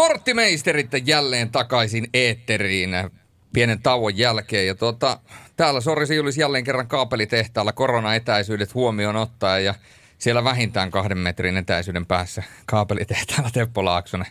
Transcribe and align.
Sporttimeisterit 0.00 0.90
jälleen 1.04 1.50
takaisin 1.50 2.08
eetteriin 2.14 2.90
pienen 3.52 3.82
tauon 3.82 4.18
jälkeen. 4.18 4.66
Ja 4.66 4.74
tuota, 4.74 5.18
täällä 5.56 5.80
Sorisi 5.80 6.16
Julis 6.16 6.38
jälleen 6.38 6.64
kerran 6.64 6.86
kaapelitehtaalla 6.86 7.72
koronaetäisyydet 7.72 8.74
huomioon 8.74 9.16
ottaa 9.16 9.58
ja 9.58 9.74
siellä 10.18 10.44
vähintään 10.44 10.90
kahden 10.90 11.18
metrin 11.18 11.56
etäisyyden 11.56 12.06
päässä 12.06 12.42
kaapelitehtaalla 12.66 13.50
Teppo 13.50 13.84
Laaksonen. 13.84 14.26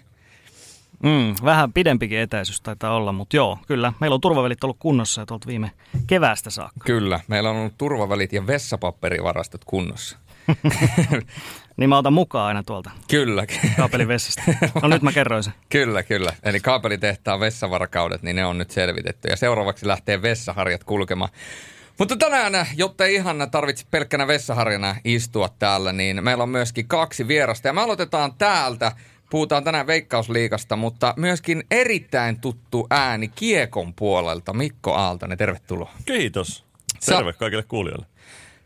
Mm, 1.04 1.36
vähän 1.46 1.74
pidempikin 1.74 2.20
etäisyys 2.20 2.62
taitaa 2.62 2.96
olla, 2.96 3.12
mutta 3.12 3.36
joo, 3.36 3.58
kyllä. 3.68 3.94
Meillä 4.00 4.16
on 4.16 4.22
turvavälit 4.22 4.64
ollut 4.64 4.78
kunnossa 4.80 5.22
ja 5.22 5.26
tuolta 5.26 5.48
viime 5.48 5.72
keväästä 6.08 6.50
saakka. 6.50 6.86
Kyllä, 6.86 7.20
meillä 7.28 7.50
on 7.50 7.56
ollut 7.56 7.78
turvavälit 7.78 8.34
ja 8.34 8.48
vessapaperivarastot 8.48 9.66
kunnossa. 9.66 10.18
niin 11.80 11.90
mä 11.90 11.98
otan 11.98 12.14
mukaan 12.14 12.48
aina 12.48 12.64
tuolta. 12.64 12.92
Kyllä. 13.10 13.46
Kaapelivessasta. 13.78 14.42
No 14.82 14.88
nyt 14.88 15.02
mä 15.02 15.12
kerroin 15.12 15.44
sen. 15.44 15.54
Kyllä, 15.70 16.04
kyllä. 16.04 16.34
Eli 16.44 16.60
kaapelitehtaan 16.60 17.40
vessavarkaudet, 17.40 18.24
niin 18.24 18.36
ne 18.36 18.46
on 18.46 18.58
nyt 18.58 18.72
selvitetty. 18.72 19.30
Ja 19.30 19.36
seuraavaksi 19.36 19.88
lähtee 19.88 20.22
vessaharjat 20.22 20.84
kulkemaan. 20.84 21.32
Mutta 22.00 22.18
tänään, 22.18 22.68
jotta 22.76 23.06
ei 23.06 23.16
ihan 23.16 23.48
tarvitse 23.52 23.86
pelkkänä 23.92 24.28
vessaharjana 24.28 24.96
istua 25.04 25.50
täällä, 25.60 25.94
niin 25.94 26.24
meillä 26.24 26.44
on 26.44 26.50
myöskin 26.50 26.88
kaksi 26.88 27.28
vierasta. 27.28 27.68
Ja 27.68 27.74
me 27.74 27.82
aloitetaan 27.82 28.34
täältä. 28.38 28.92
Puhutaan 29.30 29.64
tänään 29.64 29.88
Veikkausliikasta, 29.88 30.76
mutta 30.76 31.14
myöskin 31.18 31.64
erittäin 31.72 32.42
tuttu 32.42 32.88
ääni 32.90 33.28
Kiekon 33.28 33.94
puolelta. 33.94 34.54
Mikko 34.54 34.94
Aaltonen, 34.94 35.38
tervetuloa. 35.38 35.92
Kiitos. 36.06 36.66
Terve 37.06 37.32
Sa- 37.32 37.38
kaikille 37.38 37.64
kuulijoille. 37.64 38.06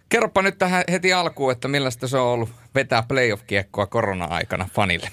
Kerropa 0.09 0.41
nyt 0.41 0.57
tähän 0.57 0.83
heti 0.91 1.13
alkuun, 1.13 1.51
että 1.51 1.67
millaista 1.67 2.07
se 2.07 2.17
on 2.17 2.27
ollut 2.27 2.49
vetää 2.75 3.03
playoff-kiekkoa 3.07 3.85
korona-aikana 3.85 4.69
fanille. 4.73 5.09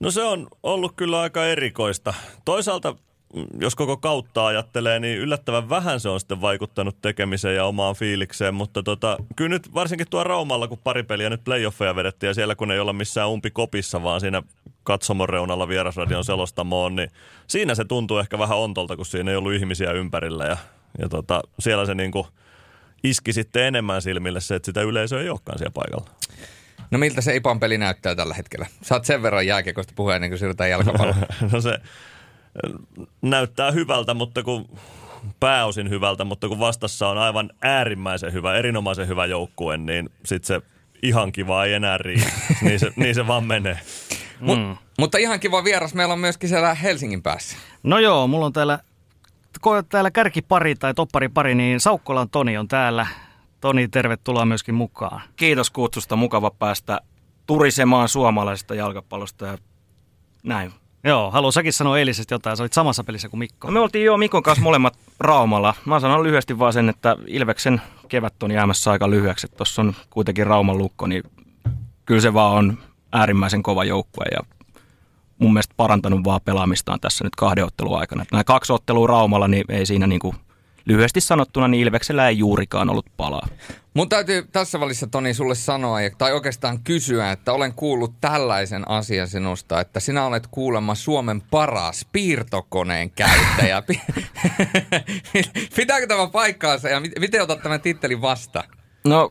No 0.00 0.10
se 0.10 0.22
on 0.22 0.46
ollut 0.62 0.92
kyllä 0.96 1.20
aika 1.20 1.46
erikoista. 1.46 2.14
Toisaalta 2.44 2.94
mm, 3.34 3.46
jos 3.60 3.74
koko 3.74 3.96
kautta 3.96 4.46
ajattelee, 4.46 5.00
niin 5.00 5.18
yllättävän 5.18 5.68
vähän 5.68 6.00
se 6.00 6.08
on 6.08 6.20
sitten 6.20 6.40
vaikuttanut 6.40 6.96
tekemiseen 7.02 7.56
ja 7.56 7.64
omaan 7.64 7.94
fiilikseen, 7.94 8.54
mutta 8.54 8.82
tota, 8.82 9.16
kyllä 9.36 9.48
nyt 9.48 9.74
varsinkin 9.74 10.06
tuo 10.10 10.24
Raumalla, 10.24 10.68
kun 10.68 10.78
pari 10.84 11.02
peliä 11.02 11.30
nyt 11.30 11.44
playoffeja 11.44 11.96
vedettiin 11.96 12.28
ja 12.28 12.34
siellä 12.34 12.54
kun 12.54 12.70
ei 12.70 12.80
olla 12.80 12.92
missään 12.92 13.30
umpikopissa, 13.30 14.02
vaan 14.02 14.20
siinä 14.20 14.42
katsomon 14.82 15.28
reunalla 15.28 15.68
vierasradion 15.68 16.24
selostamoon, 16.24 16.96
niin 16.96 17.10
siinä 17.46 17.74
se 17.74 17.84
tuntuu 17.84 18.18
ehkä 18.18 18.38
vähän 18.38 18.58
ontolta, 18.58 18.96
kun 18.96 19.06
siinä 19.06 19.30
ei 19.30 19.36
ollut 19.36 19.52
ihmisiä 19.52 19.92
ympärillä 19.92 20.44
ja, 20.44 20.56
ja 20.98 21.08
tota, 21.08 21.40
siellä 21.58 21.86
se 21.86 21.94
niin 21.94 22.10
kuin– 22.10 22.26
iski 23.04 23.32
sitten 23.32 23.62
enemmän 23.62 24.02
silmille 24.02 24.40
se, 24.40 24.54
että 24.54 24.66
sitä 24.66 24.82
yleisöä 24.82 25.20
ei 25.20 25.28
olekaan 25.28 25.58
siellä 25.58 25.72
paikalla. 25.74 26.10
No 26.90 26.98
miltä 26.98 27.20
se 27.20 27.36
Ipan 27.36 27.60
peli 27.60 27.78
näyttää 27.78 28.14
tällä 28.14 28.34
hetkellä? 28.34 28.66
Saat 28.82 29.04
sen 29.04 29.22
verran 29.22 29.46
jääkiekosta 29.46 29.92
puhua 29.96 30.14
ennen 30.14 30.30
kuin 30.30 30.38
siirrytään 30.38 30.70
jalkapalloon. 30.70 31.26
no 31.52 31.60
se 31.60 31.78
näyttää 33.22 33.70
hyvältä, 33.70 34.14
mutta 34.14 34.42
kun 34.42 34.78
pääosin 35.40 35.90
hyvältä, 35.90 36.24
mutta 36.24 36.48
kun 36.48 36.58
vastassa 36.58 37.08
on 37.08 37.18
aivan 37.18 37.50
äärimmäisen 37.62 38.32
hyvä, 38.32 38.56
erinomaisen 38.56 39.08
hyvä 39.08 39.26
joukkue, 39.26 39.76
niin 39.76 40.10
sitten 40.24 40.46
se 40.46 40.66
ihan 41.02 41.32
kiva 41.32 41.64
ei 41.64 41.72
enää 41.72 41.98
riitä. 41.98 42.30
niin, 42.62 42.80
se, 42.80 42.92
niin 42.96 43.14
se 43.14 43.26
vaan 43.26 43.44
menee. 43.44 43.78
Mm. 44.40 44.76
mutta 44.98 45.18
ihan 45.18 45.40
kiva 45.40 45.64
vieras 45.64 45.94
meillä 45.94 46.12
on 46.12 46.20
myöskin 46.20 46.48
siellä 46.48 46.74
Helsingin 46.74 47.22
päässä. 47.22 47.56
No 47.82 47.98
joo, 47.98 48.26
mulla 48.26 48.46
on 48.46 48.52
täällä 48.52 48.78
täällä 49.88 50.10
kärkipari 50.10 50.74
tai 50.74 50.94
topparipari, 50.94 51.54
niin 51.54 51.80
Saukkolan 51.80 52.30
Toni 52.30 52.58
on 52.58 52.68
täällä. 52.68 53.06
Toni, 53.60 53.88
tervetuloa 53.88 54.46
myöskin 54.46 54.74
mukaan. 54.74 55.20
Kiitos 55.36 55.70
kutsusta. 55.70 56.16
Mukava 56.16 56.50
päästä 56.50 57.00
turisemaan 57.46 58.08
suomalaisesta 58.08 58.74
jalkapallosta 58.74 59.46
ja 59.46 59.58
näin. 60.42 60.72
Joo, 61.04 61.30
haluan 61.30 61.52
säkin 61.52 61.72
sanoa 61.72 61.98
eilisestä 61.98 62.34
jotain. 62.34 62.56
Sä 62.56 62.62
olit 62.62 62.72
samassa 62.72 63.04
pelissä 63.04 63.28
kuin 63.28 63.38
Mikko. 63.38 63.68
No 63.68 63.72
me 63.72 63.80
oltiin 63.80 64.04
jo 64.04 64.16
Mikon 64.16 64.42
kanssa 64.42 64.62
molemmat 64.62 64.98
Raumalla. 65.20 65.74
Mä 65.84 66.00
sanon 66.00 66.22
lyhyesti 66.22 66.58
vaan 66.58 66.72
sen, 66.72 66.88
että 66.88 67.16
Ilveksen 67.26 67.80
kevät 68.08 68.42
on 68.42 68.50
jäämässä 68.50 68.90
aika 68.90 69.10
lyhyeksi. 69.10 69.48
Tuossa 69.48 69.82
on 69.82 69.94
kuitenkin 70.10 70.46
Rauman 70.46 70.78
lukko, 70.78 71.06
niin 71.06 71.22
kyllä 72.06 72.20
se 72.20 72.34
vaan 72.34 72.56
on 72.56 72.78
äärimmäisen 73.12 73.62
kova 73.62 73.84
joukkue 73.84 74.24
ja 74.32 74.40
mun 75.38 75.52
mielestä 75.52 75.74
parantanut 75.76 76.24
vaan 76.24 76.40
pelaamistaan 76.44 77.00
tässä 77.00 77.24
nyt 77.24 77.36
kahden 77.36 77.64
ottelun 77.64 77.98
aikana. 77.98 78.24
Nämä 78.32 78.44
kaksi 78.44 78.72
ottelua 78.72 79.06
Raumalla, 79.06 79.48
niin 79.48 79.64
ei 79.68 79.86
siinä 79.86 80.06
niin 80.06 80.20
kuin 80.20 80.36
lyhyesti 80.88 81.20
sanottuna, 81.20 81.68
niin 81.68 81.82
Ilveksellä 81.82 82.28
ei 82.28 82.38
juurikaan 82.38 82.90
ollut 82.90 83.06
palaa. 83.16 83.48
Mun 83.94 84.08
täytyy 84.08 84.48
tässä 84.52 84.80
välissä, 84.80 85.06
Toni, 85.06 85.34
sulle 85.34 85.54
sanoa, 85.54 85.98
tai 86.18 86.32
oikeastaan 86.32 86.82
kysyä, 86.82 87.32
että 87.32 87.52
olen 87.52 87.74
kuullut 87.74 88.20
tällaisen 88.20 88.90
asian 88.90 89.28
sinusta, 89.28 89.80
että 89.80 90.00
sinä 90.00 90.24
olet 90.24 90.46
kuulemma 90.46 90.94
Suomen 90.94 91.42
paras 91.50 92.06
piirtokoneen 92.12 93.10
käyttäjä. 93.10 93.82
Pitääkö 95.76 96.06
tämä 96.06 96.26
paikkaansa 96.26 96.88
ja 96.88 97.00
miten 97.00 97.42
otat 97.42 97.62
tämän 97.62 97.80
tittelin 97.80 98.22
vasta? 98.22 98.64
No 99.04 99.30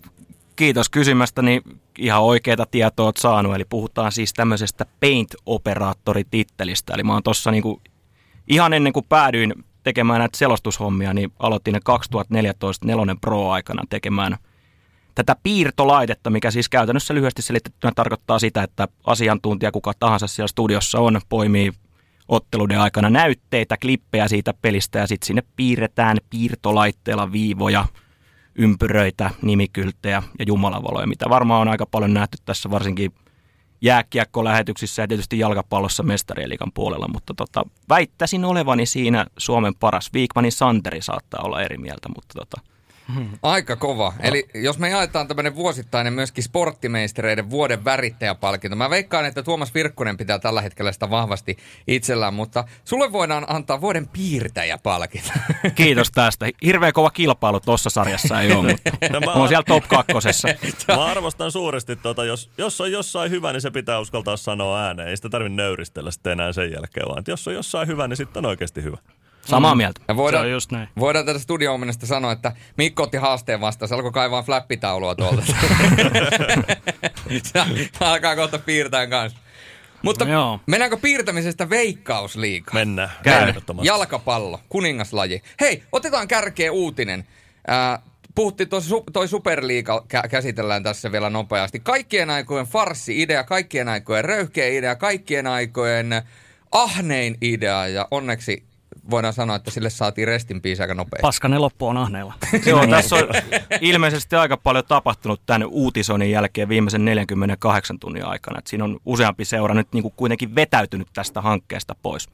kiitos 0.55 0.89
kysymästäni. 0.89 1.61
Ihan 1.97 2.23
oikeita 2.23 2.65
tietoa 2.71 3.05
olet 3.05 3.17
saanut. 3.17 3.55
Eli 3.55 3.65
puhutaan 3.65 4.11
siis 4.11 4.33
tämmöisestä 4.33 4.85
Paint-operaattoritittelistä. 4.99 6.93
Eli 6.93 7.03
mä 7.03 7.13
oon 7.13 7.23
tossa 7.23 7.51
niinku, 7.51 7.81
ihan 8.47 8.73
ennen 8.73 8.93
kuin 8.93 9.05
päädyin 9.09 9.53
tekemään 9.87 10.19
näitä 10.19 10.37
selostushommia, 10.37 11.13
niin 11.13 11.31
aloitin 11.39 11.73
ne 11.73 11.79
2014 11.83 12.85
nelonen 12.85 13.19
Pro-aikana 13.19 13.83
tekemään 13.89 14.37
tätä 15.15 15.35
piirtolaitetta, 15.43 16.29
mikä 16.29 16.51
siis 16.51 16.69
käytännössä 16.69 17.13
lyhyesti 17.13 17.41
selitettynä 17.41 17.91
tarkoittaa 17.95 18.39
sitä, 18.39 18.63
että 18.63 18.87
asiantuntija 19.03 19.71
kuka 19.71 19.93
tahansa 19.99 20.27
siellä 20.27 20.47
studiossa 20.47 20.99
on, 20.99 21.21
poimii 21.29 21.71
otteluiden 22.27 22.79
aikana 22.79 23.09
näytteitä, 23.09 23.77
klippejä 23.77 24.27
siitä 24.27 24.53
pelistä 24.61 24.99
ja 24.99 25.07
sitten 25.07 25.27
sinne 25.27 25.43
piirretään 25.55 26.17
piirtolaitteella 26.29 27.31
viivoja– 27.31 27.85
ympyröitä, 28.57 29.29
nimikylttejä 29.41 30.23
ja 30.39 30.45
jumalavaloja, 30.47 31.07
mitä 31.07 31.25
varmaan 31.29 31.61
on 31.61 31.67
aika 31.67 31.85
paljon 31.85 32.13
nähty 32.13 32.37
tässä 32.45 32.71
varsinkin 32.71 33.11
jääkiekko-lähetyksissä 33.81 35.01
ja 35.01 35.07
tietysti 35.07 35.39
jalkapallossa 35.39 36.03
mestarielikan 36.03 36.71
puolella, 36.73 37.07
mutta 37.07 37.33
tota, 37.33 37.65
väittäisin 37.89 38.45
olevani 38.45 38.85
siinä 38.85 39.25
Suomen 39.37 39.75
paras. 39.75 40.09
Viikmanin 40.13 40.51
Santeri 40.51 41.01
saattaa 41.01 41.41
olla 41.43 41.61
eri 41.61 41.77
mieltä, 41.77 42.09
mutta 42.15 42.39
tota, 42.39 42.61
Aika 43.43 43.75
kova. 43.75 44.13
Eli 44.19 44.47
jos 44.53 44.79
me 44.79 44.89
jaetaan 44.89 45.27
tämmöinen 45.27 45.55
vuosittainen 45.55 46.13
myöskin 46.13 46.43
sporttimeistereiden 46.43 47.49
vuoden 47.49 47.85
värittäjäpalkinto. 47.85 48.75
Mä 48.75 48.89
veikkaan, 48.89 49.25
että 49.25 49.43
Tuomas 49.43 49.73
Virkkunen 49.73 50.17
pitää 50.17 50.39
tällä 50.39 50.61
hetkellä 50.61 50.91
sitä 50.91 51.09
vahvasti 51.09 51.57
itsellään, 51.87 52.33
mutta 52.33 52.63
sulle 52.85 53.11
voidaan 53.11 53.45
antaa 53.47 53.81
vuoden 53.81 54.07
piirtäjäpalkinto. 54.07 55.29
Kiitos 55.75 56.11
tästä. 56.11 56.49
Hirveän 56.65 56.93
kova 56.93 57.09
kilpailu 57.09 57.59
tuossa 57.59 57.89
sarjassa 57.89 58.41
ei 58.41 58.51
ole, 58.51 58.71
mutta 58.71 58.91
no 59.13 59.19
mä 59.19 59.31
on 59.31 59.47
siellä 59.47 59.63
top 59.63 59.87
kakkosessa. 59.87 60.47
Mä 60.87 61.05
arvostan 61.05 61.51
suuresti, 61.51 61.95
tuota, 61.95 62.25
jos, 62.25 62.49
jos 62.57 62.81
on 62.81 62.91
jossain 62.91 63.31
hyvä, 63.31 63.53
niin 63.53 63.61
se 63.61 63.71
pitää 63.71 63.99
uskaltaa 63.99 64.37
sanoa 64.37 64.79
ääneen. 64.79 65.09
Ei 65.09 65.17
sitä 65.17 65.29
tarvitse 65.29 65.55
nöyristellä 65.55 66.11
sitten 66.11 66.31
enää 66.31 66.53
sen 66.53 66.71
jälkeen, 66.71 67.07
vaan 67.07 67.23
jos 67.27 67.47
on 67.47 67.53
jossain 67.53 67.87
hyvä, 67.87 68.07
niin 68.07 68.17
sitten 68.17 68.45
on 68.45 68.49
oikeasti 68.49 68.83
hyvä. 68.83 68.97
Samaa 69.47 69.75
mm. 69.75 69.77
mieltä. 69.77 70.01
Ja 70.07 70.15
voidaan, 70.15 70.43
se 70.43 70.47
on 70.47 70.51
just 70.51 70.71
näin. 70.71 70.89
Voidaan 70.99 71.25
tätä 71.25 71.39
studio 71.39 71.79
sanoa, 72.03 72.31
että 72.31 72.51
Mikko 72.77 73.03
otti 73.03 73.17
haasteen 73.17 73.61
vastaan. 73.61 73.89
Se 73.89 73.95
alkoi 73.95 74.11
kaivaa 74.11 74.43
flappitaulua 74.43 75.15
tuolta. 75.15 75.41
se 77.43 77.59
alkaa 77.99 78.35
kohta 78.35 78.59
piirtää 78.59 79.07
kanssa. 79.07 79.39
Mutta 80.01 80.25
no, 80.25 80.59
mennäänkö 80.65 80.97
piirtämisestä 80.97 81.69
veikkausliigaan? 81.69 82.77
Mennään. 82.77 83.09
Käy. 83.23 83.53
Jalkapallo, 83.83 84.59
kuningaslaji. 84.69 85.41
Hei, 85.61 85.83
otetaan 85.91 86.27
kärkeä 86.27 86.71
uutinen. 86.71 87.27
Äh, 87.69 87.99
puhuttiin, 88.35 88.69
toi, 88.69 88.81
toi 89.13 89.27
Superliiga 89.27 90.05
käsitellään 90.29 90.83
tässä 90.83 91.11
vielä 91.11 91.29
nopeasti. 91.29 91.79
Kaikkien 91.79 92.29
aikojen 92.29 92.65
farssi-idea, 92.65 93.43
kaikkien 93.43 93.87
aikojen 93.87 94.25
röyhkeä 94.25 94.67
idea, 94.67 94.95
kaikkien 94.95 95.47
aikojen 95.47 96.21
ahnein 96.71 97.37
idea 97.41 97.87
ja 97.87 98.07
onneksi 98.11 98.67
voidaan 99.09 99.33
sanoa, 99.33 99.55
että 99.55 99.71
sille 99.71 99.89
saatiin 99.89 100.27
restin 100.27 100.61
piisi 100.61 100.81
aika 100.81 100.93
nopeasti. 100.93 101.21
Paskanen 101.21 101.61
loppu 101.61 101.87
on 101.87 101.97
ahneella. 101.97 102.33
Joo, 102.65 102.87
tässä 102.87 103.15
on 103.15 103.23
ilmeisesti 103.81 104.35
aika 104.35 104.57
paljon 104.57 104.83
tapahtunut 104.87 105.41
tämän 105.45 105.67
uutisoinnin 105.67 106.31
jälkeen 106.31 106.69
viimeisen 106.69 107.05
48 107.05 107.99
tunnin 107.99 108.25
aikana. 108.25 108.59
Että 108.59 108.69
siinä 108.69 108.83
on 108.83 108.99
useampi 109.05 109.45
seura 109.45 109.73
nyt 109.73 109.87
niin 109.93 110.01
kuin 110.01 110.13
kuitenkin 110.17 110.55
vetäytynyt 110.55 111.07
tästä 111.13 111.41
hankkeesta 111.41 111.95
pois. 112.01 112.29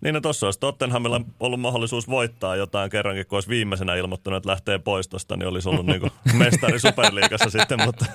Niin 0.00 0.14
no 0.14 0.20
tuossa 0.20 0.46
olisi 0.46 0.60
Tottenhamilla 0.60 1.20
ollut 1.40 1.60
mahdollisuus 1.60 2.08
voittaa 2.08 2.56
jotain 2.56 2.90
kerrankin, 2.90 3.26
kun 3.26 3.36
olisi 3.36 3.48
viimeisenä 3.48 3.94
ilmoittanut, 3.94 4.36
että 4.36 4.50
lähtee 4.50 4.78
poistosta, 4.78 5.36
niin 5.36 5.48
olisi 5.48 5.68
ollut 5.68 5.86
niin 5.86 6.10
mestari 6.44 6.80
Superliigassa 6.80 7.50
sitten. 7.50 7.78
Mutta... 7.84 8.06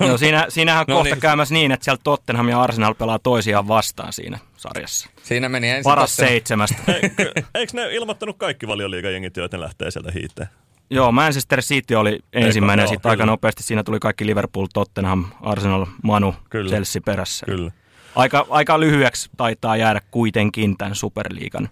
No, 0.00 0.08
no 0.08 0.18
siinä, 0.18 0.46
siinähän 0.48 0.80
on 0.80 0.86
no, 0.88 0.94
kohta 0.94 1.14
niin. 1.14 1.20
käymässä 1.20 1.54
niin, 1.54 1.72
että 1.72 1.84
siellä 1.84 2.00
Tottenham 2.04 2.48
ja 2.48 2.62
Arsenal 2.62 2.94
pelaa 2.94 3.18
toisiaan 3.18 3.68
vastaan 3.68 4.12
siinä 4.12 4.38
sarjassa. 4.56 5.10
Siinä 5.22 5.48
meni 5.48 5.68
ensin 5.68 5.90
Paras 5.90 6.10
tossa... 6.10 6.26
seitsemästä. 6.26 6.82
Eikö, 7.02 7.32
eikö 7.54 7.72
ne 7.74 7.94
ilmoittanut 7.94 8.36
kaikki 8.38 8.66
valioliigajengit, 8.66 9.36
joita 9.36 9.60
lähtee 9.60 9.90
sieltä 9.90 10.12
hiiteen? 10.12 10.48
Joo, 10.90 11.12
Manchester 11.12 11.62
City 11.62 11.94
oli 11.94 12.18
ensimmäinen, 12.32 12.88
sitten 12.88 13.10
aika 13.10 13.26
nopeasti 13.26 13.62
siinä 13.62 13.82
tuli 13.82 13.98
kaikki 14.00 14.26
Liverpool, 14.26 14.66
Tottenham, 14.74 15.24
Arsenal, 15.42 15.86
Manu, 16.02 16.34
Kyllä. 16.50 16.70
Chelsea 16.70 17.02
perässä. 17.04 17.46
Kyllä. 17.46 17.72
Aika, 18.14 18.46
aika 18.50 18.80
lyhyeksi 18.80 19.30
taitaa 19.36 19.76
jäädä 19.76 20.00
kuitenkin 20.10 20.76
tämän 20.76 20.94
Superliigan 20.94 21.68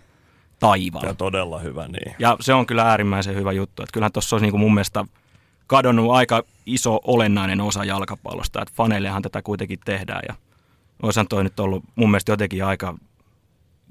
taivaan. 0.61 1.06
Ja 1.06 1.14
todella 1.14 1.58
hyvä, 1.58 1.88
niin. 1.88 2.14
Ja 2.19 2.37
se 2.40 2.55
on 2.55 2.67
kyllä 2.67 2.82
äärimmäisen 2.82 3.35
hyvä 3.35 3.52
juttu. 3.52 3.82
Että 3.82 3.93
kyllähän 3.93 4.12
tuossa 4.12 4.37
olisi 4.37 4.44
niin 4.44 4.50
kuin 4.50 4.61
mun 4.61 4.75
mielestä 4.75 5.05
kadonnut 5.67 6.12
aika 6.12 6.43
iso 6.67 7.00
olennainen 7.05 7.61
osa 7.61 7.85
jalkapallosta. 7.85 8.62
Että 8.62 8.75
faneillehan 8.76 9.23
tätä 9.23 9.43
kuitenkin 9.43 9.79
tehdään 9.85 10.23
ja 10.29 10.35
olisihan 11.02 11.29
toi 11.29 11.44
nyt 11.44 11.61
ollut 11.61 11.85
mun 11.94 12.11
mielestä 12.11 12.32
jotenkin 12.32 12.64
aika 12.64 12.94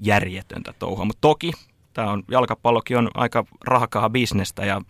järjetöntä 0.00 0.72
touhua. 0.78 1.04
Mutta 1.04 1.20
toki 1.20 1.52
tämä 1.92 2.10
on, 2.10 2.22
jalkapallokin 2.30 2.96
on 2.96 3.10
aika 3.14 3.44
rahakaa 3.64 4.10
bisnestä 4.10 4.66
ja 4.66 4.80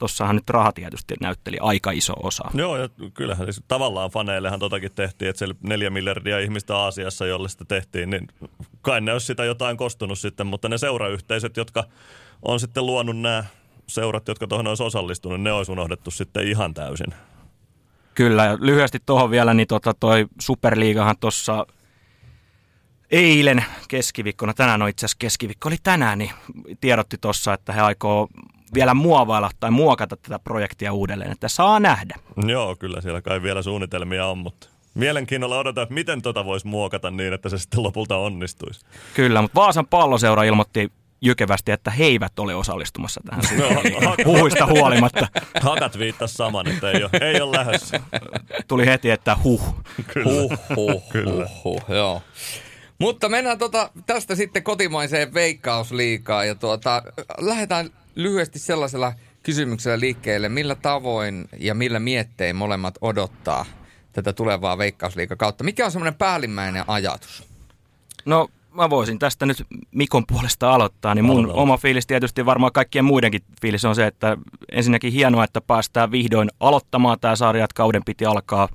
tossahan 0.00 0.36
nyt 0.36 0.50
raha 0.50 0.72
tietysti 0.72 1.14
näytteli 1.20 1.56
aika 1.60 1.90
iso 1.90 2.12
osa. 2.22 2.44
Joo, 2.54 2.76
ja 2.76 2.88
kyllähän 3.14 3.46
siis 3.46 3.62
tavallaan 3.68 4.10
faneillehan 4.10 4.60
totakin 4.60 4.92
tehtiin, 4.94 5.28
että 5.28 5.38
siellä 5.38 5.54
neljä 5.62 5.90
miljardia 5.90 6.38
ihmistä 6.38 6.76
Aasiassa, 6.76 7.26
jolle 7.26 7.48
sitä 7.48 7.64
tehtiin, 7.64 8.10
niin 8.10 8.28
kai 8.82 9.00
ne 9.00 9.12
olisi 9.12 9.26
sitä 9.26 9.44
jotain 9.44 9.76
kostunut 9.76 10.18
sitten, 10.18 10.46
mutta 10.46 10.68
ne 10.68 10.78
seurayhteisöt, 10.78 11.56
jotka 11.56 11.84
on 12.42 12.60
sitten 12.60 12.86
luonut 12.86 13.18
nämä 13.18 13.44
seurat, 13.86 14.28
jotka 14.28 14.46
tuohon 14.46 14.66
olisi 14.66 14.82
osallistunut, 14.82 15.40
ne 15.40 15.52
olisi 15.52 15.72
unohdettu 15.72 16.10
sitten 16.10 16.48
ihan 16.48 16.74
täysin. 16.74 17.14
Kyllä, 18.14 18.44
ja 18.44 18.58
lyhyesti 18.60 18.98
tuohon 19.06 19.30
vielä, 19.30 19.54
niin 19.54 19.68
tota 19.68 19.94
toi 20.00 20.26
Superliigahan 20.40 21.16
tuossa 21.20 21.66
eilen 23.10 23.64
keskiviikkona, 23.88 24.54
tänään 24.54 24.82
on 24.82 24.88
itse 24.88 25.06
asiassa 25.06 25.18
keskiviikko, 25.18 25.68
oli 25.68 25.76
tänään, 25.82 26.18
niin 26.18 26.30
tiedotti 26.80 27.18
tuossa, 27.20 27.54
että 27.54 27.72
he 27.72 27.80
aikoo 27.80 28.28
vielä 28.74 28.94
muovailla 28.94 29.50
tai 29.60 29.70
muokata 29.70 30.16
tätä 30.16 30.38
projektia 30.38 30.92
uudelleen, 30.92 31.32
että 31.32 31.48
saa 31.48 31.80
nähdä. 31.80 32.14
Joo, 32.46 32.76
kyllä 32.76 33.00
siellä 33.00 33.22
kai 33.22 33.42
vielä 33.42 33.62
suunnitelmia 33.62 34.26
on, 34.26 34.38
mutta 34.38 34.68
mielenkiinnolla 34.94 35.58
odotan, 35.58 35.82
että 35.82 35.94
miten 35.94 36.22
tota 36.22 36.44
voisi 36.44 36.66
muokata 36.66 37.10
niin, 37.10 37.32
että 37.32 37.48
se 37.48 37.58
sitten 37.58 37.82
lopulta 37.82 38.16
onnistuisi. 38.16 38.80
Kyllä, 39.14 39.42
mutta 39.42 39.60
Vaasan 39.60 39.86
palloseura 39.86 40.42
ilmoitti 40.42 40.92
jykevästi, 41.20 41.72
että 41.72 41.90
he 41.90 42.04
eivät 42.04 42.38
ole 42.38 42.54
osallistumassa 42.54 43.20
tähän 43.26 43.44
no, 44.02 44.14
huhuista 44.24 44.66
huolimatta. 44.66 45.28
Hakat 45.60 45.98
viittasi 45.98 46.34
saman, 46.34 46.68
että 46.68 46.90
ei 46.90 47.02
ole, 47.02 47.10
ei 47.20 47.40
ole 47.40 47.56
lähdössä. 47.58 48.00
Tuli 48.68 48.86
heti, 48.86 49.10
että 49.10 49.36
huh. 49.44 49.74
Kyllä. 50.12 50.30
Huh, 50.30 50.58
huh, 50.76 51.02
Kyllä. 51.12 51.48
huh, 51.64 51.64
huh, 51.64 51.96
joo. 51.96 52.22
Mutta 52.98 53.28
mennään 53.28 53.58
tota, 53.58 53.90
tästä 54.06 54.34
sitten 54.34 54.62
kotimaiseen 54.62 55.34
veikkausliikaan 55.34 56.46
ja 56.46 56.54
tuota, 56.54 57.02
lähdetään 57.38 57.90
lyhyesti 58.14 58.58
sellaisella 58.58 59.12
kysymyksellä 59.42 60.00
liikkeelle, 60.00 60.48
millä 60.48 60.74
tavoin 60.74 61.48
ja 61.58 61.74
millä 61.74 62.00
miettein 62.00 62.56
molemmat 62.56 62.94
odottaa 63.00 63.66
tätä 64.12 64.32
tulevaa 64.32 64.78
veikkausliikakautta. 64.78 65.64
Mikä 65.64 65.84
on 65.84 65.92
semmoinen 65.92 66.14
päällimmäinen 66.14 66.84
ajatus? 66.86 67.44
No 68.24 68.48
mä 68.74 68.90
voisin 68.90 69.18
tästä 69.18 69.46
nyt 69.46 69.66
Mikon 69.90 70.24
puolesta 70.26 70.74
aloittaa, 70.74 71.14
niin 71.14 71.24
mun 71.24 71.52
oma 71.52 71.76
fiilis 71.76 72.06
tietysti 72.06 72.46
varmaan 72.46 72.72
kaikkien 72.72 73.04
muidenkin 73.04 73.42
fiilis 73.62 73.84
on 73.84 73.94
se, 73.94 74.06
että 74.06 74.36
ensinnäkin 74.72 75.12
hienoa, 75.12 75.44
että 75.44 75.60
päästään 75.60 76.10
vihdoin 76.10 76.48
aloittamaan 76.60 77.20
tämä 77.20 77.36
sarja, 77.36 77.64
että 77.64 77.74
kauden 77.74 78.04
piti 78.04 78.26
alkaa 78.26 78.68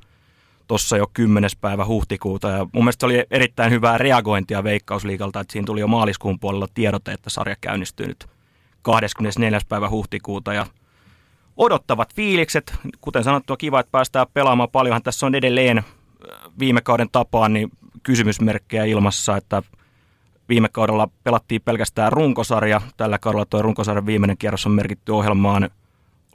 tuossa 0.67 0.97
jo 0.97 1.05
10. 1.13 1.49
päivä 1.61 1.85
huhtikuuta. 1.85 2.49
Ja 2.49 2.65
mun 2.73 2.83
mielestä 2.83 3.05
oli 3.05 3.25
erittäin 3.31 3.71
hyvää 3.71 3.97
reagointia 3.97 4.63
Veikkausliikalta, 4.63 5.39
että 5.39 5.51
siinä 5.51 5.65
tuli 5.65 5.79
jo 5.79 5.87
maaliskuun 5.87 6.39
puolella 6.39 6.67
tiedote, 6.73 7.11
että 7.11 7.29
sarja 7.29 7.55
käynnistyy 7.61 8.07
nyt 8.07 8.27
24. 8.85 9.59
päivä 9.69 9.89
huhtikuuta 9.89 10.53
ja 10.53 10.65
odottavat 11.57 12.15
fiilikset. 12.15 12.73
Kuten 13.01 13.23
sanottua, 13.23 13.57
kiva, 13.57 13.79
että 13.79 13.91
päästään 13.91 14.27
pelaamaan 14.33 14.69
paljonhan. 14.69 15.03
Tässä 15.03 15.25
on 15.25 15.35
edelleen 15.35 15.77
äh, 15.77 15.85
viime 16.59 16.81
kauden 16.81 17.09
tapaan 17.11 17.53
niin 17.53 17.71
kysymysmerkkejä 18.03 18.85
ilmassa, 18.85 19.37
että 19.37 19.63
viime 20.49 20.69
kaudella 20.69 21.09
pelattiin 21.23 21.61
pelkästään 21.61 22.11
runkosarja. 22.11 22.81
Tällä 22.97 23.19
kaudella 23.19 23.45
tuo 23.45 23.61
runkosarjan 23.61 24.05
viimeinen 24.05 24.37
kierros 24.37 24.65
on 24.65 24.71
merkitty 24.71 25.11
ohjelmaan 25.11 25.69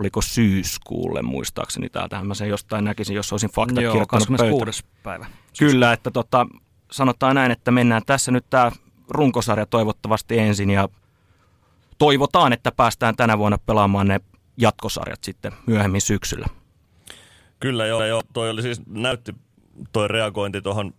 oliko 0.00 0.22
syyskuulle 0.22 1.22
muistaakseni. 1.22 1.88
Täältähän 1.88 2.26
mä 2.26 2.34
sen 2.34 2.48
jostain 2.48 2.84
näkisin, 2.84 3.16
jos 3.16 3.32
olisin 3.32 3.50
fakta 3.50 3.80
Joo, 3.80 4.06
26. 4.06 4.84
päivä. 5.02 5.26
Kyllä, 5.58 5.92
että 5.92 6.10
tota, 6.10 6.46
sanotaan 6.90 7.34
näin, 7.34 7.52
että 7.52 7.70
mennään 7.70 8.02
tässä 8.06 8.32
nyt 8.32 8.44
tämä 8.50 8.72
runkosarja 9.08 9.66
toivottavasti 9.66 10.38
ensin 10.38 10.70
ja 10.70 10.88
toivotaan, 12.00 12.52
että 12.52 12.72
päästään 12.72 13.16
tänä 13.16 13.38
vuonna 13.38 13.58
pelaamaan 13.66 14.08
ne 14.08 14.20
jatkosarjat 14.56 15.24
sitten 15.24 15.52
myöhemmin 15.66 16.00
syksyllä. 16.00 16.46
Kyllä 17.60 17.86
joo, 17.86 18.04
joo. 18.04 18.22
toi 18.32 18.50
oli 18.50 18.62
siis, 18.62 18.82
näytti 18.86 19.34
toi 19.92 20.08
reagointi 20.08 20.62
tuohon 20.62 20.94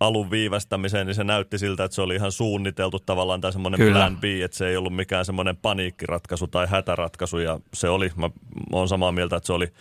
alun 0.00 0.30
viivästämiseen, 0.30 1.06
niin 1.06 1.14
se 1.14 1.24
näytti 1.24 1.58
siltä, 1.58 1.84
että 1.84 1.94
se 1.94 2.02
oli 2.02 2.14
ihan 2.14 2.32
suunniteltu 2.32 2.98
tavallaan 2.98 3.40
tai 3.40 3.52
semmoinen 3.52 3.80
Kyllä. 3.80 3.98
plan 3.98 4.16
B, 4.16 4.24
että 4.24 4.56
se 4.56 4.68
ei 4.68 4.76
ollut 4.76 4.96
mikään 4.96 5.24
semmoinen 5.24 5.56
paniikkiratkaisu 5.56 6.46
tai 6.46 6.66
hätäratkaisu 6.66 7.38
ja 7.38 7.60
se 7.74 7.88
oli, 7.88 8.12
mä 8.16 8.30
oon 8.72 8.88
samaa 8.88 9.12
mieltä, 9.12 9.36
että 9.36 9.46
se 9.46 9.52
oli, 9.52 9.72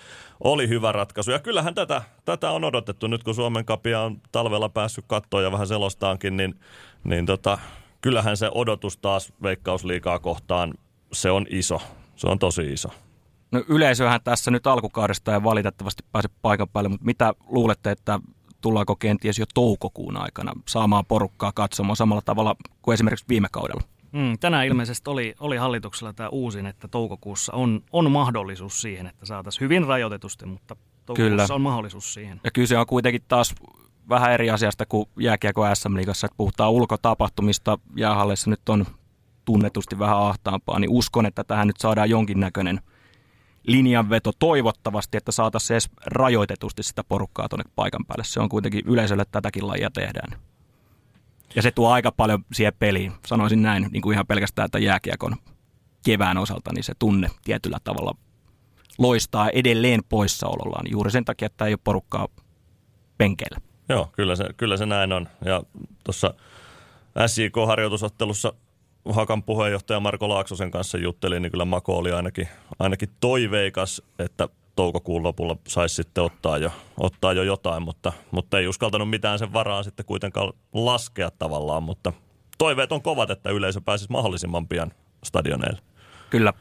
oli 0.43 0.69
hyvä 0.69 0.91
ratkaisu. 0.91 1.31
Ja 1.31 1.39
kyllähän 1.39 1.75
tätä, 1.75 2.01
tätä 2.25 2.51
on 2.51 2.63
odotettu 2.63 3.07
nyt, 3.07 3.23
kun 3.23 3.35
Suomen 3.35 3.65
kapia 3.65 4.01
on 4.01 4.21
talvella 4.31 4.69
päässyt 4.69 5.05
kattoon 5.07 5.43
ja 5.43 5.51
vähän 5.51 5.67
selostaankin, 5.67 6.37
niin, 6.37 6.59
niin 7.03 7.25
tota, 7.25 7.57
kyllähän 8.03 8.37
se 8.37 8.49
odotus 8.53 8.97
taas 8.97 9.33
veikkausliikaa 9.43 10.19
kohtaan, 10.19 10.73
se 11.13 11.31
on 11.31 11.45
iso. 11.49 11.81
Se 12.15 12.27
on 12.27 12.39
tosi 12.39 12.73
iso. 12.73 12.89
No 13.51 13.63
yleisöhän 13.67 14.21
tässä 14.23 14.51
nyt 14.51 14.67
alkukaudesta 14.67 15.33
ei 15.33 15.43
valitettavasti 15.43 16.03
pääse 16.11 16.29
paikan 16.41 16.69
päälle, 16.69 16.89
mutta 16.89 17.05
mitä 17.05 17.33
luulette, 17.47 17.91
että 17.91 18.19
tullaanko 18.61 18.95
kenties 18.95 19.39
jo 19.39 19.45
toukokuun 19.53 20.17
aikana 20.17 20.51
saamaan 20.67 21.05
porukkaa 21.05 21.51
katsomaan 21.55 21.95
samalla 21.95 22.21
tavalla 22.25 22.55
kuin 22.81 22.93
esimerkiksi 22.93 23.25
viime 23.29 23.47
kaudella? 23.51 23.81
Mm, 24.11 24.39
tänään 24.39 24.67
ilmeisesti 24.67 25.09
oli, 25.09 25.35
oli 25.39 25.57
hallituksella 25.57 26.13
tämä 26.13 26.29
uusin, 26.29 26.65
että 26.65 26.87
toukokuussa 26.87 27.53
on, 27.53 27.81
on 27.91 28.11
mahdollisuus 28.11 28.81
siihen, 28.81 29.07
että 29.07 29.25
saataisiin 29.25 29.61
hyvin 29.61 29.87
rajoitetusti, 29.87 30.45
mutta 30.45 30.75
toukokuussa 31.05 31.45
kyllä. 31.45 31.55
on 31.55 31.61
mahdollisuus 31.61 32.13
siihen. 32.13 32.41
Ja 32.43 32.51
kyse 32.51 32.77
on 32.77 32.85
kuitenkin 32.85 33.21
taas 33.27 33.55
vähän 34.09 34.31
eri 34.31 34.49
asiasta 34.49 34.85
kuin 34.85 35.09
jääkiekko 35.19 35.75
SM-liigassa, 35.75 36.25
että 36.27 36.37
puhutaan 36.37 36.71
ulkotapahtumista. 36.71 37.79
Jäähallissa 37.95 38.49
nyt 38.49 38.69
on 38.69 38.85
tunnetusti 39.45 39.99
vähän 39.99 40.17
ahtaampaa, 40.17 40.79
niin 40.79 40.89
uskon, 40.89 41.25
että 41.25 41.43
tähän 41.43 41.67
nyt 41.67 41.77
saadaan 41.77 42.09
jonkinnäköinen 42.09 42.81
linjanveto 43.67 44.31
toivottavasti, 44.39 45.17
että 45.17 45.31
saataisiin 45.31 45.75
edes 45.75 45.89
rajoitetusti 46.05 46.83
sitä 46.83 47.03
porukkaa 47.03 47.49
tuonne 47.49 47.71
paikan 47.75 48.05
päälle. 48.05 48.23
Se 48.23 48.39
on 48.39 48.49
kuitenkin 48.49 48.83
yleisölle 48.85 49.25
tätäkin 49.31 49.67
lajia 49.67 49.91
tehdään. 49.91 50.39
Ja 51.55 51.61
se 51.61 51.71
tuo 51.71 51.89
aika 51.89 52.11
paljon 52.11 52.45
siihen 52.53 52.73
peliin. 52.79 53.11
Sanoisin 53.27 53.61
näin, 53.61 53.87
niin 53.91 54.01
kuin 54.01 54.13
ihan 54.13 54.27
pelkästään 54.27 54.65
että 54.65 54.79
jääkiekon 54.79 55.35
kevään 56.05 56.37
osalta, 56.37 56.71
niin 56.73 56.83
se 56.83 56.93
tunne 56.99 57.29
tietyllä 57.43 57.77
tavalla 57.83 58.15
loistaa 58.97 59.49
edelleen 59.49 60.01
poissaolollaan 60.09 60.85
juuri 60.91 61.11
sen 61.11 61.25
takia, 61.25 61.45
että 61.45 61.65
ei 61.65 61.73
ole 61.73 61.79
porukkaa 61.83 62.27
penkeillä. 63.17 63.72
Joo, 63.89 64.09
kyllä 64.11 64.35
se, 64.35 64.45
kyllä 64.57 64.77
se 64.77 64.85
näin 64.85 65.11
on. 65.11 65.27
Ja 65.45 65.63
tuossa 66.03 66.33
SJK-harjoitusottelussa 67.27 68.53
Hakan 69.09 69.43
puheenjohtaja 69.43 69.99
Marko 69.99 70.29
Laaksosen 70.29 70.71
kanssa 70.71 70.97
juttelin, 70.97 71.41
niin 71.41 71.51
kyllä 71.51 71.65
Mako 71.65 71.97
oli 71.97 72.11
ainakin, 72.11 72.47
ainakin 72.79 73.09
toiveikas, 73.19 74.01
että 74.19 74.49
toukokuun 74.75 75.23
lopulla 75.23 75.57
saisi 75.67 75.95
sitten 75.95 76.23
ottaa 76.23 76.57
jo, 76.57 76.71
ottaa 76.99 77.33
jo 77.33 77.43
jotain, 77.43 77.83
mutta, 77.83 78.13
mutta 78.31 78.59
ei 78.59 78.67
uskaltanut 78.67 79.09
mitään 79.09 79.39
sen 79.39 79.53
varaan 79.53 79.83
sitten 79.83 80.05
kuitenkaan 80.05 80.53
laskea 80.73 81.31
tavallaan, 81.31 81.83
mutta 81.83 82.13
toiveet 82.57 82.91
on 82.91 83.01
kovat, 83.01 83.29
että 83.29 83.49
yleisö 83.49 83.81
pääsisi 83.81 84.11
mahdollisimman 84.11 84.67
pian 84.67 84.91
stadioneille. 85.23 85.81
Kyllä. 86.29 86.53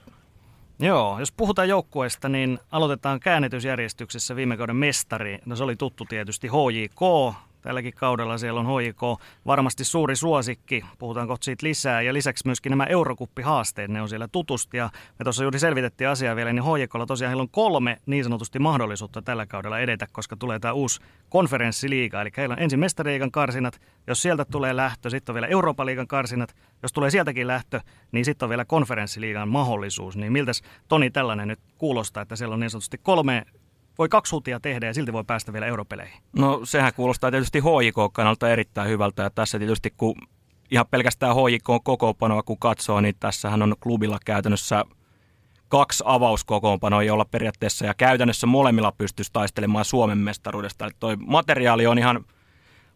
Joo, 0.78 1.18
jos 1.18 1.32
puhutaan 1.32 1.68
joukkueesta, 1.68 2.28
niin 2.28 2.58
aloitetaan 2.72 3.20
käännetysjärjestyksessä 3.20 4.36
viime 4.36 4.56
kauden 4.56 4.76
mestari. 4.76 5.38
No 5.46 5.56
se 5.56 5.64
oli 5.64 5.76
tuttu 5.76 6.04
tietysti 6.04 6.48
HJK, 6.48 7.34
Tälläkin 7.62 7.94
kaudella 7.94 8.38
siellä 8.38 8.60
on 8.60 8.82
HIK 8.82 9.00
varmasti 9.46 9.84
suuri 9.84 10.16
suosikki, 10.16 10.84
puhutaan 10.98 11.28
kohta 11.28 11.44
siitä 11.44 11.66
lisää. 11.66 12.02
Ja 12.02 12.12
lisäksi 12.12 12.46
myöskin 12.46 12.70
nämä 12.70 12.84
eurokuppihaasteet, 12.84 13.90
ne 13.90 14.02
on 14.02 14.08
siellä 14.08 14.28
tutusti. 14.28 14.76
Ja 14.76 14.90
me 15.18 15.24
tuossa 15.24 15.44
juuri 15.44 15.58
selvitettiin 15.58 16.08
asiaa 16.08 16.36
vielä, 16.36 16.52
niin 16.52 16.64
HIKlla 16.64 17.06
tosiaan 17.06 17.28
heillä 17.28 17.42
on 17.42 17.48
kolme 17.50 18.00
niin 18.06 18.24
sanotusti 18.24 18.58
mahdollisuutta 18.58 19.22
tällä 19.22 19.46
kaudella 19.46 19.78
edetä, 19.78 20.06
koska 20.12 20.36
tulee 20.36 20.58
tämä 20.58 20.72
uusi 20.72 21.00
konferenssiliiga. 21.28 22.20
Eli 22.20 22.30
heillä 22.36 22.52
on 22.52 22.62
ensin 22.62 22.80
mestariigan 22.80 23.30
karsinat, 23.30 23.80
jos 24.06 24.22
sieltä 24.22 24.44
tulee 24.44 24.76
lähtö, 24.76 25.10
sitten 25.10 25.32
on 25.32 25.34
vielä 25.34 25.46
Euroopan 25.46 25.86
liigan 25.86 26.06
karsinat. 26.06 26.54
Jos 26.82 26.92
tulee 26.92 27.10
sieltäkin 27.10 27.46
lähtö, 27.46 27.80
niin 28.12 28.24
sitten 28.24 28.46
on 28.46 28.50
vielä 28.50 28.64
konferenssiliigan 28.64 29.48
mahdollisuus. 29.48 30.16
Niin 30.16 30.32
miltäs 30.32 30.62
Toni 30.88 31.10
tällainen 31.10 31.48
nyt 31.48 31.60
kuulostaa, 31.78 32.22
että 32.22 32.36
siellä 32.36 32.54
on 32.54 32.60
niin 32.60 32.70
sanotusti 32.70 32.98
kolme 32.98 33.46
voi 33.98 34.08
kaksi 34.08 34.34
hutia 34.34 34.60
tehdä 34.60 34.86
ja 34.86 34.94
silti 34.94 35.12
voi 35.12 35.24
päästä 35.24 35.52
vielä 35.52 35.66
europeleihin. 35.66 36.22
No 36.38 36.60
sehän 36.64 36.92
kuulostaa 36.96 37.30
tietysti 37.30 37.60
HJK-kannalta 37.60 38.50
erittäin 38.50 38.88
hyvältä 38.88 39.22
ja 39.22 39.30
tässä 39.30 39.58
tietysti 39.58 39.94
kun 39.96 40.14
ihan 40.70 40.86
pelkästään 40.90 41.36
HJK 41.36 41.84
kokoonpanoa 41.84 42.42
kun 42.42 42.58
katsoo, 42.58 43.00
niin 43.00 43.14
tässähän 43.20 43.62
on 43.62 43.74
klubilla 43.80 44.18
käytännössä 44.24 44.84
kaksi 45.68 46.04
avauskokoonpanoa, 46.06 47.02
jolla 47.02 47.24
periaatteessa 47.24 47.86
ja 47.86 47.94
käytännössä 47.94 48.46
molemmilla 48.46 48.92
pystyisi 48.92 49.32
taistelemaan 49.32 49.84
Suomen 49.84 50.18
mestaruudesta. 50.18 50.84
Eli 50.84 50.92
toi 51.00 51.16
materiaali 51.16 51.86
on 51.86 51.98
ihan 51.98 52.24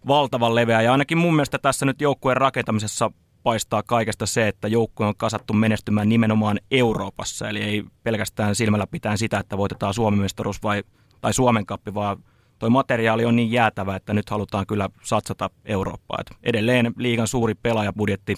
valtavan 0.09 0.55
leveä. 0.55 0.83
Ja 0.83 0.93
ainakin 0.93 1.19
mun 1.19 1.35
mielestä 1.35 1.59
tässä 1.59 1.87
nyt 1.87 2.01
joukkueen 2.01 2.37
rakentamisessa 2.37 3.11
paistaa 3.47 3.83
kaikesta 3.83 4.27
se, 4.27 4.49
että 4.49 4.69
joukkue 4.69 5.07
on 5.07 5.17
kasattu 5.17 5.53
menestymään 5.53 6.09
nimenomaan 6.09 6.61
Euroopassa. 6.71 7.49
Eli 7.49 7.63
ei 7.63 7.85
pelkästään 8.03 8.55
silmällä 8.55 8.87
pitää 8.87 9.17
sitä, 9.17 9.39
että 9.39 9.59
voitetaan 9.59 9.95
Suomen 9.95 10.21
mestaruus 10.21 10.63
vai, 10.63 10.83
tai 11.21 11.35
Suomen 11.35 11.67
kappi, 11.67 11.95
vaan 11.95 12.25
toi 12.59 12.71
materiaali 12.71 13.25
on 13.25 13.37
niin 13.37 13.53
jäätävä, 13.53 13.97
että 13.97 14.15
nyt 14.15 14.31
halutaan 14.31 14.67
kyllä 14.67 14.91
satsata 15.03 15.51
Eurooppaan. 15.65 16.21
Et 16.21 16.37
edelleen 16.43 16.93
liigan 16.97 17.29
suuri 17.29 17.55
pelaajabudjetti 17.55 18.35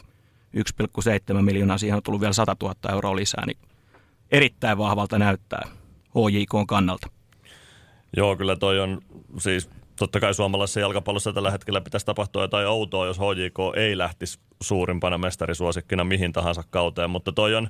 1,7 0.57 1.43
miljoonaa, 1.43 1.79
siihen 1.79 1.97
on 1.97 2.03
tullut 2.03 2.21
vielä 2.21 2.33
100 2.33 2.57
000 2.63 2.75
euroa 2.93 3.17
lisää, 3.17 3.47
niin 3.47 3.59
erittäin 4.31 4.79
vahvalta 4.79 5.19
näyttää 5.19 5.69
HJK 6.09 6.67
kannalta. 6.67 7.11
Joo, 8.17 8.37
kyllä 8.37 8.57
toi 8.57 8.81
on 8.81 9.01
siis 9.39 9.71
totta 9.99 10.21
kai 10.21 10.35
suomalaisessa 10.35 10.81
jalkapallossa 10.81 11.33
tällä 11.33 11.51
hetkellä 11.51 11.81
pitäisi 11.81 12.07
tapahtua 12.07 12.43
jotain 12.43 12.67
outoa, 12.67 13.07
jos 13.07 13.19
HJK 13.19 13.77
ei 13.77 13.99
lähtisi 13.99 14.39
suurimpana 14.63 15.19
mestarisuosikkina 15.19 16.05
mihin 16.05 16.33
tahansa 16.33 16.63
kauteen, 16.71 17.11
mutta 17.11 17.33
toi 17.33 17.55
on 17.55 17.69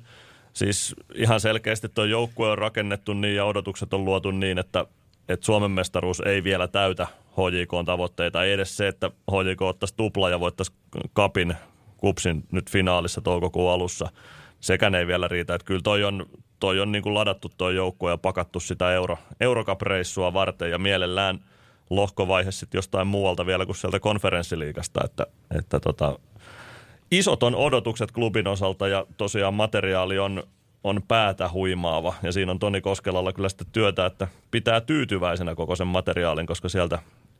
siis 0.52 0.94
ihan 1.14 1.40
selkeästi 1.40 1.88
tuo 1.88 2.04
joukkue 2.04 2.50
on 2.50 2.58
rakennettu 2.58 3.14
niin 3.14 3.36
ja 3.36 3.44
odotukset 3.44 3.94
on 3.94 4.04
luotu 4.04 4.30
niin, 4.30 4.58
että, 4.58 4.86
että 5.28 5.46
Suomen 5.46 5.70
mestaruus 5.70 6.20
ei 6.20 6.44
vielä 6.44 6.68
täytä 6.68 7.06
HJK 7.30 7.86
tavoitteita. 7.86 8.44
Ei 8.44 8.52
edes 8.52 8.76
se, 8.76 8.88
että 8.88 9.10
HJK 9.30 9.62
ottaisi 9.62 9.94
tupla 9.96 10.30
ja 10.30 10.40
voittaisi 10.40 10.72
kapin 11.12 11.54
kupsin 11.96 12.44
nyt 12.52 12.70
finaalissa 12.70 13.20
toukokuun 13.20 13.72
alussa. 13.72 14.08
Sekään 14.60 14.94
ei 14.94 15.06
vielä 15.06 15.28
riitä. 15.28 15.54
Että 15.54 15.64
kyllä 15.64 15.82
toi 15.84 16.04
on, 16.04 16.26
toi 16.60 16.80
on 16.80 16.92
niin 16.92 17.02
kuin 17.02 17.14
ladattu 17.14 17.50
tuo 17.58 17.70
joukkue 17.70 18.10
ja 18.10 18.18
pakattu 18.18 18.60
sitä 18.60 18.92
Euro, 18.92 19.18
Eurocup-reissua 19.40 20.32
varten 20.32 20.70
ja 20.70 20.78
mielellään– 20.78 21.38
lohkovaihe 21.90 22.50
sitten 22.50 22.78
jostain 22.78 23.06
muualta 23.06 23.46
vielä 23.46 23.66
kuin 23.66 23.76
sieltä 23.76 24.00
konferenssiliikasta, 24.00 25.00
että, 25.04 25.26
että 25.58 25.80
tota, 25.80 26.18
isot 27.10 27.42
on 27.42 27.54
odotukset 27.54 28.12
klubin 28.12 28.48
osalta 28.48 28.88
ja 28.88 29.06
tosiaan 29.16 29.54
materiaali 29.54 30.18
on, 30.18 30.42
on 30.84 31.02
päätä 31.08 31.48
huimaava 31.48 32.14
ja 32.22 32.32
siinä 32.32 32.52
on 32.52 32.58
Toni 32.58 32.80
Koskelalla 32.80 33.32
kyllä 33.32 33.48
sitten 33.48 33.66
työtä, 33.72 34.06
että 34.06 34.28
pitää 34.50 34.80
tyytyväisenä 34.80 35.54
koko 35.54 35.76
sen 35.76 35.86
materiaalin, 35.86 36.46
koska 36.46 36.68
sieltä 36.68 36.98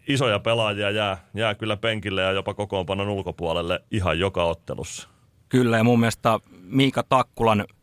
isoja 0.08 0.38
pelaajia 0.38 0.90
jää, 0.90 1.16
jää 1.34 1.54
kyllä 1.54 1.76
penkille 1.76 2.22
ja 2.22 2.32
jopa 2.32 2.54
kokoonpanon 2.54 3.08
ulkopuolelle 3.08 3.80
ihan 3.90 4.18
joka 4.18 4.44
ottelussa. 4.44 5.08
Kyllä 5.48 5.76
ja 5.76 5.84
mun 5.84 6.00
mielestä 6.00 6.38
Miika 6.62 7.02
Takkulan– 7.02 7.64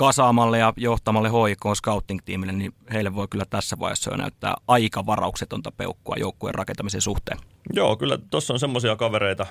kasaamalle 0.00 0.58
ja 0.58 0.72
johtamalle 0.76 1.28
HIK 1.28 1.60
scouting-tiimille, 1.74 2.52
niin 2.52 2.72
heille 2.92 3.14
voi 3.14 3.28
kyllä 3.28 3.44
tässä 3.50 3.76
vaiheessa 3.80 4.10
jo 4.10 4.16
näyttää 4.16 4.54
aika 4.68 5.06
varauksetonta 5.06 5.72
peukkua 5.72 6.14
joukkueen 6.18 6.54
rakentamisen 6.54 7.00
suhteen. 7.00 7.38
Joo, 7.74 7.96
kyllä 7.96 8.18
tuossa 8.30 8.52
on 8.52 8.60
semmoisia 8.60 8.96
kavereita 8.96 9.46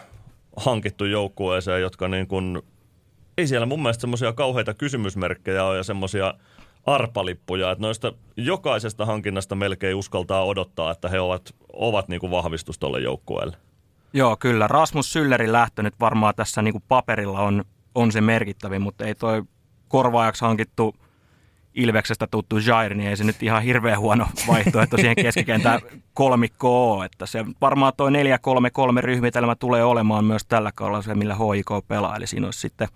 hankittu 0.55 1.05
joukkueeseen, 1.05 1.81
jotka 1.81 2.07
niin 2.07 2.27
kuin, 2.27 2.61
ei 3.37 3.47
siellä 3.47 3.65
mun 3.65 3.81
mielestä 3.81 4.01
semmoisia 4.01 4.33
kauheita 4.33 4.73
kysymysmerkkejä 4.73 5.63
ole 5.63 5.77
ja 5.77 5.83
semmoisia 5.83 6.33
arpalippuja, 6.85 7.71
että 7.71 7.81
noista 7.81 8.13
jokaisesta 8.37 9.05
hankinnasta 9.05 9.55
melkein 9.55 9.95
uskaltaa 9.95 10.45
odottaa, 10.45 10.91
että 10.91 11.09
he 11.09 11.19
ovat, 11.19 11.55
ovat 11.73 12.07
niin 12.07 12.19
kuin 12.19 12.31
vahvistus 12.31 12.79
tuolle 12.79 12.99
joukkueelle. 12.99 13.57
Joo, 14.13 14.37
kyllä. 14.37 14.67
Rasmus 14.67 15.13
Syllerin 15.13 15.51
lähtö 15.51 15.83
nyt 15.83 15.99
varmaan 15.99 16.35
tässä 16.35 16.61
niin 16.61 16.73
kuin 16.73 16.83
paperilla 16.87 17.39
on, 17.39 17.65
on 17.95 18.11
se 18.11 18.21
merkittävin, 18.21 18.81
mutta 18.81 19.05
ei 19.05 19.15
toi 19.15 19.43
korvaajaksi 19.89 20.45
hankittu 20.45 20.95
Ilveksestä 21.73 22.27
tuttu 22.31 22.57
Jair, 22.57 22.93
niin 22.93 23.09
ei 23.09 23.17
se 23.17 23.23
nyt 23.23 23.43
ihan 23.43 23.63
hirveän 23.63 23.99
huono 23.99 24.27
vaihtoehto 24.47 24.97
siihen 24.97 25.15
keskikentään 25.15 25.79
kolmikko 26.13 26.93
ole. 26.93 27.05
Että 27.05 27.25
se 27.25 27.45
varmaan 27.61 27.93
tuo 27.97 28.09
4-3-3 28.09 28.11
ryhmitelmä 28.99 29.55
tulee 29.55 29.83
olemaan 29.83 30.25
myös 30.25 30.45
tällä 30.45 30.71
kaudella 30.75 31.01
se, 31.01 31.15
millä 31.15 31.35
HIK 31.35 31.87
pelaa. 31.87 32.15
Eli 32.15 32.27
siinä 32.27 32.47
olisi 32.47 32.59
sitten 32.59 32.87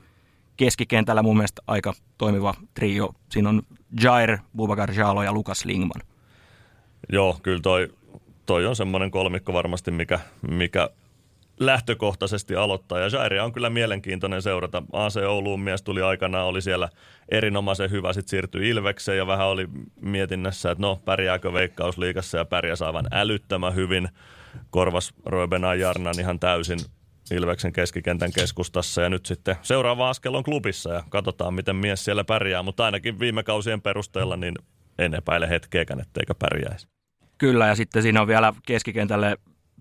keskikentällä 0.58 1.24
mun 1.24 1.38
mielestä 1.38 1.62
aika 1.68 1.94
toimiva 2.18 2.54
trio. 2.74 3.10
Siinä 3.30 3.50
on 3.50 3.62
Jair, 4.04 4.38
Bubakar 4.56 4.92
Jalo 4.92 5.24
ja 5.24 5.34
Lukas 5.34 5.66
Lingman. 5.66 6.02
Joo, 7.10 7.40
kyllä 7.44 7.62
toi, 7.62 7.94
toi 8.46 8.66
on 8.66 8.76
semmoinen 8.76 9.12
kolmikko 9.12 9.54
varmasti, 9.54 9.92
mikä, 9.92 10.20
mikä 10.52 10.90
lähtökohtaisesti 11.60 12.56
aloittaa. 12.56 13.00
Ja 13.00 13.08
Jairia 13.08 13.44
on 13.44 13.54
kyllä 13.54 13.70
mielenkiintoinen 13.70 14.42
seurata. 14.42 14.84
AC 14.94 15.18
Ouluun 15.28 15.60
mies 15.60 15.82
tuli 15.82 16.02
aikanaan, 16.02 16.48
oli 16.48 16.62
siellä 16.62 16.90
erinomaisen 17.30 17.92
hyvä, 17.92 18.14
sitten 18.14 18.30
siirtyi 18.30 18.70
Ilvekseen 18.70 19.18
ja 19.18 19.28
vähän 19.28 19.48
oli 19.48 19.68
mietinnässä, 20.02 20.72
että 20.72 20.82
no 20.82 21.02
pärjääkö 21.06 21.54
Veikkausliigassa 21.54 22.38
ja 22.38 22.46
pärjäs 22.46 22.82
aivan 22.82 23.08
älyttömän 23.12 23.76
hyvin. 23.76 24.10
Korvas 24.70 25.14
Roebena 25.26 25.76
Jarnan 25.76 26.20
ihan 26.20 26.40
täysin 26.40 26.80
Ilveksen 27.32 27.74
keskikentän 27.74 28.32
keskustassa 28.32 29.02
ja 29.02 29.10
nyt 29.10 29.26
sitten 29.26 29.56
seuraava 29.62 30.10
askel 30.10 30.36
on 30.36 30.44
klubissa 30.44 30.94
ja 30.94 31.04
katsotaan, 31.10 31.54
miten 31.54 31.76
mies 31.76 32.06
siellä 32.06 32.24
pärjää, 32.24 32.64
mutta 32.64 32.86
ainakin 32.86 33.20
viime 33.20 33.44
kausien 33.44 33.82
perusteella 33.82 34.38
niin 34.38 34.56
en 34.98 35.14
epäile 35.14 35.50
hetkeäkään, 35.50 36.00
etteikö 36.00 36.34
pärjäisi. 36.40 36.88
Kyllä, 37.38 37.68
ja 37.68 37.76
sitten 37.76 38.02
siinä 38.02 38.22
on 38.22 38.28
vielä 38.28 38.54
keskikentälle 38.66 39.38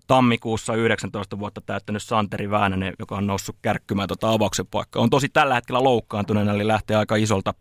tammikuussa 0.07 0.75
19 0.75 1.39
vuotta 1.39 1.61
täyttänyt 1.61 2.03
Santeri 2.03 2.49
Väänänen, 2.49 2.93
joka 2.99 3.15
on 3.15 3.27
noussut 3.27 3.55
kärkkymään 3.61 4.07
tuota 4.07 4.31
avauksen 4.31 4.67
paikkaa. 4.67 5.01
On 5.01 5.09
tosi 5.09 5.29
tällä 5.29 5.55
hetkellä 5.55 5.83
loukkaantuneena, 5.83 6.53
eli 6.53 6.67
lähtee 6.67 6.97
aika 6.97 7.15
isolta 7.15 7.53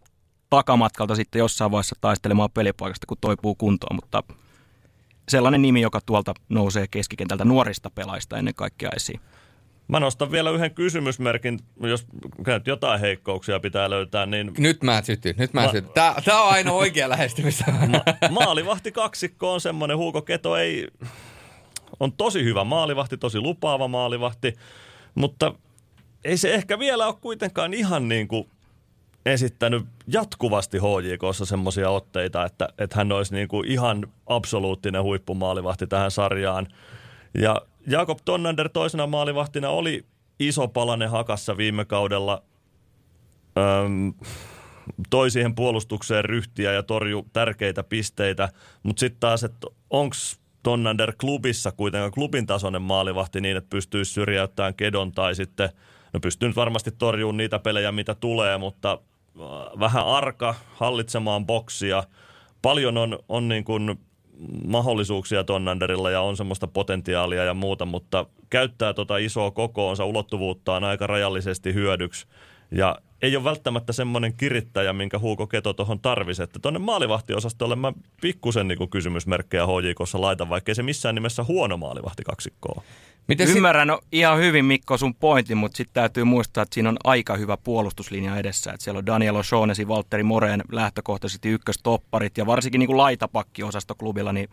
takamatkalta 0.50 1.14
sitten 1.14 1.38
jossain 1.38 1.70
vaiheessa 1.70 1.96
taistelemaan 2.00 2.50
pelipaikasta, 2.54 3.06
kun 3.06 3.16
toipuu 3.20 3.54
kuntoon, 3.54 3.96
mutta 3.96 4.22
sellainen 5.28 5.62
nimi, 5.62 5.80
joka 5.80 6.00
tuolta 6.06 6.34
nousee 6.48 6.86
keskikentältä 6.90 7.44
nuorista 7.44 7.90
pelaista 7.90 8.38
ennen 8.38 8.54
kaikkea 8.54 8.90
esiin. 8.96 9.20
Mä 9.88 10.00
nostan 10.00 10.30
vielä 10.30 10.50
yhden 10.50 10.74
kysymysmerkin, 10.74 11.58
jos 11.80 12.06
jotain 12.66 13.00
heikkouksia 13.00 13.60
pitää 13.60 13.90
löytää, 13.90 14.26
niin... 14.26 14.52
Nyt 14.58 14.82
mä 14.82 15.02
sytyn, 15.02 15.34
nyt 15.38 15.52
mä, 15.52 15.60
mä... 15.60 15.66
sytyn. 15.70 15.92
Tää, 15.94 16.14
tää 16.24 16.42
on 16.42 16.52
aina 16.52 16.72
oikea 16.72 17.08
lähestymistä. 17.08 17.64
Ma- 17.70 18.28
maalivahti 18.30 18.92
kaksikko 18.92 19.52
on 19.52 19.60
semmoinen, 19.60 19.96
Huuko 19.96 20.22
Keto 20.22 20.56
ei 20.56 20.88
on 22.00 22.12
tosi 22.12 22.44
hyvä 22.44 22.64
maalivahti, 22.64 23.16
tosi 23.16 23.40
lupaava 23.40 23.88
maalivahti, 23.88 24.54
mutta 25.14 25.54
ei 26.24 26.36
se 26.36 26.54
ehkä 26.54 26.78
vielä 26.78 27.06
ole 27.06 27.14
kuitenkaan 27.20 27.74
ihan 27.74 28.08
niin 28.08 28.28
kuin 28.28 28.48
esittänyt 29.26 29.86
jatkuvasti 30.06 30.78
HJKssa 30.78 31.44
semmoisia 31.44 31.90
otteita, 31.90 32.44
että, 32.44 32.68
että 32.78 32.96
hän 32.96 33.12
olisi 33.12 33.34
niin 33.34 33.48
kuin 33.48 33.68
ihan 33.68 34.12
absoluuttinen 34.26 35.02
huippumaalivahti 35.02 35.86
tähän 35.86 36.10
sarjaan. 36.10 36.68
Ja 37.34 37.62
Jakob 37.86 38.18
Tonnander 38.24 38.68
toisena 38.68 39.06
maalivahtina 39.06 39.68
oli 39.68 40.06
iso 40.40 40.68
palanen 40.68 41.10
hakassa 41.10 41.56
viime 41.56 41.84
kaudella. 41.84 42.42
Öm, 43.58 44.14
toi 45.10 45.30
siihen 45.30 45.54
puolustukseen 45.54 46.24
ryhtiä 46.24 46.72
ja 46.72 46.82
torju 46.82 47.26
tärkeitä 47.32 47.82
pisteitä, 47.82 48.48
mutta 48.82 49.00
sitten 49.00 49.20
taas, 49.20 49.44
että 49.44 49.66
onko 49.90 50.16
Tonnander 50.62 51.12
klubissa 51.20 51.72
kuitenkaan 51.72 52.12
klubin 52.12 52.46
tasoinen 52.46 52.82
maalivahti 52.82 53.40
niin, 53.40 53.56
että 53.56 53.70
pystyisi 53.70 54.12
syrjäyttämään 54.12 54.74
kedon 54.74 55.12
tai 55.12 55.34
sitten, 55.34 55.68
no 56.12 56.20
pystyy 56.20 56.48
nyt 56.48 56.56
varmasti 56.56 56.90
torjumaan 56.98 57.36
niitä 57.36 57.58
pelejä, 57.58 57.92
mitä 57.92 58.14
tulee, 58.14 58.58
mutta 58.58 58.92
äh, 58.92 59.80
vähän 59.80 60.06
arka 60.06 60.54
hallitsemaan 60.74 61.46
boksia. 61.46 62.04
Paljon 62.62 62.98
on, 62.98 63.18
on 63.28 63.48
niin 63.48 63.64
kuin 63.64 63.98
mahdollisuuksia 64.66 65.44
Tonnanderilla 65.44 66.10
ja 66.10 66.20
on 66.20 66.36
semmoista 66.36 66.66
potentiaalia 66.66 67.44
ja 67.44 67.54
muuta, 67.54 67.84
mutta 67.84 68.26
käyttää 68.50 68.94
tota 68.94 69.16
isoa 69.16 69.50
kokoonsa, 69.50 70.04
ulottuvuuttaan 70.04 70.84
aika 70.84 71.06
rajallisesti 71.06 71.74
hyödyksi. 71.74 72.26
Ja 72.70 72.98
ei 73.22 73.36
ole 73.36 73.44
välttämättä 73.44 73.92
semmoinen 73.92 74.34
kirittäjä, 74.36 74.92
minkä 74.92 75.18
Huuko 75.18 75.46
Keto 75.46 75.72
tuohon 75.72 76.00
tarvisi. 76.00 76.42
Että 76.42 76.58
tuonne 76.58 76.78
maalivahtiosastolle 76.78 77.76
mä 77.76 77.92
pikkusen 78.20 78.68
niin 78.68 78.90
kysymysmerkkejä 78.90 79.66
HJKssa 79.66 80.20
laitan, 80.20 80.48
vaikkei 80.48 80.74
se 80.74 80.82
missään 80.82 81.14
nimessä 81.14 81.44
huono 81.44 81.76
maalivahti 81.76 82.22
kaksikkoa. 82.22 82.82
Miten 83.28 83.48
Ymmärrän 83.48 83.88
sit... 83.88 84.08
ihan 84.12 84.38
hyvin 84.38 84.64
Mikko 84.64 84.96
sun 84.96 85.14
pointin, 85.14 85.56
mutta 85.56 85.76
sitten 85.76 85.94
täytyy 85.94 86.24
muistaa, 86.24 86.62
että 86.62 86.74
siinä 86.74 86.88
on 86.88 86.96
aika 87.04 87.36
hyvä 87.36 87.56
puolustuslinja 87.56 88.36
edessä. 88.36 88.72
Että 88.72 88.84
siellä 88.84 88.98
on 88.98 89.06
Daniel 89.06 89.34
O'Shaughnessy, 89.34 89.88
Valtteri 89.88 90.22
Moreen 90.22 90.62
lähtökohtaisesti 90.72 91.48
ykköstopparit 91.48 92.38
ja 92.38 92.46
varsinkin 92.46 92.78
niin 92.78 92.86
kuin 92.86 92.96
laitapakki-osastoklubilla, 92.96 94.32
niin 94.32 94.48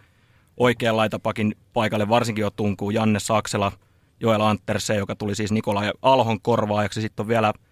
oikean 0.57 0.97
laitapakin 0.97 1.55
paikalle 1.73 2.09
varsinkin 2.09 2.41
jo 2.41 2.49
tunkuu 2.49 2.91
Janne 2.91 3.19
Saksela, 3.19 3.71
Joel 4.19 4.41
Antterse, 4.41 4.95
joka 4.95 5.15
tuli 5.15 5.35
siis 5.35 5.51
Nikolai 5.51 5.91
Alhon 6.01 6.41
korvaajaksi. 6.41 7.01
Sitten 7.01 7.23
on 7.23 7.27
vielä– 7.27 7.53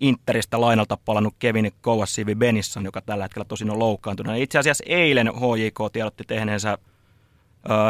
Interistä 0.00 0.60
lainalta 0.60 0.98
palannut 1.04 1.34
Kevin 1.38 1.72
Kouassivi 1.80 2.34
Benisson, 2.34 2.84
joka 2.84 3.00
tällä 3.00 3.24
hetkellä 3.24 3.44
tosin 3.44 3.70
on 3.70 3.78
loukkaantunut. 3.78 4.36
Itse 4.36 4.58
asiassa 4.58 4.84
eilen 4.86 5.26
HJK 5.26 5.92
tiedotti 5.92 6.24
tehneensä 6.26 6.78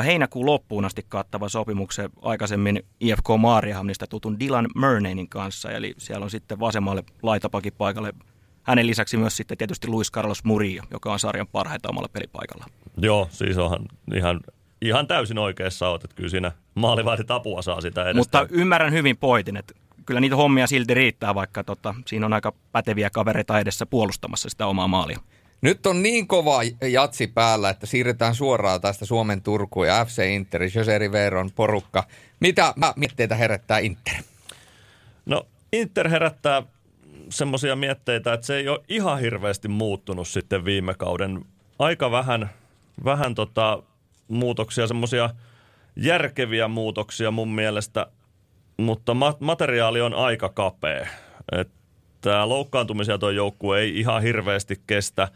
heinäkuun 0.05 0.47
loppuun 0.47 0.85
asti 0.85 1.07
kattava 1.09 1.49
sopimuksen 1.49 2.11
aikaisemmin 2.23 2.85
IFK 3.01 3.29
Maariahamnista 3.39 4.07
tutun 4.07 4.41
Dylan 4.41 4.69
Murnainin 4.75 5.29
kanssa. 5.29 5.71
Eli 5.71 5.95
siellä 5.99 6.25
on 6.25 6.31
sitten 6.31 6.61
vasemmalle 6.61 7.05
laitapakin 7.23 7.73
paikalle 7.79 8.13
hänen 8.63 8.87
lisäksi 8.87 9.17
myös 9.17 9.37
sitten 9.37 9.59
tietysti 9.59 9.89
Luis 9.89 10.13
Carlos 10.13 10.45
Murillo, 10.45 10.83
joka 10.91 11.13
on 11.13 11.19
sarjan 11.19 11.47
parhaita 11.47 11.89
omalla 11.89 12.09
pelipaikalla. 12.09 12.67
Joo, 12.97 13.29
siis 13.31 13.59
onhan 13.59 13.87
ihan 14.15 14.41
ihan 14.83 15.07
täysin 15.07 15.39
oikeassa 15.39 15.89
oot, 15.89 16.05
että 16.05 16.17
kyllä 16.17 16.29
siinä 16.29 16.53
maalivahdit 16.75 17.31
apua 17.31 17.63
saa 17.63 17.81
sitä 17.81 18.03
edestä. 18.03 18.19
Mutta 18.19 18.47
ymmärrän 18.51 18.93
hyvin 18.93 19.17
pointin, 19.17 19.57
että 19.57 19.75
kyllä 20.07 20.21
niitä 20.21 20.37
hommia 20.37 20.67
silti 20.67 20.95
riittää, 20.95 21.35
vaikka 21.35 21.65
tota, 21.65 21.95
siinä 22.07 22.27
on 22.27 22.33
aika 22.33 22.53
päteviä 22.73 23.11
kavereita 23.11 23.61
edessä 23.61 23.87
puolustamassa 23.87 24.49
sitä 24.49 24.67
omaa 24.67 24.89
maalia. 24.89 25.19
Nyt 25.61 25.87
on 25.87 26.03
niin 26.03 26.27
kova 26.27 26.61
jatsi 26.91 27.27
päällä, 27.27 27.71
että 27.71 27.87
siirretään 27.87 28.35
suoraan 28.35 28.81
tästä 28.81 29.05
Suomen 29.05 29.43
Turkuun 29.43 29.87
ja 29.87 30.05
FC 30.05 30.23
Inter, 30.25 30.63
Jose 30.75 30.99
Riveron 30.99 31.51
porukka. 31.51 32.05
Mitä 32.41 32.75
mietteitä 32.97 33.35
herättää 33.35 33.79
Inter? 33.79 34.15
No 35.27 35.47
Inter 35.73 36.09
herättää 36.09 36.63
semmoisia 37.29 37.77
mietteitä, 37.77 38.33
että 38.33 38.47
se 38.47 38.57
ei 38.57 38.69
ole 38.69 38.85
ihan 38.89 39.21
hirveästi 39.21 39.69
muuttunut 39.69 40.29
sitten 40.29 40.65
viime 40.65 40.95
kauden. 40.95 41.45
Aika 41.79 42.11
vähän, 42.11 42.51
vähän 43.05 43.35
tota 43.35 43.83
muutoksia, 44.29 44.87
semmoisia 44.87 45.31
järkeviä 45.97 46.69
muutoksia 46.69 47.31
mun 47.31 47.55
mielestä, 47.55 48.07
mutta 48.77 49.15
ma- 49.15 49.37
materiaali 49.41 50.01
on 50.01 50.15
aika 50.15 50.49
kapea. 50.49 51.07
Tämä 52.21 52.49
loukkaantumisia 52.49 53.19
tuo 53.19 53.31
joukkue 53.31 53.81
ei 53.81 54.01
ihan 54.01 54.23
hirveästi 54.23 54.81
kestä. 54.87 55.29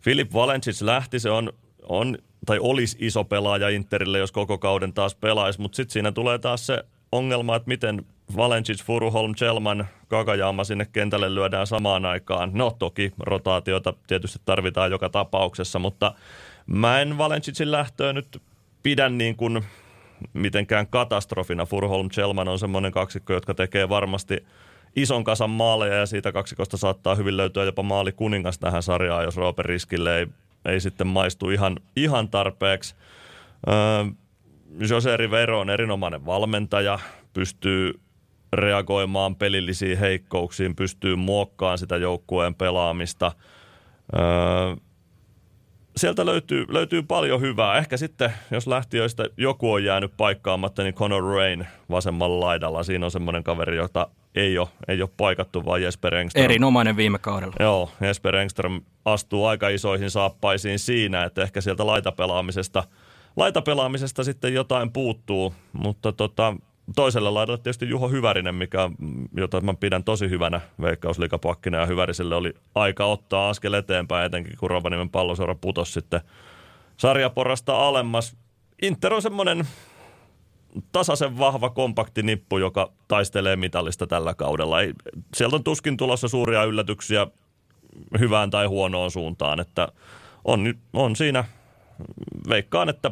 Filip 0.00 0.32
Valencic 0.32 0.82
lähti, 0.82 1.20
se 1.20 1.30
on, 1.30 1.52
on 1.82 2.18
tai 2.46 2.58
olisi 2.60 2.96
iso 3.00 3.24
pelaaja 3.24 3.68
Interille, 3.68 4.18
jos 4.18 4.32
koko 4.32 4.58
kauden 4.58 4.92
taas 4.92 5.14
pelaisi, 5.14 5.60
mutta 5.60 5.76
sitten 5.76 5.92
siinä 5.92 6.12
tulee 6.12 6.38
taas 6.38 6.66
se 6.66 6.84
ongelma, 7.12 7.56
että 7.56 7.68
miten 7.68 8.06
Valencic, 8.36 8.82
Furuholm, 8.84 9.34
Chelman, 9.34 9.86
Kakajaama 10.08 10.64
sinne 10.64 10.86
kentälle 10.92 11.34
lyödään 11.34 11.66
samaan 11.66 12.04
aikaan. 12.04 12.50
No 12.54 12.70
toki 12.78 13.12
rotaatiota 13.18 13.94
tietysti 14.06 14.38
tarvitaan 14.44 14.90
joka 14.90 15.08
tapauksessa, 15.08 15.78
mutta 15.78 16.14
mä 16.66 17.00
en 17.00 17.18
Valencicin 17.18 17.70
lähtöä 17.70 18.12
nyt 18.12 18.42
pidä 18.82 19.08
niin 19.08 19.36
kuin 19.36 19.64
mitenkään 20.32 20.86
katastrofina. 20.86 21.66
Furholm 21.66 22.08
Chelman 22.08 22.48
on 22.48 22.58
semmoinen 22.58 22.92
kaksikko, 22.92 23.32
jotka 23.32 23.54
tekee 23.54 23.88
varmasti 23.88 24.46
ison 24.96 25.24
kasan 25.24 25.50
maaleja 25.50 25.94
ja 25.94 26.06
siitä 26.06 26.32
kaksikosta 26.32 26.76
saattaa 26.76 27.14
hyvin 27.14 27.36
löytyä 27.36 27.64
jopa 27.64 27.82
maali 27.82 28.12
kuningas 28.12 28.58
tähän 28.58 28.82
sarjaan, 28.82 29.24
jos 29.24 29.36
Roope 29.36 29.62
Riskille 29.62 30.18
ei, 30.18 30.26
ei 30.64 30.80
sitten 30.80 31.06
maistu 31.06 31.50
ihan, 31.50 31.76
ihan 31.96 32.28
tarpeeksi. 32.28 32.94
Öö, 33.68 34.04
Jose 34.88 35.16
Rivero 35.16 35.60
on 35.60 35.70
erinomainen 35.70 36.26
valmentaja, 36.26 36.98
pystyy 37.32 38.00
reagoimaan 38.52 39.36
pelillisiin 39.36 39.98
heikkouksiin, 39.98 40.76
pystyy 40.76 41.16
muokkaamaan 41.16 41.78
sitä 41.78 41.96
joukkueen 41.96 42.54
pelaamista. 42.54 43.32
Öö, 44.18 44.76
sieltä 46.00 46.26
löytyy, 46.26 46.66
löytyy 46.68 47.02
paljon 47.02 47.40
hyvää. 47.40 47.78
Ehkä 47.78 47.96
sitten, 47.96 48.32
jos 48.50 48.66
lähtiöistä 48.66 49.24
joku 49.36 49.72
on 49.72 49.84
jäänyt 49.84 50.12
paikkaamatta, 50.16 50.82
niin 50.82 50.94
Conor 50.94 51.24
Rain 51.24 51.66
vasemmalla 51.90 52.46
laidalla. 52.46 52.82
Siinä 52.82 53.06
on 53.06 53.10
semmoinen 53.10 53.44
kaveri, 53.44 53.76
jota 53.76 54.08
ei 54.34 54.58
ole, 54.58 54.68
ei 54.88 55.02
ole 55.02 55.10
paikattu, 55.16 55.64
vaan 55.64 55.82
Jesper 55.82 56.14
Engström. 56.14 56.44
Erinomainen 56.44 56.96
viime 56.96 57.18
kaudella. 57.18 57.54
Joo, 57.60 57.90
Jesper 58.00 58.36
Engström 58.36 58.80
astuu 59.04 59.46
aika 59.46 59.68
isoihin 59.68 60.10
saappaisiin 60.10 60.78
siinä, 60.78 61.24
että 61.24 61.42
ehkä 61.42 61.60
sieltä 61.60 61.86
laitapelaamisesta, 61.86 62.84
laitapelaamisesta 63.36 64.24
sitten 64.24 64.54
jotain 64.54 64.92
puuttuu, 64.92 65.54
mutta 65.72 66.12
tota, 66.12 66.56
toiselle 66.96 67.30
laidalle 67.30 67.58
tietysti 67.58 67.88
Juho 67.88 68.08
Hyvärinen, 68.08 68.54
mikä, 68.54 68.90
jota 69.36 69.60
mä 69.60 69.74
pidän 69.74 70.04
tosi 70.04 70.30
hyvänä 70.30 70.60
veikkausliikapakkina 70.82 71.78
ja 71.78 71.86
Hyväriselle 71.86 72.34
oli 72.34 72.54
aika 72.74 73.04
ottaa 73.04 73.48
askel 73.48 73.72
eteenpäin, 73.72 74.26
etenkin 74.26 74.56
kun 74.56 74.70
Rovaniemen 74.70 75.10
palloseura 75.10 75.54
putosi 75.54 75.92
sitten 75.92 76.20
sarjaporasta 76.96 77.88
alemmas. 77.88 78.36
Inter 78.82 79.14
on 79.14 79.22
semmoinen 79.22 79.66
tasaisen 80.92 81.38
vahva 81.38 81.70
kompakti 81.70 82.22
nippu, 82.22 82.58
joka 82.58 82.92
taistelee 83.08 83.56
mitallista 83.56 84.06
tällä 84.06 84.34
kaudella. 84.34 84.80
Ei, 84.80 84.92
sieltä 85.34 85.56
on 85.56 85.64
tuskin 85.64 85.96
tulossa 85.96 86.28
suuria 86.28 86.64
yllätyksiä 86.64 87.26
hyvään 88.18 88.50
tai 88.50 88.66
huonoon 88.66 89.10
suuntaan, 89.10 89.60
että 89.60 89.88
on, 90.44 90.74
on 90.92 91.16
siinä, 91.16 91.44
veikkaan, 92.48 92.88
että 92.88 93.10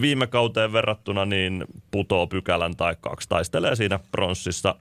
viime 0.00 0.26
kauteen 0.26 0.72
verrattuna 0.72 1.24
niin 1.24 1.64
putoo 1.90 2.26
pykälän 2.26 2.76
tai 2.76 2.96
kaksi. 3.00 3.28
Taistelee 3.28 3.76
siinä 3.76 3.98
pronssissa 4.12 4.74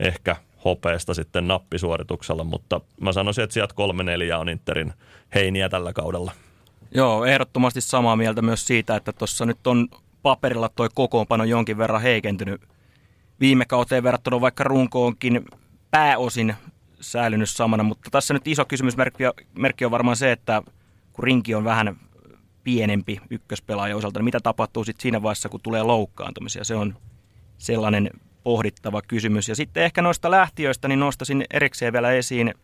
ehkä 0.00 0.36
hopeesta 0.64 1.14
sitten 1.14 1.48
nappisuorituksella, 1.48 2.44
mutta 2.44 2.80
mä 3.00 3.12
sanoisin, 3.12 3.44
että 3.44 3.54
sieltä 3.54 3.74
kolme 3.74 4.02
neljä 4.02 4.38
on 4.38 4.48
Interin 4.48 4.92
heiniä 5.34 5.68
tällä 5.68 5.92
kaudella. 5.92 6.32
Joo, 6.94 7.24
ehdottomasti 7.24 7.80
samaa 7.80 8.16
mieltä 8.16 8.42
myös 8.42 8.66
siitä, 8.66 8.96
että 8.96 9.12
tuossa 9.12 9.46
nyt 9.46 9.66
on 9.66 9.88
paperilla 10.22 10.68
toi 10.68 10.88
kokoonpano 10.94 11.44
jonkin 11.44 11.78
verran 11.78 12.02
heikentynyt 12.02 12.60
viime 13.40 13.64
kauteen 13.64 14.02
verrattuna, 14.02 14.40
vaikka 14.40 14.64
runko 14.64 15.06
onkin 15.06 15.44
pääosin 15.90 16.54
säilynyt 17.00 17.50
samana, 17.50 17.82
mutta 17.82 18.10
tässä 18.10 18.34
nyt 18.34 18.48
iso 18.48 18.64
kysymysmerkki 18.64 19.84
on 19.84 19.90
varmaan 19.90 20.16
se, 20.16 20.32
että 20.32 20.62
kun 21.12 21.24
rinki 21.24 21.54
on 21.54 21.64
vähän 21.64 21.96
pienempi 22.64 23.20
ykköspelaaja 23.30 23.96
osalta, 23.96 24.18
niin 24.18 24.24
mitä 24.24 24.40
tapahtuu 24.40 24.84
sitten 24.84 25.02
siinä 25.02 25.22
vaiheessa, 25.22 25.48
kun 25.48 25.60
tulee 25.62 25.82
loukkaantumisia? 25.82 26.64
Se 26.64 26.74
on 26.74 26.96
sellainen 27.58 28.10
pohdittava 28.42 29.02
kysymys. 29.02 29.48
Ja 29.48 29.56
sitten 29.56 29.82
ehkä 29.82 30.02
noista 30.02 30.30
lähtiöistä, 30.30 30.88
niin 30.88 31.00
nostasin 31.00 31.44
erikseen 31.50 31.92
vielä 31.92 32.12
esiin 32.12 32.54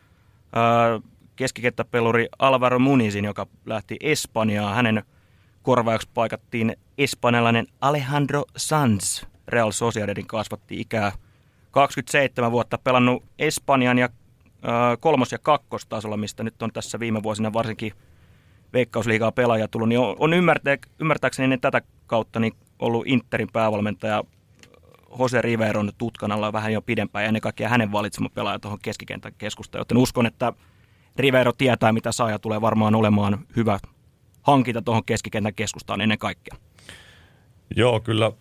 keskikenttäpeluri 1.37 2.29
Alvaro 2.39 2.79
Munizin, 2.79 3.25
joka 3.25 3.47
lähti 3.67 3.97
Espanjaan. 4.01 4.75
Hänen 4.75 5.03
korvaajaksi 5.63 6.09
paikattiin 6.15 6.77
espanjalainen 6.99 7.67
Alejandro 7.81 8.45
Sanz. 8.57 9.23
Real 9.49 9.71
Sociedadin 9.71 10.27
kasvatti 10.27 10.81
ikää 10.81 11.13
27 11.71 12.53
vuotta 12.53 12.79
pelannut 12.79 13.25
Espanjan 13.39 13.99
ja 13.99 14.09
kolmos- 15.01 15.33
ja 15.33 15.39
kakkostasolla, 15.39 16.17
mistä 16.17 16.43
nyt 16.43 16.63
on 16.63 16.73
tässä 16.73 17.01
viime 17.01 17.23
vuosina 17.23 17.53
varsinkin– 17.53 17.93
veikkausliigaa 18.77 19.33
pelaaja 19.33 19.69
tullut, 19.69 19.89
niin 19.89 19.99
on, 19.99 20.17
on 20.19 20.35
ymmärtää, 20.35 20.77
ymmärtääkseni 21.01 21.49
niin 21.49 21.61
tätä 21.61 21.83
kautta 22.07 22.41
niin 22.41 22.53
ollut 22.79 23.07
Interin 23.07 23.49
päävalmentaja 23.53 24.25
Jose 25.19 25.43
Riveron 25.43 25.93
tutkan 25.99 26.33
alla 26.33 26.53
vähän 26.53 26.73
jo 26.73 26.83
pidempään 26.83 27.23
ja 27.23 27.29
ennen 27.29 27.41
kaikkea 27.41 27.69
hänen 27.69 27.93
valitsema 27.93 28.29
pelaaja 28.29 28.59
tuohon 28.59 28.79
keskikentän 28.83 29.33
keskustaan. 29.39 29.81
Joten 29.81 29.99
uskon, 29.99 30.27
että 30.27 30.53
Rivero 31.17 31.53
tietää 31.53 31.93
mitä 31.93 32.13
saa 32.13 32.31
ja 32.31 32.39
tulee 32.39 32.61
varmaan 32.61 32.95
olemaan 32.95 33.39
hyvä 33.57 33.79
hankinta 34.43 34.83
tuohon 34.83 35.05
keskikentän 35.05 35.55
keskustaan 35.55 36.01
ennen 36.01 36.19
kaikkea. 36.19 36.57
Joo, 37.77 38.01
kyllä 38.01 38.33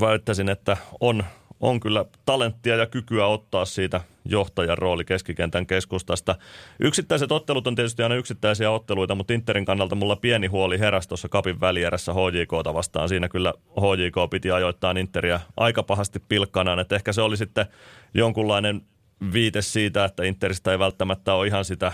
väittäisin, 0.00 0.48
että 0.48 0.76
on 1.00 1.24
on 1.60 1.80
kyllä 1.80 2.04
talenttia 2.24 2.76
ja 2.76 2.86
kykyä 2.86 3.26
ottaa 3.26 3.64
siitä 3.64 4.00
johtajan 4.24 4.78
rooli 4.78 5.04
keskikentän 5.04 5.66
keskustasta. 5.66 6.36
Yksittäiset 6.80 7.32
ottelut 7.32 7.66
on 7.66 7.74
tietysti 7.74 8.02
aina 8.02 8.14
yksittäisiä 8.14 8.70
otteluita, 8.70 9.14
mutta 9.14 9.32
Interin 9.32 9.64
kannalta 9.64 9.94
mulla 9.94 10.16
pieni 10.16 10.46
huoli 10.46 10.78
heräsi 10.78 11.08
tuossa 11.08 11.28
kapin 11.28 11.60
välierässä 11.60 12.12
HJKta 12.12 12.74
vastaan. 12.74 13.08
Siinä 13.08 13.28
kyllä 13.28 13.54
HJK 13.80 14.30
piti 14.30 14.50
ajoittaa 14.50 14.90
Interiä 14.90 15.40
aika 15.56 15.82
pahasti 15.82 16.22
pilkkanaan, 16.28 16.78
että 16.78 16.96
ehkä 16.96 17.12
se 17.12 17.22
oli 17.22 17.36
sitten 17.36 17.66
jonkunlainen 18.14 18.82
viite 19.32 19.62
siitä, 19.62 20.04
että 20.04 20.24
Interistä 20.24 20.72
ei 20.72 20.78
välttämättä 20.78 21.34
ole 21.34 21.46
ihan 21.46 21.64
sitä 21.64 21.92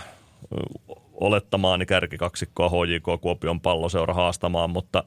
olettamaani 1.13 1.85
kärkikaksikkoa 1.85 2.69
HJK 2.69 3.21
Kuopion 3.21 3.61
palloseura 3.61 4.13
haastamaan, 4.13 4.69
mutta, 4.69 5.03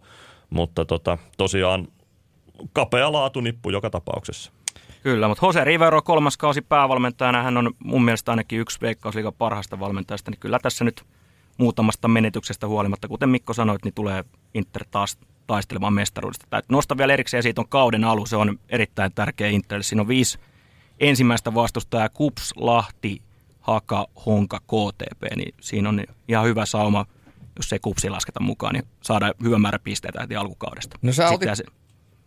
mutta 0.51 0.85
tota, 0.85 1.19
tosiaan 1.37 1.89
kapea 2.73 3.13
laatunippu 3.13 3.71
joka 3.71 3.91
tapauksessa. 3.91 4.53
Kyllä, 5.03 5.29
mutta 5.29 5.47
Jose 5.47 5.65
Rivero 5.65 6.03
kolmas 6.03 6.37
kausi 6.37 6.63
päävalmentajana, 6.63 7.43
hän 7.43 7.57
on 7.57 7.71
mun 7.85 8.05
mielestä 8.05 8.33
ainakin 8.33 8.61
yksi 8.61 8.81
veikkausliigan 8.81 9.33
parhaista 9.39 9.81
valmentajista, 9.81 10.31
niin 10.31 10.41
kyllä 10.41 10.59
tässä 10.63 10.85
nyt 10.85 11.05
muutamasta 11.59 12.09
menetyksestä 12.09 12.67
huolimatta, 12.67 13.09
kuten 13.09 13.29
Mikko 13.29 13.53
sanoit, 13.53 13.85
niin 13.85 13.95
tulee 13.95 14.25
Inter 14.55 14.85
taas 14.91 15.19
taistelemaan 15.47 15.93
mestaruudesta. 15.93 16.47
Täytyy 16.51 16.69
nostaa 16.71 16.99
vielä 16.99 17.13
erikseen 17.13 17.43
siitä 17.43 17.61
on 17.61 17.69
kauden 17.69 18.05
alu, 18.05 18.27
se 18.27 18.37
on 18.37 18.59
erittäin 18.69 19.13
tärkeä 19.13 19.49
Inter. 19.49 19.83
Siinä 19.83 20.01
on 20.01 20.09
viisi 20.09 20.39
ensimmäistä 21.01 21.55
vastustajaa, 21.55 22.09
Kups, 22.09 22.53
Lahti, 22.57 23.23
Haka, 23.61 24.07
Honka, 24.27 24.61
KTP, 24.61 25.37
niin 25.37 25.55
siinä 25.61 25.89
on 25.89 26.05
ihan 26.29 26.45
hyvä 26.45 26.67
sauma, 26.67 27.07
jos 27.57 27.69
se 27.69 27.79
Kupsi 27.79 28.11
lasketa 28.11 28.41
mukaan, 28.41 28.75
niin 28.75 28.85
saada 29.01 29.33
hyvä 29.43 29.59
määrä 29.59 29.79
pisteitä 29.79 30.21
heti 30.21 30.37
alkukaudesta. 30.37 30.99
No 31.03 31.13
sä 31.13 31.29
otit, 31.29 31.49
se, 31.55 31.65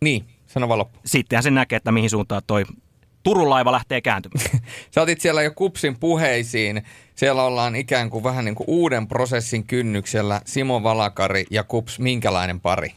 niin, 0.04 0.24
sano 0.46 0.68
vaan 0.68 0.78
loppu. 0.78 0.98
Sittenhän 1.06 1.42
se 1.42 1.50
näkee, 1.50 1.76
että 1.76 1.92
mihin 1.92 2.10
suuntaan 2.10 2.42
toi 2.46 2.64
Turun 3.22 3.50
laiva 3.50 3.72
lähtee 3.72 4.00
kääntymään. 4.00 4.46
Sä 4.94 5.02
otit 5.02 5.20
siellä 5.20 5.42
jo 5.42 5.50
Kupsin 5.50 5.96
puheisiin. 5.96 6.82
Siellä 7.14 7.42
ollaan 7.42 7.76
ikään 7.76 8.10
kuin 8.10 8.24
vähän 8.24 8.44
niin 8.44 8.54
kuin 8.54 8.64
uuden 8.68 9.06
prosessin 9.06 9.66
kynnyksellä. 9.66 10.40
Simo 10.44 10.82
Valakari 10.82 11.44
ja 11.50 11.64
Kups, 11.64 11.98
minkälainen 11.98 12.60
pari? 12.60 12.94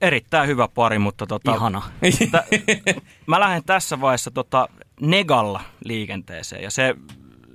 Erittäin 0.00 0.48
hyvä 0.48 0.68
pari, 0.68 0.98
mutta 0.98 1.26
tota, 1.26 1.54
Ihana. 1.54 1.82
T- 2.30 3.02
mä 3.26 3.40
lähden 3.40 3.64
tässä 3.64 4.00
vaiheessa 4.00 4.30
tota 4.30 4.68
negalla 5.00 5.60
liikenteeseen 5.84 6.62
ja 6.62 6.70
se, 6.70 6.94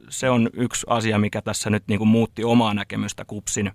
se 0.09 0.29
on 0.29 0.49
yksi 0.53 0.85
asia, 0.89 1.17
mikä 1.17 1.41
tässä 1.41 1.69
nyt 1.69 1.83
niin 1.87 1.97
kuin 1.97 2.07
muutti 2.07 2.43
omaa 2.43 2.73
näkemystä 2.73 3.25
Kupsin 3.25 3.71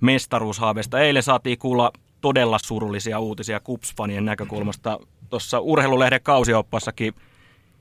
mestaruushaaveesta. 0.00 1.00
Eilen 1.00 1.22
saatiin 1.22 1.58
kuulla 1.58 1.92
todella 2.20 2.58
surullisia 2.64 3.18
uutisia 3.18 3.60
Kups-fanien 3.60 4.24
näkökulmasta. 4.24 4.98
Tuossa 5.30 5.60
urheilulehden 5.60 6.20
kausioppassakin 6.22 7.14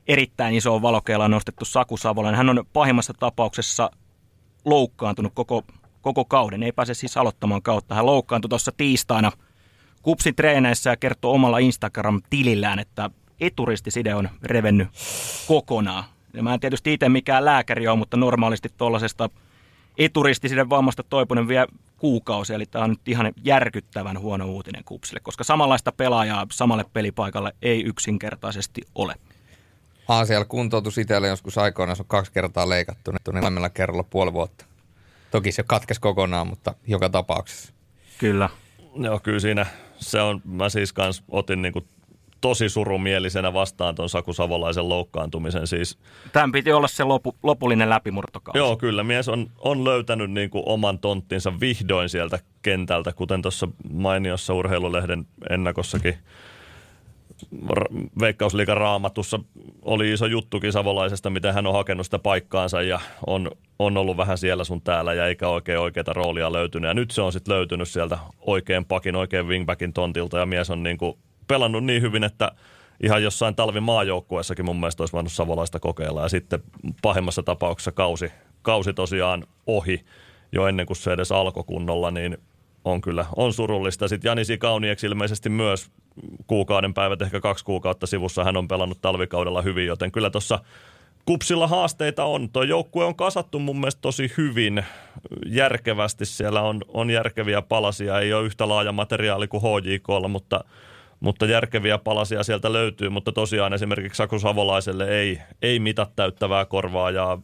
erittäin 0.07 0.55
iso 0.55 0.81
valokeila 0.81 1.27
nostettu 1.27 1.65
Saku 1.65 1.97
Savolainen. 1.97 2.37
Hän 2.37 2.49
on 2.49 2.63
pahimmassa 2.73 3.13
tapauksessa 3.13 3.91
loukkaantunut 4.65 5.31
koko, 5.35 5.63
koko 6.01 6.25
kauden, 6.25 6.63
ei 6.63 6.71
pääse 6.71 6.93
siis 6.93 7.17
aloittamaan 7.17 7.61
kautta. 7.61 7.95
Hän 7.95 8.05
loukkaantui 8.05 8.49
tuossa 8.49 8.71
tiistaina 8.77 9.31
Kupsin 10.01 10.35
treeneissä 10.35 10.89
ja 10.89 10.97
kertoo 10.97 11.33
omalla 11.33 11.57
Instagram-tilillään, 11.57 12.79
että 12.79 13.09
eturistiside 13.39 14.15
on 14.15 14.29
revennyt 14.43 14.87
kokonaan. 15.47 16.03
Ja 16.33 16.43
mä 16.43 16.53
en 16.53 16.59
tietysti 16.59 16.93
itse 16.93 17.09
mikään 17.09 17.45
lääkäri 17.45 17.87
ole, 17.87 17.97
mutta 17.97 18.17
normaalisti 18.17 18.69
tuollaisesta 18.77 19.29
eturistisiden 19.97 20.69
vammasta 20.69 21.03
toipunen 21.03 21.47
vielä 21.47 21.67
kuukausi, 21.97 22.53
eli 22.53 22.65
tämä 22.65 22.83
on 22.83 22.89
nyt 22.89 23.07
ihan 23.07 23.33
järkyttävän 23.43 24.19
huono 24.19 24.45
uutinen 24.45 24.83
Kupsille, 24.83 25.19
koska 25.19 25.43
samanlaista 25.43 25.91
pelaajaa 25.91 26.47
samalle 26.51 26.85
pelipaikalle 26.93 27.53
ei 27.61 27.83
yksinkertaisesti 27.83 28.81
ole. 28.95 29.15
Aasialla 30.07 30.45
kuntoutus 30.45 30.97
itselle 30.97 31.27
joskus 31.27 31.57
aikoinaan, 31.57 31.95
se 31.95 32.01
on 32.01 32.07
kaksi 32.07 32.31
kertaa 32.31 32.69
leikattu, 32.69 33.11
niin 33.11 33.35
molemmilla 33.35 33.69
kerralla 33.69 34.03
puoli 34.03 34.33
vuotta. 34.33 34.65
Toki 35.31 35.51
se 35.51 35.63
katkesi 35.63 36.01
kokonaan, 36.01 36.47
mutta 36.47 36.73
joka 36.87 37.09
tapauksessa. 37.09 37.73
Kyllä. 38.17 38.49
Joo, 38.95 39.19
kyllä 39.19 39.39
siinä 39.39 39.65
se 39.99 40.21
on, 40.21 40.41
mä 40.45 40.69
siis 40.69 40.93
kans 40.93 41.23
otin 41.29 41.61
niinku 41.61 41.83
tosi 42.41 42.69
surumielisenä 42.69 43.53
vastaan 43.53 43.95
tuon 43.95 44.09
Saku 44.09 44.33
Savolaisen 44.33 44.89
loukkaantumisen. 44.89 45.67
Siis, 45.67 45.97
Tämän 46.33 46.51
piti 46.51 46.71
olla 46.71 46.87
se 46.87 47.03
lopu, 47.03 47.35
lopullinen 47.43 47.89
läpimurtokausi. 47.89 48.57
joo, 48.57 48.77
kyllä 48.77 49.03
mies 49.03 49.29
on, 49.29 49.47
on 49.57 49.83
löytänyt 49.83 50.31
niinku 50.31 50.63
oman 50.65 50.99
tonttinsa 50.99 51.53
vihdoin 51.59 52.09
sieltä 52.09 52.39
kentältä, 52.61 53.13
kuten 53.13 53.41
tuossa 53.41 53.67
mainiossa 53.91 54.53
urheilulehden 54.53 55.25
ennakossakin 55.49 56.17
Veikkausliikan 58.19 58.77
raamatussa 58.77 59.39
oli 59.81 60.13
iso 60.13 60.25
juttukin 60.25 60.71
Savolaisesta, 60.71 61.29
miten 61.29 61.53
hän 61.53 61.67
on 61.67 61.73
hakenut 61.73 62.05
sitä 62.05 62.19
paikkaansa 62.19 62.81
ja 62.81 62.99
on, 63.27 63.51
on 63.79 63.97
ollut 63.97 64.17
vähän 64.17 64.37
siellä 64.37 64.63
sun 64.63 64.81
täällä 64.81 65.13
ja 65.13 65.27
eikä 65.27 65.49
oikein 65.49 65.79
oikeita 65.79 66.13
roolia 66.13 66.53
löytynyt. 66.53 66.87
Ja 66.87 66.93
nyt 66.93 67.11
se 67.11 67.21
on 67.21 67.31
sitten 67.31 67.55
löytynyt 67.55 67.87
sieltä 67.87 68.17
oikein 68.41 68.85
pakin, 68.85 69.15
oikein 69.15 69.47
wingbackin 69.47 69.93
tontilta 69.93 70.37
ja 70.37 70.45
mies 70.45 70.69
on 70.69 70.83
niinku 70.83 71.17
pelannut 71.47 71.83
niin 71.83 72.01
hyvin, 72.01 72.23
että 72.23 72.51
ihan 73.03 73.23
jossain 73.23 73.55
talvi 73.55 73.79
maajoukkueessakin 73.79 74.65
mun 74.65 74.79
mielestä 74.79 75.03
olisi 75.03 75.13
voinut 75.13 75.31
Savolaista 75.31 75.79
kokeilla. 75.79 76.21
Ja 76.21 76.29
sitten 76.29 76.63
pahimmassa 77.01 77.43
tapauksessa 77.43 77.91
kausi, 77.91 78.31
kausi 78.61 78.93
tosiaan 78.93 79.43
ohi 79.67 80.05
jo 80.51 80.67
ennen 80.67 80.85
kuin 80.85 80.97
se 80.97 81.13
edes 81.13 81.31
alkoi 81.31 81.63
kunnolla, 81.63 82.11
niin 82.11 82.37
on 82.85 83.01
kyllä, 83.01 83.25
on 83.35 83.53
surullista. 83.53 84.07
Sitten 84.07 84.29
Jani 84.29 84.45
Sikaunieks 84.45 85.03
ilmeisesti 85.03 85.49
myös 85.49 85.91
kuukauden 86.47 86.93
päivät, 86.93 87.21
ehkä 87.21 87.39
kaksi 87.39 87.65
kuukautta 87.65 88.07
sivussa 88.07 88.43
hän 88.43 88.57
on 88.57 88.67
pelannut 88.67 89.01
talvikaudella 89.01 89.61
hyvin, 89.61 89.85
joten 89.85 90.11
kyllä 90.11 90.29
tuossa 90.29 90.59
Kupsilla 91.27 91.67
haasteita 91.67 92.25
on. 92.25 92.49
Tuo 92.49 92.63
joukkue 92.63 93.05
on 93.05 93.15
kasattu 93.15 93.59
mun 93.59 93.79
mielestä 93.79 94.01
tosi 94.01 94.31
hyvin, 94.37 94.85
järkevästi. 95.45 96.25
Siellä 96.25 96.61
on, 96.61 96.81
on 96.87 97.09
järkeviä 97.09 97.61
palasia, 97.61 98.19
ei 98.19 98.33
ole 98.33 98.45
yhtä 98.45 98.69
laaja 98.69 98.91
materiaali 98.91 99.47
kuin 99.47 99.63
HJKlla, 99.63 100.27
mutta, 100.27 100.63
mutta 101.19 101.45
järkeviä 101.45 101.97
palasia 101.97 102.43
sieltä 102.43 102.73
löytyy. 102.73 103.09
Mutta 103.09 103.31
tosiaan 103.31 103.73
esimerkiksi 103.73 104.17
Saku 104.17 104.39
Savolaiselle 104.39 105.09
ei, 105.19 105.41
ei 105.61 105.79
mitat 105.79 106.15
täyttävää 106.15 106.65
korvaa 106.65 107.11
ja 107.11 107.37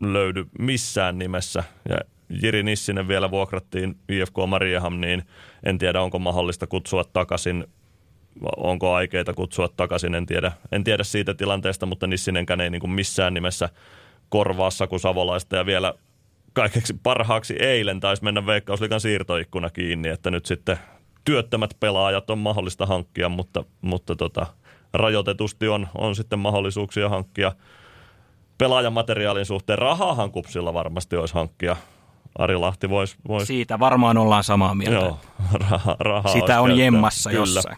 löydy 0.00 0.44
missään 0.58 1.18
nimessä. 1.18 1.64
Ja 1.88 1.98
Jiri 2.42 2.62
Nissinen 2.62 3.08
vielä 3.08 3.30
vuokrattiin 3.30 3.96
IFK 4.08 4.34
Marieham, 4.46 5.00
niin 5.00 5.22
en 5.62 5.78
tiedä 5.78 6.02
onko 6.02 6.18
mahdollista 6.18 6.66
kutsua 6.66 7.04
takaisin 7.04 7.64
onko 8.56 8.94
aikeita 8.94 9.34
kutsua 9.34 9.68
takaisin, 9.76 10.14
en 10.14 10.26
tiedä, 10.26 10.52
en 10.72 10.84
tiedä 10.84 11.04
siitä 11.04 11.34
tilanteesta, 11.34 11.86
mutta 11.86 12.06
Nissinenkään 12.06 12.60
ei 12.60 12.70
niin 12.70 12.80
kuin 12.80 12.90
missään 12.90 13.34
nimessä 13.34 13.68
korvaa 14.28 14.70
Saku 14.70 14.98
Savolaista 14.98 15.56
ja 15.56 15.66
vielä 15.66 15.94
kaikeksi 16.52 16.94
parhaaksi 17.02 17.56
eilen 17.58 18.00
taisi 18.00 18.24
mennä 18.24 18.46
Veikkausliikan 18.46 19.00
siirtoikkuna 19.00 19.70
kiinni, 19.70 20.08
että 20.08 20.30
nyt 20.30 20.46
sitten 20.46 20.78
työttömät 21.24 21.70
pelaajat 21.80 22.30
on 22.30 22.38
mahdollista 22.38 22.86
hankkia, 22.86 23.28
mutta, 23.28 23.64
mutta 23.80 24.16
tota, 24.16 24.46
rajoitetusti 24.94 25.68
on, 25.68 25.88
on 25.94 26.16
sitten 26.16 26.38
mahdollisuuksia 26.38 27.08
hankkia 27.08 27.52
pelaajamateriaalin 28.58 29.46
suhteen. 29.46 29.78
Rahaahan 29.78 30.30
kupsilla 30.32 30.74
varmasti 30.74 31.16
olisi 31.16 31.34
hankkia. 31.34 31.76
Ari 32.38 32.56
Lahti 32.56 32.90
voisi... 32.90 33.16
Vois, 33.28 33.46
Siitä 33.46 33.78
varmaan 33.78 34.16
ollaan 34.18 34.44
samaa 34.44 34.74
mieltä. 34.74 34.96
joo, 34.96 35.18
raha, 35.70 35.96
rahaa 36.00 36.32
Sitä 36.32 36.60
on 36.60 36.68
käyttää. 36.68 36.84
jemmassa 36.84 37.30
Kyllä. 37.30 37.40
jossain. 37.42 37.76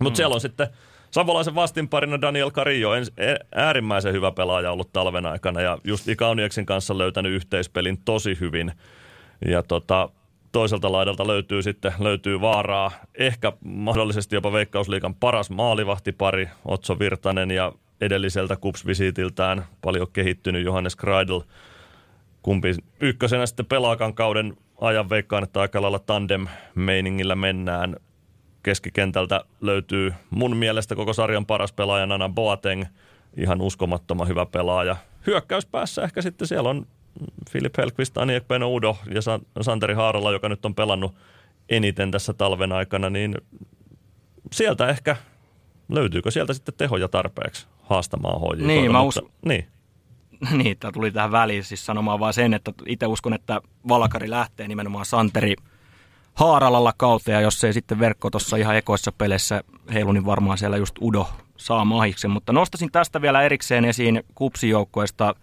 Mutta 0.00 0.16
siellä 0.16 0.34
on 0.34 0.40
sitten 0.40 0.68
Savolaisen 1.10 1.54
vastinparina 1.54 2.20
Daniel 2.20 2.50
Carillo, 2.50 2.94
ens- 2.96 3.12
e- 3.16 3.44
äärimmäisen 3.54 4.12
hyvä 4.12 4.32
pelaaja 4.32 4.72
ollut 4.72 4.92
talven 4.92 5.26
aikana 5.26 5.60
ja 5.60 5.78
just 5.84 6.08
Ikaunieksen 6.08 6.66
kanssa 6.66 6.98
löytänyt 6.98 7.32
yhteispelin 7.32 7.98
tosi 8.04 8.36
hyvin. 8.40 8.72
Ja 9.48 9.62
tota, 9.62 10.08
toiselta 10.58 10.92
laidalta 10.92 11.26
löytyy 11.26 11.62
sitten 11.62 11.92
löytyy 11.98 12.40
vaaraa, 12.40 12.90
ehkä 13.18 13.52
mahdollisesti 13.64 14.36
jopa 14.36 14.52
Veikkausliikan 14.52 15.14
paras 15.14 15.50
maalivahtipari, 15.50 16.48
Otso 16.64 16.98
Virtanen 16.98 17.50
ja 17.50 17.72
edelliseltä 18.00 18.56
kupsvisiitiltään 18.56 19.64
paljon 19.82 20.06
kehittynyt 20.12 20.64
Johannes 20.64 20.96
Kreidel. 20.96 21.40
Kumpi 22.42 22.74
ykkösenä 23.00 23.46
sitten 23.46 23.66
pelaakan 23.66 24.14
kauden 24.14 24.56
ajan 24.80 25.10
veikkaan, 25.10 25.44
että 25.44 25.60
aika 25.60 25.82
lailla 25.82 25.98
tandem-meiningillä 25.98 27.34
mennään 27.34 27.96
keskikentältä 28.62 29.44
löytyy 29.60 30.14
mun 30.30 30.56
mielestä 30.56 30.94
koko 30.96 31.12
sarjan 31.12 31.46
paras 31.46 31.72
pelaaja 31.72 32.06
Nana 32.06 32.28
Boateng, 32.28 32.84
ihan 33.36 33.60
uskomattoman 33.60 34.28
hyvä 34.28 34.46
pelaaja. 34.46 34.96
Hyökkäyspäässä 35.26 36.02
ehkä 36.02 36.22
sitten 36.22 36.48
siellä 36.48 36.70
on 36.70 36.86
Filip 37.50 37.76
Helqvist, 37.78 38.18
Aniek 38.18 38.44
Udo 38.66 38.96
ja 39.14 39.22
Sa- 39.22 39.40
Santeri 39.60 39.94
Haarala, 39.94 40.32
joka 40.32 40.48
nyt 40.48 40.64
on 40.64 40.74
pelannut 40.74 41.14
eniten 41.68 42.10
tässä 42.10 42.32
talven 42.32 42.72
aikana, 42.72 43.10
niin 43.10 43.34
sieltä 44.52 44.88
ehkä, 44.88 45.16
löytyykö 45.88 46.30
sieltä 46.30 46.52
sitten 46.54 46.74
tehoja 46.78 47.08
tarpeeksi 47.08 47.66
haastamaan 47.82 48.40
HJK? 48.40 48.66
Niin, 48.66 48.92
mä 48.92 49.02
us- 49.02 49.20
Niin, 49.44 49.66
niin, 50.62 50.78
tämä 50.78 50.92
tuli 50.92 51.10
tähän 51.10 51.32
väliin 51.32 51.64
siis 51.64 51.86
sanomaan 51.86 52.20
vaan 52.20 52.34
sen, 52.34 52.54
että 52.54 52.72
itse 52.86 53.06
uskon, 53.06 53.34
että 53.34 53.60
Valkari 53.88 54.30
lähtee 54.30 54.68
nimenomaan 54.68 55.04
Santeri 55.06 55.54
Haaralalla 56.34 56.92
kautta, 56.96 57.30
ja 57.30 57.40
jos 57.40 57.64
ei 57.64 57.72
sitten 57.72 57.98
verkko 57.98 58.30
tuossa 58.30 58.56
ihan 58.56 58.76
ekoissa 58.76 59.12
peleissä 59.12 59.64
heilu, 59.92 60.12
niin 60.12 60.26
varmaan 60.26 60.58
siellä 60.58 60.76
just 60.76 60.94
Udo 61.00 61.28
saa 61.56 61.84
mahiksen. 61.84 62.30
Mutta 62.30 62.52
nostasin 62.52 62.92
tästä 62.92 63.22
vielä 63.22 63.42
erikseen 63.42 63.84
esiin 63.84 64.22
kupsijoukkoista 64.34 65.34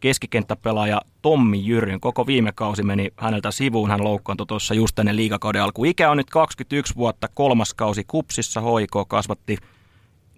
keskikenttäpelaaja 0.00 1.00
Tommi 1.22 1.66
Jyryn. 1.66 2.00
Koko 2.00 2.26
viime 2.26 2.52
kausi 2.52 2.82
meni 2.82 3.10
häneltä 3.16 3.50
sivuun, 3.50 3.90
hän 3.90 4.04
loukkaantui 4.04 4.46
tuossa 4.46 4.74
just 4.74 4.98
ennen 4.98 5.16
liigakauden 5.16 5.62
alku. 5.62 5.84
Ikä 5.84 6.10
on 6.10 6.16
nyt 6.16 6.30
21 6.30 6.94
vuotta, 6.96 7.28
kolmas 7.34 7.74
kausi 7.74 8.04
kupsissa, 8.06 8.60
HIK 8.60 9.08
kasvatti 9.08 9.56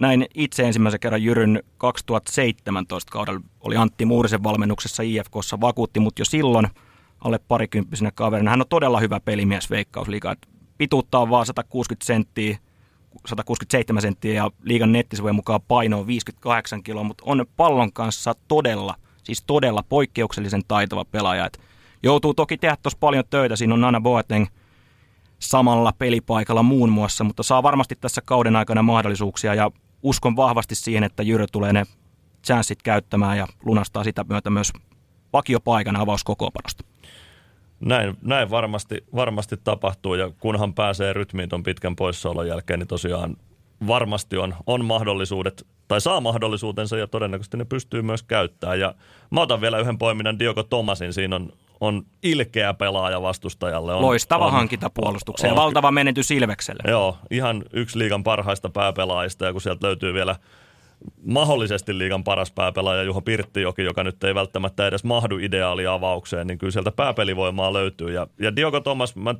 näin 0.00 0.26
itse 0.34 0.62
ensimmäisen 0.62 1.00
kerran 1.00 1.22
Jyryn 1.22 1.62
2017 1.78 3.12
kaudella 3.12 3.40
oli 3.60 3.76
Antti 3.76 4.04
Muurisen 4.04 4.42
valmennuksessa 4.42 5.02
IFKssa, 5.02 5.60
vakuutti 5.60 6.00
mut 6.00 6.18
jo 6.18 6.24
silloin 6.24 6.66
alle 7.20 7.40
parikymppisenä 7.48 8.10
kaverina. 8.14 8.50
Hän 8.50 8.60
on 8.60 8.68
todella 8.68 9.00
hyvä 9.00 9.20
pelimies 9.20 9.70
veikkausliiga. 9.70 10.34
Pituutta 10.78 11.18
on 11.18 11.30
vaan 11.30 11.46
160 11.46 12.06
senttiä, 12.06 12.58
167 13.26 14.02
senttiä 14.02 14.34
ja 14.34 14.50
liigan 14.62 14.92
nettisivujen 14.92 15.34
mukaan 15.34 15.60
paino 15.68 16.00
on 16.00 16.06
58 16.06 16.82
kiloa, 16.82 17.04
mutta 17.04 17.24
on 17.26 17.46
pallon 17.56 17.92
kanssa 17.92 18.34
todella, 18.48 18.94
todella 19.46 19.82
poikkeuksellisen 19.88 20.62
taitava 20.68 21.04
pelaaja. 21.04 21.46
Et 21.46 21.60
joutuu 22.02 22.34
toki 22.34 22.58
tehdä 22.58 22.76
tuossa 22.82 22.98
paljon 23.00 23.24
töitä, 23.30 23.56
siinä 23.56 23.74
on 23.74 23.80
Nana 23.80 24.00
Boateng 24.00 24.46
samalla 25.38 25.92
pelipaikalla 25.98 26.62
muun 26.62 26.88
muassa, 26.88 27.24
mutta 27.24 27.42
saa 27.42 27.62
varmasti 27.62 27.94
tässä 28.00 28.20
kauden 28.24 28.56
aikana 28.56 28.82
mahdollisuuksia 28.82 29.54
ja 29.54 29.70
uskon 30.02 30.36
vahvasti 30.36 30.74
siihen, 30.74 31.04
että 31.04 31.22
Jyrö 31.22 31.46
tulee 31.52 31.72
ne 31.72 31.84
chanssit 32.44 32.82
käyttämään 32.82 33.38
ja 33.38 33.46
lunastaa 33.64 34.04
sitä 34.04 34.24
myötä 34.28 34.50
myös 34.50 34.72
vakiopaikan 35.32 35.96
avauskokoopanosta. 35.96 36.84
Näin, 37.80 38.16
näin 38.22 38.50
varmasti, 38.50 39.04
varmasti 39.14 39.56
tapahtuu 39.64 40.14
ja 40.14 40.30
kunhan 40.40 40.74
pääsee 40.74 41.12
rytmiin 41.12 41.48
tuon 41.48 41.62
pitkän 41.62 41.96
poissaolon 41.96 42.48
jälkeen, 42.48 42.78
niin 42.78 42.88
tosiaan 42.88 43.36
varmasti 43.86 44.36
on, 44.36 44.54
on 44.66 44.84
mahdollisuudet 44.84 45.66
tai 45.88 46.00
saa 46.00 46.20
mahdollisuutensa 46.20 46.96
ja 46.96 47.06
todennäköisesti 47.06 47.56
ne 47.56 47.64
pystyy 47.64 48.02
myös 48.02 48.22
käyttämään. 48.22 48.80
Ja 48.80 48.94
mä 49.30 49.40
otan 49.40 49.60
vielä 49.60 49.78
yhden 49.78 49.98
poiminnan 49.98 50.38
Diogo 50.38 50.62
Tomasin, 50.62 51.12
siinä 51.12 51.36
on, 51.36 51.52
on 51.80 52.02
ilkeä 52.22 52.74
pelaaja 52.74 53.22
vastustajalle. 53.22 53.94
On, 53.94 54.02
Loistava 54.02 54.46
on, 54.46 54.52
hankinta 54.52 54.90
puolustukseen, 54.90 55.52
on- 55.52 55.56
valtava 55.56 55.90
menetys 55.90 56.30
Ilvekselle. 56.30 56.90
Joo, 56.90 57.18
ihan 57.30 57.64
yksi 57.72 57.98
liigan 57.98 58.24
parhaista 58.24 58.70
pääpelaajista 58.70 59.44
ja 59.44 59.52
kun 59.52 59.60
sieltä 59.60 59.86
löytyy 59.86 60.14
vielä 60.14 60.36
mahdollisesti 61.26 61.98
liigan 61.98 62.24
paras 62.24 62.50
pääpelaaja 62.50 63.02
Juho 63.02 63.20
Pirttijoki, 63.20 63.82
joka 63.82 64.04
nyt 64.04 64.24
ei 64.24 64.34
välttämättä 64.34 64.86
edes 64.86 65.04
mahdu 65.04 65.38
ideaaliavaukseen, 65.38 66.46
niin 66.46 66.58
kyllä 66.58 66.70
sieltä 66.70 66.92
pääpelivoimaa 66.92 67.72
löytyy. 67.72 68.12
Ja, 68.12 68.26
ja 68.40 68.56
Diogo 68.56 68.80
Thomas, 68.80 69.16
mä 69.16 69.34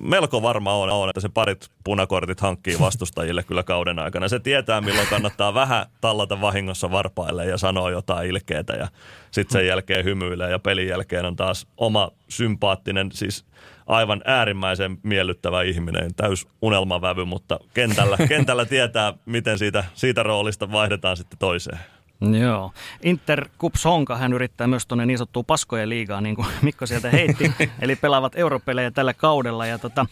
melko 0.00 0.42
varma 0.42 0.72
on, 0.72 0.90
on, 0.90 1.08
että 1.08 1.20
se 1.20 1.28
parit 1.28 1.68
punakortit 1.84 2.40
hankkii 2.40 2.76
vastustajille 2.80 3.42
kyllä 3.42 3.62
kauden 3.62 3.98
aikana. 3.98 4.28
Se 4.28 4.40
tietää, 4.40 4.80
milloin 4.80 5.08
kannattaa 5.08 5.54
vähän 5.54 5.86
tallata 6.00 6.40
vahingossa 6.40 6.90
varpaille 6.90 7.46
ja 7.46 7.58
sanoa 7.58 7.90
jotain 7.90 8.30
ilkeitä 8.30 8.72
ja 8.72 8.88
sitten 9.30 9.60
sen 9.60 9.66
jälkeen 9.66 10.04
hymyilee 10.04 10.50
ja 10.50 10.58
pelin 10.58 10.88
jälkeen 10.88 11.24
on 11.24 11.36
taas 11.36 11.66
oma 11.76 12.10
sympaattinen, 12.28 13.12
siis 13.12 13.44
aivan 13.86 14.22
äärimmäisen 14.24 14.98
miellyttävä 15.02 15.62
ihminen, 15.62 16.14
täys 16.14 16.48
unelmavävy, 16.62 17.24
mutta 17.24 17.60
kentällä, 17.74 18.16
kentällä 18.28 18.64
tietää, 18.64 19.14
miten 19.26 19.58
siitä, 19.58 19.84
siitä 19.94 20.22
roolista 20.22 20.72
vaihdetaan 20.72 21.16
sitten 21.16 21.38
toiseen. 21.38 21.78
Joo. 22.20 22.72
Inter 23.02 23.48
Kups 23.58 23.84
Honka, 23.84 24.16
hän 24.16 24.32
yrittää 24.32 24.66
myös 24.66 24.86
tuonne 24.86 25.06
niin 25.06 25.18
sanottuun 25.18 25.44
paskojen 25.44 25.88
liigaan, 25.88 26.22
niin 26.22 26.36
kuin 26.36 26.46
Mikko 26.62 26.86
sieltä 26.86 27.10
heitti, 27.10 27.52
eli 27.82 27.96
pelaavat 27.96 28.32
europelejä 28.36 28.90
tällä 28.90 29.14
kaudella. 29.14 29.66
Ja 29.66 29.78
tota, 29.78 30.06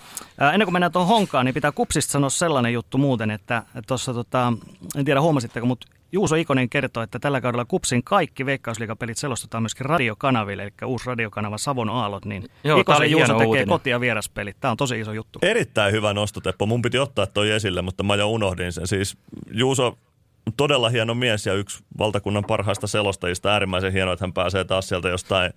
ennen 0.53 0.67
kuin 0.67 0.73
mennään 0.73 0.93
tuohon 0.93 1.09
Honkaan, 1.09 1.47
niin 1.47 1.55
pitää 1.55 1.73
Kupsista 1.73 2.13
sanoa 2.13 2.31
sellainen 2.31 2.73
juttu 2.73 2.99
muuten, 2.99 3.31
että 3.31 3.63
tuossa, 3.87 4.15
tota, 4.15 4.53
en 4.97 5.05
tiedä 5.05 5.21
huomasitteko, 5.21 5.67
mutta 5.67 5.87
Juuso 6.13 6.35
Ikonen 6.37 6.69
kertoo, 6.69 7.03
että 7.03 7.19
tällä 7.19 7.41
kaudella 7.41 7.65
Kupsin 7.65 8.03
kaikki 8.05 8.47
veikkausliigapelit 8.47 9.19
selostetaan 9.19 9.63
myöskin 9.63 9.87
radiokanaville, 9.87 10.63
eli 10.63 10.73
uusi 10.87 11.07
radiokanava 11.07 11.59
Savon 11.59 11.89
Aallot, 11.91 12.25
niin 12.25 12.49
Joo, 12.65 12.81
Ikosen 12.81 13.11
Juuso 13.11 13.33
tekee 13.33 13.47
uutinen. 13.47 13.69
koti- 13.69 13.91
ja 13.91 14.01
vieraspelit. 14.01 14.57
Tämä 14.61 14.71
on 14.71 14.77
tosi 14.77 15.01
iso 15.01 15.13
juttu. 15.13 15.39
Erittäin 15.43 15.93
hyvä 15.93 16.13
nostoteppo. 16.15 16.67
Mun 16.67 16.83
piti 16.83 16.99
ottaa 16.99 17.27
toi 17.27 17.51
esille, 17.51 17.83
mutta 17.83 18.03
mä 18.03 18.15
jo 18.15 18.29
unohdin 18.29 18.73
sen. 18.73 18.87
Siis 18.87 19.17
Juuso 19.51 19.99
todella 20.57 20.89
hieno 20.89 21.15
mies 21.15 21.47
ja 21.47 21.55
yksi 21.55 21.85
valtakunnan 21.99 22.45
parhaista 22.45 22.87
selostajista. 22.87 23.53
Äärimmäisen 23.53 23.93
hienoa, 23.93 24.13
että 24.13 24.25
hän 24.25 24.33
pääsee 24.33 24.65
taas 24.65 24.89
sieltä 24.89 25.09
jostain 25.09 25.53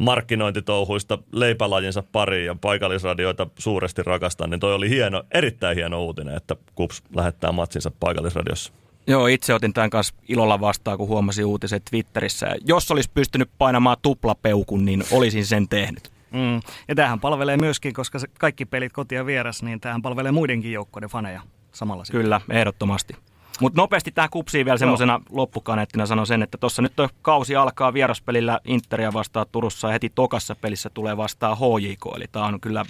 markkinointitouhuista 0.00 1.18
leipälajinsa 1.32 2.02
pariin 2.12 2.46
ja 2.46 2.56
paikallisradioita 2.60 3.46
suuresti 3.58 4.02
rakastan. 4.02 4.50
Niin 4.50 4.60
toi 4.60 4.74
oli 4.74 4.88
hieno, 4.88 5.22
erittäin 5.34 5.76
hieno 5.76 6.04
uutinen, 6.04 6.36
että 6.36 6.56
KUPS 6.74 7.02
lähettää 7.14 7.52
matsinsa 7.52 7.90
paikallisradiossa. 8.00 8.72
Joo, 9.06 9.26
itse 9.26 9.54
otin 9.54 9.72
tämän 9.72 9.90
kanssa 9.90 10.14
ilolla 10.28 10.60
vastaan, 10.60 10.98
kun 10.98 11.08
huomasin 11.08 11.44
uutiset 11.44 11.82
Twitterissä. 11.90 12.46
Jos 12.64 12.90
olisi 12.90 13.10
pystynyt 13.14 13.50
painamaan 13.58 13.96
tuplapeukun, 14.02 14.84
niin 14.84 15.04
olisin 15.10 15.46
sen 15.46 15.68
tehnyt. 15.68 16.10
Mm. 16.30 16.60
Ja 16.88 16.94
tämähän 16.94 17.20
palvelee 17.20 17.56
myöskin, 17.56 17.92
koska 17.92 18.18
kaikki 18.38 18.64
pelit 18.64 18.92
koti 18.92 19.14
ja 19.14 19.26
vieras, 19.26 19.62
niin 19.62 19.80
tämähän 19.80 20.02
palvelee 20.02 20.32
muidenkin 20.32 20.72
joukkoiden 20.72 21.10
faneja 21.10 21.42
samalla. 21.72 22.04
Kyllä, 22.10 22.40
ehdottomasti. 22.50 23.16
Mutta 23.60 23.80
nopeasti 23.80 24.10
tähän 24.10 24.30
kupsiin 24.30 24.64
vielä 24.64 24.78
semmoisena 24.78 25.20
loppukaneettina 25.30 26.06
sanon 26.06 26.26
sen, 26.26 26.42
että 26.42 26.58
tuossa 26.58 26.82
nyt 26.82 26.92
kausi 27.22 27.56
alkaa 27.56 27.92
vieraspelillä 27.92 28.60
Interia 28.64 29.12
vastaan 29.12 29.46
Turussa 29.52 29.88
ja 29.88 29.92
heti 29.92 30.12
tokassa 30.14 30.54
pelissä 30.54 30.90
tulee 30.90 31.16
vastaan 31.16 31.56
HJK. 31.56 32.06
Eli 32.16 32.24
tämä 32.32 32.44
on 32.44 32.60
kyllä 32.60 32.84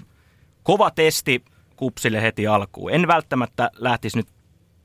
kova 0.62 0.90
testi 0.90 1.44
kupsille 1.76 2.22
heti 2.22 2.46
alkuun. 2.46 2.92
En 2.92 3.06
välttämättä 3.06 3.70
lähtisi 3.74 4.16
nyt 4.16 4.28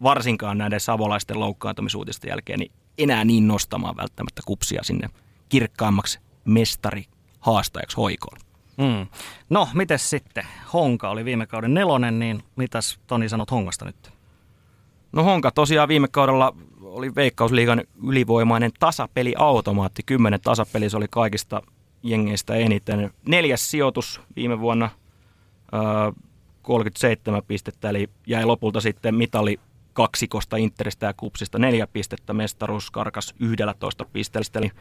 varsinkaan 0.03 0.57
näiden 0.57 0.79
savolaisten 0.79 1.39
loukkaantumisuutisten 1.39 2.29
jälkeen 2.29 2.59
niin 2.59 2.71
enää 2.97 3.25
niin 3.25 3.47
nostamaan 3.47 3.97
välttämättä 3.97 4.41
kupsia 4.45 4.83
sinne 4.83 5.09
kirkkaammaksi 5.49 6.19
mestari 6.45 7.05
haastajaksi 7.39 7.97
hoikoon. 7.97 8.37
Mm. 8.77 9.07
No, 9.49 9.69
miten 9.73 9.99
sitten? 9.99 10.47
Honka 10.73 11.09
oli 11.09 11.25
viime 11.25 11.47
kauden 11.47 11.73
nelonen, 11.73 12.19
niin 12.19 12.43
mitäs 12.55 12.99
Toni 13.07 13.29
sanot 13.29 13.51
Hongasta 13.51 13.85
nyt? 13.85 14.12
No 15.13 15.23
Honka 15.23 15.51
tosiaan 15.51 15.87
viime 15.87 16.07
kaudella 16.07 16.55
oli 16.81 17.15
Veikkausliigan 17.15 17.83
ylivoimainen 18.07 18.71
tasapeliautomaatti. 18.79 20.03
Kymmenen 20.05 20.41
tasapeli 20.41 20.89
se 20.89 20.97
oli 20.97 21.05
kaikista 21.09 21.61
jengeistä 22.03 22.55
eniten. 22.55 23.13
Neljäs 23.27 23.71
sijoitus 23.71 24.21
viime 24.35 24.59
vuonna, 24.59 24.89
37 26.61 27.41
pistettä, 27.47 27.89
eli 27.89 28.09
jäi 28.27 28.45
lopulta 28.45 28.81
sitten 28.81 29.15
mitali 29.15 29.59
kaksikosta 29.93 30.57
Interistä 30.57 31.05
ja 31.05 31.13
Kupsista. 31.13 31.59
Neljä 31.59 31.87
pistettä, 31.87 32.33
mestaruus 32.33 32.91
karkas 32.91 33.35
11 33.39 34.05
pisteellä. 34.05 34.47
Eli 34.55 34.71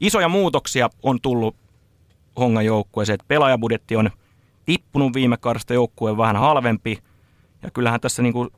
isoja 0.00 0.28
muutoksia 0.28 0.90
on 1.02 1.20
tullut 1.20 1.56
Hongan 2.38 2.64
joukkueeseen. 2.64 3.18
Pelaajabudjetti 3.28 3.96
on 3.96 4.10
tippunut 4.66 5.14
viime 5.14 5.36
kaudesta 5.36 5.74
joukkueen 5.74 6.16
vähän 6.16 6.36
halvempi. 6.36 6.98
Ja 7.64 7.70
kyllähän 7.70 8.00
tässä 8.00 8.22
niin 8.22 8.32
kuin 8.32 8.48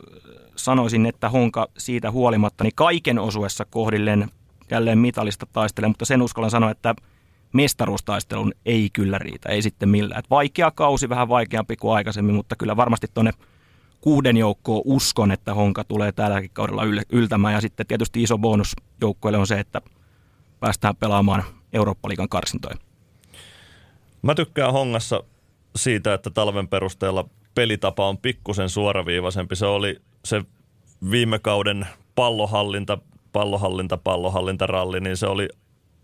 sanoisin, 0.57 1.07
että 1.07 1.29
Honka 1.29 1.69
siitä 1.79 2.11
huolimatta 2.11 2.65
niin 2.65 2.75
kaiken 2.75 3.19
osuessa 3.19 3.65
kohdilleen 3.65 4.29
jälleen 4.71 4.99
mitalista 4.99 5.47
taistelee, 5.53 5.89
mutta 5.89 6.05
sen 6.05 6.23
uskallan 6.23 6.51
sanoa, 6.51 6.71
että 6.71 6.95
mestaruustaistelun 7.53 8.53
ei 8.67 8.91
kyllä 8.93 9.19
riitä, 9.19 9.49
ei 9.49 9.63
sitten 9.63 9.89
millään. 9.89 10.19
Et 10.19 10.31
vaikea 10.31 10.71
kausi, 10.71 11.09
vähän 11.09 11.29
vaikeampi 11.29 11.77
kuin 11.77 11.95
aikaisemmin, 11.95 12.35
mutta 12.35 12.57
kyllä 12.57 12.77
varmasti 12.77 13.07
tuonne 13.15 13.33
kuuden 14.01 14.37
joukkoon 14.37 14.83
uskon, 14.85 15.33
että 15.33 15.55
Honka 15.55 15.85
tulee 15.85 16.13
tälläkin 16.13 16.51
kaudella 16.53 16.83
yltämään. 17.13 17.55
Ja 17.55 17.61
sitten 17.61 17.87
tietysti 17.87 18.23
iso 18.23 18.39
bonus 18.39 18.73
joukkueelle 19.01 19.39
on 19.39 19.47
se, 19.47 19.61
että 19.61 19.83
päästään 20.61 20.97
pelaamaan 20.97 21.45
Eurooppa-liigan 21.73 22.29
karsintoja. 22.29 22.77
Mä 24.23 24.35
tykkään 24.35 24.73
Hongassa 24.73 25.23
siitä, 25.77 26.15
että 26.15 26.31
talven 26.31 26.69
perusteella 26.69 27.29
pelitapa 27.57 28.09
on 28.09 28.19
pikkusen 28.19 28.69
suoraviivaisempi. 28.69 29.57
Se 29.57 29.67
oli 29.67 29.97
se 30.25 30.43
viime 31.11 31.39
kauden 31.39 31.87
pallohallinta, 32.15 32.99
pallohallinta, 33.33 33.97
pallohallintaralli, 33.97 35.01
niin 35.01 35.17
se 35.17 35.27
oli 35.27 35.49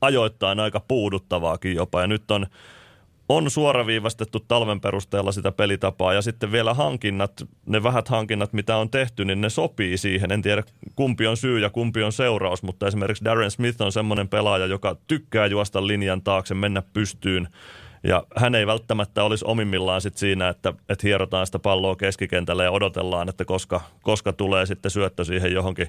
ajoittain 0.01 0.61
aika 0.61 0.81
puuduttavaakin 0.89 1.75
jopa. 1.75 2.01
Ja 2.01 2.07
nyt 2.07 2.31
on, 2.31 2.47
on 3.29 3.51
suoraviivastettu 3.51 4.41
talven 4.41 4.81
perusteella 4.81 5.33
sitä 5.33 5.53
pelitapaa 5.53 6.15
ja 6.15 6.23
sitten 6.23 6.53
vielä 6.53 6.75
hankinnat, 6.75 7.33
ne 7.67 7.83
vähät 7.83 8.09
hankinnat, 8.09 8.53
mitä 8.53 8.77
on 8.77 8.91
tehty, 8.91 9.25
niin 9.25 9.41
ne 9.41 9.51
sopii 9.51 9.99
siihen. 9.99 10.33
En 10.33 10.43
tiedä 10.43 10.63
kumpi 10.97 11.27
on 11.27 11.37
syy 11.37 11.59
ja 11.59 11.71
kumpi 11.71 12.03
on 12.03 12.13
seuraus, 12.13 12.63
mutta 12.63 12.87
esimerkiksi 12.87 13.25
Darren 13.25 13.51
Smith 13.51 13.83
on 13.83 13.93
semmoinen 13.93 14.29
pelaaja, 14.29 14.67
joka 14.67 14.97
tykkää 15.07 15.47
juosta 15.47 15.87
linjan 15.87 16.23
taakse, 16.23 16.55
mennä 16.55 16.83
pystyyn– 16.93 17.49
ja 18.03 18.25
hän 18.37 18.55
ei 18.55 18.67
välttämättä 18.67 19.25
olisi 19.25 19.45
omimmillaan 19.49 20.01
sit 20.01 20.17
siinä, 20.17 20.49
että, 20.49 20.73
että 20.89 21.07
hierotaan 21.07 21.47
sitä 21.47 21.59
palloa 21.59 21.97
keskikentälle 21.97 22.65
ja 22.65 22.71
odotellaan, 22.71 23.29
että 23.29 23.45
koska, 23.45 23.81
koska 24.03 24.33
tulee 24.33 24.67
sitten 24.67 24.91
syöttö 24.91 25.25
siihen 25.25 25.53
johonkin 25.53 25.89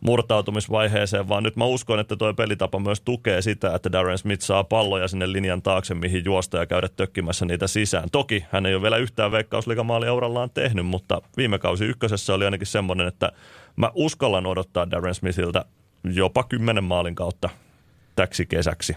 murtautumisvaiheeseen, 0.00 1.28
vaan 1.28 1.42
nyt 1.42 1.56
mä 1.56 1.64
uskon, 1.64 2.00
että 2.00 2.16
tuo 2.16 2.34
pelitapa 2.34 2.78
myös 2.78 3.00
tukee 3.00 3.42
sitä, 3.42 3.74
että 3.74 3.92
Darren 3.92 4.18
Smith 4.18 4.42
saa 4.42 4.64
palloja 4.64 5.08
sinne 5.08 5.32
linjan 5.32 5.62
taakse, 5.62 5.94
mihin 5.94 6.24
juosta 6.24 6.58
ja 6.58 6.66
käydä 6.66 6.88
tökkimässä 6.96 7.44
niitä 7.44 7.66
sisään. 7.66 8.08
Toki 8.12 8.44
hän 8.50 8.66
ei 8.66 8.74
ole 8.74 8.82
vielä 8.82 8.96
yhtään 8.96 9.32
veikkausliikamaali 9.32 10.10
urallaan 10.10 10.50
tehnyt, 10.50 10.86
mutta 10.86 11.22
viime 11.36 11.58
kausi 11.58 11.84
ykkösessä 11.84 12.34
oli 12.34 12.44
ainakin 12.44 12.66
semmoinen, 12.66 13.08
että 13.08 13.32
mä 13.76 13.90
uskallan 13.94 14.46
odottaa 14.46 14.90
Darren 14.90 15.14
Smithiltä 15.14 15.64
jopa 16.04 16.44
kymmenen 16.44 16.84
maalin 16.84 17.14
kautta 17.14 17.48
täksi 18.16 18.46
kesäksi. 18.46 18.96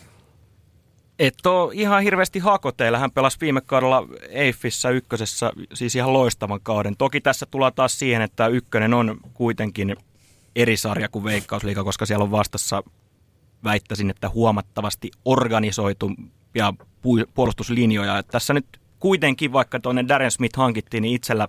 Et 1.20 1.46
ole 1.46 1.74
ihan 1.74 2.04
hirveästi 2.04 2.40
hakoteilla. 2.40 2.98
Hän 2.98 3.12
pelasi 3.12 3.38
viime 3.42 3.62
kaudella 3.62 4.08
Eiffissä 4.30 4.90
ykkösessä 4.90 5.52
siis 5.74 5.96
ihan 5.96 6.14
loistavan 6.14 6.60
kauden. 6.64 6.98
Toki 6.98 7.22
tässä 7.22 7.46
tulee 7.46 7.72
taas 7.72 8.00
siihen, 8.00 8.22
että 8.22 8.48
ykkönen 8.48 8.94
on 8.94 9.18
kuitenkin 9.34 9.96
eri 10.56 10.78
sarja 10.78 11.10
kuin 11.10 11.24
Veikkausliiga, 11.24 11.84
koska 11.84 12.06
siellä 12.06 12.24
on 12.24 12.32
vastassa 12.32 12.84
väittäisin, 13.64 14.10
että 14.10 14.30
huomattavasti 14.30 15.12
organisoitu 15.26 16.12
ja 16.56 16.74
puolustuslinjoja. 17.34 18.18
Et 18.18 18.28
tässä 18.28 18.54
nyt 18.54 18.66
kuitenkin, 19.00 19.54
vaikka 19.54 19.80
tuonne 19.80 20.06
Darren 20.08 20.32
Smith 20.32 20.58
hankittiin, 20.58 21.02
niin 21.02 21.16
itsellä 21.16 21.48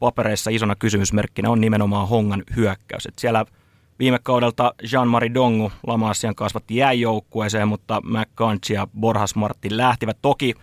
papereissa 0.00 0.50
isona 0.50 0.76
kysymysmerkkinä 0.76 1.50
on 1.50 1.60
nimenomaan 1.60 2.08
Hongan 2.08 2.42
hyökkäys. 2.56 3.06
Et 3.06 3.18
siellä– 3.18 3.44
Viime 3.98 4.18
kaudelta 4.22 4.74
Jean-Marie 4.82 5.34
Dongu 5.34 5.72
Lamasian 5.86 6.34
kasvatti 6.34 6.76
jääjoukkueeseen, 6.76 7.68
mutta 7.68 8.00
McCanchi 8.00 8.74
ja 8.74 8.86
Borhas 9.00 9.34
Martin 9.34 9.76
lähtivät. 9.76 10.18
Toki 10.22 10.54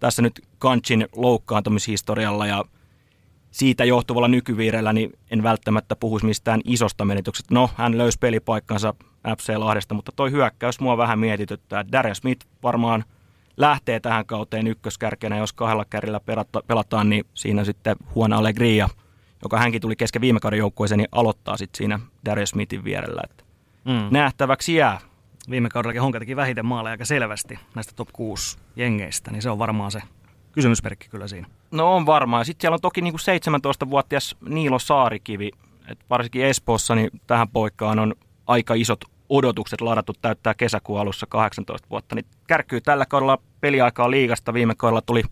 tässä 0.00 0.22
nyt 0.22 0.40
Kanchin 0.58 1.06
loukkaantumishistorialla 1.16 2.46
ja 2.46 2.64
siitä 3.50 3.84
johtuvalla 3.84 4.28
nykyviireellä 4.28 4.92
niin 4.92 5.12
en 5.30 5.42
välttämättä 5.42 5.96
puhuisi 5.96 6.26
mistään 6.26 6.60
isosta 6.64 7.04
menetyksestä. 7.04 7.54
No, 7.54 7.70
hän 7.76 7.98
löysi 7.98 8.18
pelipaikkansa 8.18 8.94
FC 9.38 9.56
Lahdesta, 9.56 9.94
mutta 9.94 10.12
toi 10.16 10.30
hyökkäys 10.30 10.80
mua 10.80 10.96
vähän 10.96 11.18
mietityttää. 11.18 11.84
Darren 11.92 12.14
Smith 12.14 12.46
varmaan 12.62 13.04
lähtee 13.56 14.00
tähän 14.00 14.26
kauteen 14.26 14.66
ykköskärkenä, 14.66 15.36
jos 15.36 15.52
kahdella 15.52 15.84
kärjellä 15.84 16.20
pelataan, 16.66 17.10
niin 17.10 17.24
siinä 17.34 17.64
sitten 17.64 17.96
Juan 18.16 18.32
Allegria– 18.32 18.88
joka 19.46 19.58
hänkin 19.58 19.80
tuli 19.80 19.96
kesken 19.96 20.22
viime 20.22 20.40
kauden 20.40 20.58
joukkueeseen, 20.58 20.98
niin 20.98 21.08
aloittaa 21.12 21.56
sitten 21.56 21.78
siinä 21.78 22.00
Darius 22.24 22.50
Smithin 22.50 22.84
vierellä. 22.84 23.20
Että 23.24 23.44
mm. 23.84 24.08
Nähtäväksi 24.10 24.74
jää. 24.74 25.00
Viime 25.50 25.68
kaudellakin 25.68 26.02
Honka 26.02 26.18
teki 26.18 26.36
vähiten 26.36 26.66
maaleja 26.66 26.90
aika 26.90 27.04
selvästi 27.04 27.58
näistä 27.74 27.92
top 27.96 28.08
6 28.12 28.58
jengeistä, 28.76 29.30
niin 29.30 29.42
se 29.42 29.50
on 29.50 29.58
varmaan 29.58 29.90
se 29.90 30.02
kysymysmerkki 30.52 31.08
kyllä 31.08 31.28
siinä. 31.28 31.46
No 31.70 31.96
on 31.96 32.06
varmaan. 32.06 32.44
Sitten 32.44 32.60
siellä 32.60 32.74
on 32.74 32.80
toki 32.80 33.00
niin 33.00 33.12
kuin 33.12 33.20
17-vuotias 33.86 34.36
Niilo 34.48 34.78
Saarikivi. 34.78 35.50
Et 35.88 35.98
varsinkin 36.10 36.44
Espoossa 36.44 36.94
niin 36.94 37.10
tähän 37.26 37.48
poikkaan 37.48 37.98
on 37.98 38.14
aika 38.46 38.74
isot 38.74 39.04
odotukset 39.28 39.80
ladattu 39.80 40.12
täyttää 40.22 40.54
kesäkuun 40.54 41.00
alussa 41.00 41.26
18 41.26 41.88
vuotta. 41.90 42.14
Niin 42.14 42.26
kärkyy 42.46 42.80
tällä 42.80 43.06
kaudella 43.06 43.38
peliaikaa 43.60 44.10
liigasta. 44.10 44.54
Viime 44.54 44.74
kaudella 44.74 45.02
tuli 45.02 45.22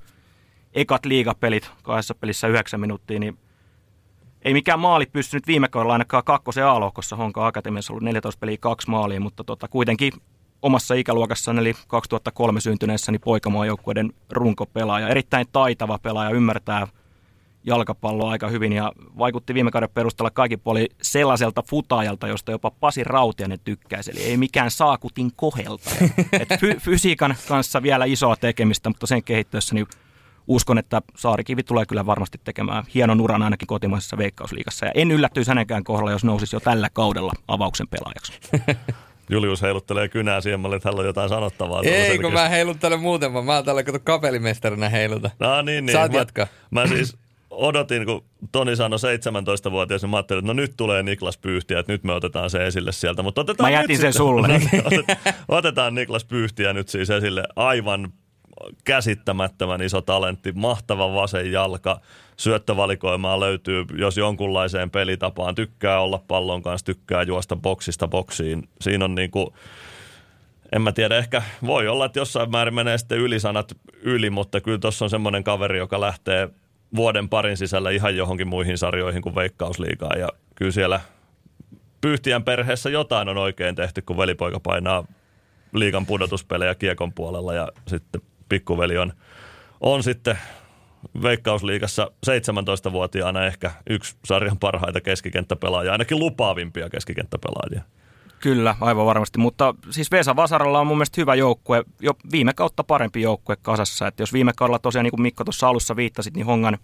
ekat 0.75 1.07
liigapelit 1.07 1.71
kahdessa 1.83 2.15
pelissä 2.15 2.49
yhdeksän 2.49 2.81
minuuttia, 2.81 3.19
niin 3.19 3.39
ei 4.45 4.53
mikään 4.53 4.81
maali 4.81 5.07
pystynyt 5.07 5.47
viime 5.47 5.69
kaudella 5.69 5.93
ainakaan 5.93 6.25
kakkosen 6.25 6.67
A-lohkossa. 6.67 7.17
Honka 7.17 7.47
Akatemiassa 7.47 7.93
ollut 7.93 8.05
14 8.05 8.41
peliä 8.41 8.57
kaksi 8.61 8.91
maalia, 8.91 9.21
mutta 9.21 9.45
tota, 9.45 9.69
kuitenkin 9.69 10.13
omassa 10.63 10.95
ikäluokassaan, 10.95 11.59
eli 11.59 11.75
2003 11.89 12.61
syntyneessä, 12.61 13.13
niin 13.13 13.21
poikamaajoukkueiden 13.21 14.13
runkopelaaja. 14.31 15.09
Erittäin 15.09 15.47
taitava 15.53 15.99
pelaaja, 15.99 16.31
ymmärtää 16.31 16.87
jalkapalloa 17.67 18.31
aika 18.31 18.49
hyvin 18.49 18.73
ja 18.73 18.93
vaikutti 19.19 19.55
viime 19.55 19.71
kauden 19.71 19.89
perusteella 19.95 20.31
kaikki 20.31 20.57
puoli 20.57 20.89
sellaiselta 21.03 21.63
futaajalta, 21.71 22.29
josta 22.29 22.51
jopa 22.51 22.71
Pasi 22.71 23.05
Rautianen 23.05 23.59
tykkäisi. 23.65 24.11
Eli 24.11 24.23
ei 24.23 24.37
mikään 24.37 24.71
saakutin 24.71 25.31
kohelta. 25.37 25.91
Et 26.41 26.61
fy- 26.61 26.77
fysiikan 26.81 27.35
kanssa 27.49 27.83
vielä 27.83 28.05
isoa 28.05 28.37
tekemistä, 28.37 28.91
mutta 28.91 29.07
sen 29.07 29.25
kehittyessä 29.25 29.75
niin 29.75 29.87
uskon, 30.47 30.79
että 30.79 31.03
Saarikivi 31.17 31.63
tulee 31.63 31.87
kyllä 31.87 32.07
varmasti 32.07 32.41
tekemään 32.45 32.85
hienon 32.95 33.21
uran 33.21 33.43
ainakin 33.43 33.67
kotimaisessa 33.67 34.19
veikkausliigassa. 34.19 34.87
Ja 34.87 34.93
en 34.95 35.11
yllättyisi 35.11 35.51
hänenkään 35.51 35.85
kohdalla, 35.85 36.11
jos 36.11 36.25
nousisi 36.25 36.57
jo 36.57 36.61
tällä 36.61 36.89
kaudella 36.93 37.33
avauksen 37.49 37.89
pelaajaksi. 37.89 38.33
Julius 39.31 39.63
heiluttelee 39.63 40.09
kynää 40.09 40.41
siihen 40.41 40.61
malliin, 40.61 40.77
että 40.77 40.89
hänellä 40.89 41.01
on 41.01 41.07
jotain 41.07 41.29
sanottavaa. 41.29 41.83
Ei, 41.85 42.19
kun 42.19 42.33
mä 42.33 42.49
heiluttelen 42.49 43.01
muuten, 43.01 43.33
mä 43.33 43.39
oon 43.55 43.65
täällä 43.65 43.83
kato 43.83 43.99
kapelimestarina 44.05 44.89
heiluta. 44.89 45.31
No 45.41 45.63
niin, 45.63 45.87
niin. 45.87 45.93
Saat 45.93 46.13
mä, 46.13 46.19
jatkaa. 46.19 46.47
Mä 46.71 46.87
siis 46.87 47.17
odotin, 47.51 48.07
kun 48.07 48.25
Toni 48.53 48.77
sanoi 48.77 48.99
17-vuotias, 48.99 50.03
niin 50.03 50.11
mä 50.11 50.17
ajattelin, 50.17 50.39
että 50.39 50.47
no 50.47 50.53
nyt 50.53 50.73
tulee 50.77 51.03
Niklas 51.03 51.39
Pyyhtiä, 51.39 51.79
että 51.79 51.93
nyt 51.93 52.05
me 52.05 52.13
otetaan 52.13 52.51
se 52.51 52.67
esille 52.67 52.93
sieltä. 52.93 53.23
Mutta 53.23 53.41
otetaan 53.41 53.73
Mä 53.73 53.81
jätin 53.81 53.99
sen 53.99 54.13
sitten- 54.13 54.27
sulle. 54.27 54.49
Otet- 54.85 55.35
otetaan 55.49 55.95
Niklas 55.95 56.25
Pyyhtiä 56.25 56.73
nyt 56.73 56.89
siis 56.89 57.11
esille. 57.11 57.45
Aivan 57.57 58.13
käsittämättömän 58.85 59.83
iso 59.83 60.01
talentti, 60.01 60.53
mahtava 60.53 61.15
vasen 61.15 61.53
jalka, 61.53 62.01
syöttövalikoimaa 62.37 63.41
löytyy, 63.41 63.85
jos 63.97 64.17
jonkunlaiseen 64.17 64.91
pelitapaan. 64.91 65.55
Tykkää 65.55 66.01
olla 66.01 66.23
pallon 66.29 66.63
kanssa, 66.63 66.87
tykkää 66.87 67.23
juosta 67.23 67.57
boksista 67.57 68.09
boksiin. 68.09 68.69
Siinä 68.81 69.05
on 69.05 69.15
niinku, 69.15 69.55
en 70.73 70.83
mä 70.83 70.93
tiedä, 70.93 71.17
ehkä 71.17 71.43
voi 71.67 71.89
olla, 71.89 72.05
että 72.05 72.19
jossain 72.19 72.51
määrin 72.51 72.75
menee 72.75 72.99
sitten 72.99 73.19
ylisanat 73.19 73.77
yli, 74.03 74.31
mutta 74.31 74.61
kyllä 74.61 74.79
tuossa 74.79 75.05
on 75.05 75.11
semmoinen 75.11 75.45
kaveri, 75.45 75.79
joka 75.79 76.01
lähtee 76.01 76.49
vuoden 76.97 77.29
parin 77.29 77.57
sisällä 77.57 77.91
ihan 77.91 78.17
johonkin 78.17 78.49
muihin 78.49 78.79
sarjoihin 78.79 79.23
kuin 79.23 79.35
Veikkausliigaan. 79.35 80.21
Ja 80.21 80.29
kyllä 80.55 80.73
siellä 80.73 81.01
Pyyhtiän 82.01 82.45
perheessä 82.45 82.91
jotain 82.91 83.29
on 83.29 83.39
oikein 83.39 83.75
tehty, 83.75 84.03
kun 84.03 84.17
velipoika 84.17 84.61
painaa 84.61 85.05
liigan 85.73 86.07
pudotuspelejä 86.07 86.75
kiekon 86.75 87.13
puolella 87.13 87.55
ja 87.55 87.69
sitten 87.87 88.21
pikkuveli 88.55 88.99
on, 88.99 89.13
on 89.81 90.03
sitten 90.03 90.39
Veikkausliigassa 91.23 92.11
17-vuotiaana 92.27 93.47
ehkä 93.47 93.71
yksi 93.91 94.17
sarjan 94.25 94.59
parhaita 94.59 95.01
keskikenttäpelaajia, 95.01 95.93
ainakin 95.93 96.19
lupaavimpia 96.19 96.91
keskikenttäpelaajia. 96.91 97.83
Kyllä, 98.41 98.77
aivan 98.81 99.07
varmasti. 99.07 99.39
Mutta 99.39 99.75
siis 99.91 100.11
Vesa 100.11 100.37
Vasaralla 100.37 100.81
on 100.81 100.87
mun 100.87 100.97
mielestä 100.97 101.21
hyvä 101.21 101.35
joukkue, 101.35 101.85
jo 102.01 102.13
viime 102.33 102.53
kautta 102.53 102.85
parempi 102.85 103.23
joukkue 103.23 103.57
kasassa. 103.63 104.07
Että 104.07 104.23
jos 104.23 104.33
viime 104.33 104.53
kaudella 104.57 104.79
tosiaan, 104.79 105.05
niin 105.05 105.11
kuin 105.11 105.23
Mikko 105.23 105.45
tuossa 105.45 105.69
alussa 105.69 105.97
viittasit, 105.97 106.35
niin 106.35 106.47
Hongan 106.47 106.79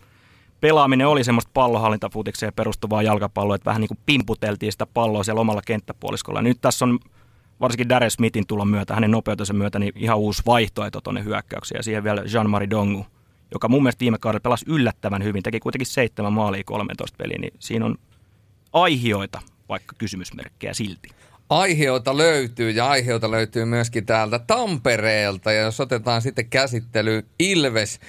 pelaaminen 0.61 1.07
oli 1.07 1.25
semmoista 1.25 1.51
pallohallintafutikseen 1.55 2.53
perustuvaa 2.57 3.03
jalkapalloa, 3.03 3.57
että 3.57 3.71
vähän 3.71 3.81
niin 3.81 3.89
kuin 3.89 3.99
pimputeltiin 4.07 4.73
sitä 4.73 4.87
palloa 4.87 5.25
siellä 5.25 5.41
omalla 5.41 5.63
kenttäpuoliskolla. 5.67 6.43
Nyt 6.43 6.59
tässä 6.61 6.85
on 6.85 6.99
varsinkin 7.61 7.89
Darius 7.89 8.13
Smithin 8.13 8.47
tulon 8.47 8.69
myötä, 8.69 8.95
hänen 8.95 9.11
nopeutensa 9.11 9.53
myötä, 9.53 9.79
niin 9.79 9.93
ihan 9.97 10.19
uusi 10.19 10.43
vaihtoehto 10.47 11.01
tuonne 11.01 11.25
hyökkäyksiin. 11.25 11.79
Ja 11.79 11.83
siihen 11.83 12.05
vielä 12.05 12.23
Jean-Marie 12.23 12.71
Dongu, 12.71 13.07
joka 13.53 13.69
mun 13.69 13.83
mielestä 13.83 14.01
viime 14.01 14.19
kaudella 14.19 14.41
pelasi 14.41 14.65
yllättävän 14.69 15.25
hyvin, 15.25 15.43
teki 15.43 15.61
kuitenkin 15.61 15.87
seitsemän 15.87 16.33
maalia 16.33 16.65
13 16.65 17.17
peliä, 17.17 17.39
niin 17.39 17.53
siinä 17.59 17.85
on 17.87 17.97
aihioita, 18.73 19.41
vaikka 19.69 19.95
kysymysmerkkejä 19.99 20.75
silti. 20.75 21.09
Aiheota 21.49 22.17
löytyy 22.17 22.71
ja 22.71 22.89
aiheota 22.89 23.31
löytyy 23.31 23.65
myöskin 23.65 24.07
täältä 24.07 24.39
Tampereelta. 24.39 25.53
Ja 25.53 25.63
jos 25.63 25.81
otetaan 25.81 26.23
sitten 26.23 26.51
käsittely 26.51 27.27
Ilves. 27.39 28.01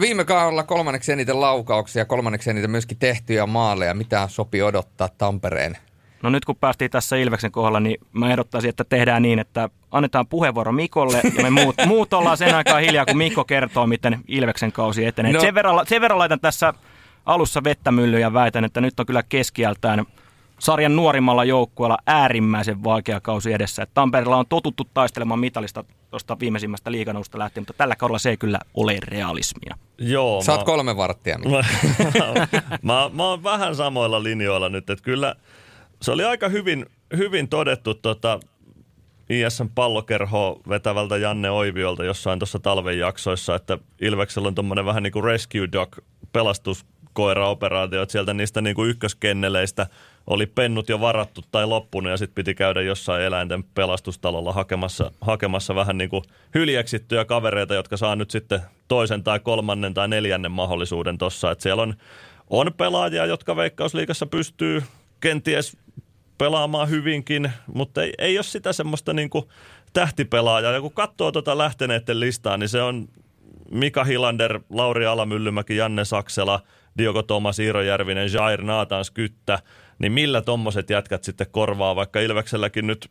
Viime 0.00 0.24
kaudella 0.24 0.62
kolmanneksi 0.62 1.12
eniten 1.12 1.40
laukauksia, 1.40 2.04
kolmanneksi 2.04 2.50
eniten 2.50 2.70
myöskin 2.70 2.98
tehtyjä 2.98 3.46
maaleja. 3.46 3.94
Mitä 3.94 4.28
sopii 4.30 4.62
odottaa 4.62 5.08
Tampereen? 5.18 5.76
No 6.22 6.30
nyt 6.30 6.44
kun 6.44 6.56
päästiin 6.56 6.90
tässä 6.90 7.16
Ilveksen 7.16 7.52
kohdalla, 7.52 7.80
niin 7.80 7.96
mä 8.12 8.30
ehdottaisin, 8.30 8.68
että 8.68 8.84
tehdään 8.84 9.22
niin, 9.22 9.38
että 9.38 9.68
annetaan 9.90 10.26
puheenvuoro 10.26 10.72
Mikolle 10.72 11.20
ja 11.36 11.42
me 11.42 11.50
muut, 11.50 11.76
muut 11.86 12.12
ollaan 12.12 12.36
sen 12.36 12.54
aikaa 12.54 12.78
hiljaa, 12.78 13.06
kun 13.06 13.18
Mikko 13.18 13.44
kertoo, 13.44 13.86
miten 13.86 14.18
Ilveksen 14.28 14.72
kausi 14.72 15.04
etenee. 15.04 15.32
No. 15.32 15.40
Sen, 15.40 15.54
verran, 15.54 15.86
sen 15.86 16.00
verran 16.00 16.18
laitan 16.18 16.40
tässä 16.40 16.74
alussa 17.26 17.64
vettä 17.64 17.92
myllyyn 17.92 18.22
ja 18.22 18.32
väitän, 18.32 18.64
että 18.64 18.80
nyt 18.80 19.00
on 19.00 19.06
kyllä 19.06 19.22
keskiältään 19.22 20.06
sarjan 20.58 20.96
nuorimmalla 20.96 21.44
joukkueella 21.44 21.98
äärimmäisen 22.06 22.84
vaikea 22.84 23.20
kausi 23.20 23.52
edessä. 23.52 23.82
Et 23.82 23.90
Tampereella 23.94 24.36
on 24.36 24.46
totuttu 24.48 24.88
taistelemaan 24.94 25.40
mitalista 25.40 25.84
tuosta 26.10 26.36
viimeisimmästä 26.40 26.92
liiganousta 26.92 27.38
lähtien, 27.38 27.62
mutta 27.62 27.72
tällä 27.72 27.96
kaudella 27.96 28.18
se 28.18 28.30
ei 28.30 28.36
kyllä 28.36 28.58
ole 28.74 28.96
realismia. 29.02 29.74
Joo, 29.98 30.42
Saat 30.42 30.60
mä- 30.60 30.64
kolme 30.64 30.96
varttia. 30.96 31.38
Mikko. 31.38 31.62
mä, 32.82 33.10
mä 33.12 33.24
oon 33.24 33.42
vähän 33.42 33.76
samoilla 33.76 34.22
linjoilla 34.22 34.68
nyt, 34.68 34.90
että 34.90 35.04
kyllä 35.04 35.34
se 36.02 36.12
oli 36.12 36.24
aika 36.24 36.48
hyvin, 36.48 36.86
hyvin 37.16 37.48
todettu 37.48 37.94
tota, 37.94 38.40
ISN 39.30 39.68
pallokerho 39.74 40.60
vetävältä 40.68 41.16
Janne 41.16 41.50
Oiviolta 41.50 42.04
jossain 42.04 42.38
tuossa 42.38 42.58
talven 42.58 42.98
jaksoissa, 42.98 43.54
että 43.54 43.78
Ilveksellä 44.00 44.48
on 44.48 44.54
tuommoinen 44.54 44.84
vähän 44.84 45.02
niin 45.02 45.12
kuin 45.12 45.24
rescue 45.24 45.68
dog 45.72 45.96
pelastuskoira-operaatio, 46.32 48.02
että 48.02 48.12
sieltä 48.12 48.34
niistä 48.34 48.60
niin 48.60 48.76
kuin 48.76 48.90
ykköskenneleistä 48.90 49.86
oli 50.26 50.46
pennut 50.46 50.88
jo 50.88 51.00
varattu 51.00 51.40
tai 51.50 51.66
loppunut 51.66 52.10
ja 52.10 52.16
sitten 52.16 52.34
piti 52.34 52.54
käydä 52.54 52.82
jossain 52.82 53.22
eläinten 53.22 53.64
pelastustalolla 53.64 54.52
hakemassa, 54.52 55.10
hakemassa 55.20 55.74
vähän 55.74 55.98
niin 55.98 56.10
kuin 56.10 56.24
hyljeksittyjä 56.54 57.24
kavereita, 57.24 57.74
jotka 57.74 57.96
saa 57.96 58.16
nyt 58.16 58.30
sitten 58.30 58.60
toisen 58.88 59.24
tai 59.24 59.40
kolmannen 59.40 59.94
tai 59.94 60.08
neljännen 60.08 60.52
mahdollisuuden 60.52 61.18
tuossa. 61.18 61.50
Että 61.50 61.62
siellä 61.62 61.82
on, 61.82 61.94
on 62.50 62.74
pelaajia, 62.76 63.26
jotka 63.26 63.56
Veikkausliigassa 63.56 64.26
pystyy 64.26 64.82
kenties 65.20 65.76
pelaamaan 66.38 66.90
hyvinkin, 66.90 67.52
mutta 67.74 68.02
ei, 68.02 68.12
ei 68.18 68.38
ole 68.38 68.42
sitä 68.42 68.72
semmoista 68.72 69.12
niin 69.12 69.30
kuin 69.30 69.44
tähtipelaajaa. 69.92 70.72
Ja 70.72 70.80
kun 70.80 70.92
katsoo 70.92 71.32
tuota 71.32 71.58
lähteneiden 71.58 72.20
listaa, 72.20 72.56
niin 72.56 72.68
se 72.68 72.82
on 72.82 73.08
Mika 73.70 74.04
Hilander, 74.04 74.60
Lauri 74.70 75.06
Alamyllymäki, 75.06 75.76
Janne 75.76 76.04
Saksela, 76.04 76.60
Diogo 76.98 77.22
Thomas, 77.22 77.58
Iiro 77.58 77.82
Järvinen, 77.82 78.32
Jair 78.32 78.62
Naatans 78.62 79.10
Kyttä, 79.10 79.58
niin 79.98 80.12
millä 80.12 80.42
tommoset 80.42 80.90
jätkät 80.90 81.24
sitten 81.24 81.46
korvaa, 81.50 81.96
vaikka 81.96 82.20
Ilvekselläkin 82.20 82.86
nyt 82.86 83.10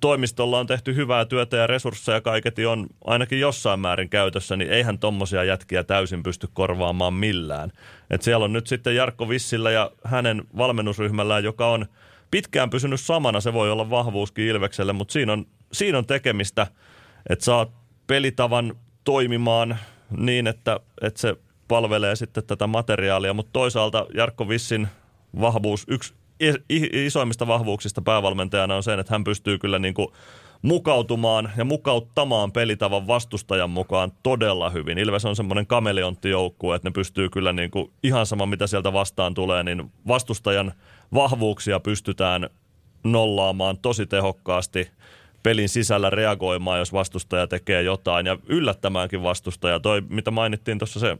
toimistolla 0.00 0.58
on 0.58 0.66
tehty 0.66 0.94
hyvää 0.94 1.24
työtä 1.24 1.56
ja 1.56 1.66
resursseja 1.66 2.20
kaiketi 2.20 2.66
on 2.66 2.86
ainakin 3.04 3.40
jossain 3.40 3.80
määrin 3.80 4.08
käytössä, 4.08 4.56
niin 4.56 4.70
eihän 4.70 4.98
tommosia 4.98 5.44
jätkiä 5.44 5.84
täysin 5.84 6.22
pysty 6.22 6.48
korvaamaan 6.52 7.14
millään. 7.14 7.72
Et 8.10 8.22
siellä 8.22 8.44
on 8.44 8.52
nyt 8.52 8.66
sitten 8.66 8.96
Jarkko 8.96 9.28
Vissillä 9.28 9.70
ja 9.70 9.90
hänen 10.04 10.42
valmennusryhmällään, 10.56 11.44
joka 11.44 11.66
on 11.66 11.86
pitkään 12.30 12.70
pysynyt 12.70 13.00
samana, 13.00 13.40
se 13.40 13.52
voi 13.52 13.70
olla 13.70 13.90
vahvuuskin 13.90 14.46
Ilvekselle, 14.46 14.92
mutta 14.92 15.12
siinä 15.12 15.32
on, 15.32 15.46
siinä 15.72 15.98
on 15.98 16.06
tekemistä, 16.06 16.66
että 17.30 17.44
saat 17.44 17.70
pelitavan 18.06 18.74
toimimaan 19.04 19.78
niin, 20.16 20.46
että, 20.46 20.80
että 21.02 21.20
se 21.20 21.36
palvelee 21.68 22.16
sitten 22.16 22.44
tätä 22.44 22.66
materiaalia, 22.66 23.34
mutta 23.34 23.52
toisaalta 23.52 24.06
Jarkko 24.14 24.48
Vissin 24.48 24.88
vahvuus, 25.40 25.84
yksi 25.88 26.14
isoimmista 26.92 27.46
vahvuuksista 27.46 28.02
päävalmentajana 28.02 28.76
on 28.76 28.82
se, 28.82 28.94
että 28.94 29.14
hän 29.14 29.24
pystyy 29.24 29.58
kyllä 29.58 29.78
niin 29.78 29.94
kuin 29.94 30.08
mukautumaan 30.62 31.50
ja 31.56 31.64
mukauttamaan 31.64 32.52
pelitavan 32.52 33.06
vastustajan 33.06 33.70
mukaan 33.70 34.12
todella 34.22 34.70
hyvin. 34.70 34.98
Ilves 34.98 35.24
on 35.24 35.36
semmoinen 35.36 35.66
kameleonttijoukkue, 35.66 36.76
että 36.76 36.88
ne 36.88 36.92
pystyy 36.92 37.28
kyllä 37.28 37.52
niin 37.52 37.70
kuin 37.70 37.90
ihan 38.02 38.26
sama 38.26 38.46
mitä 38.46 38.66
sieltä 38.66 38.92
vastaan 38.92 39.34
tulee, 39.34 39.62
niin 39.62 39.92
vastustajan 40.06 40.72
vahvuuksia 41.14 41.80
pystytään 41.80 42.50
nollaamaan 43.04 43.78
tosi 43.78 44.06
tehokkaasti 44.06 44.90
pelin 45.42 45.68
sisällä 45.68 46.10
reagoimaan, 46.10 46.78
jos 46.78 46.92
vastustaja 46.92 47.46
tekee 47.46 47.82
jotain 47.82 48.26
ja 48.26 48.38
yllättämäänkin 48.46 49.22
vastustaja. 49.22 49.80
Toi, 49.80 50.02
mitä 50.08 50.30
mainittiin 50.30 50.78
tuossa 50.78 51.00
se 51.00 51.18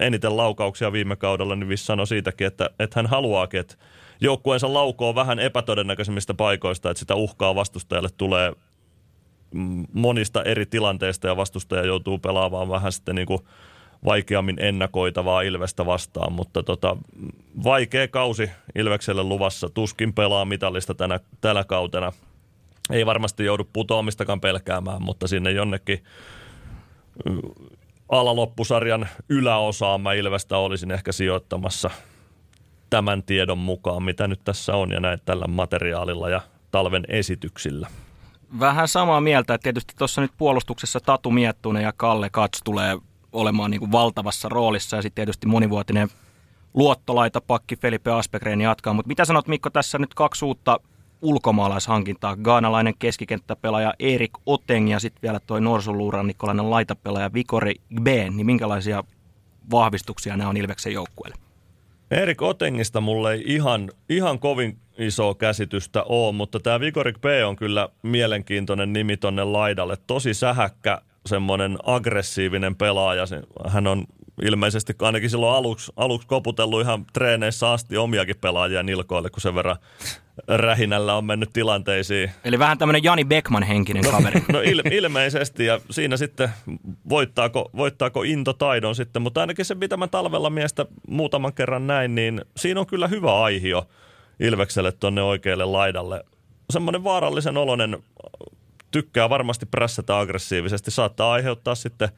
eniten 0.00 0.36
laukauksia 0.36 0.92
viime 0.92 1.16
kaudella, 1.16 1.56
niin 1.56 1.68
Viss 1.68 1.86
sanoi 1.86 2.06
siitäkin, 2.06 2.46
että, 2.46 2.70
että 2.78 2.98
hän 2.98 3.06
haluaakin, 3.06 3.60
että 3.60 3.74
joukkueensa 4.20 4.74
laukoo 4.74 5.14
vähän 5.14 5.38
epätodennäköisemmistä 5.38 6.34
paikoista, 6.34 6.90
että 6.90 6.98
sitä 6.98 7.14
uhkaa 7.14 7.54
vastustajalle 7.54 8.08
tulee 8.16 8.52
monista 9.92 10.42
eri 10.42 10.66
tilanteista 10.66 11.26
ja 11.26 11.36
vastustaja 11.36 11.84
joutuu 11.84 12.18
pelaamaan 12.18 12.68
vähän 12.68 12.92
sitten 12.92 13.14
niin 13.14 13.26
kuin 13.26 13.40
vaikeammin 14.04 14.56
ennakoitavaa 14.60 15.42
Ilvestä 15.42 15.86
vastaan, 15.86 16.32
mutta 16.32 16.62
tota, 16.62 16.96
vaikea 17.64 18.08
kausi 18.08 18.50
Ilvekselle 18.74 19.22
luvassa. 19.22 19.68
Tuskin 19.68 20.12
pelaa 20.12 20.44
mitallista 20.44 20.94
tänä, 20.94 21.20
tänä 21.40 21.64
kautena. 21.64 22.12
Ei 22.90 23.06
varmasti 23.06 23.44
joudu 23.44 23.68
putoamistakaan 23.72 24.40
pelkäämään, 24.40 25.02
mutta 25.02 25.28
sinne 25.28 25.50
jonnekin 25.50 26.04
alaloppusarjan 28.08 29.08
yläosaan 29.28 30.00
mä 30.00 30.12
Ilvestä 30.12 30.56
olisin 30.56 30.90
ehkä 30.90 31.12
sijoittamassa 31.12 31.90
tämän 32.90 33.22
tiedon 33.22 33.58
mukaan, 33.58 34.02
mitä 34.02 34.28
nyt 34.28 34.40
tässä 34.44 34.74
on 34.74 34.92
ja 34.92 35.00
näin 35.00 35.18
tällä 35.24 35.46
materiaalilla 35.46 36.28
ja 36.28 36.40
talven 36.70 37.04
esityksillä. 37.08 37.88
Vähän 38.60 38.88
samaa 38.88 39.20
mieltä, 39.20 39.54
että 39.54 39.62
tietysti 39.62 39.94
tuossa 39.98 40.20
nyt 40.20 40.32
puolustuksessa 40.38 41.00
Tatu 41.00 41.30
Miettunen 41.30 41.82
ja 41.82 41.92
Kalle 41.96 42.30
Kats 42.30 42.60
tulee 42.64 42.98
olemaan 43.32 43.70
niin 43.70 43.78
kuin 43.78 43.92
valtavassa 43.92 44.48
roolissa 44.48 44.96
ja 44.96 45.02
sitten 45.02 45.14
tietysti 45.14 45.46
monivuotinen 45.46 46.08
luottolaita 46.74 47.40
pakki 47.40 47.76
Felipe 47.76 48.10
Aspegren 48.10 48.60
jatkaa. 48.60 48.92
Mutta 48.92 49.08
mitä 49.08 49.24
sanot 49.24 49.48
Mikko, 49.48 49.70
tässä 49.70 49.98
nyt 49.98 50.14
kaksi 50.14 50.44
uutta 50.44 50.80
ulkomaalaishankintaa. 51.22 52.36
Gaanalainen 52.36 52.94
keskikenttäpelaaja 52.98 53.94
Erik 53.98 54.32
Oteng 54.46 54.90
ja 54.90 55.00
sitten 55.00 55.22
vielä 55.22 55.40
toi 55.40 55.60
norsuluuranikkolainen 55.60 56.70
laitapelaaja 56.70 57.32
Vikori 57.32 57.74
B. 58.02 58.06
Niin 58.06 58.46
minkälaisia 58.46 59.04
vahvistuksia 59.70 60.36
nämä 60.36 60.50
on 60.50 60.56
Ilveksen 60.56 60.92
joukkueelle? 60.92 61.36
Erik 62.10 62.42
Otengista 62.42 63.00
mulle 63.00 63.32
ei 63.32 63.42
ihan, 63.46 63.90
ihan 64.08 64.38
kovin 64.38 64.78
iso 64.98 65.34
käsitystä 65.34 66.02
ole, 66.02 66.32
mutta 66.32 66.60
tämä 66.60 66.80
Vigorik 66.80 67.20
B 67.20 67.24
on 67.46 67.56
kyllä 67.56 67.88
mielenkiintoinen 68.02 68.92
nimi 68.92 69.16
tonne 69.16 69.44
laidalle. 69.44 69.96
Tosi 70.06 70.34
sähäkkä, 70.34 71.00
semmoinen 71.26 71.78
aggressiivinen 71.82 72.76
pelaaja. 72.76 73.24
Hän 73.68 73.86
on 73.86 74.04
ilmeisesti 74.42 74.94
ainakin 75.02 75.30
silloin 75.30 75.56
aluksi, 75.56 75.92
aluksi 75.96 76.28
koputellut 76.28 76.80
ihan 76.80 77.04
treeneissä 77.12 77.70
asti 77.70 77.96
omiakin 77.96 78.36
pelaajia 78.40 78.82
nilkoille, 78.82 79.30
kun 79.30 79.40
sen 79.40 79.54
verran 79.54 79.76
rähinällä 80.48 81.14
on 81.14 81.24
mennyt 81.24 81.50
tilanteisiin. 81.52 82.30
Eli 82.44 82.58
vähän 82.58 82.78
tämmöinen 82.78 83.04
Jani 83.04 83.24
Beckman 83.24 83.62
henkinen 83.62 84.04
no, 84.04 84.10
kaveri. 84.10 84.44
No 84.52 84.60
il, 84.60 84.82
ilmeisesti 84.90 85.66
ja 85.66 85.80
siinä 85.90 86.16
sitten 86.16 86.48
voittaako, 87.08 87.70
voittaako 87.76 88.22
into 88.22 88.52
taidon 88.52 88.94
sitten, 88.94 89.22
mutta 89.22 89.40
ainakin 89.40 89.64
se 89.64 89.74
mitä 89.74 89.96
mä 89.96 90.08
talvella 90.08 90.50
miestä 90.50 90.86
muutaman 91.08 91.52
kerran 91.52 91.86
näin, 91.86 92.14
niin 92.14 92.44
siinä 92.56 92.80
on 92.80 92.86
kyllä 92.86 93.08
hyvä 93.08 93.42
aihio 93.42 93.88
Ilvekselle 94.40 94.92
tuonne 94.92 95.22
oikealle 95.22 95.64
laidalle. 95.64 96.24
Semmoinen 96.70 97.04
vaarallisen 97.04 97.56
oloinen 97.56 97.98
tykkää 98.90 99.30
varmasti 99.30 99.66
prässätä 99.66 100.18
aggressiivisesti, 100.18 100.90
saattaa 100.90 101.32
aiheuttaa 101.32 101.74
sitten 101.74 102.08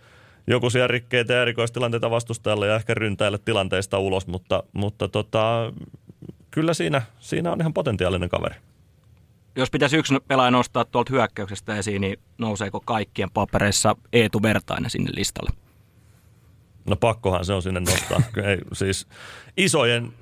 joku 0.47 0.71
siellä 0.71 0.89
rikkeitä 0.89 1.33
ja 1.33 1.43
erikoistilanteita 1.43 2.11
vastustajalle 2.11 2.67
ja 2.67 2.77
ehkä 2.77 2.95
ryntäillä 2.95 3.39
tilanteista 3.39 3.99
ulos, 3.99 4.27
mutta, 4.27 4.63
mutta 4.73 5.09
tota, 5.09 5.73
kyllä 6.51 6.75
siinä, 6.75 7.03
siinä 7.19 7.53
on 7.53 7.61
ihan 7.61 7.75
potentiaalinen 7.75 8.29
kaveri. 8.29 8.55
Jos 9.57 9.71
pitäisi 9.71 9.97
yksi 9.97 10.15
pelaaja 10.29 10.51
nostaa 10.51 10.85
tuolta 10.85 11.13
hyökkäyksestä 11.13 11.77
esiin, 11.77 12.01
niin 12.01 12.19
nouseeko 12.39 12.81
kaikkien 12.81 13.31
papereissa 13.31 13.97
Eetu 14.13 14.43
Vertainen 14.43 14.91
sinne 14.91 15.11
listalle? 15.15 15.51
No 16.87 16.97
pakkohan 16.97 17.45
se 17.45 17.53
on 17.53 17.63
sinne 17.63 17.81
nostaa. 17.81 18.23
Ei, 18.49 18.59
siis 18.73 19.07
isojen, 19.57 20.13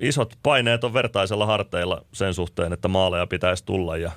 isot 0.00 0.38
paineet 0.42 0.84
on 0.84 0.94
vertaisella 0.94 1.46
harteilla 1.46 2.04
sen 2.12 2.34
suhteen, 2.34 2.72
että 2.72 2.88
maaleja 2.88 3.26
pitäisi 3.26 3.64
tulla 3.64 3.96
ja 3.96 4.10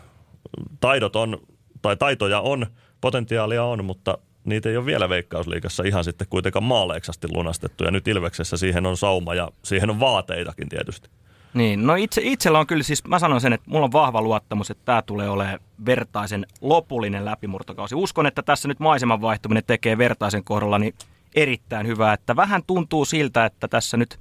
taidot 0.80 1.16
on, 1.16 1.38
tai 1.84 1.98
taitoja 1.98 2.40
on, 2.40 2.66
potentiaalia 3.02 3.64
on, 3.64 3.86
mutta 3.86 4.18
niitä 4.44 4.70
ei 4.70 4.78
ole 4.78 4.86
vielä 4.86 5.10
Veikkausliikassa 5.10 5.84
ihan 5.84 6.04
sitten 6.04 6.28
kuitenkaan 6.30 6.64
maaleeksasti 6.64 7.28
lunastettu. 7.32 7.84
Ja 7.84 7.92
nyt 7.92 8.08
Ilveksessä 8.08 8.58
siihen 8.58 8.86
on 8.86 8.98
sauma 8.98 9.34
ja 9.34 9.50
siihen 9.64 9.90
on 9.90 10.00
vaateitakin 10.00 10.70
tietysti. 10.70 11.10
Niin, 11.54 11.88
no 11.88 11.96
itse, 11.96 12.22
itsellä 12.24 12.60
on 12.60 12.68
kyllä 12.68 12.84
siis, 12.84 13.08
mä 13.08 13.20
sanon 13.20 13.42
sen, 13.42 13.54
että 13.54 13.70
mulla 13.70 13.86
on 13.86 13.92
vahva 13.92 14.22
luottamus, 14.22 14.72
että 14.72 14.86
tämä 14.86 15.02
tulee 15.02 15.30
olemaan 15.30 15.60
vertaisen 15.86 16.46
lopullinen 16.62 17.26
läpimurtokausi. 17.26 17.96
Uskon, 17.96 18.26
että 18.26 18.42
tässä 18.42 18.68
nyt 18.68 18.80
maiseman 18.80 19.22
vaihtuminen 19.22 19.64
tekee 19.68 19.98
vertaisen 19.98 20.44
kohdalla 20.44 20.80
niin 20.80 20.96
erittäin 21.36 21.88
hyvää, 21.88 22.14
että 22.14 22.36
vähän 22.36 22.64
tuntuu 22.68 23.06
siltä, 23.06 23.46
että 23.46 23.68
tässä 23.68 23.98
nyt 23.98 24.20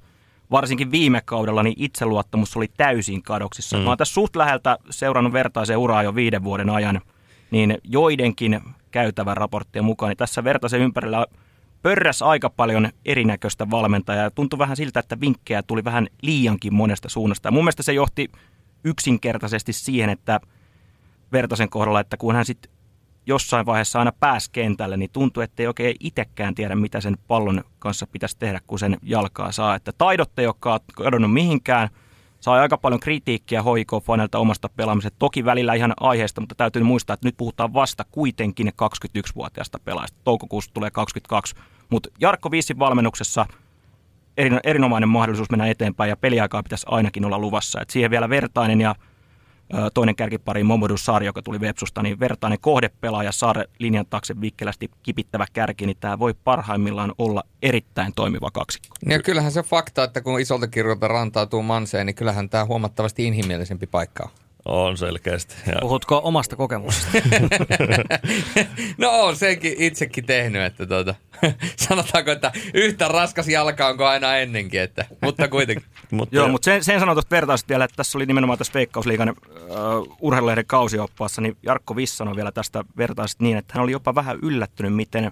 varsinkin 0.51 0.91
viime 0.91 1.21
kaudella 1.25 1.63
niin 1.63 1.75
itseluottamus 1.77 2.57
oli 2.57 2.71
täysin 2.77 3.23
kadoksissa. 3.23 3.77
Mm. 3.77 3.83
Mä 3.83 3.89
oon 3.89 3.97
tässä 3.97 4.13
suht 4.13 4.35
läheltä 4.35 4.77
seurannut 4.89 5.33
vertaisen 5.33 5.77
uraa 5.77 6.03
jo 6.03 6.15
viiden 6.15 6.43
vuoden 6.43 6.69
ajan, 6.69 7.01
niin 7.53 7.77
joidenkin 7.83 8.61
käytävän 8.91 9.37
raporttien 9.37 9.85
mukaan, 9.85 10.09
niin 10.09 10.17
tässä 10.17 10.43
vertaisen 10.43 10.81
ympärillä 10.81 11.25
pörräs 11.81 12.21
aika 12.21 12.49
paljon 12.49 12.89
erinäköistä 13.05 13.69
valmentajaa. 13.69 14.31
Tuntui 14.31 14.59
vähän 14.59 14.77
siltä, 14.77 14.99
että 14.99 15.19
vinkkejä 15.19 15.63
tuli 15.63 15.83
vähän 15.83 16.07
liiankin 16.21 16.73
monesta 16.73 17.09
suunnasta. 17.09 17.47
Ja 17.47 17.51
mun 17.51 17.63
mielestä 17.63 17.83
se 17.83 17.93
johti 17.93 18.31
yksinkertaisesti 18.83 19.73
siihen, 19.73 20.09
että 20.09 20.39
Vertasen 21.31 21.69
kohdalla, 21.69 21.99
että 21.99 22.17
kun 22.17 22.35
hän 22.35 22.45
sitten 22.45 22.71
jossain 23.25 23.65
vaiheessa 23.65 23.99
aina 23.99 24.11
pääsi 24.19 24.49
kentälle, 24.51 24.97
niin 24.97 25.09
tuntui, 25.13 25.43
että 25.43 25.63
ei 25.63 25.67
oikein 25.67 25.95
itsekään 25.99 26.55
tiedä, 26.55 26.75
mitä 26.75 27.01
sen 27.01 27.17
pallon 27.27 27.63
kanssa 27.79 28.07
pitäisi 28.07 28.39
tehdä, 28.39 28.61
kun 28.67 28.79
sen 28.79 28.97
jalkaa 29.01 29.51
saa. 29.51 29.75
Että 29.75 29.91
taidot 29.97 30.39
ei 30.39 30.47
ole 30.47 30.79
kadonnut 30.95 31.33
mihinkään– 31.33 31.89
sai 32.43 32.59
aika 32.59 32.77
paljon 32.77 32.99
kritiikkiä 32.99 33.61
HIK-faneilta 33.61 34.37
omasta 34.37 34.69
pelaamisesta. 34.69 35.19
Toki 35.19 35.45
välillä 35.45 35.73
ihan 35.73 35.93
aiheesta, 35.99 36.41
mutta 36.41 36.55
täytyy 36.55 36.83
muistaa, 36.83 37.13
että 37.13 37.27
nyt 37.27 37.37
puhutaan 37.37 37.73
vasta 37.73 38.05
kuitenkin 38.11 38.67
21-vuotiaasta 38.67 39.79
pelaajasta. 39.85 40.17
Toukokuussa 40.23 40.73
tulee 40.73 40.91
22. 40.91 41.55
Mutta 41.89 42.09
Jarkko 42.19 42.51
Viissin 42.51 42.79
valmennuksessa 42.79 43.45
erinomainen 44.63 45.09
mahdollisuus 45.09 45.49
mennä 45.49 45.67
eteenpäin 45.67 46.09
ja 46.09 46.17
peliaikaa 46.17 46.63
pitäisi 46.63 46.85
ainakin 46.89 47.25
olla 47.25 47.39
luvassa. 47.39 47.81
Et 47.81 47.89
siihen 47.89 48.11
vielä 48.11 48.29
vertainen 48.29 48.81
ja 48.81 48.95
toinen 49.93 50.15
kärkipari 50.15 50.63
Momodou 50.63 50.97
Saari, 50.97 51.25
joka 51.25 51.41
tuli 51.41 51.59
Vepsusta, 51.59 52.03
niin 52.03 52.19
vertainen 52.19 52.59
kohdepelaaja 52.61 53.31
Saare 53.31 53.65
linjan 53.79 54.05
taakse 54.09 54.41
vikkelästi 54.41 54.91
kipittävä 55.03 55.45
kärki, 55.53 55.85
niin 55.85 55.97
tämä 55.99 56.19
voi 56.19 56.33
parhaimmillaan 56.43 57.13
olla 57.17 57.43
erittäin 57.61 58.13
toimiva 58.15 58.51
kaksikko. 58.51 58.95
Ja 59.05 59.19
kyllähän 59.19 59.51
se 59.51 59.63
fakta, 59.63 60.03
että 60.03 60.21
kun 60.21 60.39
isolta 60.39 60.67
kirjoilta 60.67 61.07
rantautuu 61.07 61.63
manseen, 61.63 62.05
niin 62.05 62.15
kyllähän 62.15 62.49
tämä 62.49 62.65
huomattavasti 62.65 63.25
inhimillisempi 63.25 63.87
paikka 63.87 64.23
on. 64.23 64.42
On 64.65 64.97
selkeästi. 64.97 65.55
Ja. 65.67 65.73
Puhutko 65.81 66.21
omasta 66.23 66.55
kokemuksesta? 66.55 67.11
no 68.97 69.09
on 69.09 69.35
senkin 69.35 69.75
itsekin 69.77 70.25
tehnyt, 70.25 70.61
että 70.61 70.85
tuota, 70.85 71.15
sanotaanko, 71.87 72.31
että 72.31 72.51
yhtä 72.73 73.07
raskas 73.07 73.47
jalka 73.47 73.87
onko 73.87 74.05
aina 74.05 74.37
ennenkin, 74.37 74.81
että, 74.81 75.05
mutta 75.21 75.47
kuitenkin. 75.47 75.85
mutta 76.11 76.35
Joo, 76.35 76.47
mutta 76.47 76.65
sen, 76.65 76.83
sen 76.83 76.99
sanon 76.99 77.15
tuosta 77.15 77.35
vertaisesti 77.35 77.69
vielä, 77.69 77.85
että 77.85 77.95
tässä 77.95 78.17
oli 78.17 78.25
nimenomaan 78.25 78.57
tässä 78.57 78.73
Veikkausliigan 78.73 79.29
uh, 79.29 80.17
urheilulehden 80.21 80.65
kausioppaassa, 80.65 81.41
niin 81.41 81.57
Jarkko 81.63 81.95
Viss 81.95 82.17
sanoi 82.17 82.35
vielä 82.35 82.51
tästä 82.51 82.83
vertaisesti 82.97 83.43
niin, 83.43 83.57
että 83.57 83.73
hän 83.75 83.83
oli 83.83 83.91
jopa 83.91 84.15
vähän 84.15 84.39
yllättynyt, 84.41 84.95
miten 84.95 85.31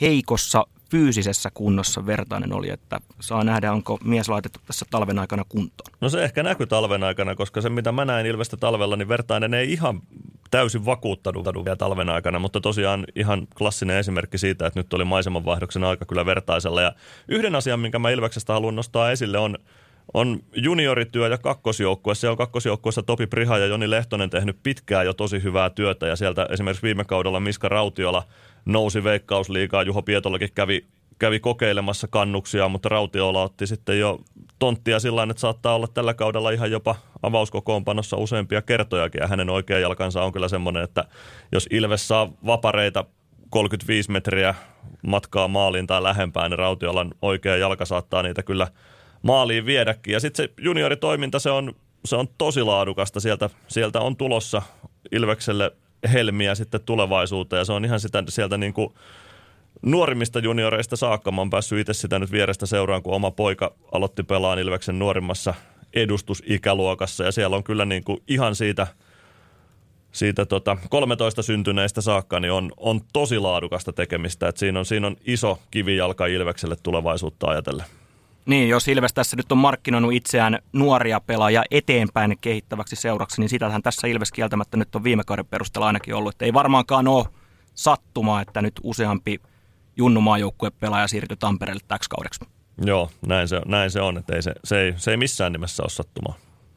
heikossa 0.00 0.66
fyysisessä 0.92 1.50
kunnossa 1.54 2.06
Vertainen 2.06 2.52
oli, 2.52 2.70
että 2.70 3.00
saa 3.20 3.44
nähdä, 3.44 3.72
onko 3.72 3.98
mies 4.04 4.28
laitettu 4.28 4.60
tässä 4.66 4.86
talven 4.90 5.18
aikana 5.18 5.44
kuntoon. 5.48 5.92
No 6.00 6.08
se 6.08 6.24
ehkä 6.24 6.42
näkyy 6.42 6.66
talven 6.66 7.04
aikana, 7.04 7.34
koska 7.34 7.60
se 7.60 7.68
mitä 7.68 7.92
mä 7.92 8.04
näin 8.04 8.26
Ilvestä 8.26 8.56
talvella, 8.56 8.96
niin 8.96 9.08
Vertainen 9.08 9.54
ei 9.54 9.72
ihan 9.72 10.02
täysin 10.50 10.86
vakuuttanut 10.86 11.44
vielä 11.44 11.76
talven 11.76 12.08
aikana, 12.08 12.38
mutta 12.38 12.60
tosiaan 12.60 13.04
ihan 13.14 13.46
klassinen 13.58 13.96
esimerkki 13.96 14.38
siitä, 14.38 14.66
että 14.66 14.80
nyt 14.80 14.94
oli 14.94 15.04
maisemanvaihdoksen 15.04 15.84
aika 15.84 16.04
kyllä 16.04 16.26
Vertaisella. 16.26 16.82
Ja 16.82 16.92
yhden 17.28 17.54
asian, 17.54 17.80
minkä 17.80 17.98
mä 17.98 18.10
Ilveksestä 18.10 18.52
haluan 18.52 18.76
nostaa 18.76 19.10
esille, 19.10 19.38
on 19.38 19.58
on 20.14 20.40
juniorityö 20.56 21.28
ja 21.28 21.38
kakkosjoukkue. 21.38 22.14
Siellä 22.14 22.32
on 22.32 22.38
kakkosjoukkueessa 22.38 23.02
Topi 23.02 23.26
Priha 23.26 23.58
ja 23.58 23.66
Joni 23.66 23.90
Lehtonen 23.90 24.30
tehnyt 24.30 24.56
pitkään 24.62 25.06
jo 25.06 25.14
tosi 25.14 25.42
hyvää 25.42 25.70
työtä 25.70 26.06
ja 26.06 26.16
sieltä 26.16 26.46
esimerkiksi 26.50 26.82
viime 26.82 27.04
kaudella 27.04 27.40
Miska 27.40 27.68
Rautiola 27.68 28.22
nousi 28.64 29.04
veikkausliikaa. 29.04 29.82
Juho 29.82 30.02
Pietolakin 30.02 30.48
kävi, 30.54 30.84
kävi 31.18 31.40
kokeilemassa 31.40 32.08
kannuksia, 32.10 32.68
mutta 32.68 32.88
Rautiola 32.88 33.42
otti 33.42 33.66
sitten 33.66 33.98
jo 33.98 34.20
tonttia 34.58 35.00
sillä 35.00 35.22
että 35.22 35.40
saattaa 35.40 35.74
olla 35.74 35.88
tällä 35.88 36.14
kaudella 36.14 36.50
ihan 36.50 36.70
jopa 36.70 36.96
avauskokoonpanossa 37.22 38.16
useampia 38.16 38.62
kertojakin 38.62 39.20
ja 39.20 39.28
hänen 39.28 39.50
oikea 39.50 39.78
jalkansa 39.78 40.22
on 40.22 40.32
kyllä 40.32 40.48
semmoinen, 40.48 40.82
että 40.82 41.04
jos 41.52 41.66
Ilves 41.70 42.08
saa 42.08 42.32
vapareita 42.46 43.04
35 43.50 44.10
metriä 44.10 44.54
matkaa 45.06 45.48
maaliin 45.48 45.86
tai 45.86 46.02
lähempään, 46.02 46.50
niin 46.50 46.58
Rautiolan 46.58 47.14
oikea 47.22 47.56
jalka 47.56 47.84
saattaa 47.84 48.22
niitä 48.22 48.42
kyllä– 48.42 48.68
maaliin 49.22 49.66
viedäkin. 49.66 50.12
Ja 50.12 50.20
sitten 50.20 50.44
se 50.46 50.52
junioritoiminta, 50.60 51.38
se 51.38 51.50
on, 51.50 51.74
se 52.04 52.16
on 52.16 52.28
tosi 52.38 52.62
laadukasta. 52.62 53.20
Sieltä, 53.20 53.50
sieltä 53.68 54.00
on 54.00 54.16
tulossa 54.16 54.62
Ilvekselle 55.12 55.72
helmiä 56.12 56.54
sitten 56.54 56.80
tulevaisuuteen 56.80 57.58
ja 57.58 57.64
se 57.64 57.72
on 57.72 57.84
ihan 57.84 58.00
sitä 58.00 58.22
sieltä 58.28 58.58
niin 58.58 58.72
kuin 58.72 58.94
nuorimmista 59.82 60.38
junioreista 60.38 60.96
saakka. 60.96 61.30
Mä 61.30 61.40
oon 61.40 61.50
päässyt 61.50 61.78
itse 61.78 61.92
sitä 61.92 62.18
nyt 62.18 62.32
vierestä 62.32 62.66
seuraan, 62.66 63.02
kun 63.02 63.14
oma 63.14 63.30
poika 63.30 63.74
aloitti 63.92 64.22
pelaan 64.22 64.58
Ilveksen 64.58 64.98
nuorimmassa 64.98 65.54
edustusikäluokassa 65.94 67.24
ja 67.24 67.32
siellä 67.32 67.56
on 67.56 67.64
kyllä 67.64 67.84
niin 67.84 68.04
kuin 68.04 68.22
ihan 68.28 68.54
siitä– 68.54 68.86
siitä 70.12 70.46
tota 70.46 70.76
13 70.90 71.42
syntyneistä 71.42 72.00
saakka, 72.00 72.40
niin 72.40 72.52
on, 72.52 72.72
on 72.76 73.00
tosi 73.12 73.38
laadukasta 73.38 73.92
tekemistä. 73.92 74.48
Et 74.48 74.56
siinä, 74.56 74.78
on, 74.78 74.86
siinä 74.86 75.06
on 75.06 75.16
iso 75.26 75.58
kivijalka 75.70 76.26
Ilvekselle 76.26 76.76
tulevaisuutta 76.82 77.46
ajatellen. 77.46 77.86
Niin, 78.46 78.68
jos 78.68 78.88
Ilves 78.88 79.14
tässä 79.14 79.36
nyt 79.36 79.52
on 79.52 79.58
markkinoinut 79.58 80.12
itseään 80.12 80.58
nuoria 80.72 81.20
pelaajia 81.20 81.62
eteenpäin 81.70 82.38
kehittäväksi 82.40 82.96
seuraksi, 82.96 83.40
niin 83.40 83.48
sitähän 83.48 83.82
tässä 83.82 84.06
Ilves 84.06 84.32
kieltämättä 84.32 84.76
nyt 84.76 84.94
on 84.94 85.04
viime 85.04 85.22
kauden 85.26 85.46
perusteella 85.46 85.86
ainakin 85.86 86.14
ollut. 86.14 86.34
Että 86.34 86.44
ei 86.44 86.52
varmaankaan 86.52 87.08
ole 87.08 87.26
sattumaa, 87.74 88.40
että 88.40 88.62
nyt 88.62 88.80
useampi 88.82 89.40
junnumaajoukkueen 89.96 90.72
pelaaja 90.80 91.08
siirtyi 91.08 91.36
Tampereelle 91.36 91.82
täksi 91.88 92.10
kaudeksi. 92.10 92.40
Joo, 92.84 93.10
näin 93.26 93.48
se, 93.48 93.60
näin 93.66 93.90
se 93.90 94.00
on, 94.00 94.18
että 94.18 94.36
ei 94.36 94.42
se, 94.42 94.54
se, 94.64 94.80
ei, 94.80 94.94
se 94.96 95.10
ei 95.10 95.16
missään 95.16 95.52
nimessä 95.52 95.82
ole 95.82 95.90
sattumaa. 95.90 96.34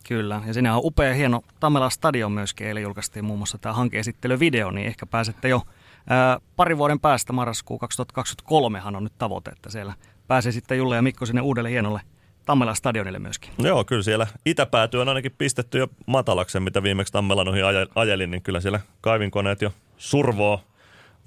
Kyllä, 0.08 0.42
ja 0.48 0.54
siinä 0.54 0.76
on 0.76 0.82
upea 0.84 1.14
hieno 1.14 1.42
Tamela 1.60 1.90
Stadion 1.90 2.32
myöskin, 2.32 2.68
eli 2.68 2.82
julkaistiin 2.82 3.26
muun 3.26 3.40
muassa 3.40 3.58
tämä 3.58 3.74
hankeesittelyvideo, 3.74 4.72
niin 4.72 4.88
ehkä 4.88 5.06
pääsette 5.06 5.50
jo 5.50 5.62
ää, 6.10 6.40
pari 6.56 6.78
vuoden 6.78 7.00
päästä, 7.00 7.34
marraskuu 7.34 7.78
2023 7.78 8.82
on 8.86 9.04
nyt 9.04 9.18
tavoite, 9.18 9.52
että 9.52 9.70
siellä 9.70 9.94
pääsee 10.28 10.52
sitten 10.52 10.78
Julle 10.78 10.96
ja 10.96 11.02
Mikko 11.02 11.26
sinne 11.26 11.42
uudelle 11.42 11.70
hienolle 11.70 12.02
Tammela 12.46 12.74
stadionille 12.74 13.20
myöskin. 13.20 13.52
Joo, 13.58 13.84
kyllä 13.84 14.04
siellä 14.04 14.28
itäpääty 14.46 14.98
on 14.98 15.10
ainakin 15.10 15.36
pistetty 15.38 15.78
jo 15.78 15.88
matalaksen, 16.06 16.64
mitä 16.64 16.84
viimeksi 16.84 17.14
Tammelan 17.14 17.48
ohi 17.48 17.60
ajelin, 17.96 18.32
niin 18.32 18.42
kyllä 18.42 18.60
siellä 18.60 18.80
kaivinkoneet 19.02 19.62
jo 19.62 19.74
survoo 19.98 20.62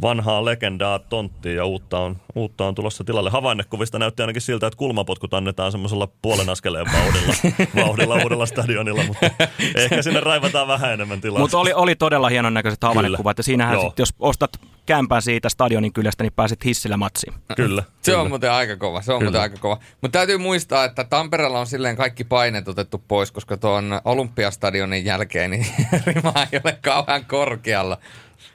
vanhaa 0.03 0.45
legendaa 0.45 0.99
tonttia 0.99 1.53
ja 1.53 1.65
uutta 1.65 1.99
on, 1.99 2.17
uutta 2.35 2.67
on 2.67 2.75
tulossa 2.75 3.05
tilalle. 3.05 3.31
Havainnekuvista 3.31 3.99
näytti 3.99 4.23
ainakin 4.23 4.43
siltä, 4.43 4.67
että 4.67 4.77
kulmapotkut 4.77 5.35
annetaan 5.35 5.73
semmoisella 5.73 6.09
puolen 6.23 6.49
askeleen 6.49 6.87
vauhdilla, 6.93 7.35
vauhdilla 7.87 8.23
uudella 8.23 8.47
stadionilla, 8.47 9.05
mutta 9.05 9.31
ehkä 9.75 10.03
sinne 10.03 10.21
raivataan 10.21 10.69
vähän 10.69 10.93
enemmän 10.93 11.21
tilaa. 11.21 11.41
Mutta 11.41 11.59
oli, 11.59 11.73
oli 11.73 11.95
todella 11.95 12.29
hienon 12.29 12.55
näköiset 12.55 12.83
havainnekuvat 12.83 13.39
ja 13.39 13.45
siinähän 13.45 13.81
sit, 13.81 13.99
jos 13.99 14.15
ostat 14.19 14.51
kämpään 14.87 15.23
siitä 15.23 15.49
stadionin 15.49 15.93
kylästä, 15.93 16.25
niin 16.25 16.33
pääset 16.33 16.65
hissillä 16.65 16.97
matsiin. 16.97 17.35
Kyllä. 17.57 17.83
Se 17.83 18.11
kyllä. 18.11 18.23
on 18.23 18.29
muuten 18.29 18.53
aika 18.53 18.77
kova, 18.77 19.03
se 19.03 19.13
on 19.13 19.19
kyllä. 19.19 19.31
muuten 19.31 19.43
aika 19.43 19.57
kova. 19.61 19.79
Mutta 20.01 20.19
täytyy 20.19 20.39
muistaa, 20.39 20.85
että 20.85 21.05
Tampereella 21.05 21.61
on 21.61 21.67
silleen 21.67 21.97
kaikki 21.97 22.25
paineet 22.25 22.69
otettu 22.69 23.05
pois, 23.09 23.33
koska 23.33 23.57
tuon 23.57 24.01
Olympiastadionin 24.05 25.05
jälkeen 25.05 25.51
niin 25.51 25.67
rima 26.07 26.33
ei 26.53 26.61
ole 26.65 26.79
kauhean 26.83 27.25
korkealla. 27.25 27.99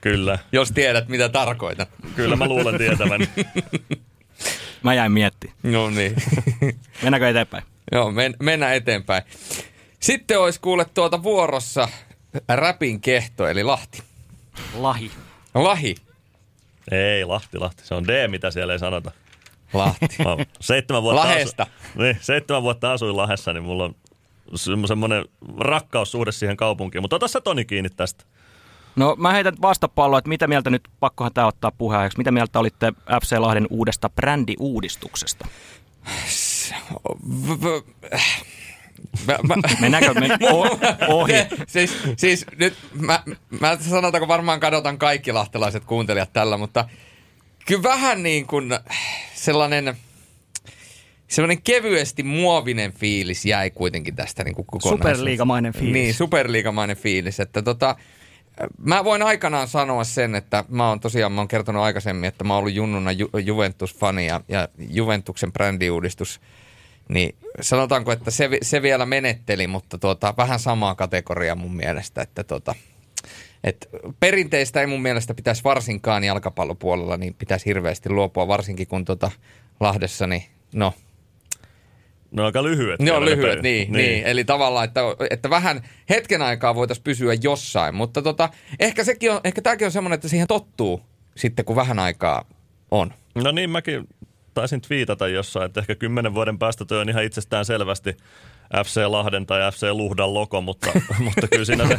Kyllä. 0.03 0.39
Jos 0.51 0.71
tiedät, 0.71 1.07
mitä 1.07 1.29
tarkoitan. 1.29 1.87
Kyllä 2.15 2.35
mä 2.35 2.47
luulen 2.47 2.77
tietävän. 2.77 3.27
mä 4.83 4.93
jäin 4.93 5.11
miettimään. 5.11 5.57
No 5.63 5.89
niin. 5.89 6.15
Mennäänkö 7.03 7.29
eteenpäin? 7.29 7.63
Joo, 7.91 8.11
men, 8.11 8.35
mennään 8.39 8.75
eteenpäin. 8.75 9.23
Sitten 9.99 10.39
olisi 10.39 10.59
kuule 10.59 10.85
tuota 10.85 11.23
vuorossa 11.23 11.87
räpin 12.47 13.01
kehto, 13.01 13.47
eli 13.47 13.63
Lahti. 13.63 14.03
Lahi. 14.73 15.11
Lahi. 15.53 15.95
Ei, 16.91 17.25
Lahti, 17.25 17.57
Lahti. 17.57 17.85
Se 17.85 17.93
on 17.93 18.07
D, 18.07 18.27
mitä 18.27 18.51
siellä 18.51 18.73
ei 18.73 18.79
sanota. 18.79 19.11
Lahti. 19.73 20.07
Mä 20.17 20.45
seitsemän 20.59 21.03
vuotta 21.03 21.21
Lahesta. 21.21 21.63
Asu, 21.63 21.99
niin, 22.01 22.17
seitsemän 22.21 22.63
vuotta 22.63 22.93
asuin 22.93 23.17
Lahessa, 23.17 23.53
niin 23.53 23.63
mulla 23.63 23.83
on 23.83 23.95
semmoinen 24.87 25.25
rakkaussuhde 25.57 26.31
siihen 26.31 26.57
kaupunkiin. 26.57 27.01
Mutta 27.01 27.15
ota 27.15 27.27
sä 27.27 27.41
Toni 27.41 27.65
kiinni 27.65 27.89
tästä. 27.89 28.25
No 28.95 29.15
mä 29.19 29.31
heitän 29.31 29.53
vastapalloa, 29.61 30.19
että 30.19 30.29
mitä 30.29 30.47
mieltä 30.47 30.69
nyt, 30.69 30.89
pakkohan 30.99 31.33
tämä 31.33 31.47
ottaa 31.47 31.71
puheeksi, 31.71 32.17
mitä 32.17 32.31
mieltä 32.31 32.59
olitte 32.59 32.93
FC 33.21 33.37
Lahden 33.37 33.67
uudesta 33.69 34.09
brändiuudistuksesta? 34.09 35.47
Mä, 39.27 39.37
mä, 39.47 39.55
Mennäänkö 39.79 40.13
me 40.13 40.27
ohi? 41.07 41.33
siis, 41.67 41.97
siis 42.17 42.45
nyt 42.57 42.73
mä, 42.93 43.23
mä 43.59 43.77
sanotaanko 43.79 44.27
varmaan 44.27 44.59
kadotan 44.59 44.97
kaikki 44.97 45.31
lahtelaiset 45.31 45.85
kuuntelijat 45.85 46.33
tällä, 46.33 46.57
mutta 46.57 46.89
kyllä 47.65 47.83
vähän 47.83 48.23
niin 48.23 48.47
kuin 48.47 48.79
sellainen 49.33 49.95
sellainen 51.27 51.61
kevyesti 51.61 52.23
muovinen 52.23 52.93
fiilis 52.93 53.45
jäi 53.45 53.69
kuitenkin 53.71 54.15
tästä 54.15 54.43
niin 54.43 54.55
kuin 54.55 54.81
Superliigamainen 54.81 55.73
fiilis. 55.73 55.93
Niin, 55.93 56.13
superliigamainen 56.13 56.97
fiilis. 56.97 57.39
Että 57.39 57.61
tota, 57.61 57.95
Mä 58.77 59.03
voin 59.03 59.21
aikanaan 59.21 59.67
sanoa 59.67 60.03
sen, 60.03 60.35
että 60.35 60.65
mä 60.67 60.89
oon 60.89 60.99
tosiaan, 60.99 61.31
mä 61.31 61.41
oon 61.41 61.47
kertonut 61.47 61.83
aikaisemmin, 61.83 62.27
että 62.27 62.43
mä 62.43 62.53
oon 62.53 62.59
ollut 62.59 62.73
junnuna 62.73 63.11
Ju- 63.11 63.29
Juventus-fani 63.43 64.27
ja, 64.27 64.41
ja 64.47 64.67
Juventuksen 64.77 65.53
brändiuudistus, 65.53 66.41
niin 67.09 67.35
sanotaanko, 67.61 68.11
että 68.11 68.31
se, 68.31 68.49
se 68.61 68.81
vielä 68.81 69.05
menetteli, 69.05 69.67
mutta 69.67 69.97
tuota, 69.97 70.33
vähän 70.37 70.59
samaa 70.59 70.95
kategoriaa 70.95 71.55
mun 71.55 71.75
mielestä, 71.75 72.21
että 72.21 72.43
tuota, 72.43 72.75
et 73.63 73.89
perinteistä 74.19 74.81
ei 74.81 74.87
mun 74.87 75.01
mielestä 75.01 75.33
pitäisi 75.33 75.63
varsinkaan 75.63 76.23
jalkapallopuolella, 76.23 77.17
niin 77.17 77.33
pitäisi 77.33 77.65
hirveästi 77.65 78.09
luopua, 78.09 78.47
varsinkin 78.47 78.87
kun 78.87 79.05
tuota 79.05 79.31
Lahdessa, 79.79 80.27
niin 80.27 80.43
no 80.73 80.93
ne 82.34 82.41
on 82.41 82.45
aika 82.45 82.63
lyhyet. 82.63 82.99
Ne 82.99 83.11
on 83.11 83.25
lyhyet, 83.25 83.61
niin, 83.61 83.91
niin. 83.91 83.91
niin. 83.91 84.25
Eli 84.25 84.43
tavallaan, 84.43 84.86
että, 84.86 85.01
että 85.29 85.49
vähän 85.49 85.81
hetken 86.09 86.41
aikaa 86.41 86.75
voitaisiin 86.75 87.03
pysyä 87.03 87.34
jossain. 87.34 87.95
Mutta 87.95 88.21
tota, 88.21 88.49
ehkä, 88.79 89.03
sekin 89.03 89.31
on, 89.31 89.41
ehkä 89.43 89.61
tämäkin 89.61 89.86
on 89.86 89.91
semmoinen, 89.91 90.15
että 90.15 90.27
siihen 90.27 90.47
tottuu 90.47 91.01
sitten, 91.36 91.65
kun 91.65 91.75
vähän 91.75 91.99
aikaa 91.99 92.45
on. 92.91 93.13
No 93.36 93.51
niin, 93.51 93.69
mäkin 93.69 94.07
taisin 94.53 94.81
twiitata 94.81 95.27
jossain, 95.27 95.65
että 95.65 95.79
ehkä 95.79 95.95
kymmenen 95.95 96.34
vuoden 96.34 96.59
päästä 96.59 96.86
toi 96.86 96.99
on 96.99 97.09
ihan 97.09 97.23
itsestään 97.23 97.65
selvästi 97.65 98.17
FC 98.86 99.01
Lahden 99.07 99.45
tai 99.45 99.72
FC 99.72 99.88
Luhdan 99.91 100.34
logo, 100.34 100.61
mutta, 100.61 100.91
mutta 101.26 101.47
kyllä, 101.47 101.66
siinä 101.66 101.88
se, 101.88 101.97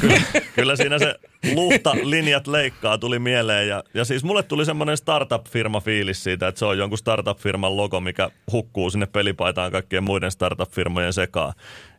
kyllä, 0.00 0.20
kyllä 0.54 0.76
siinä 0.76 0.98
se 0.98 1.14
Luhta-linjat 1.54 2.46
leikkaa 2.46 2.98
tuli 2.98 3.18
mieleen. 3.18 3.68
Ja, 3.68 3.84
ja 3.94 4.04
siis 4.04 4.24
mulle 4.24 4.42
tuli 4.42 4.64
semmoinen 4.64 4.96
startup-firma 4.96 5.80
fiilis 5.80 6.24
siitä, 6.24 6.48
että 6.48 6.58
se 6.58 6.64
on 6.64 6.78
jonkun 6.78 6.98
startup-firman 6.98 7.76
logo, 7.76 8.00
mikä 8.00 8.30
hukkuu 8.52 8.90
sinne 8.90 9.06
pelipaitaan 9.06 9.72
kaikkien 9.72 10.04
muiden 10.04 10.30
startup-firmojen 10.30 11.12
sekaan. 11.12 11.52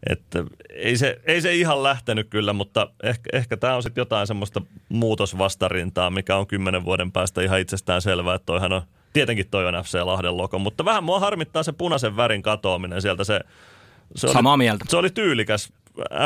Että 0.09 0.43
ei, 0.69 0.97
se, 0.97 1.19
ei 1.25 1.41
se 1.41 1.55
ihan 1.55 1.83
lähtenyt 1.83 2.27
kyllä, 2.29 2.53
mutta 2.53 2.89
ehkä, 3.03 3.29
ehkä 3.33 3.57
tämä 3.57 3.75
on 3.75 3.83
sitten 3.83 4.01
jotain 4.01 4.27
semmoista 4.27 4.61
muutosvastarintaa, 4.89 6.09
mikä 6.09 6.35
on 6.35 6.47
kymmenen 6.47 6.85
vuoden 6.85 7.11
päästä 7.11 7.41
ihan 7.41 7.59
itsestään 7.59 8.01
selvää, 8.01 8.35
että 8.35 8.45
toihan 8.45 8.73
on 8.73 8.81
Tietenkin 9.17 9.47
toi 9.51 9.67
on 9.67 9.73
FC 9.83 9.93
Lahden 10.03 10.37
logo, 10.37 10.59
mutta 10.59 10.85
vähän 10.85 11.03
mua 11.03 11.19
harmittaa 11.19 11.63
se 11.63 11.71
punaisen 11.71 12.17
värin 12.17 12.41
katoaminen 12.41 13.01
sieltä. 13.01 13.23
Se, 13.23 13.39
se 14.15 14.27
Samaa 14.27 14.53
oli, 14.53 14.57
mieltä. 14.57 14.85
Se 14.89 14.97
oli 14.97 15.09
tyylikäs. 15.09 15.73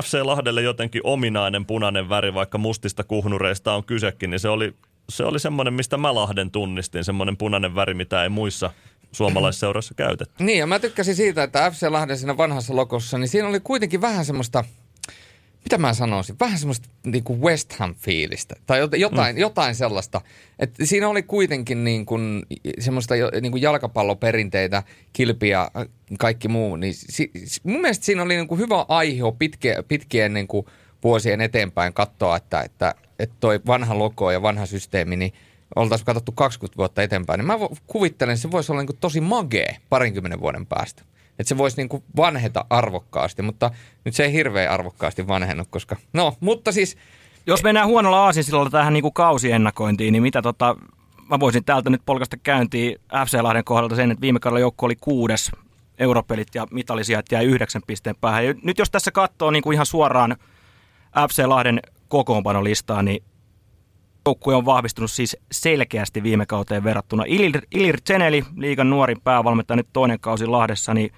FC 0.03 0.21
Lahdelle 0.23 0.61
jotenkin 0.61 1.01
ominainen 1.03 1.65
punainen 1.65 2.09
väri, 2.09 2.33
vaikka 2.33 2.57
mustista 2.57 3.03
kuhnureista 3.03 3.73
on 3.73 3.83
kysekin, 3.83 4.29
niin 4.29 4.39
se 4.39 4.49
oli, 4.49 4.73
se 5.09 5.23
oli 5.23 5.39
semmoinen, 5.39 5.73
mistä 5.73 5.97
mä 5.97 6.15
Lahden 6.15 6.51
tunnistin, 6.51 7.03
semmoinen 7.03 7.37
punainen 7.37 7.75
väri, 7.75 7.93
mitä 7.93 8.23
ei 8.23 8.29
muissa 8.29 8.71
suomalaisseuroissa 9.11 9.93
käytetty. 9.93 10.43
Niin, 10.43 10.59
ja 10.59 10.67
mä 10.67 10.79
tykkäsin 10.79 11.15
siitä, 11.15 11.43
että 11.43 11.71
FC 11.71 11.87
Lahden 11.89 12.17
siinä 12.17 12.37
vanhassa 12.37 12.75
logossa, 12.75 13.17
niin 13.17 13.27
siinä 13.27 13.47
oli 13.47 13.59
kuitenkin 13.59 14.01
vähän 14.01 14.25
semmoista– 14.25 14.63
mitä 15.63 15.77
mä 15.77 15.93
sanoisin, 15.93 16.35
vähän 16.39 16.59
semmoista 16.59 16.89
niin 17.05 17.23
kuin 17.23 17.41
West 17.41 17.73
Ham-fiilistä 17.73 18.55
tai 18.67 18.79
jotain, 18.97 19.35
mm. 19.35 19.39
jotain 19.39 19.75
sellaista. 19.75 20.21
Että 20.59 20.85
siinä 20.85 21.09
oli 21.09 21.23
kuitenkin 21.23 21.83
niin 21.83 22.05
kuin, 22.05 22.43
semmoista 22.79 23.15
niin 23.41 23.51
kuin 23.51 23.61
jalkapalloperinteitä, 23.61 24.83
kilpiä, 25.13 25.71
kaikki 26.19 26.47
muu. 26.47 26.75
Niin 26.75 26.93
si, 26.93 27.31
mun 27.63 27.81
mielestä 27.81 28.05
siinä 28.05 28.23
oli 28.23 28.35
niin 28.35 28.47
kuin 28.47 28.59
hyvä 28.59 28.85
aihe 28.87 29.21
pitkiä, 29.39 29.83
pitkien 29.87 30.33
niin 30.33 30.47
kuin 30.47 30.65
vuosien 31.03 31.41
eteenpäin 31.41 31.93
katsoa, 31.93 32.35
että, 32.37 32.61
että, 32.61 32.95
että 33.19 33.35
toi 33.39 33.59
vanha 33.67 33.99
logo 33.99 34.31
ja 34.31 34.41
vanha 34.41 34.65
systeemi, 34.65 35.15
niin 35.15 35.33
oltaisiin 35.75 36.05
katsottu 36.05 36.31
20 36.31 36.77
vuotta 36.77 37.03
eteenpäin. 37.03 37.37
Niin 37.37 37.47
mä 37.47 37.57
kuvittelen, 37.87 38.33
että 38.33 38.41
se 38.41 38.51
voisi 38.51 38.71
olla 38.71 38.81
niin 38.81 38.87
kuin 38.87 38.97
tosi 38.99 39.21
magee 39.21 39.77
parinkymmenen 39.89 40.41
vuoden 40.41 40.65
päästä. 40.65 41.03
Että 41.39 41.49
se 41.49 41.57
voisi 41.57 41.77
niinku 41.77 42.03
vanheta 42.17 42.65
arvokkaasti, 42.69 43.41
mutta 43.41 43.71
nyt 44.05 44.15
se 44.15 44.23
ei 44.23 44.33
hirveän 44.33 44.71
arvokkaasti 44.71 45.27
vanhennut, 45.27 45.67
koska... 45.71 45.95
No, 46.13 46.33
mutta 46.39 46.71
siis... 46.71 46.97
Jos 47.47 47.63
mennään 47.63 47.87
huonolla 47.87 48.25
aasinsillalla 48.25 48.69
tähän 48.69 48.93
niinku 48.93 49.11
kausiennakointiin, 49.11 50.11
niin 50.11 50.23
mitä 50.23 50.41
tota... 50.41 50.75
Mä 51.29 51.39
voisin 51.39 51.63
täältä 51.63 51.89
nyt 51.89 52.01
polkasta 52.05 52.37
käyntiin 52.37 52.99
FC 53.25 53.41
Lahden 53.41 53.63
kohdalta 53.63 53.95
sen, 53.95 54.11
että 54.11 54.21
viime 54.21 54.39
kaudella 54.39 54.59
joukko 54.59 54.85
oli 54.85 54.95
kuudes 55.01 55.51
europelit 55.99 56.47
ja 56.55 56.67
mitallisijat 56.71 57.25
jäi 57.31 57.45
yhdeksän 57.45 57.81
pisteen 57.87 58.15
päähän. 58.21 58.45
Ja 58.45 58.53
nyt 58.63 58.77
jos 58.77 58.91
tässä 58.91 59.11
katsoo 59.11 59.51
niin 59.51 59.63
kuin 59.63 59.73
ihan 59.73 59.85
suoraan 59.85 60.37
FC 61.29 61.43
Lahden 61.45 61.79
kokoonpanolistaa, 62.07 63.03
niin 63.03 63.23
joukkue 64.25 64.55
on 64.55 64.65
vahvistunut 64.65 65.11
siis 65.11 65.37
selkeästi 65.51 66.23
viime 66.23 66.45
kauteen 66.45 66.83
verrattuna. 66.83 67.23
Ilir, 67.27 67.61
Ilir 67.71 68.01
Tseneli, 68.01 68.43
liigan 68.55 68.89
nuorin 68.89 69.21
päävalmentaja 69.21 69.75
nyt 69.75 69.87
toinen 69.93 70.19
kausi 70.19 70.45
Lahdessa, 70.45 70.93
niin 70.93 71.11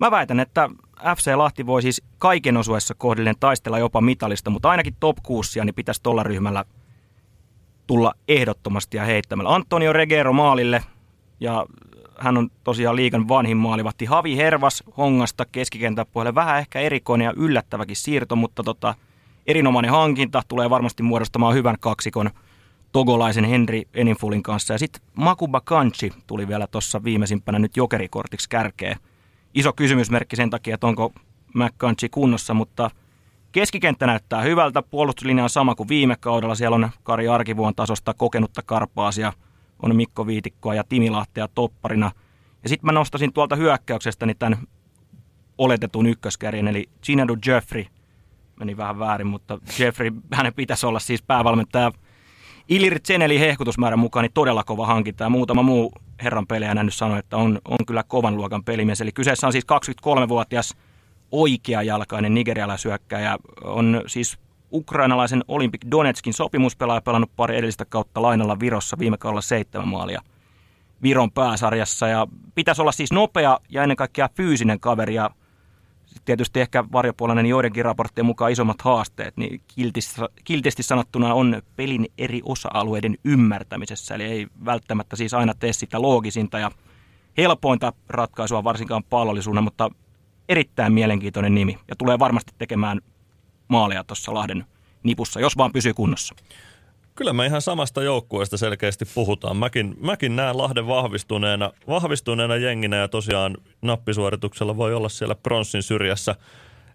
Mä 0.00 0.10
väitän, 0.10 0.40
että 0.40 0.70
FC 1.16 1.34
Lahti 1.36 1.66
voi 1.66 1.82
siis 1.82 2.02
kaiken 2.18 2.56
osuessa 2.56 2.94
kohdilleen 2.94 3.36
taistella 3.40 3.78
jopa 3.78 4.00
mitalista, 4.00 4.50
mutta 4.50 4.70
ainakin 4.70 4.96
top 5.00 5.16
6 5.22 5.60
niin 5.64 5.74
pitäisi 5.74 6.02
tuolla 6.02 6.22
ryhmällä 6.22 6.64
tulla 7.86 8.12
ehdottomasti 8.28 8.96
ja 8.96 9.04
heittämällä. 9.04 9.54
Antonio 9.54 9.92
Regero 9.92 10.32
maalille 10.32 10.82
ja 11.40 11.66
hän 12.18 12.38
on 12.38 12.50
tosiaan 12.64 12.96
liikan 12.96 13.28
vanhin 13.28 13.56
maalivahti. 13.56 14.04
Havi 14.04 14.36
Hervas 14.36 14.82
Hongasta 14.96 15.44
keskikentän 15.44 16.06
puolelle. 16.12 16.34
Vähän 16.34 16.58
ehkä 16.58 16.80
erikoinen 16.80 17.24
ja 17.24 17.34
yllättäväkin 17.36 17.96
siirto, 17.96 18.36
mutta 18.36 18.62
tota, 18.62 18.94
erinomainen 19.46 19.90
hankinta 19.90 20.42
tulee 20.48 20.70
varmasti 20.70 21.02
muodostamaan 21.02 21.54
hyvän 21.54 21.76
kaksikon 21.80 22.30
togolaisen 22.92 23.44
Henry 23.44 23.82
Eninfulin 23.94 24.42
kanssa. 24.42 24.74
Ja 24.74 24.78
sitten 24.78 25.02
Makuba 25.14 25.60
Kanchi 25.60 26.12
tuli 26.26 26.48
vielä 26.48 26.66
tuossa 26.66 27.04
viimeisimpänä 27.04 27.58
nyt 27.58 27.76
jokerikortiksi 27.76 28.48
kärkeen 28.48 28.96
iso 29.54 29.72
kysymysmerkki 29.72 30.36
sen 30.36 30.50
takia, 30.50 30.74
että 30.74 30.86
onko 30.86 31.12
McCunchy 31.54 32.08
kunnossa, 32.08 32.54
mutta 32.54 32.90
keskikenttä 33.52 34.06
näyttää 34.06 34.42
hyvältä. 34.42 34.82
Puolustuslinja 34.82 35.44
on 35.44 35.50
sama 35.50 35.74
kuin 35.74 35.88
viime 35.88 36.16
kaudella. 36.20 36.54
Siellä 36.54 36.74
on 36.74 36.90
Kari 37.02 37.28
Arkivuon 37.28 37.74
tasosta 37.74 38.14
kokenutta 38.14 38.62
karpaasia 38.62 39.32
on 39.82 39.96
Mikko 39.96 40.26
Viitikkoa 40.26 40.74
ja 40.74 40.84
Timi 40.84 41.10
Lahtea 41.10 41.48
topparina. 41.48 42.10
Ja 42.62 42.68
sitten 42.68 42.86
mä 42.86 42.92
nostasin 42.92 43.32
tuolta 43.32 43.56
hyökkäyksestäni 43.56 44.34
tämän 44.34 44.58
oletetun 45.58 46.06
ykköskärjen, 46.06 46.68
eli 46.68 46.88
Ginadu 47.06 47.36
Jeffrey. 47.46 47.86
Meni 48.60 48.76
vähän 48.76 48.98
väärin, 48.98 49.26
mutta 49.26 49.58
Jeffrey, 49.78 50.10
hänen 50.32 50.54
pitäisi 50.54 50.86
olla 50.86 50.98
siis 50.98 51.22
päävalmentaja 51.22 51.92
Ilir 52.68 53.00
Zeneli 53.06 53.40
hehkutusmäärän 53.40 53.98
mukaan 53.98 54.22
niin 54.22 54.32
todella 54.32 54.64
kova 54.64 54.86
hankinta 54.86 55.24
ja 55.24 55.30
muutama 55.30 55.62
muu 55.62 55.92
herran 56.22 56.46
pelejä 56.46 56.74
nyt 56.74 56.94
sanoi, 56.94 57.18
että 57.18 57.36
on, 57.36 57.58
on 57.68 57.78
kyllä 57.86 58.02
kovan 58.02 58.36
luokan 58.36 58.64
pelimies. 58.64 59.00
Eli 59.00 59.12
kyseessä 59.12 59.46
on 59.46 59.52
siis 59.52 59.64
23-vuotias 59.64 60.76
oikeajalkainen 61.30 62.34
nigerialaisyökkäjä. 62.34 63.36
On 63.64 64.02
siis 64.06 64.38
ukrainalaisen 64.72 65.44
Olympic 65.48 65.80
Donetskin 65.90 66.34
sopimuspelaaja 66.34 67.00
pelannut 67.00 67.36
pari 67.36 67.56
edellistä 67.56 67.84
kautta 67.84 68.22
lainalla 68.22 68.60
Virossa 68.60 68.98
viime 68.98 69.16
kaudella 69.18 69.40
seitsemän 69.40 69.88
maalia 69.88 70.22
Viron 71.02 71.30
pääsarjassa. 71.30 72.08
Ja 72.08 72.26
pitäisi 72.54 72.82
olla 72.82 72.92
siis 72.92 73.12
nopea 73.12 73.58
ja 73.68 73.82
ennen 73.82 73.96
kaikkea 73.96 74.28
fyysinen 74.36 74.80
kaveri 74.80 75.14
ja 75.14 75.30
tietysti 76.30 76.60
ehkä 76.60 76.84
varjopuolinen 76.92 77.46
joidenkin 77.46 77.84
raporttien 77.84 78.26
mukaan 78.26 78.52
isommat 78.52 78.82
haasteet, 78.82 79.36
niin 79.36 79.62
kiltisti 80.44 80.82
sanottuna 80.82 81.34
on 81.34 81.62
pelin 81.76 82.06
eri 82.18 82.40
osa-alueiden 82.44 83.18
ymmärtämisessä, 83.24 84.14
eli 84.14 84.24
ei 84.24 84.46
välttämättä 84.64 85.16
siis 85.16 85.34
aina 85.34 85.54
tee 85.54 85.72
sitä 85.72 86.02
loogisinta 86.02 86.58
ja 86.58 86.70
helpointa 87.36 87.92
ratkaisua 88.08 88.64
varsinkaan 88.64 89.04
pallollisuuden, 89.04 89.64
mutta 89.64 89.90
erittäin 90.48 90.92
mielenkiintoinen 90.92 91.54
nimi 91.54 91.78
ja 91.88 91.96
tulee 91.96 92.18
varmasti 92.18 92.52
tekemään 92.58 93.00
maaleja 93.68 94.04
tuossa 94.04 94.34
Lahden 94.34 94.64
nipussa, 95.02 95.40
jos 95.40 95.56
vaan 95.56 95.72
pysyy 95.72 95.94
kunnossa. 95.94 96.34
Kyllä 97.14 97.32
me 97.32 97.46
ihan 97.46 97.62
samasta 97.62 98.02
joukkueesta 98.02 98.56
selkeästi 98.56 99.04
puhutaan. 99.14 99.56
Mäkin, 99.56 99.96
mäkin 100.00 100.36
näen 100.36 100.58
Lahden 100.58 100.86
vahvistuneena, 100.86 101.72
vahvistuneena 101.88 102.56
jenginä 102.56 102.96
ja 102.96 103.08
tosiaan 103.08 103.56
nappisuorituksella 103.82 104.76
voi 104.76 104.94
olla 104.94 105.08
siellä 105.08 105.34
pronssin 105.34 105.82
syrjässä 105.82 106.34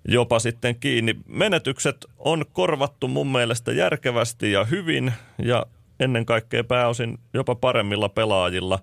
jopa 0.07 0.39
sitten 0.39 0.76
kiinni. 0.80 1.16
Menetykset 1.28 2.05
on 2.18 2.45
korvattu 2.53 3.07
mun 3.07 3.28
mielestä 3.28 3.72
järkevästi 3.72 4.51
ja 4.51 4.63
hyvin 4.63 5.13
ja 5.43 5.66
ennen 5.99 6.26
kaikkea 6.26 6.63
pääosin 6.63 7.20
jopa 7.34 7.55
paremmilla 7.55 8.09
pelaajilla. 8.09 8.80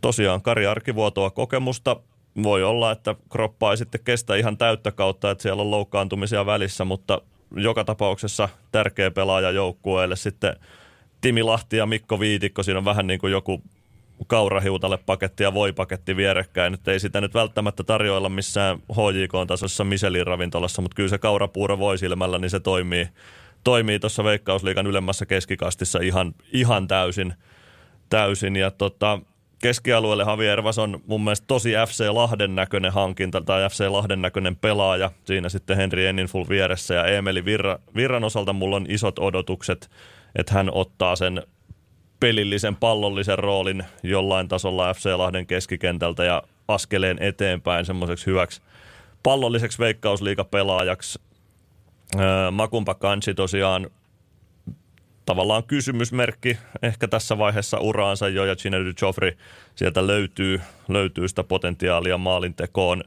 Tosiaan 0.00 0.42
Kari 0.42 0.66
Arkivuotoa 0.66 1.30
kokemusta. 1.30 1.96
Voi 2.42 2.62
olla, 2.64 2.90
että 2.90 3.14
kroppa 3.30 3.70
ei 3.70 3.76
sitten 3.76 4.00
kestä 4.04 4.36
ihan 4.36 4.58
täyttä 4.58 4.92
kautta, 4.92 5.30
että 5.30 5.42
siellä 5.42 5.62
on 5.62 5.70
loukkaantumisia 5.70 6.46
välissä, 6.46 6.84
mutta 6.84 7.20
joka 7.56 7.84
tapauksessa 7.84 8.48
tärkeä 8.72 9.10
pelaaja 9.10 9.50
joukkueelle. 9.50 10.16
Sitten 10.16 10.56
Timi 11.20 11.42
Lahti 11.42 11.76
ja 11.76 11.86
Mikko 11.86 12.20
Viitikko, 12.20 12.62
siinä 12.62 12.78
on 12.78 12.84
vähän 12.84 13.06
niin 13.06 13.20
kuin 13.20 13.30
joku 13.30 13.62
kaurahiutalle 14.26 14.98
paketti 14.98 15.42
ja 15.42 15.54
voi-paketti 15.54 16.16
vierekkäin. 16.16 16.74
Että 16.74 16.92
ei 16.92 17.00
sitä 17.00 17.20
nyt 17.20 17.34
välttämättä 17.34 17.84
tarjoilla 17.84 18.28
missään 18.28 18.78
HJK-tasossa 18.78 19.84
Michelin 19.84 20.26
ravintolassa, 20.26 20.82
mutta 20.82 20.94
kyllä 20.94 21.08
se 21.08 21.18
kaurapuuro 21.18 21.78
voi 21.78 21.98
silmällä, 21.98 22.38
niin 22.38 22.50
se 22.50 22.60
toimii, 22.60 23.08
toimii 23.64 23.98
tuossa 23.98 24.24
Veikkausliigan 24.24 24.86
ylemmässä 24.86 25.26
keskikastissa 25.26 25.98
ihan, 26.02 26.34
ihan 26.52 26.88
täysin. 26.88 27.34
täysin. 28.08 28.56
Ja 28.56 28.70
tota, 28.70 29.20
keskialueelle 29.64 30.24
Javi 30.26 30.46
Ervas 30.46 30.78
on 30.78 31.00
mun 31.06 31.24
mielestä 31.24 31.46
tosi 31.46 31.72
FC 31.88 32.04
Lahden 32.08 32.54
näköinen 32.54 32.92
hankinta 32.92 33.40
tai 33.40 33.70
FC 33.70 33.84
Lahden 33.88 34.22
näköinen 34.22 34.56
pelaaja. 34.56 35.10
Siinä 35.24 35.48
sitten 35.48 35.76
Henri 35.76 36.06
Enninful 36.06 36.44
vieressä 36.48 36.94
ja 36.94 37.06
Emeli 37.06 37.44
Virra, 37.44 37.78
Virran 37.96 38.24
osalta 38.24 38.52
mulla 38.52 38.76
on 38.76 38.86
isot 38.88 39.18
odotukset, 39.18 39.90
että 40.36 40.54
hän 40.54 40.70
ottaa 40.72 41.16
sen 41.16 41.42
pelillisen 42.20 42.76
pallollisen 42.76 43.38
roolin 43.38 43.84
jollain 44.02 44.48
tasolla 44.48 44.94
FC 44.94 45.06
Lahden 45.16 45.46
keskikentältä 45.46 46.24
ja 46.24 46.42
askeleen 46.68 47.18
eteenpäin 47.20 47.84
semmoiseksi 47.84 48.26
hyväksi 48.26 48.62
pallolliseksi 49.22 49.78
veikkausliikapelaajaksi. 49.78 51.20
Makumpa 52.50 52.94
Kansi 52.94 53.34
tosiaan 53.34 53.90
tavallaan 55.24 55.64
kysymysmerkki 55.64 56.58
ehkä 56.82 57.08
tässä 57.08 57.38
vaiheessa 57.38 57.78
uraansa 57.78 58.28
jo, 58.28 58.44
ja 58.44 58.56
Chinedu 58.56 58.90
Joffrey 59.02 59.36
sieltä 59.74 60.06
löytyy, 60.06 60.60
löytyy 60.88 61.28
sitä 61.28 61.44
potentiaalia 61.44 62.18
maalintekoon. 62.18 63.04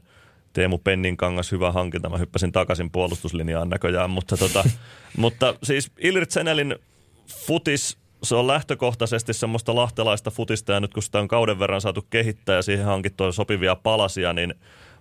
Teemu 0.52 0.78
Penninkangas, 0.78 1.52
hyvä 1.52 1.72
hankinta. 1.72 2.08
Mä 2.08 2.18
hyppäsin 2.18 2.52
takaisin 2.52 2.90
puolustuslinjaan 2.90 3.68
näköjään, 3.68 4.10
mutta, 4.10 4.36
tota, 4.36 4.64
mutta 5.16 5.54
siis 5.62 5.90
Ilritsenelin 5.98 6.76
futis, 7.46 7.98
se 8.22 8.34
on 8.34 8.46
lähtökohtaisesti 8.46 9.32
semmoista 9.32 9.74
lahtelaista 9.74 10.30
futista, 10.30 10.72
ja 10.72 10.80
nyt 10.80 10.94
kun 10.94 11.02
sitä 11.02 11.18
on 11.18 11.28
kauden 11.28 11.58
verran 11.58 11.80
saatu 11.80 12.06
kehittää 12.10 12.56
ja 12.56 12.62
siihen 12.62 12.84
hankittua 12.84 13.32
sopivia 13.32 13.76
palasia, 13.76 14.32
niin 14.32 14.54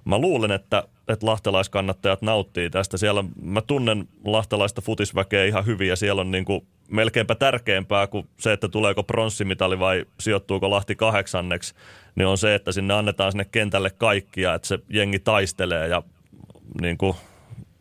mä 0.07 0.17
luulen, 0.17 0.51
että, 0.51 0.83
että 1.07 1.25
lahtelaiskannattajat 1.25 2.21
nauttii 2.21 2.69
tästä. 2.69 2.97
Siellä 2.97 3.23
mä 3.41 3.61
tunnen 3.61 4.07
lahtelaista 4.25 4.81
futisväkeä 4.81 5.45
ihan 5.45 5.65
hyvin, 5.65 5.87
ja 5.87 5.95
siellä 5.95 6.21
on 6.21 6.31
niin 6.31 6.45
kuin 6.45 6.67
melkeinpä 6.89 7.35
tärkeämpää 7.35 8.07
kuin 8.07 8.27
se, 8.39 8.53
että 8.53 8.67
tuleeko 8.67 9.03
pronssimitali 9.03 9.79
vai 9.79 10.05
sijoittuuko 10.19 10.69
Lahti 10.69 10.95
kahdeksanneksi, 10.95 11.75
niin 12.15 12.27
on 12.27 12.37
se, 12.37 12.55
että 12.55 12.71
sinne 12.71 12.93
annetaan 12.93 13.31
sinne 13.31 13.45
kentälle 13.45 13.89
kaikkia, 13.89 14.53
että 14.53 14.67
se 14.67 14.79
jengi 14.89 15.19
taistelee 15.19 15.87
ja 15.87 16.03
niin 16.81 16.97
kuin 16.97 17.15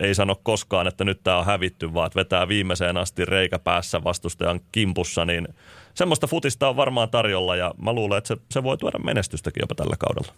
ei 0.00 0.14
sano 0.14 0.40
koskaan, 0.42 0.86
että 0.86 1.04
nyt 1.04 1.20
tämä 1.22 1.38
on 1.38 1.46
hävitty, 1.46 1.94
vaan 1.94 2.06
että 2.06 2.18
vetää 2.18 2.48
viimeiseen 2.48 2.96
asti 2.96 3.24
reikä 3.24 3.58
päässä 3.58 4.04
vastustajan 4.04 4.60
kimpussa, 4.72 5.24
niin 5.24 5.48
semmoista 5.94 6.26
futista 6.26 6.68
on 6.68 6.76
varmaan 6.76 7.10
tarjolla 7.10 7.56
ja 7.56 7.74
mä 7.82 7.92
luulen, 7.92 8.18
että 8.18 8.28
se, 8.28 8.36
se 8.50 8.62
voi 8.62 8.78
tuoda 8.78 8.98
menestystäkin 8.98 9.60
jopa 9.62 9.74
tällä 9.74 9.96
kaudella. 9.98 10.32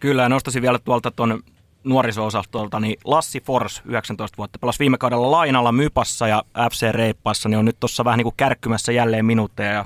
Kyllä, 0.00 0.28
nostaisin 0.28 0.62
vielä 0.62 0.78
tuolta 0.78 1.10
tuon 1.10 1.42
nuoriso-osastolta, 1.84 2.80
niin 2.80 2.96
Lassi 3.04 3.40
Fors, 3.40 3.82
19 3.84 4.36
vuotta, 4.36 4.58
pelasi 4.58 4.78
viime 4.78 4.98
kaudella 4.98 5.30
Lainalla 5.30 5.72
Mypassa 5.72 6.28
ja 6.28 6.42
FC 6.70 6.90
Reippassa, 6.90 7.48
niin 7.48 7.58
on 7.58 7.64
nyt 7.64 7.80
tuossa 7.80 8.04
vähän 8.04 8.18
niin 8.18 8.24
kuin 8.24 8.34
kärkkymässä 8.36 8.92
jälleen 8.92 9.24
minuutteja 9.24 9.72
ja 9.72 9.84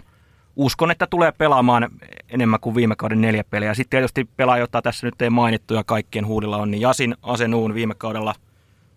uskon, 0.56 0.90
että 0.90 1.06
tulee 1.06 1.32
pelaamaan 1.32 1.88
enemmän 2.28 2.60
kuin 2.60 2.74
viime 2.74 2.96
kauden 2.96 3.20
neljä 3.20 3.44
peliä. 3.44 3.74
Sitten 3.74 3.90
tietysti 3.90 4.28
pelaaja, 4.36 4.60
jota 4.60 4.82
tässä 4.82 5.06
nyt 5.06 5.22
ei 5.22 5.30
mainittu 5.30 5.74
ja 5.74 5.84
kaikkien 5.84 6.26
huudilla 6.26 6.56
on, 6.56 6.70
niin 6.70 6.80
Jasin 6.80 7.16
Asenuun 7.22 7.74
viime 7.74 7.94
kaudella 7.94 8.34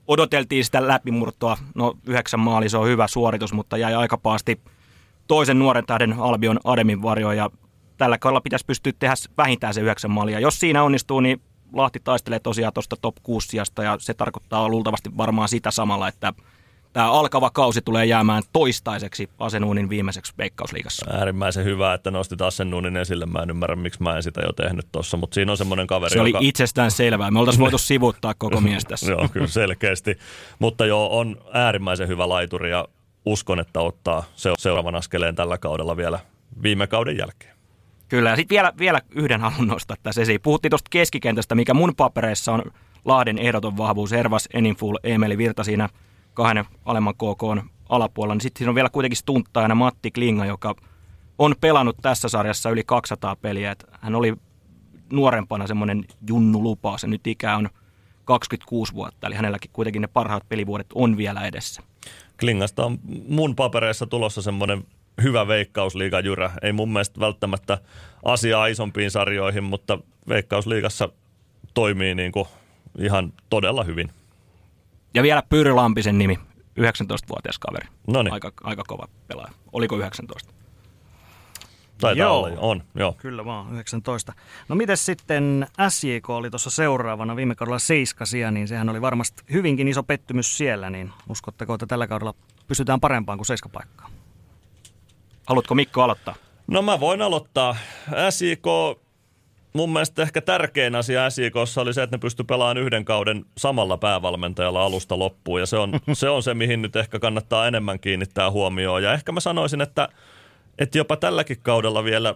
odoteltiin 0.07 0.65
sitä 0.65 0.87
läpimurtoa. 0.87 1.57
No 1.75 1.93
yhdeksän 2.05 2.39
maali, 2.39 2.69
se 2.69 2.77
on 2.77 2.87
hyvä 2.87 3.07
suoritus, 3.07 3.53
mutta 3.53 3.77
jäi 3.77 3.93
aika 3.93 4.17
paasti 4.17 4.59
toisen 5.27 5.59
nuoren 5.59 5.85
tähden 5.85 6.15
Albion 6.19 6.59
Ademin 6.63 7.01
varjoon 7.01 7.37
ja 7.37 7.49
tällä 8.01 8.17
kaudella 8.17 8.41
pitäisi 8.41 8.65
pystyä 8.65 8.93
tehdä 8.99 9.13
vähintään 9.37 9.73
se 9.73 9.81
yhdeksän 9.81 10.11
maalia. 10.11 10.39
Jos 10.39 10.59
siinä 10.59 10.83
onnistuu, 10.83 11.19
niin 11.19 11.41
Lahti 11.73 11.99
taistelee 12.03 12.39
tosiaan 12.39 12.73
tuosta 12.73 12.95
top 13.01 13.15
6 13.23 13.47
sijasta 13.47 13.83
ja 13.83 13.97
se 13.99 14.13
tarkoittaa 14.13 14.69
luultavasti 14.69 15.17
varmaan 15.17 15.49
sitä 15.49 15.71
samalla, 15.71 16.07
että 16.07 16.33
tämä 16.93 17.11
alkava 17.11 17.49
kausi 17.49 17.81
tulee 17.81 18.05
jäämään 18.05 18.43
toistaiseksi 18.53 19.29
Asenuunin 19.39 19.89
viimeiseksi 19.89 20.33
veikkausliigassa. 20.37 21.05
Äärimmäisen 21.11 21.65
hyvä, 21.65 21.93
että 21.93 22.11
nostit 22.11 22.41
Asenuunin 22.41 22.97
esille. 22.97 23.25
Mä 23.25 23.39
en 23.39 23.49
ymmärrä, 23.49 23.75
miksi 23.75 24.03
mä 24.03 24.15
en 24.15 24.23
sitä 24.23 24.41
jo 24.41 24.53
tehnyt 24.53 24.87
tuossa, 24.91 25.17
mutta 25.17 25.35
siinä 25.35 25.51
on 25.51 25.57
semmoinen 25.57 25.87
kaveri, 25.87 26.09
Se 26.09 26.19
joka... 26.19 26.37
oli 26.37 26.47
itsestään 26.47 26.91
selvää. 26.91 27.31
Me 27.31 27.39
oltaisiin 27.39 27.61
voitu 27.63 27.77
sivuttaa 27.77 28.33
koko 28.37 28.61
mies 28.61 28.83
tässä. 28.85 29.11
joo, 29.11 29.27
kyllä 29.31 29.47
selkeästi. 29.47 30.17
Mutta 30.59 30.85
joo, 30.85 31.19
on 31.19 31.41
äärimmäisen 31.53 32.07
hyvä 32.07 32.29
laituri 32.29 32.71
ja 32.71 32.87
uskon, 33.25 33.59
että 33.59 33.79
ottaa 33.79 34.23
seuraavan 34.57 34.95
askeleen 34.95 35.35
tällä 35.35 35.57
kaudella 35.57 35.97
vielä 35.97 36.19
viime 36.63 36.87
kauden 36.87 37.17
jälkeen. 37.17 37.60
Kyllä, 38.11 38.29
ja 38.29 38.35
sitten 38.35 38.55
vielä, 38.55 38.73
vielä 38.79 39.01
yhden 39.15 39.41
haluan 39.41 39.67
nostaa 39.67 39.97
tässä 40.03 40.21
esiin. 40.21 40.41
Puhuttiin 40.41 40.69
tuosta 40.69 40.89
keskikentästä, 40.89 41.55
mikä 41.55 41.73
mun 41.73 41.93
papereissa 41.97 42.53
on 42.53 42.63
Lahden 43.05 43.37
ehdoton 43.37 43.77
vahvuus. 43.77 44.11
Hervas, 44.11 44.49
Eninful, 44.53 44.97
Emeli 45.03 45.37
Virta 45.37 45.63
siinä 45.63 45.89
kahden 46.33 46.65
alemman 46.85 47.13
KK 47.15 47.71
alapuolella. 47.89 48.35
Niin 48.35 48.41
sitten 48.41 48.59
siinä 48.59 48.69
on 48.69 48.75
vielä 48.75 48.89
kuitenkin 48.89 49.17
stunttajana 49.17 49.75
Matti 49.75 50.11
Klinga, 50.11 50.45
joka 50.45 50.75
on 51.39 51.55
pelannut 51.61 51.97
tässä 52.01 52.29
sarjassa 52.29 52.69
yli 52.69 52.83
200 52.85 53.35
peliä. 53.35 53.71
Et 53.71 53.85
hän 54.01 54.15
oli 54.15 54.33
nuorempana 55.13 55.67
semmoinen 55.67 56.05
junnu 56.27 56.63
lupaus 56.63 57.03
ja 57.03 57.09
nyt 57.09 57.27
ikä 57.27 57.55
on 57.55 57.69
26 58.25 58.93
vuotta, 58.93 59.27
eli 59.27 59.35
hänelläkin 59.35 59.71
kuitenkin 59.73 60.01
ne 60.01 60.07
parhaat 60.07 60.49
pelivuodet 60.49 60.87
on 60.95 61.17
vielä 61.17 61.47
edessä. 61.47 61.81
Klingasta 62.39 62.85
on 62.85 62.99
mun 63.27 63.55
papereissa 63.55 64.07
tulossa 64.07 64.41
semmoinen 64.41 64.83
hyvä 65.23 65.47
veikkausliigajyrä. 65.47 66.51
Ei 66.61 66.73
mun 66.73 66.93
mielestä 66.93 67.19
välttämättä 67.19 67.77
asiaa 68.25 68.67
isompiin 68.67 69.11
sarjoihin, 69.11 69.63
mutta 69.63 69.99
veikkausliigassa 70.29 71.09
toimii 71.73 72.15
niin 72.15 72.31
kuin 72.31 72.47
ihan 72.97 73.33
todella 73.49 73.83
hyvin. 73.83 74.11
Ja 75.13 75.23
vielä 75.23 75.43
Pyry 75.49 75.73
Lampisen 75.73 76.17
nimi, 76.17 76.39
19-vuotias 76.79 77.59
kaveri. 77.59 77.87
Noniin. 78.07 78.33
Aika, 78.33 78.51
aika 78.63 78.83
kova 78.87 79.07
pelaaja. 79.27 79.51
Oliko 79.73 79.97
19? 79.97 80.53
Taitaa 82.01 82.25
joo. 82.25 82.37
olla, 82.37 82.59
on, 82.59 82.83
joo. 82.95 83.13
Kyllä 83.17 83.45
vaan, 83.45 83.73
19. 83.73 84.33
No 84.67 84.75
miten 84.75 84.97
sitten 84.97 85.67
SJK 85.89 86.29
oli 86.29 86.49
tuossa 86.49 86.69
seuraavana 86.69 87.35
viime 87.35 87.55
kaudella 87.55 87.79
seiskasia, 87.79 88.51
niin 88.51 88.67
sehän 88.67 88.89
oli 88.89 89.01
varmasti 89.01 89.43
hyvinkin 89.53 89.87
iso 89.87 90.03
pettymys 90.03 90.57
siellä, 90.57 90.89
niin 90.89 91.11
uskotteko, 91.29 91.73
että 91.73 91.85
tällä 91.85 92.07
kaudella 92.07 92.33
pysytään 92.67 92.99
parempaan 92.99 93.37
kuin 93.37 93.45
seiskapaikkaan? 93.45 94.10
Haluatko 95.51 95.75
Mikko 95.75 96.01
aloittaa? 96.01 96.35
No 96.67 96.81
mä 96.81 96.99
voin 96.99 97.21
aloittaa. 97.21 97.75
SIK, 98.29 98.65
mun 99.73 99.93
mielestä 99.93 100.21
ehkä 100.21 100.41
tärkein 100.41 100.95
asia 100.95 101.29
SIKssa 101.29 101.81
oli 101.81 101.93
se, 101.93 102.03
että 102.03 102.17
ne 102.17 102.19
pysty 102.19 102.43
pelaamaan 102.43 102.77
yhden 102.77 103.05
kauden 103.05 103.45
samalla 103.57 103.97
päävalmentajalla 103.97 104.85
alusta 104.85 105.19
loppuun. 105.19 105.59
Ja 105.59 105.65
se 105.65 105.77
on, 105.77 105.99
se 106.13 106.29
on 106.29 106.43
se, 106.43 106.53
mihin 106.53 106.81
nyt 106.81 106.95
ehkä 106.95 107.19
kannattaa 107.19 107.67
enemmän 107.67 107.99
kiinnittää 107.99 108.51
huomioon. 108.51 109.03
Ja 109.03 109.13
ehkä 109.13 109.31
mä 109.31 109.39
sanoisin, 109.39 109.81
että, 109.81 110.09
että 110.79 110.97
jopa 110.97 111.17
tälläkin 111.17 111.57
kaudella 111.63 112.03
vielä 112.03 112.35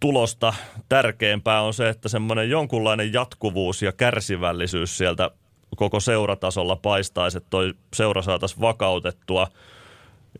tulosta 0.00 0.54
tärkeämpää 0.88 1.62
on 1.62 1.74
se, 1.74 1.88
että 1.88 2.08
semmoinen 2.08 2.50
jonkunlainen 2.50 3.12
jatkuvuus 3.12 3.82
ja 3.82 3.92
kärsivällisyys 3.92 4.98
sieltä 4.98 5.30
koko 5.76 6.00
seuratasolla 6.00 6.76
paistaisi, 6.76 7.36
että 7.36 7.50
toi 7.50 7.74
seura 7.94 8.22
saataisiin 8.22 8.60
vakautettua. 8.60 9.48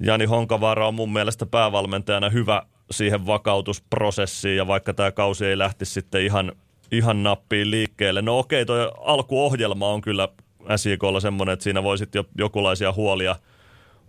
Jani 0.01 0.24
Honkavaara 0.24 0.88
on 0.88 0.95
mun 0.95 1.12
mielestä 1.12 1.47
päävalmentajana 1.47 2.30
hyvä 2.30 2.62
siihen 2.91 3.26
vakautusprosessiin 3.26 4.57
ja 4.57 4.66
vaikka 4.66 4.95
tämä 4.95 5.12
kausi 5.12 5.47
ei 5.47 5.59
lähtisi 5.59 5.93
sitten 5.93 6.22
ihan, 6.22 6.53
ihan 6.93 7.22
nappiin 7.22 7.70
liikkeelle. 7.70 8.22
No 8.22 8.38
okei, 8.38 8.66
toi 8.66 8.93
alkuohjelma 9.01 9.88
on 9.88 10.01
kyllä 10.01 10.28
SJKlla 10.76 11.20
semmoinen, 11.20 11.53
että 11.53 11.62
siinä 11.62 11.82
voisit 11.82 12.14
jo 12.14 12.24
jokulaisia 12.38 12.93
huolia, 12.93 13.36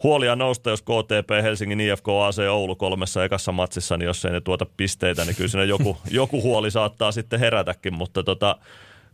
huolia 0.04 0.36
nousta, 0.36 0.70
jos 0.70 0.82
KTP, 0.82 1.44
Helsingin 1.44 1.80
IFK, 1.80 2.08
AC 2.10 2.40
Oulu 2.50 2.76
kolmessa 2.76 3.24
ekassa 3.24 3.52
matsissa, 3.52 3.98
niin 3.98 4.06
jos 4.06 4.26
ei 4.26 4.32
ne 4.32 4.42
tuota 4.42 4.66
pisteitä, 4.78 5.26
niin 5.26 5.36
kyllä 5.36 5.50
siinä 5.50 5.64
joku, 5.64 5.98
joku 6.12 6.42
huoli 6.42 6.72
saattaa 6.72 7.12
sitten 7.12 7.40
herätäkin, 7.40 7.94
mutta 7.94 8.24
tota, 8.24 8.58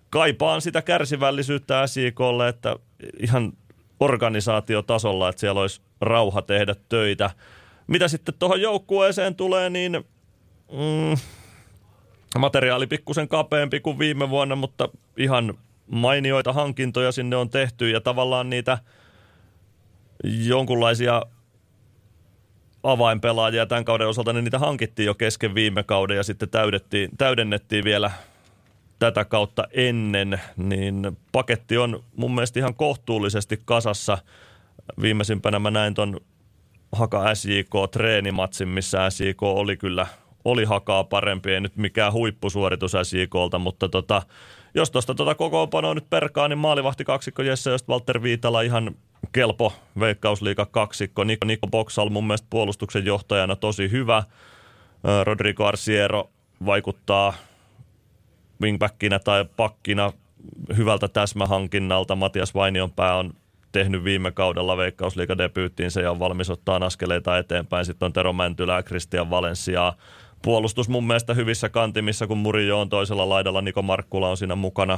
kaipaan 0.10 0.62
sitä 0.62 0.82
kärsivällisyyttä 0.82 1.88
SJKlle, 1.88 2.48
että 2.48 2.76
ihan 3.20 3.54
organisaatiotasolla, 4.00 5.30
että 5.30 5.40
siellä 5.40 5.62
olisi 5.62 5.82
rauha 6.02 6.42
tehdä 6.42 6.76
töitä. 6.90 7.30
Mitä 7.88 8.08
sitten 8.08 8.36
tuohon 8.40 8.62
joukkueeseen 8.62 9.36
tulee, 9.36 9.70
niin 9.70 9.92
mm, 10.72 11.18
materiaali 12.40 12.88
pikkusen 12.88 13.28
kapeampi 13.28 13.80
kuin 13.80 14.00
viime 14.00 14.30
vuonna, 14.30 14.56
mutta 14.56 14.90
ihan 15.18 15.58
mainioita 15.92 16.54
hankintoja 16.54 17.12
sinne 17.12 17.36
on 17.36 17.50
tehty 17.50 17.90
ja 17.90 18.02
tavallaan 18.02 18.50
niitä 18.50 18.78
jonkunlaisia 20.24 21.22
avainpelaajia 22.84 23.66
tämän 23.66 23.86
kauden 23.86 24.08
osalta, 24.08 24.34
niin 24.34 24.44
niitä 24.44 24.60
hankittiin 24.60 25.06
jo 25.06 25.16
kesken 25.16 25.56
viime 25.56 25.84
kauden 25.84 26.18
ja 26.18 26.24
sitten 26.24 26.50
täydennettiin 27.18 27.84
vielä 27.84 28.12
tätä 29.00 29.26
kautta 29.26 29.64
ennen, 29.72 30.42
niin 30.58 31.18
paketti 31.32 31.78
on 31.78 32.04
mun 32.16 32.36
mielestä 32.36 32.60
ihan 32.60 32.76
kohtuullisesti 32.76 33.62
kasassa. 33.66 34.18
Viimeisimpänä 35.02 35.60
mä 35.60 35.72
näin 35.72 35.94
ton 35.94 36.20
Haka 36.92 37.24
SJK-treenimatsin, 37.34 38.68
missä 38.68 39.10
SJK 39.10 39.44
oli 39.44 39.78
kyllä 39.78 40.08
oli 40.46 40.66
hakaa 40.66 41.04
parempi, 41.04 41.52
ei 41.52 41.62
nyt 41.62 41.78
mikään 41.78 42.14
huippusuoritus 42.14 42.92
SJKlta, 43.04 43.60
mutta 43.60 43.90
tota, 43.90 44.22
jos 44.74 44.92
tuosta 44.92 45.16
tota 45.16 45.36
kokoonpanoa 45.36 45.94
nyt 45.94 46.10
perkaa, 46.10 46.48
niin 46.48 46.58
maalivahti 46.58 47.06
kaksikko 47.06 47.42
Jesse 47.42 47.72
Öst, 47.72 47.90
Walter 47.90 48.24
Viitala 48.24 48.62
ihan 48.62 48.96
kelpo 49.32 49.74
veikkausliiga 50.00 50.66
kaksikko. 50.66 51.24
Niko, 51.24 51.46
Niko 51.46 51.68
Boksal 51.68 52.10
mun 52.10 52.28
mielestä 52.28 52.48
puolustuksen 52.50 53.06
johtajana 53.06 53.56
tosi 53.56 53.92
hyvä. 53.92 54.24
Rodrigo 55.24 55.66
Arsiero 55.66 56.30
vaikuttaa 56.66 57.34
wingbackinä 58.62 59.20
tai 59.20 59.46
pakkina 59.58 60.14
hyvältä 60.78 61.08
täsmähankinnalta. 61.08 62.16
Matias 62.16 62.54
Vainionpää 62.54 63.16
on 63.16 63.34
tehnyt 63.72 64.04
viime 64.04 64.32
kaudella 64.32 64.78
veikkausliikadebyyttiinsä 64.78 66.02
ja 66.02 66.12
on 66.12 66.20
valmis 66.20 66.50
ottaa 66.50 66.80
askeleita 66.86 67.38
eteenpäin. 67.38 67.86
Sitten 67.86 68.06
on 68.06 68.14
Tero 68.14 68.34
Mäntylä 68.34 68.76
ja 68.76 68.84
Christian 68.84 69.30
Valencia. 69.30 69.94
Puolustus 70.42 70.90
mun 70.90 71.08
mielestä 71.08 71.34
hyvissä 71.34 71.70
kantimissa, 71.70 72.28
kun 72.28 72.38
Murillo 72.38 72.82
on 72.82 72.90
toisella 72.90 73.30
laidalla, 73.30 73.62
Niko 73.62 73.82
Markkula 73.82 74.30
on 74.30 74.38
siinä 74.38 74.56
mukana. 74.56 74.98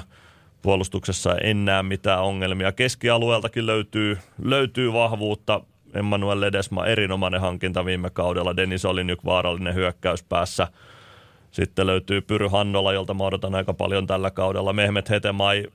Puolustuksessa 0.62 1.36
en 1.43 1.66
näe 1.66 1.84
mitään 1.84 2.24
ongelmia. 2.24 2.72
Keskialueeltakin 2.72 3.66
löytyy, 3.66 4.18
löytyy 4.43 4.93
vahvuutta. 4.93 5.62
Emmanuel 5.93 6.41
Ledesma 6.41 6.86
erinomainen 6.86 7.41
hankinta 7.41 7.86
viime 7.86 8.10
kaudella. 8.10 8.55
Denis 8.55 8.86
Olinyk 8.86 9.26
vaarallinen 9.26 9.76
hyökkäys 9.76 10.24
päässä– 10.24 10.68
sitten 11.52 11.88
löytyy 11.88 12.22
Pyry 12.22 12.47
Hannola, 12.47 12.93
jolta 12.93 13.14
mä 13.14 13.24
odotan 13.24 13.56
aika 13.56 13.74
paljon 13.74 14.08
tällä 14.08 14.32
kaudella. 14.32 14.74
Mehmet 14.74 15.10
Hetemai 15.10 15.66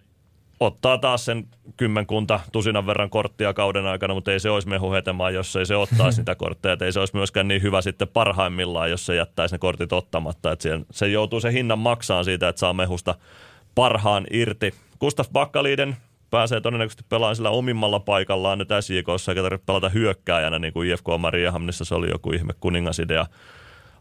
ottaa 0.61 0.99
taas 0.99 1.25
sen 1.25 1.47
kymmenkunta 1.77 2.41
tusinan 2.53 2.87
verran 2.87 3.11
korttia 3.11 3.55
kauden 3.55 3.87
aikana, 3.87 4.15
mutta 4.15 4.33
ei 4.33 4.41
se 4.41 4.51
olisi 4.51 4.69
Mehu 4.69 4.93
Hetemai, 4.93 5.35
jos 5.35 5.57
ei 5.57 5.67
se 5.67 5.77
ottaisi 5.77 6.19
niitä 6.21 6.35
kortteja. 6.35 6.77
ei 6.81 6.93
se 6.93 7.01
olisi 7.01 7.17
myöskään 7.17 7.49
niin 7.49 7.63
hyvä 7.63 7.81
sitten 7.81 8.09
parhaimmillaan, 8.09 8.91
jos 8.91 9.07
se 9.07 9.15
jättäisi 9.15 9.55
ne 9.55 9.59
kortit 9.59 9.93
ottamatta. 9.93 10.53
Että 10.53 10.69
se 10.91 11.09
joutuu 11.09 11.41
se 11.41 11.53
hinnan 11.53 11.79
maksaan 11.79 12.25
siitä, 12.25 12.49
että 12.49 12.61
saa 12.61 12.73
Mehusta 12.73 13.15
parhaan 13.75 14.27
irti. 14.31 14.75
Gustaf 15.01 15.29
Bakkaliiden 15.33 15.97
pääsee 16.31 16.61
todennäköisesti 16.61 17.05
pelaamaan 17.09 17.37
sillä 17.37 17.51
omimmalla 17.51 18.01
paikallaan 18.01 18.59
nyt 18.59 18.69
SJKssa, 18.81 19.33
eikä 19.33 19.43
tarvitse 19.43 19.67
pelata 19.67 19.89
hyökkääjänä, 19.89 20.59
niin 20.59 20.73
kuin 20.73 20.91
IFK 20.91 21.07
Mariehamnissa 21.19 21.85
se 21.85 21.95
oli 21.95 22.11
joku 22.11 22.33
ihme 22.33 22.53
kuningasidea. 22.61 23.27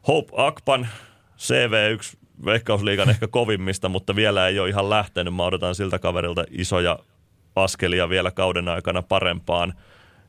Hope 0.08 0.34
Akpan 0.38 0.88
CV1 1.38 2.18
Veikkausliigan 2.46 3.10
ehkä 3.10 3.28
kovimmista, 3.28 3.90
mutta 3.90 4.16
vielä 4.16 4.48
ei 4.48 4.60
ole 4.60 4.70
ihan 4.70 4.90
lähtenyt. 4.90 5.36
Mä 5.36 5.44
odotan 5.44 5.76
siltä 5.76 6.00
kaverilta 6.00 6.44
isoja 6.52 7.00
askelia 7.56 8.10
vielä 8.10 8.32
kauden 8.32 8.68
aikana 8.68 9.02
parempaan. 9.02 9.74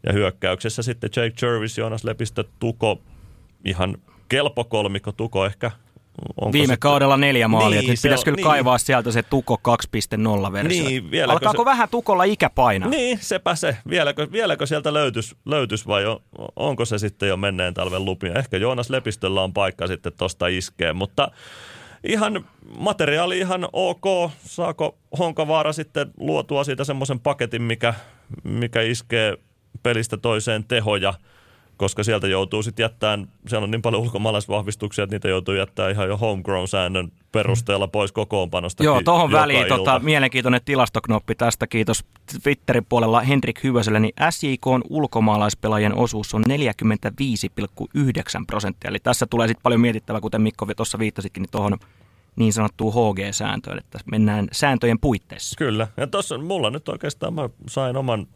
Ja 0.06 0.12
hyökkäyksessä 0.12 0.82
sitten 0.82 1.10
Jake 1.16 1.46
Jervis, 1.46 1.78
Jonas 1.78 2.04
Lepistö, 2.04 2.44
Tuko, 2.58 3.02
ihan 3.64 3.96
kelpo 4.28 4.64
kolmikko, 4.64 5.12
Tuko 5.12 5.46
ehkä 5.46 5.70
Onko 6.36 6.52
Viime 6.52 6.64
sitten... 6.64 6.78
kaudella 6.78 7.16
neljä 7.16 7.48
maalia, 7.48 7.80
niin, 7.80 7.98
pitäisi 8.02 8.20
on, 8.20 8.24
kyllä 8.24 8.36
niin. 8.36 8.46
kaivaa 8.46 8.78
sieltä 8.78 9.10
se 9.10 9.22
Tuko 9.22 9.60
2.0 10.46 10.52
versio. 10.52 10.88
Niin, 10.88 11.30
Alkaako 11.30 11.62
se... 11.62 11.64
vähän 11.64 11.88
Tukolla 11.88 12.24
ikä 12.24 12.50
painaa? 12.50 12.88
Niin, 12.88 13.18
sepä 13.20 13.54
se. 13.54 13.76
Vieläkö, 13.88 14.32
vieläkö 14.32 14.66
sieltä 14.66 14.94
löytys, 14.94 15.36
löytys 15.44 15.86
vai 15.86 16.06
on, 16.06 16.20
onko 16.56 16.84
se 16.84 16.98
sitten 16.98 17.28
jo 17.28 17.36
menneen 17.36 17.74
talven 17.74 18.04
lupia? 18.04 18.34
Ehkä 18.34 18.56
Joonas 18.56 18.90
Lepistöllä 18.90 19.42
on 19.42 19.52
paikka 19.52 19.86
sitten 19.86 20.12
tosta 20.16 20.46
iskee, 20.46 20.92
mutta 20.92 21.30
ihan 22.04 22.44
materiaali 22.78 23.38
ihan 23.38 23.68
ok. 23.72 24.30
Saako 24.44 24.98
Honkavaara 25.18 25.72
sitten 25.72 26.10
luotua 26.16 26.64
siitä 26.64 26.84
semmoisen 26.84 27.20
paketin, 27.20 27.62
mikä, 27.62 27.94
mikä 28.44 28.80
iskee 28.82 29.36
pelistä 29.82 30.16
toiseen 30.16 30.64
tehoja– 30.64 31.14
koska 31.76 32.04
sieltä 32.04 32.26
joutuu 32.26 32.62
sitten 32.62 32.84
jättämään, 32.84 33.28
siellä 33.46 33.64
on 33.64 33.70
niin 33.70 33.82
paljon 33.82 34.02
ulkomaalaisvahvistuksia, 34.02 35.04
että 35.04 35.14
niitä 35.14 35.28
joutuu 35.28 35.54
jättämään 35.54 35.92
ihan 35.92 36.08
jo 36.08 36.16
homegrown-säännön 36.16 37.12
perusteella 37.32 37.88
pois 37.88 38.12
kokoonpanosta. 38.12 38.84
Joo, 38.84 39.02
tuohon 39.02 39.32
väliin 39.32 39.66
tota, 39.68 39.98
mielenkiintoinen 39.98 40.60
tilastoknoppi 40.64 41.34
tästä, 41.34 41.66
kiitos 41.66 42.04
Twitterin 42.42 42.86
puolella 42.88 43.20
Henrik 43.20 43.64
Hyvöselle, 43.64 44.00
niin 44.00 44.14
SJK 44.30 44.66
on 44.66 44.82
ulkomaalaispelaajien 44.90 45.94
osuus 45.94 46.34
on 46.34 46.42
45,9 46.48 46.56
prosenttia, 48.46 48.88
eli 48.88 48.98
tässä 48.98 49.26
tulee 49.26 49.48
sitten 49.48 49.62
paljon 49.62 49.80
mietittävää, 49.80 50.20
kuten 50.20 50.42
Mikko 50.42 50.66
tuossa 50.76 50.98
viittasitkin, 50.98 51.40
niin 51.42 51.50
tuohon 51.50 51.78
niin 52.36 52.52
sanottuun 52.52 52.94
HG-sääntöön, 52.94 53.78
että 53.78 53.98
mennään 54.10 54.48
sääntöjen 54.52 55.00
puitteissa. 55.00 55.56
Kyllä, 55.58 55.88
ja 55.96 56.06
tuossa 56.06 56.38
mulla 56.38 56.70
nyt 56.70 56.88
oikeastaan 56.88 57.34
mä 57.34 57.48
sain 57.68 57.96
oman 57.96 58.26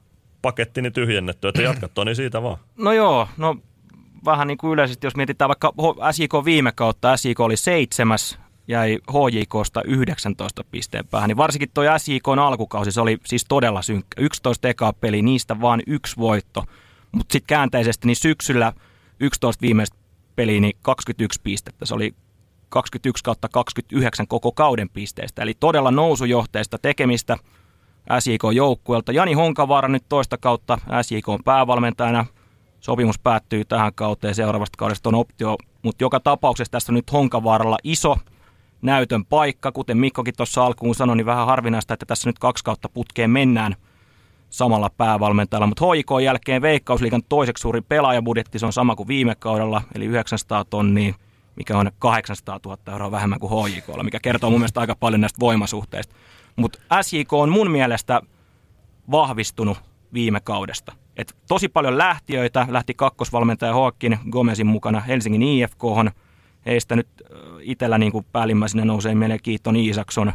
pakettini 0.42 0.90
tyhjennetty, 0.90 1.48
että 1.48 1.62
jatka 1.62 1.88
Toni 1.88 2.14
siitä 2.14 2.42
vaan. 2.42 2.56
No 2.76 2.92
joo, 2.92 3.28
no 3.36 3.56
vähän 4.24 4.48
niin 4.48 4.58
kuin 4.58 4.72
yleisesti, 4.72 5.06
jos 5.06 5.16
mietitään 5.16 5.48
vaikka 5.48 5.72
SJK 6.12 6.44
viime 6.44 6.72
kautta, 6.72 7.16
SJK 7.16 7.40
oli 7.40 7.56
seitsemäs, 7.56 8.38
jäi 8.68 8.98
HJKsta 9.10 9.82
19 9.82 10.64
pisteen 10.70 11.06
päähän, 11.06 11.28
niin 11.28 11.36
varsinkin 11.36 11.70
tuo 11.74 11.84
SJK 11.98 12.28
alkukausi, 12.28 12.92
se 12.92 13.00
oli 13.00 13.18
siis 13.26 13.44
todella 13.48 13.82
synkkä. 13.82 14.22
11 14.22 14.68
ekaa 14.68 14.92
peli, 14.92 15.22
niistä 15.22 15.60
vaan 15.60 15.82
yksi 15.86 16.16
voitto. 16.16 16.64
Mutta 17.12 17.32
sitten 17.32 17.46
käänteisesti, 17.46 18.06
niin 18.06 18.16
syksyllä 18.16 18.72
11 19.20 19.62
viimeistä 19.62 19.96
peliä, 20.36 20.60
niin 20.60 20.76
21 20.82 21.40
pistettä. 21.42 21.86
Se 21.86 21.94
oli 21.94 22.14
21 22.68 23.24
kautta 23.24 23.48
29 23.48 24.26
koko 24.26 24.52
kauden 24.52 24.88
pisteistä, 24.88 25.42
eli 25.42 25.54
todella 25.60 25.90
nousujohteista 25.90 26.78
tekemistä– 26.78 27.36
SJK-joukkueelta. 28.18 29.12
Jani 29.12 29.32
Honkavaara 29.32 29.88
nyt 29.88 30.04
toista 30.08 30.36
kautta 30.38 30.78
SJK 31.02 31.28
on 31.28 31.44
päävalmentajana. 31.44 32.26
Sopimus 32.80 33.18
päättyy 33.18 33.64
tähän 33.64 33.94
kauteen, 33.94 34.34
seuraavasta 34.34 34.76
kaudesta 34.76 35.08
on 35.08 35.14
optio, 35.14 35.56
mutta 35.82 36.04
joka 36.04 36.20
tapauksessa 36.20 36.70
tässä 36.70 36.92
on 36.92 36.94
nyt 36.94 37.12
Honkavaaralla 37.12 37.78
iso 37.84 38.16
näytön 38.82 39.24
paikka. 39.24 39.72
Kuten 39.72 39.98
Mikkokin 39.98 40.34
tuossa 40.36 40.66
alkuun 40.66 40.94
sanoi, 40.94 41.16
niin 41.16 41.26
vähän 41.26 41.46
harvinaista, 41.46 41.94
että 41.94 42.06
tässä 42.06 42.28
nyt 42.28 42.38
kaksi 42.38 42.64
kautta 42.64 42.88
putkeen 42.88 43.30
mennään 43.30 43.76
samalla 44.50 44.90
päävalmentajalla. 44.96 45.66
Mutta 45.66 45.84
HIK 45.92 46.10
jälkeen 46.24 46.62
Veikkausliikan 46.62 47.22
toiseksi 47.28 47.62
suuri 47.62 47.80
pelaajabudjetti, 47.80 48.58
se 48.58 48.66
on 48.66 48.72
sama 48.72 48.96
kuin 48.96 49.08
viime 49.08 49.34
kaudella, 49.34 49.82
eli 49.94 50.04
900 50.04 50.64
tonnia, 50.64 51.14
mikä 51.56 51.78
on 51.78 51.90
800 51.98 52.60
000 52.64 52.78
euroa 52.92 53.10
vähemmän 53.10 53.40
kuin 53.40 53.70
HJKlla, 53.70 54.02
mikä 54.02 54.18
kertoo 54.22 54.50
mun 54.50 54.60
mielestä 54.60 54.80
aika 54.80 54.96
paljon 55.00 55.20
näistä 55.20 55.40
voimasuhteista. 55.40 56.14
Mutta 56.58 56.78
SJK 57.02 57.32
on 57.32 57.48
mun 57.48 57.70
mielestä 57.70 58.22
vahvistunut 59.10 59.78
viime 60.12 60.40
kaudesta. 60.40 60.92
Et 61.16 61.36
tosi 61.48 61.68
paljon 61.68 61.98
lähtiöitä, 61.98 62.66
lähti 62.70 62.94
kakkosvalmentaja 62.94 63.74
Hoakin 63.74 64.18
Gomezin 64.30 64.66
mukana 64.66 65.00
Helsingin 65.00 65.42
IFK, 65.42 65.82
Heistä 66.66 66.96
nyt 66.96 67.08
itsellä 67.60 67.98
niin 67.98 68.12
kuin 68.12 68.26
päällimmäisenä 68.32 68.84
nousee 68.84 69.14
mieleen 69.14 69.40
Kiiton 69.42 69.76
Iisakson 69.76 70.32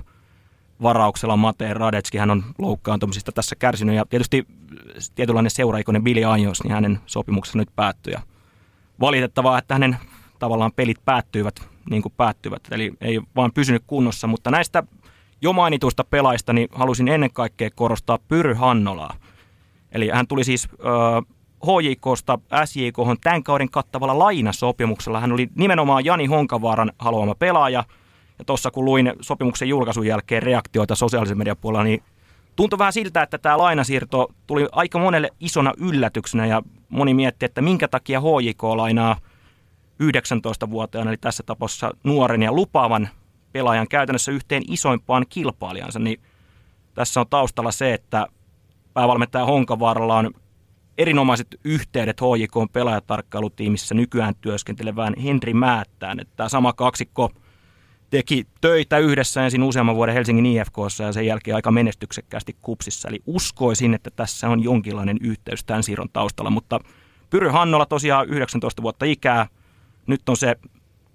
varauksella 0.82 1.38
Mate 1.38 1.74
Radetski, 1.74 2.18
hän 2.18 2.32
on 2.32 2.44
loukkaantumisista 2.58 3.32
tässä 3.32 3.56
kärsinyt 3.56 3.96
ja 3.96 4.06
tietysti 4.10 4.48
tietynlainen 5.16 5.52
seuraikoinen 5.52 6.04
Billy 6.04 6.24
Ajos, 6.26 6.64
niin 6.64 6.74
hänen 6.74 7.00
sopimuksensa 7.06 7.58
nyt 7.58 7.70
päättyi. 7.76 8.14
Ja 8.14 8.22
valitettavaa, 9.00 9.58
että 9.58 9.76
hänen 9.76 9.98
tavallaan 10.40 10.72
pelit 10.76 11.06
päättyivät 11.06 11.56
niin 11.90 12.02
kuin 12.02 12.14
päättyvät, 12.18 12.62
eli 12.72 12.94
ei 13.02 13.22
vaan 13.36 13.52
pysynyt 13.54 13.84
kunnossa, 13.88 14.28
mutta 14.28 14.52
näistä 14.52 14.84
jo 15.44 15.54
mainituista 15.54 16.04
pelaista 16.04 16.54
niin 16.54 16.70
halusin 16.72 17.08
ennen 17.08 17.34
kaikkea 17.34 17.70
korostaa 17.76 18.20
Pyry 18.28 18.54
Hannolaa. 18.54 19.14
Eli 19.92 20.10
hän 20.10 20.28
tuli 20.28 20.44
siis 20.44 20.68
äh, 20.72 21.24
HJKsta 21.66 22.40
SJK 22.66 22.98
tämän 23.24 23.44
kauden 23.44 23.70
kattavalla 23.70 24.20
lainasopimuksella. 24.20 25.20
Hän 25.20 25.32
oli 25.32 25.50
nimenomaan 25.56 26.06
Jani 26.06 26.26
Honkavaaran 26.26 26.92
haluama 27.00 27.36
pelaaja. 27.36 27.84
Ja 28.40 28.46
tuossa 28.46 28.72
kun 28.72 28.86
luin 28.86 29.14
sopimuksen 29.22 29.70
julkaisun 29.70 30.08
jälkeen 30.08 30.44
reaktioita 30.44 30.96
sosiaalisen 30.96 31.38
median 31.38 31.58
puolella, 31.58 31.84
niin 31.84 32.04
tuntui 32.56 32.80
vähän 32.80 32.94
siltä, 32.94 33.22
että 33.22 33.38
tämä 33.38 33.58
lainasiirto 33.58 34.32
tuli 34.48 34.68
aika 34.72 35.00
monelle 35.00 35.30
isona 35.40 35.74
yllätyksenä 35.78 36.46
ja 36.46 36.62
moni 36.90 37.14
mietti, 37.14 37.46
että 37.46 37.62
minkä 37.62 37.88
takia 37.88 38.22
HJK 38.22 38.64
lainaa 38.64 39.18
19-vuotiaana, 40.04 41.12
eli 41.12 41.18
tässä 41.18 41.44
tapauksessa 41.46 41.92
nuoren 42.04 42.44
ja 42.44 42.52
lupaavan 42.52 43.10
pelaajan 43.54 43.88
käytännössä 43.88 44.32
yhteen 44.32 44.64
isoimpaan 44.68 45.26
kilpailijansa, 45.30 46.00
niin 46.00 46.22
tässä 46.94 47.20
on 47.20 47.28
taustalla 47.30 47.72
se, 47.72 47.94
että 47.94 48.28
päävalmentaja 48.94 49.46
Honkavaaralla 49.46 50.18
on 50.18 50.32
erinomaiset 50.98 51.48
yhteydet 51.64 52.22
HJK 52.22 52.72
pelaajatarkkailutiimissä 52.74 53.96
nykyään 53.96 54.36
työskentelevään 54.42 55.14
Henri 55.24 55.54
Määttään. 55.54 56.20
Että 56.20 56.34
tämä 56.36 56.50
sama 56.50 56.74
kaksikko 56.74 57.32
teki 58.10 58.48
töitä 58.62 58.98
yhdessä 58.98 59.44
ensin 59.44 59.64
useamman 59.64 59.96
vuoden 59.96 60.16
Helsingin 60.16 60.46
IFKssa 60.46 61.04
ja 61.04 61.12
sen 61.12 61.26
jälkeen 61.26 61.56
aika 61.56 61.72
menestyksekkäästi 61.72 62.56
kupsissa. 62.62 63.10
Eli 63.10 63.20
uskoisin, 63.26 63.94
että 63.94 64.10
tässä 64.16 64.50
on 64.50 64.64
jonkinlainen 64.64 65.18
yhteys 65.22 65.64
tämän 65.64 65.84
siirron 65.84 66.10
taustalla, 66.14 66.50
mutta 66.50 66.80
Pyry 67.30 67.50
Hannola 67.50 67.86
tosiaan 67.86 68.30
19 68.30 68.82
vuotta 68.82 69.06
ikää. 69.06 69.48
Nyt 70.08 70.30
on 70.30 70.38
se 70.38 70.56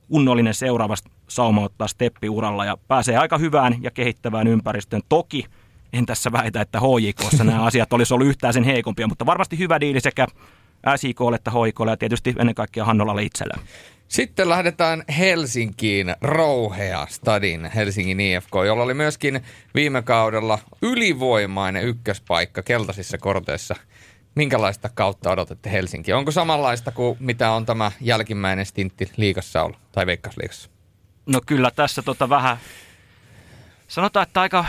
kunnollinen 0.09 0.55
seuraava 0.55 0.95
sauma 1.29 1.63
ottaa 1.63 1.89
steppi 1.89 2.29
uralla 2.29 2.65
ja 2.65 2.77
pääsee 2.89 3.17
aika 3.17 3.39
hyvään 3.39 3.77
ja 3.81 3.91
kehittävään 3.91 4.47
ympäristöön. 4.47 5.03
Toki 5.09 5.45
en 5.93 6.07
tässä 6.07 6.33
väitä, 6.33 6.61
että 6.61 6.81
HJKssa 6.81 7.45
nämä 7.45 7.65
asiat 7.65 7.93
olisi 7.93 8.15
ollut 8.15 8.29
yhtään 8.29 8.55
sen 8.55 8.65
heikompia, 8.65 9.07
mutta 9.07 9.27
varmasti 9.27 9.59
hyvä 9.59 9.81
diili 9.81 10.01
sekä 10.01 10.27
SIKlle 10.97 11.37
että 11.37 11.51
HJKlle 11.51 11.91
ja 11.91 11.97
tietysti 11.97 12.35
ennen 12.39 12.55
kaikkea 12.55 12.85
Hannolalle 12.85 13.23
itsellään. 13.23 13.61
Sitten 14.09 14.49
lähdetään 14.49 15.05
Helsinkiin 15.19 16.15
Rouhea 16.21 17.07
Stadin 17.11 17.71
Helsingin 17.75 18.21
IFK, 18.21 18.53
jolla 18.67 18.83
oli 18.83 18.95
myöskin 18.95 19.41
viime 19.75 20.03
kaudella 20.03 20.59
ylivoimainen 20.83 21.85
ykköspaikka 21.85 22.63
keltaisissa 22.63 23.19
korteissa. 23.19 23.77
Minkälaista 24.39 24.89
kautta 24.95 25.30
odotatte 25.30 25.72
Helsinki? 25.72 26.12
Onko 26.12 26.30
samanlaista 26.30 26.93
kuin 26.93 27.16
mitä 27.20 27.51
on 27.51 27.66
tämä 27.66 27.93
jälkimmäinen 28.01 28.66
stintti 28.66 29.11
liigassa 29.16 29.62
ollut 29.62 29.78
tai 29.93 30.07
veikkausliigassa? 30.07 30.70
No 31.26 31.41
kyllä 31.47 31.70
tässä 31.70 32.03
tota 32.03 32.28
vähän, 32.28 32.57
sanotaan, 33.89 34.26
että 34.26 34.41
aika 34.41 34.64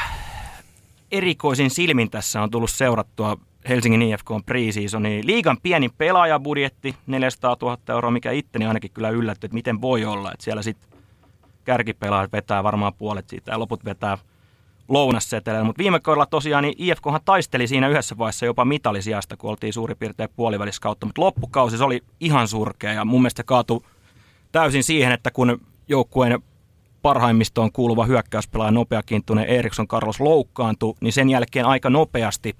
erikoisin 1.12 1.70
silmin 1.70 2.10
tässä 2.10 2.42
on 2.42 2.52
tullut 2.52 2.70
seurattua 2.70 3.38
Helsingin 3.70 4.02
IFK 4.02 4.32
on 4.32 4.44
pre-seasoni. 4.44 5.22
Liigan 5.24 5.58
pienin 5.64 5.92
pelaajabudjetti, 5.98 6.96
400 7.08 7.58
000 7.62 7.78
euroa, 7.90 8.12
mikä 8.12 8.32
itteni 8.32 8.66
ainakin 8.66 8.92
kyllä 8.92 9.10
yllätty, 9.10 9.46
että 9.46 9.56
miten 9.56 9.82
voi 9.82 10.06
olla. 10.06 10.32
Että 10.32 10.44
siellä 10.44 10.62
sitten 10.62 11.00
kärkipelaajat 11.66 12.32
vetää 12.32 12.64
varmaan 12.64 12.94
puolet 12.94 13.30
siitä 13.30 13.52
ja 13.52 13.60
loput 13.60 13.86
vetää 13.86 14.18
lounasseteleillä. 14.90 15.66
Mutta 15.66 15.80
viime 15.80 16.00
kaudella 16.00 16.26
tosiaan 16.26 16.64
niin 16.64 16.76
IFKhan 16.78 17.22
taisteli 17.26 17.68
siinä 17.68 17.88
yhdessä 17.88 18.18
vaiheessa 18.18 18.46
jopa 18.46 18.66
mitallisijasta, 18.66 19.38
kun 19.38 19.50
oltiin 19.50 19.74
suurin 19.74 19.98
piirtein 19.98 20.30
puolivälissä 20.36 20.82
kautta. 20.82 21.06
Mutta 21.06 21.22
loppukausi 21.22 21.78
se 21.78 21.84
oli 21.84 22.04
ihan 22.20 22.48
surkea 22.48 22.94
ja 22.94 23.06
mun 23.06 23.22
mielestä 23.22 23.44
kaatui 23.44 23.82
täysin 24.52 24.84
siihen, 24.84 25.12
että 25.12 25.32
kun 25.32 25.62
joukkueen 25.88 26.40
parhaimmistoon 27.02 27.72
kuuluva 27.72 28.06
hyökkäyspelaaja 28.06 28.72
nopeakintunen 28.72 29.46
Eriksson 29.46 29.88
Carlos 29.88 30.20
loukkaantui, 30.20 30.96
niin 31.02 31.14
sen 31.14 31.30
jälkeen 31.30 31.66
aika 31.66 31.90
nopeasti 31.90 32.56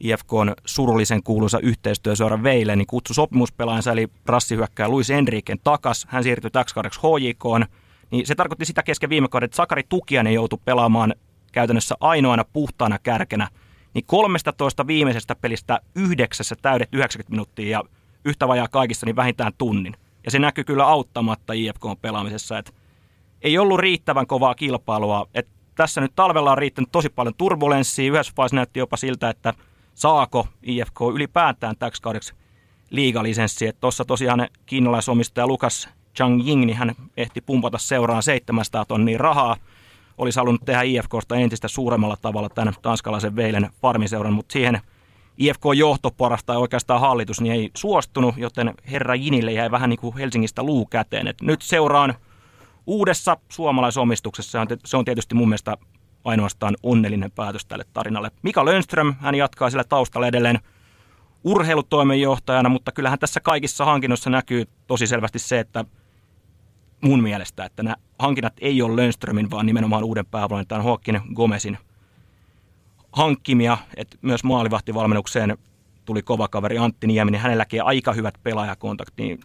IFK 0.00 0.32
on 0.32 0.54
surullisen 0.64 1.22
kuuluisa 1.22 1.58
yhteistyösuora 1.60 2.42
Veile, 2.42 2.76
niin 2.76 2.86
kutsui 2.86 3.14
sopimuspelaajansa 3.14 3.92
eli 3.92 4.08
rassihyökkäjä 4.26 4.88
Luis 4.88 5.10
Enriken 5.10 5.58
takas. 5.64 6.06
Hän 6.08 6.22
siirtyi 6.22 6.50
täksi 6.50 6.74
kaudeksi. 6.74 7.00
Niin 8.10 8.26
se 8.26 8.34
tarkoitti 8.34 8.64
sitä 8.64 8.82
kesken 8.82 9.10
viime 9.10 9.28
kauden, 9.28 9.44
että 9.44 9.56
Sakari 9.56 9.82
Tukianen 9.88 10.34
joutui 10.34 10.58
pelaamaan 10.64 11.14
käytännössä 11.52 11.94
ainoana 12.00 12.44
puhtaana 12.52 12.98
kärkenä. 12.98 13.48
Niin 13.94 14.04
13 14.06 14.86
viimeisestä 14.86 15.34
pelistä 15.34 15.80
yhdeksässä 15.94 16.56
täydet 16.62 16.88
90 16.92 17.30
minuuttia 17.30 17.68
ja 17.68 17.84
yhtä 18.24 18.48
vajaa 18.48 18.68
kaikissa 18.68 19.06
niin 19.06 19.16
vähintään 19.16 19.52
tunnin. 19.58 19.96
Ja 20.24 20.30
se 20.30 20.38
näkyy 20.38 20.64
kyllä 20.64 20.86
auttamatta 20.86 21.52
IFK 21.52 21.82
pelaamisessa, 22.02 22.58
että 22.58 22.72
ei 23.42 23.58
ollut 23.58 23.80
riittävän 23.80 24.26
kovaa 24.26 24.54
kilpailua. 24.54 25.26
Et 25.34 25.48
tässä 25.74 26.00
nyt 26.00 26.12
talvella 26.16 26.52
on 26.52 26.58
riittänyt 26.58 26.92
tosi 26.92 27.08
paljon 27.08 27.34
turbulenssia. 27.34 28.12
Yhdessä 28.12 28.32
vaiheessa 28.36 28.56
näytti 28.56 28.80
jopa 28.80 28.96
siltä, 28.96 29.30
että 29.30 29.54
saako 29.94 30.48
IFK 30.62 31.00
ylipäätään 31.14 31.76
täksi 31.78 32.02
kaudeksi 32.02 32.34
liigalisenssi. 32.90 33.70
Tuossa 33.80 34.04
tosiaan 34.04 34.48
kiinalaisomistaja 34.66 35.46
Lukas 35.46 35.88
Chang 36.16 36.48
Ying, 36.48 36.64
niin 36.64 36.76
hän 36.76 36.94
ehti 37.16 37.40
pumpata 37.40 37.78
seuraan 37.78 38.22
700 38.22 38.84
tonnia 38.84 39.18
rahaa. 39.18 39.56
Olisi 40.18 40.38
halunnut 40.38 40.64
tehdä 40.64 40.82
IFKsta 40.82 41.36
entistä 41.36 41.68
suuremmalla 41.68 42.16
tavalla 42.22 42.48
tämän 42.48 42.74
tanskalaisen 42.82 43.36
Veilen 43.36 43.70
farmiseuran, 43.82 44.32
mutta 44.32 44.52
siihen 44.52 44.80
IFK-johtoporasta 45.38 46.46
tai 46.46 46.56
oikeastaan 46.56 47.00
hallitus 47.00 47.40
niin 47.40 47.54
ei 47.54 47.70
suostunut, 47.74 48.36
joten 48.36 48.74
herra 48.90 49.14
Jinille 49.14 49.52
jäi 49.52 49.70
vähän 49.70 49.90
niin 49.90 50.00
kuin 50.00 50.16
Helsingistä 50.16 50.62
luu 50.62 50.86
käteen. 50.86 51.26
Et 51.26 51.42
nyt 51.42 51.62
seuraan 51.62 52.14
uudessa 52.86 53.36
suomalaisomistuksessa. 53.48 54.66
Se 54.84 54.96
on 54.96 55.04
tietysti 55.04 55.34
mun 55.34 55.48
mielestä 55.48 55.76
ainoastaan 56.24 56.76
onnellinen 56.82 57.30
päätös 57.30 57.66
tälle 57.66 57.84
tarinalle. 57.92 58.30
Mika 58.42 58.64
Lönström, 58.64 59.14
hän 59.20 59.34
jatkaa 59.34 59.70
sillä 59.70 59.84
taustalla 59.84 60.26
edelleen 60.26 60.58
urheilutoimenjohtajana, 61.44 62.68
mutta 62.68 62.92
kyllähän 62.92 63.18
tässä 63.18 63.40
kaikissa 63.40 63.84
hankinnoissa 63.84 64.30
näkyy 64.30 64.64
tosi 64.86 65.06
selvästi 65.06 65.38
se, 65.38 65.58
että 65.58 65.84
mun 67.00 67.22
mielestä, 67.22 67.64
että 67.64 67.82
nämä 67.82 67.96
hankinnat 68.18 68.52
ei 68.60 68.82
ole 68.82 68.96
Lönströmin, 68.96 69.50
vaan 69.50 69.66
nimenomaan 69.66 70.04
uuden 70.04 70.26
päävalmentajan 70.26 70.84
Håkin 70.84 71.20
Gomesin 71.34 71.78
hankkimia, 73.12 73.78
että 73.96 74.16
myös 74.22 74.44
maalivahtivalmennukseen 74.44 75.58
tuli 76.04 76.22
kova 76.22 76.48
kaveri 76.48 76.78
Antti 76.78 77.06
Nieminen, 77.06 77.40
hänelläkin 77.40 77.84
aika 77.84 78.12
hyvät 78.12 78.34
pelaajakontaktit, 78.42 79.16
niin 79.16 79.40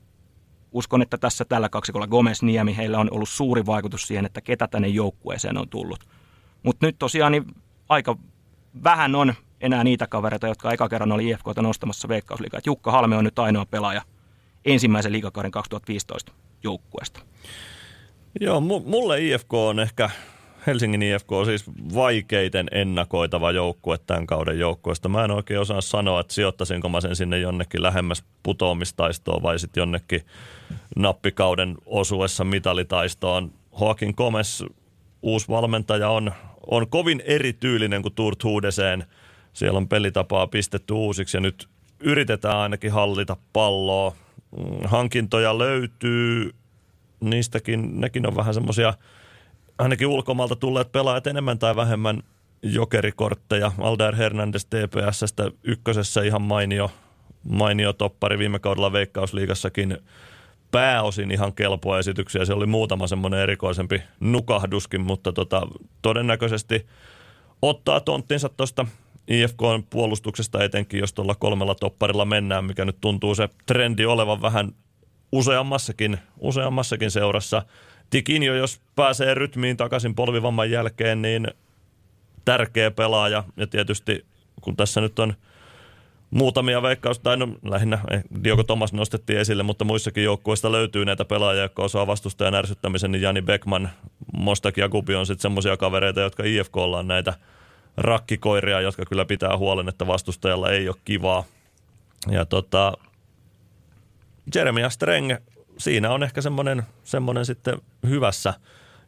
uskon, 0.71 1.01
että 1.01 1.17
tässä 1.17 1.45
tällä 1.45 1.69
kaksikolla 1.69 2.07
Gomez 2.07 2.41
Niemi, 2.41 2.78
heillä 2.78 2.99
on 2.99 3.07
ollut 3.11 3.30
suuri 3.30 3.65
vaikutus 3.65 4.07
siihen, 4.07 4.26
että 4.26 4.41
ketä 4.41 4.67
tänne 4.67 4.88
joukkueeseen 4.88 5.57
on 5.57 5.69
tullut. 5.69 5.99
Mutta 6.63 6.86
nyt 6.86 6.95
tosiaan 6.99 7.32
niin 7.32 7.45
aika 7.89 8.17
vähän 8.84 9.15
on 9.15 9.34
enää 9.61 9.84
niitä 9.84 10.07
kavereita, 10.07 10.47
jotka 10.47 10.71
eka 10.71 10.89
kerran 10.89 11.11
oli 11.11 11.30
IFKta 11.30 11.61
nostamassa 11.61 12.07
Veikkausliigaa. 12.07 12.61
Jukka 12.65 12.91
Halme 12.91 13.15
on 13.15 13.24
nyt 13.24 13.39
ainoa 13.39 13.65
pelaaja 13.65 14.01
ensimmäisen 14.65 15.11
liigakauden 15.11 15.51
2015 15.51 16.32
joukkueesta. 16.63 17.19
Joo, 18.39 18.61
mulle 18.61 19.21
IFK 19.21 19.53
on 19.53 19.79
ehkä 19.79 20.09
Helsingin 20.67 21.01
IFK 21.01 21.31
on 21.31 21.45
siis 21.45 21.65
vaikeiten 21.93 22.67
ennakoitava 22.71 23.51
joukkue 23.51 23.97
tämän 23.97 24.27
kauden 24.27 24.59
joukkueesta. 24.59 25.09
Mä 25.09 25.23
en 25.23 25.31
oikein 25.31 25.59
osaa 25.59 25.81
sanoa, 25.81 26.19
että 26.19 26.34
sijoittaisinko 26.34 26.89
mä 26.89 27.01
sen 27.01 27.15
sinne 27.15 27.39
jonnekin 27.39 27.84
lähemmäs 27.84 28.23
putoamistaistoon 28.43 29.43
vai 29.43 29.59
sitten 29.59 29.81
jonnekin 29.81 30.21
nappikauden 30.95 31.75
osuessa 31.86 32.43
mitalitaistoon. 32.43 33.51
Joaquin 33.81 34.13
Gomez, 34.17 34.63
uusi 35.21 35.47
valmentaja, 35.47 36.09
on, 36.09 36.31
on 36.71 36.88
kovin 36.89 37.23
erityylinen 37.25 38.01
kuin 38.01 38.15
Turt 38.15 38.43
Huudeseen. 38.43 39.05
Siellä 39.53 39.77
on 39.77 39.88
pelitapaa 39.88 40.47
pistetty 40.47 40.93
uusiksi 40.93 41.38
ja 41.38 41.41
nyt 41.41 41.67
yritetään 41.99 42.57
ainakin 42.57 42.91
hallita 42.91 43.38
palloa. 43.53 44.15
Mm, 44.57 44.65
hankintoja 44.86 45.57
löytyy, 45.57 46.51
niistäkin, 47.30 48.01
nekin 48.01 48.28
on 48.28 48.36
vähän 48.36 48.53
semmoisia– 48.53 48.93
ainakin 49.78 50.07
ulkomailta 50.07 50.55
tulleet 50.55 50.91
pelaajat 50.91 51.28
enemmän 51.28 51.59
tai 51.59 51.76
vähemmän 51.76 52.24
jokerikortteja. 52.63 53.71
Aldair 53.78 54.15
Hernandez 54.15 54.65
TPSstä 54.65 55.51
ykkösessä 55.63 56.21
ihan 56.21 56.41
mainio, 56.41 56.91
mainio 57.43 57.93
toppari 57.93 58.38
viime 58.38 58.59
kaudella 58.59 58.91
Veikkausliigassakin 58.91 59.97
pääosin 60.71 61.32
ihan 61.32 61.53
kelpoa 61.53 61.99
esityksiä. 61.99 62.45
Se 62.45 62.53
oli 62.53 62.65
muutama 62.65 63.07
semmoinen 63.07 63.39
erikoisempi 63.39 64.03
nukahduskin, 64.19 65.01
mutta 65.01 65.34
tota, 65.34 65.67
todennäköisesti 66.01 66.88
ottaa 67.61 67.99
tonttinsa 67.99 68.49
tuosta 68.49 68.86
IFKn 69.28 69.84
puolustuksesta 69.89 70.63
etenkin, 70.63 70.99
jos 70.99 71.13
tuolla 71.13 71.36
kolmella 71.36 71.76
topparilla 71.76 72.26
mennään, 72.26 72.65
mikä 72.65 72.86
nyt 72.86 72.97
tuntuu 73.01 73.36
se 73.36 73.49
trendi 73.65 74.05
olevan 74.05 74.41
vähän 74.41 74.71
useammassakin, 75.34 76.17
useammassakin 76.39 77.11
seurassa. 77.11 77.63
Tikinjo, 78.09 78.55
jos 78.55 78.81
pääsee 78.95 79.34
rytmiin 79.34 79.77
takaisin 79.77 80.15
polvivamman 80.15 80.71
jälkeen, 80.71 81.21
niin 81.21 81.47
tärkeä 82.45 82.91
pelaaja. 82.91 83.43
Ja 83.57 83.67
tietysti 83.67 84.25
kun 84.61 84.75
tässä 84.75 85.01
nyt 85.01 85.19
on 85.19 85.34
muutamia 86.29 86.81
veikkaus, 86.81 87.19
tai 87.19 87.38
no 87.38 87.47
lähinnä 87.63 87.99
eh, 88.11 88.23
Diogo 88.43 88.63
Thomas 88.63 88.93
nostettiin 88.93 89.39
esille, 89.39 89.63
mutta 89.63 89.86
muissakin 89.86 90.23
joukkueista 90.23 90.71
löytyy 90.71 91.05
näitä 91.05 91.25
pelaajia, 91.25 91.63
jotka 91.63 91.84
osaa 91.84 92.07
vastustajan 92.07 92.55
ärsyttämisen, 92.55 93.11
niin 93.11 93.21
Jani 93.21 93.41
Beckman, 93.41 93.89
Mostak 94.34 94.77
ja 94.77 94.89
Kupi 94.89 95.15
on 95.15 95.25
sitten 95.25 95.41
semmoisia 95.41 95.77
kavereita, 95.77 96.21
jotka 96.21 96.43
IFK 96.43 96.77
on 96.77 97.07
näitä 97.07 97.34
rakkikoiria, 97.97 98.81
jotka 98.81 99.05
kyllä 99.05 99.25
pitää 99.25 99.57
huolen, 99.57 99.89
että 99.89 100.07
vastustajalla 100.07 100.71
ei 100.71 100.89
ole 100.89 100.95
kivaa. 101.05 101.43
Ja 102.31 102.45
tota, 102.45 102.93
Jeremia 104.55 104.89
Streng, 104.89 105.31
siinä 105.77 106.11
on 106.11 106.23
ehkä 106.23 106.41
semmoinen, 106.41 106.83
semmoinen 107.03 107.45
sitten 107.45 107.77
hyvässä 108.07 108.53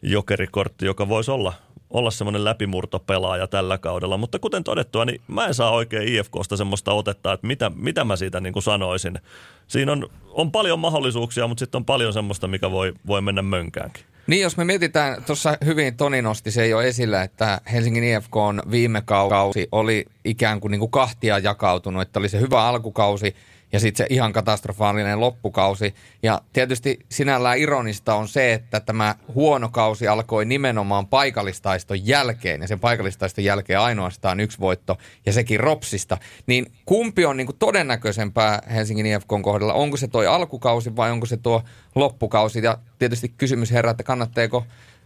jokerikortti, 0.02 0.86
joka 0.86 1.10
voisi 1.10 1.32
olla, 1.32 1.54
olla 1.90 2.12
semmoinen 2.12 2.44
läpimurtopelaaja 2.44 3.48
tällä 3.48 3.78
kaudella. 3.78 4.18
Mutta 4.18 4.40
kuten 4.40 4.64
todettua, 4.64 5.06
niin 5.06 5.22
mä 5.28 5.48
en 5.48 5.54
saa 5.54 5.72
oikein 5.72 6.08
IFKsta 6.08 6.58
semmoista 6.58 6.94
otetta, 6.94 7.34
että 7.34 7.48
mitä, 7.48 7.72
mitä 7.76 8.04
mä 8.04 8.16
siitä 8.16 8.40
niin 8.40 8.54
kuin 8.54 8.64
sanoisin. 8.64 9.20
Siinä 9.68 9.92
on, 9.92 10.10
on 10.32 10.52
paljon 10.52 10.80
mahdollisuuksia, 10.80 11.48
mutta 11.48 11.60
sitten 11.60 11.80
on 11.80 11.86
paljon 11.86 12.14
semmoista, 12.14 12.48
mikä 12.48 12.72
voi, 12.72 12.94
voi 13.08 13.22
mennä 13.22 13.42
mönkäänkin. 13.42 14.04
Niin, 14.28 14.42
jos 14.42 14.58
me 14.58 14.66
mietitään, 14.66 15.24
tuossa 15.24 15.58
hyvin 15.66 15.98
Toni 15.98 16.22
nosti 16.22 16.52
se 16.52 16.68
jo 16.68 16.82
esille, 16.82 17.24
että 17.24 17.62
Helsingin 17.72 18.04
IFK 18.04 18.36
on 18.36 18.62
viime 18.72 19.02
kausi 19.02 19.68
oli 19.72 20.06
ikään 20.26 20.60
kuin, 20.60 20.72
niin 20.72 20.80
kuin 20.80 20.92
kahtia 20.92 21.40
jakautunut, 21.40 22.02
että 22.02 22.20
oli 22.20 22.30
se 22.30 22.40
hyvä 22.40 22.68
alkukausi 22.68 23.36
ja 23.72 23.80
sitten 23.80 24.08
se 24.08 24.14
ihan 24.14 24.34
katastrofaalinen 24.34 25.20
loppukausi. 25.20 25.96
Ja 26.24 26.42
tietysti 26.54 27.00
sinällään 27.10 27.58
ironista 27.58 28.16
on 28.16 28.28
se, 28.28 28.54
että 28.54 28.80
tämä 28.80 29.16
huono 29.36 29.70
kausi 29.70 30.08
alkoi 30.08 30.46
nimenomaan 30.46 31.08
paikallistaiston 31.08 32.08
jälkeen 32.08 32.62
ja 32.62 32.68
sen 32.68 32.80
paikallistaiston 32.80 33.44
jälkeen 33.44 33.80
ainoastaan 33.80 34.40
yksi 34.40 34.60
voitto 34.60 34.98
ja 35.26 35.34
sekin 35.34 35.60
Ropsista. 35.60 36.18
Niin 36.48 36.72
kumpi 36.86 37.26
on 37.26 37.38
niin 37.38 37.48
kuin 37.48 37.58
todennäköisempää 37.60 38.62
Helsingin 38.74 39.06
IFKn 39.06 39.42
kohdalla? 39.42 39.74
Onko 39.74 39.98
se 39.98 40.08
toi 40.08 40.28
alkukausi 40.28 40.96
vai 40.96 41.12
onko 41.12 41.26
se 41.26 41.38
tuo 41.38 41.64
loppukausi? 41.96 42.60
Ja 42.64 42.78
tietysti 43.00 43.34
kysymys 43.38 43.72
herää, 43.72 43.92
että 43.92 44.04
kannattaako 44.04 44.66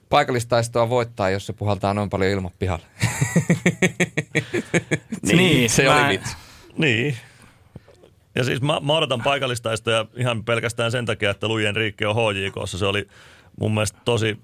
paikallistaistoa 0.10 0.90
voittaa, 0.90 1.30
jos 1.30 1.46
se 1.46 1.54
puhaltaa 1.54 1.94
noin 1.94 2.10
paljon 2.10 2.32
ilmat 2.32 2.54
pihalle. 2.60 2.86
niin, 5.34 5.70
se 5.70 5.84
mä... 5.84 5.96
oli 5.96 6.10
vitsi. 6.10 6.36
Niin, 6.78 7.18
ja 8.36 8.44
siis 8.44 8.62
mä, 8.62 8.80
mä 8.84 8.98
odotan 8.98 9.22
paikallistaistoja 9.24 10.06
ihan 10.16 10.44
pelkästään 10.44 10.92
sen 10.92 11.06
takia, 11.06 11.32
että 11.32 11.48
Lujen 11.48 11.76
Riikki 11.76 12.06
on 12.06 12.16
HJKssa. 12.16 12.78
Se 12.78 12.86
oli 12.86 13.08
mun 13.60 13.74
mielestä 13.74 14.00
tosi 14.06 14.38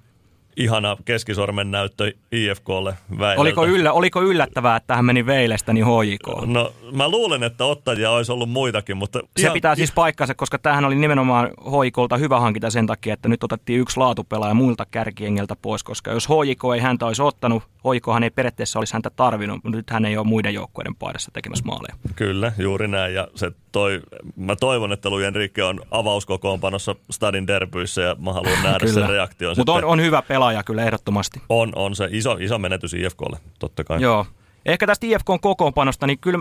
ihana 0.57 0.97
keskisormen 1.05 1.71
näyttö 1.71 2.11
IFKlle 2.31 2.93
Väilältä. 3.19 3.41
Oliko, 3.41 3.65
yllä, 3.65 3.91
oliko 3.91 4.21
yllättävää, 4.21 4.75
että 4.75 4.95
hän 4.95 5.05
meni 5.05 5.25
Veilestä 5.25 5.73
niin 5.73 5.85
HJK? 5.85 6.45
No 6.45 6.73
mä 6.91 7.09
luulen, 7.09 7.43
että 7.43 7.65
ottajia 7.65 8.11
olisi 8.11 8.31
ollut 8.31 8.49
muitakin, 8.49 8.97
mutta... 8.97 9.19
Se 9.19 9.41
ihan, 9.41 9.53
pitää 9.53 9.75
siis 9.75 9.91
paikkansa, 9.91 10.35
koska 10.35 10.59
tämähän 10.59 10.85
oli 10.85 10.95
nimenomaan 10.95 11.49
HJKlta 11.49 12.17
hyvä 12.17 12.39
hankinta 12.39 12.69
sen 12.69 12.87
takia, 12.87 13.13
että 13.13 13.29
nyt 13.29 13.43
otettiin 13.43 13.79
yksi 13.79 13.99
laatupelaaja 13.99 14.53
muilta 14.53 14.85
kärkiengeltä 14.91 15.55
pois, 15.55 15.83
koska 15.83 16.11
jos 16.11 16.27
HJK 16.29 16.61
ei 16.75 16.81
häntä 16.81 17.05
olisi 17.05 17.21
ottanut, 17.21 17.63
HJKhan 17.93 18.23
ei 18.23 18.29
periaatteessa 18.29 18.79
olisi 18.79 18.93
häntä 18.93 19.09
tarvinnut, 19.09 19.63
mutta 19.63 19.77
nyt 19.77 19.89
hän 19.89 20.05
ei 20.05 20.17
ole 20.17 20.27
muiden 20.27 20.53
joukkueiden 20.53 20.95
paidassa 20.95 21.31
tekemässä 21.31 21.65
maaleja. 21.65 21.95
Kyllä, 22.15 22.51
juuri 22.57 22.87
näin. 22.87 23.13
Ja 23.13 23.27
se 23.35 23.51
toi, 23.71 24.01
mä 24.35 24.55
toivon, 24.55 24.91
että 24.91 25.09
Lujen 25.09 25.35
Rikke 25.35 25.63
on 25.63 25.81
avauskokoonpanossa 25.91 26.95
Stadin 27.11 27.47
derbyissä 27.47 28.01
ja 28.01 28.15
mä 28.19 28.33
haluan 28.33 28.63
nähdä 28.63 28.87
sen 28.87 29.09
reaktion. 29.09 29.55
Mutta 29.57 29.73
on, 29.73 29.83
on, 29.83 30.01
hyvä 30.01 30.21
pelaaja 30.21 30.63
kyllä 30.63 30.83
ehdottomasti. 30.83 31.41
On, 31.49 31.71
on 31.75 31.95
se 31.95 32.07
iso, 32.11 32.37
iso 32.39 32.59
menetys 32.59 32.93
IFKlle, 32.93 33.37
totta 33.59 33.83
kai. 33.83 34.01
Joo. 34.01 34.25
Ehkä 34.65 34.87
tästä 34.87 35.05
IFKn 35.05 35.39
kokoonpanosta, 35.41 36.07
niin 36.07 36.19
kyllä 36.19 36.39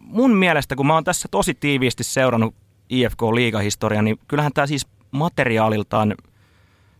mun 0.00 0.36
mielestä, 0.36 0.76
kun 0.76 0.86
mä 0.86 0.94
oon 0.94 1.04
tässä 1.04 1.28
tosi 1.30 1.54
tiiviisti 1.54 2.04
seurannut 2.04 2.54
IFK-liigahistoriaa, 2.90 4.02
niin 4.02 4.18
kyllähän 4.28 4.52
tämä 4.52 4.66
siis 4.66 4.86
materiaaliltaan 5.10 6.14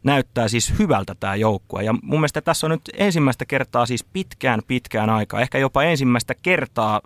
näyttää 0.02 0.48
siis 0.48 0.78
hyvältä 0.78 1.14
tämä 1.14 1.36
joukkue. 1.36 1.82
Ja 1.82 1.92
mun 2.02 2.20
mielestä 2.20 2.40
tässä 2.40 2.66
on 2.66 2.70
nyt 2.70 2.90
ensimmäistä 2.96 3.44
kertaa 3.46 3.86
siis 3.86 4.04
pitkään 4.04 4.60
pitkään 4.66 5.10
aikaa, 5.10 5.40
ehkä 5.40 5.58
jopa 5.58 5.82
ensimmäistä 5.82 6.34
kertaa 6.34 7.00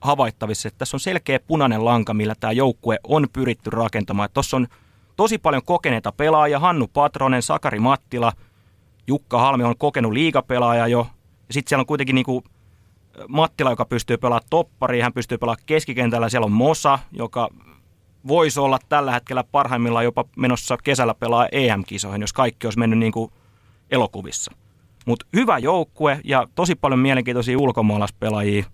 havaittavissa, 0.00 0.68
että 0.68 0.78
tässä 0.78 0.96
on 0.96 1.00
selkeä 1.00 1.40
punainen 1.40 1.84
lanka, 1.84 2.14
millä 2.14 2.34
tämä 2.40 2.52
joukkue 2.52 2.98
on 3.04 3.26
pyritty 3.32 3.70
rakentamaan. 3.70 4.28
Tuossa 4.34 4.56
on 4.56 4.66
tosi 5.16 5.38
paljon 5.38 5.62
kokeneita 5.64 6.12
pelaajia, 6.12 6.58
Hannu 6.58 6.86
Patronen, 6.86 7.42
Sakari 7.42 7.78
Mattila, 7.80 8.32
Jukka 9.06 9.38
Halmi 9.38 9.64
on 9.64 9.78
kokenut 9.78 10.12
liigapelaaja 10.12 10.86
jo. 10.86 11.06
Ja 11.48 11.54
sitten 11.54 11.68
siellä 11.68 11.82
on 11.82 11.86
kuitenkin 11.86 12.14
niinku 12.14 12.44
Mattila, 13.28 13.70
joka 13.70 13.84
pystyy 13.84 14.16
pelaamaan 14.16 14.48
toppariin, 14.50 15.02
hän 15.02 15.12
pystyy 15.12 15.38
pelaamaan 15.38 15.64
keskikentällä. 15.66 16.28
Siellä 16.28 16.44
on 16.44 16.52
Mosa, 16.52 16.98
joka 17.12 17.48
voisi 18.28 18.60
olla 18.60 18.78
tällä 18.88 19.12
hetkellä 19.12 19.44
parhaimmillaan 19.44 20.04
jopa 20.04 20.24
menossa 20.36 20.76
kesällä 20.84 21.14
pelaa 21.14 21.48
EM-kisoihin, 21.52 22.20
jos 22.20 22.32
kaikki 22.32 22.66
olisi 22.66 22.78
mennyt 22.78 22.98
niin 22.98 23.12
kuin 23.12 23.32
elokuvissa. 23.90 24.52
Mutta 25.06 25.26
hyvä 25.32 25.58
joukkue 25.58 26.20
ja 26.24 26.48
tosi 26.54 26.74
paljon 26.74 26.98
mielenkiintoisia 26.98 27.58
ulkomaalaispelaajia. 27.58 28.64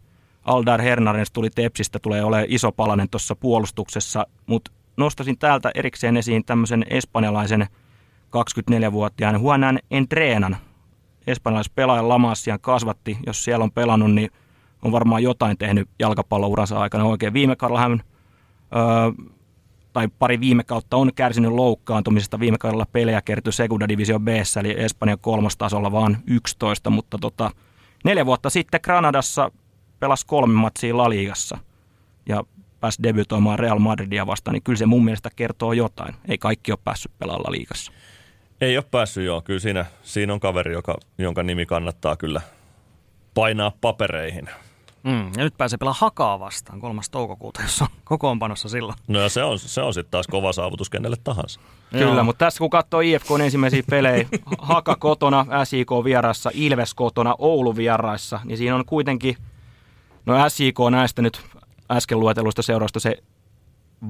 Aldar 0.45 0.83
Hernandez 0.83 1.31
tuli 1.33 1.51
Tepsistä, 1.51 1.99
tulee 1.99 2.25
olemaan 2.25 2.47
iso 2.49 2.73
palanen 2.73 3.09
tuossa 3.11 3.37
puolustuksessa, 3.37 4.27
mutta 4.47 4.71
nostasin 4.97 5.39
täältä 5.39 5.71
erikseen 5.75 6.17
esiin 6.17 6.45
tämmöisen 6.45 6.85
espanjalaisen 6.91 7.67
24-vuotiaan 8.33 9.41
Juanan 9.41 9.79
Entrenan. 9.91 10.57
Espanjalaispelaajan 11.27 12.09
Lamassian 12.09 12.61
kasvatti, 12.61 13.19
jos 13.27 13.45
siellä 13.45 13.63
on 13.63 13.73
pelannut, 13.73 14.15
niin 14.15 14.31
on 14.83 14.93
varmaan 14.93 15.23
jotain 15.23 15.59
tehnyt 15.59 15.89
jalkapallouransa 15.99 16.81
aikana 16.81 17.05
oikein. 17.05 17.33
Viime 17.33 17.57
kaudella 17.57 17.81
hän 17.81 18.03
öö, 18.77 19.27
tai 19.93 20.09
pari 20.19 20.41
viime 20.41 20.65
kautta 20.65 20.97
on 20.97 21.15
kärsinyt 21.15 21.53
loukkaantumisesta. 21.53 22.41
Viime 22.41 22.59
kaudella 22.59 22.87
pelejä 22.93 23.23
kertyi 23.23 23.53
Segunda 23.53 23.89
Division 23.89 24.25
B, 24.25 24.29
eli 24.61 24.75
Espanjan 24.81 25.19
kolmostasolla 25.21 25.93
vaan 25.93 26.19
11, 26.27 26.91
mutta 26.91 27.19
tota, 27.21 27.51
neljä 28.05 28.27
vuotta 28.27 28.51
sitten 28.51 28.81
Granadassa 28.85 29.51
pelasi 30.01 30.27
kolme 30.27 30.55
matsia 30.55 30.97
La 30.97 31.11
Ligassa 31.11 31.59
ja 32.29 32.45
pääsi 32.81 33.03
debytoimaan 33.03 33.59
Real 33.59 33.79
Madridia 33.79 34.27
vastaan, 34.27 34.53
niin 34.53 34.63
kyllä 34.63 34.77
se 34.77 34.87
mun 34.87 35.05
mielestä 35.05 35.31
kertoo 35.37 35.73
jotain. 35.73 36.15
Ei 36.29 36.39
kaikki 36.39 36.73
ole 36.73 36.79
päässyt 36.85 37.13
pelaamaan 37.19 37.53
liigassa. 37.53 37.93
Ei 38.61 38.77
ole 38.77 38.85
päässyt, 38.91 39.25
joo. 39.25 39.41
Kyllä 39.41 39.61
siinä, 39.61 39.85
siinä 40.03 40.33
on 40.33 40.41
kaveri, 40.41 40.73
joka, 40.73 40.99
jonka 41.19 41.43
nimi 41.43 41.67
kannattaa 41.67 42.17
kyllä 42.17 42.41
painaa 43.35 43.73
papereihin. 43.81 44.49
Mm, 45.05 45.31
ja 45.37 45.45
nyt 45.45 45.57
pääsee 45.59 45.77
pelaamaan 45.77 46.01
Hakaa 46.01 46.41
vastaan 46.41 46.81
3. 46.81 47.01
toukokuuta, 47.11 47.63
jos 47.63 47.83
on 47.83 47.89
kokoonpanossa 48.05 48.69
silloin. 48.69 48.99
No 49.09 49.21
ja 49.21 49.29
se 49.29 49.43
on, 49.43 49.59
se 49.59 49.81
on 49.83 49.95
sitten 49.95 50.11
taas 50.11 50.27
kova 50.27 50.53
saavutus 50.53 50.91
kenelle 50.91 51.17
tahansa. 51.25 51.61
Kyllä, 51.91 52.15
Joo. 52.15 52.25
mutta 52.25 52.45
tässä 52.45 52.59
kun 52.59 52.71
katsoo 52.71 53.01
IFK 53.01 53.27
ensimmäisiä 53.45 53.83
pelejä, 53.91 54.29
Haka 54.59 54.97
kotona, 54.97 55.47
SIK 55.65 55.91
vierassa, 56.05 56.51
Ilves 56.55 56.95
kotona, 56.95 57.35
Oulu 57.39 57.77
vieraissa, 57.77 58.41
niin 58.45 58.59
siinä 58.59 58.77
on 58.77 58.85
kuitenkin, 58.85 59.37
no 60.27 60.49
SIK 60.49 60.79
näistä 60.91 61.23
nyt 61.23 61.41
äsken 61.91 62.21
lueteluista 62.21 62.63
seurausta 62.63 63.01
se 63.01 63.17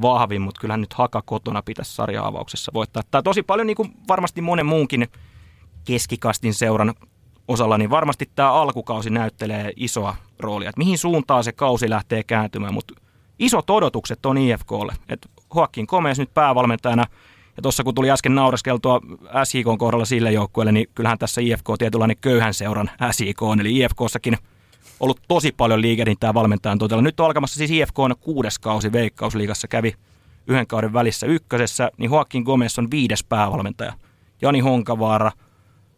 vahvin, 0.02 0.42
mutta 0.42 0.60
kyllähän 0.60 0.80
nyt 0.80 0.94
Haka 0.94 1.22
kotona 1.22 1.62
pitäisi 1.62 1.94
sarja-avauksessa 1.94 2.72
voittaa. 2.74 3.02
Tämä 3.10 3.22
tosi 3.22 3.42
paljon 3.42 3.66
niin 3.66 3.76
kuin 3.76 3.92
varmasti 4.08 4.40
monen 4.40 4.66
muunkin 4.66 5.08
keskikastin 5.84 6.54
seuran 6.54 6.94
osalla, 7.48 7.78
niin 7.78 7.90
varmasti 7.90 8.30
tämä 8.34 8.52
alkukausi 8.52 9.10
näyttelee 9.10 9.72
isoa 9.76 10.16
roolia, 10.38 10.68
että 10.68 10.78
mihin 10.78 10.98
suuntaan 10.98 11.44
se 11.44 11.52
kausi 11.52 11.90
lähtee 11.90 12.22
kääntymään, 12.22 12.74
mutta 12.74 12.94
isot 13.38 13.70
odotukset 13.70 14.26
on 14.26 14.38
IFKlle, 14.38 14.92
että 15.08 15.28
Joaquin 15.54 15.86
Komes 15.86 16.18
nyt 16.18 16.34
päävalmentajana, 16.34 17.04
ja 17.56 17.62
tuossa 17.62 17.84
kun 17.84 17.94
tuli 17.94 18.10
äsken 18.10 18.34
nauraskeltua 18.34 19.00
SIK 19.44 19.66
kohdalla 19.78 20.04
sille 20.04 20.32
joukkueelle, 20.32 20.72
niin 20.72 20.86
kyllähän 20.94 21.18
tässä 21.18 21.40
IFK 21.40 21.70
on 21.70 21.78
tietynlainen 21.78 22.16
köyhän 22.20 22.54
seuran 22.54 22.90
SIK 23.10 23.38
eli 23.60 23.78
IFKssakin 23.78 24.38
ollut 25.00 25.20
tosi 25.28 25.52
paljon 25.56 25.80
liikehdintää 25.80 26.34
valmentajan 26.34 26.78
totella. 26.78 27.02
Nyt 27.02 27.20
on 27.20 27.26
alkamassa 27.26 27.56
siis 27.56 27.70
IFK 27.70 27.98
on 27.98 28.14
kuudes 28.20 28.58
kausi 28.58 28.92
Veikkausliigassa, 28.92 29.68
kävi 29.68 29.94
yhden 30.46 30.66
kauden 30.66 30.92
välissä 30.92 31.26
ykkösessä, 31.26 31.90
niin 31.96 32.10
Joaquin 32.10 32.42
Gomez 32.42 32.78
on 32.78 32.90
viides 32.90 33.24
päävalmentaja. 33.24 33.92
Jani 34.42 34.60
Honkavaara– 34.60 35.32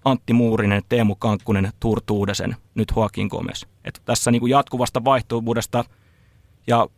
Antti 0.05 0.33
Muurinen, 0.33 0.83
Teemu 0.89 1.15
Kankkunen, 1.15 1.73
Turtuudesen, 1.81 2.57
nyt 2.75 2.93
Joaquin 2.97 3.29
Gomez. 3.29 3.65
Et 3.85 4.03
tässä 4.05 4.31
niin 4.31 4.41
kuin 4.41 4.51
jatkuvasta 4.51 5.05
vaihtuvuudesta 5.05 5.85
ja 6.67 6.89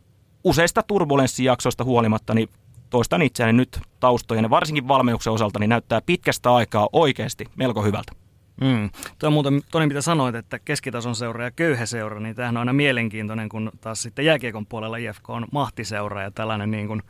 useista 0.43 0.83
turbulenssijaksoista 0.83 1.83
huolimatta, 1.83 2.33
niin 2.33 2.49
toistan 2.89 3.21
itseäni 3.21 3.53
nyt 3.53 3.79
taustojen 3.99 4.43
ja 4.43 4.49
varsinkin 4.49 4.87
valmennuksen 4.87 5.33
osalta, 5.33 5.59
niin 5.59 5.69
näyttää 5.69 6.01
pitkästä 6.05 6.53
aikaa 6.53 6.89
oikeasti 6.93 7.45
melko 7.55 7.83
hyvältä. 7.83 8.11
Mm. 8.61 8.89
Tuo 9.19 9.31
muuten, 9.31 9.61
Toni, 9.71 9.87
mitä 9.87 10.01
sanoit, 10.01 10.35
että 10.35 10.59
keskitason 10.59 11.15
seura 11.15 11.43
ja 11.43 11.51
köyhä 11.51 11.85
seura, 11.85 12.19
niin 12.19 12.35
tämähän 12.35 12.57
on 12.57 12.59
aina 12.59 12.73
mielenkiintoinen, 12.73 13.49
kun 13.49 13.71
taas 13.81 14.01
sitten 14.01 14.25
jääkiekon 14.25 14.65
puolella 14.65 14.97
IFK 14.97 15.29
on 15.29 15.45
mahtiseura 15.51 16.23
ja 16.23 16.31
tällainen 16.31 16.71
niin 16.71 16.87
kuin 16.87 17.01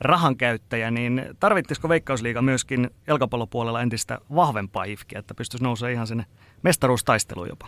rahankäyttäjä, 0.00 0.90
niin 0.90 1.24
tarvittisiko 1.40 1.88
Veikkausliiga 1.88 2.42
myöskin 2.42 2.90
jalkapallopuolella 3.06 3.82
entistä 3.82 4.18
vahvempaa 4.34 4.84
ifkiä, 4.84 5.18
että 5.18 5.34
pystyisi 5.34 5.64
nousemaan 5.64 5.92
ihan 5.92 6.06
sinne 6.06 6.26
mestaruustaisteluun 6.62 7.48
jopa? 7.48 7.66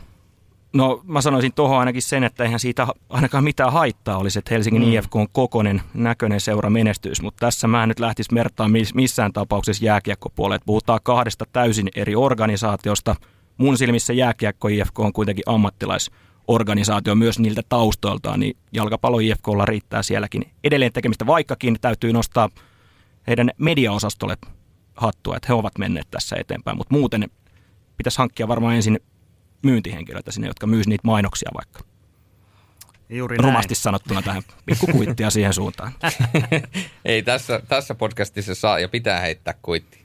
No 0.73 1.01
mä 1.05 1.21
sanoisin 1.21 1.53
tuohon 1.55 1.79
ainakin 1.79 2.03
sen, 2.03 2.25
että 2.25 2.45
eihän 2.45 2.61
siitä 2.61 2.87
ainakaan 3.09 3.45
mitään 3.45 3.73
haittaa 3.73 4.19
olisi, 4.19 4.39
että 4.39 4.55
Helsingin 4.55 4.83
mm. 4.83 4.93
IFK 4.93 5.17
on 5.17 5.27
kokonen 5.33 5.83
näköinen 5.95 6.41
seura 6.41 6.71
menestyys, 6.71 7.23
mutta 7.23 7.47
tässä 7.47 7.69
mä 7.69 7.83
en 7.83 7.89
nyt 7.89 8.01
lähtisi 8.01 8.35
mertaan 8.35 8.71
missään 8.95 9.33
tapauksessa 9.33 9.85
jääkiekkopuolelle. 9.85 10.65
Puhutaan 10.67 11.01
kahdesta 11.03 11.45
täysin 11.53 11.89
eri 11.95 12.15
organisaatiosta. 12.15 13.17
Mun 13.57 13.79
silmissä 13.79 14.13
jääkiekko 14.13 14.69
IFK 14.69 15.01
on 15.01 15.13
kuitenkin 15.13 15.45
ammattilaisorganisaatio 16.49 17.15
myös 17.15 17.39
niiltä 17.39 17.63
taustoiltaan, 17.69 18.41
niin 18.41 18.57
jalkapallo 18.73 19.19
IFKlla 19.19 19.65
riittää 19.65 20.03
sielläkin 20.03 20.45
edelleen 20.65 20.93
tekemistä, 20.93 21.27
vaikkakin 21.27 21.77
täytyy 21.81 22.13
nostaa 22.13 22.49
heidän 23.27 23.51
mediaosastolle 23.59 24.37
hattua, 24.95 25.37
että 25.37 25.47
he 25.49 25.55
ovat 25.55 25.79
menneet 25.79 26.11
tässä 26.11 26.37
eteenpäin, 26.37 26.77
mutta 26.77 26.95
muuten 26.95 27.31
pitäisi 27.97 28.19
hankkia 28.19 28.49
varmaan 28.49 28.77
ensin 28.77 29.01
myyntihenkilöitä 29.63 30.33
sinne, 30.33 30.47
jotka 30.47 30.67
myys 30.67 30.87
niitä 30.87 31.07
mainoksia 31.07 31.51
vaikka. 31.55 31.81
Juuri 33.09 33.37
Rumasti 33.37 33.75
näin. 33.75 33.83
sanottuna 33.83 34.23
tähän 34.23 34.43
pikkukuittia 34.67 35.31
siihen 35.31 35.55
suuntaan. 35.55 35.93
Ei 37.05 37.23
tässä, 37.23 37.63
tässä 37.69 37.95
podcastissa 37.95 38.55
saa 38.55 38.79
ja 38.79 38.89
pitää 38.89 39.21
heittää 39.21 39.55
kuitti. 39.63 40.02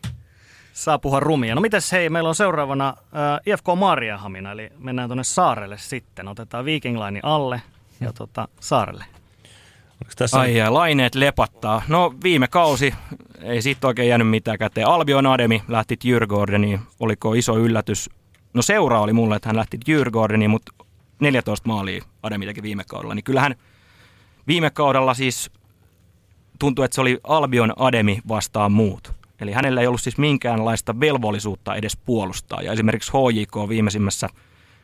Saa 0.78 1.00
puhua 1.00 1.20
rumia. 1.20 1.56
No 1.56 1.62
mitäs 1.62 1.92
hei, 1.92 2.10
meillä 2.10 2.30
on 2.30 2.36
seuraavana 2.36 2.88
äh, 2.90 3.54
IFK 3.54 3.66
Maariahamina, 3.76 4.52
eli 4.52 4.70
mennään 4.78 5.10
tuonne 5.10 5.24
saarelle 5.24 5.78
sitten. 5.78 6.28
Otetaan 6.28 6.66
Viking 6.66 7.06
Line 7.06 7.20
alle 7.24 7.62
ja 8.00 8.14
tota, 8.14 8.48
saarelle. 8.60 9.06
tässä 10.16 10.40
Ai 10.40 10.58
ja 10.58 10.74
laineet 10.74 11.16
lepattaa. 11.16 11.82
No 11.88 12.14
viime 12.24 12.48
kausi, 12.48 12.94
ei 13.42 13.62
siitä 13.62 13.88
oikein 13.88 14.10
jäänyt 14.10 14.30
mitään 14.30 14.58
käteen. 14.58 14.88
Albion 14.88 15.26
Ademi 15.26 15.64
lähti 15.68 15.98
Djurgårdeniin. 16.06 16.80
Oliko 17.00 17.34
iso 17.34 17.58
yllätys 17.58 18.10
No 18.54 18.62
seura 18.62 19.00
oli 19.00 19.14
mulle, 19.14 19.36
että 19.36 19.50
hän 19.50 19.56
lähti 19.56 19.78
Djurgårdeniin, 19.86 20.52
mutta 20.52 20.72
14 21.20 21.68
maalia 21.68 22.04
Ademi 22.24 22.46
teki 22.46 22.62
viime 22.62 22.84
kaudella. 22.84 23.16
Niin 23.16 23.24
kyllähän 23.24 23.56
viime 24.48 24.70
kaudella 24.70 25.14
siis 25.14 25.52
tuntui, 26.60 26.86
että 26.86 26.96
se 26.96 27.02
oli 27.02 27.20
Albion 27.24 27.74
Ademi 27.78 28.22
vastaan 28.28 28.72
muut. 28.72 29.17
Eli 29.42 29.52
hänellä 29.52 29.82
ei 29.82 29.88
ollut 29.88 30.02
siis 30.02 30.18
minkäänlaista 30.18 31.00
velvollisuutta 31.00 31.76
edes 31.76 31.98
puolustaa. 31.98 32.62
Ja 32.62 32.72
esimerkiksi 32.72 33.12
HJK 33.12 33.70
viimeisimmässä 33.70 34.30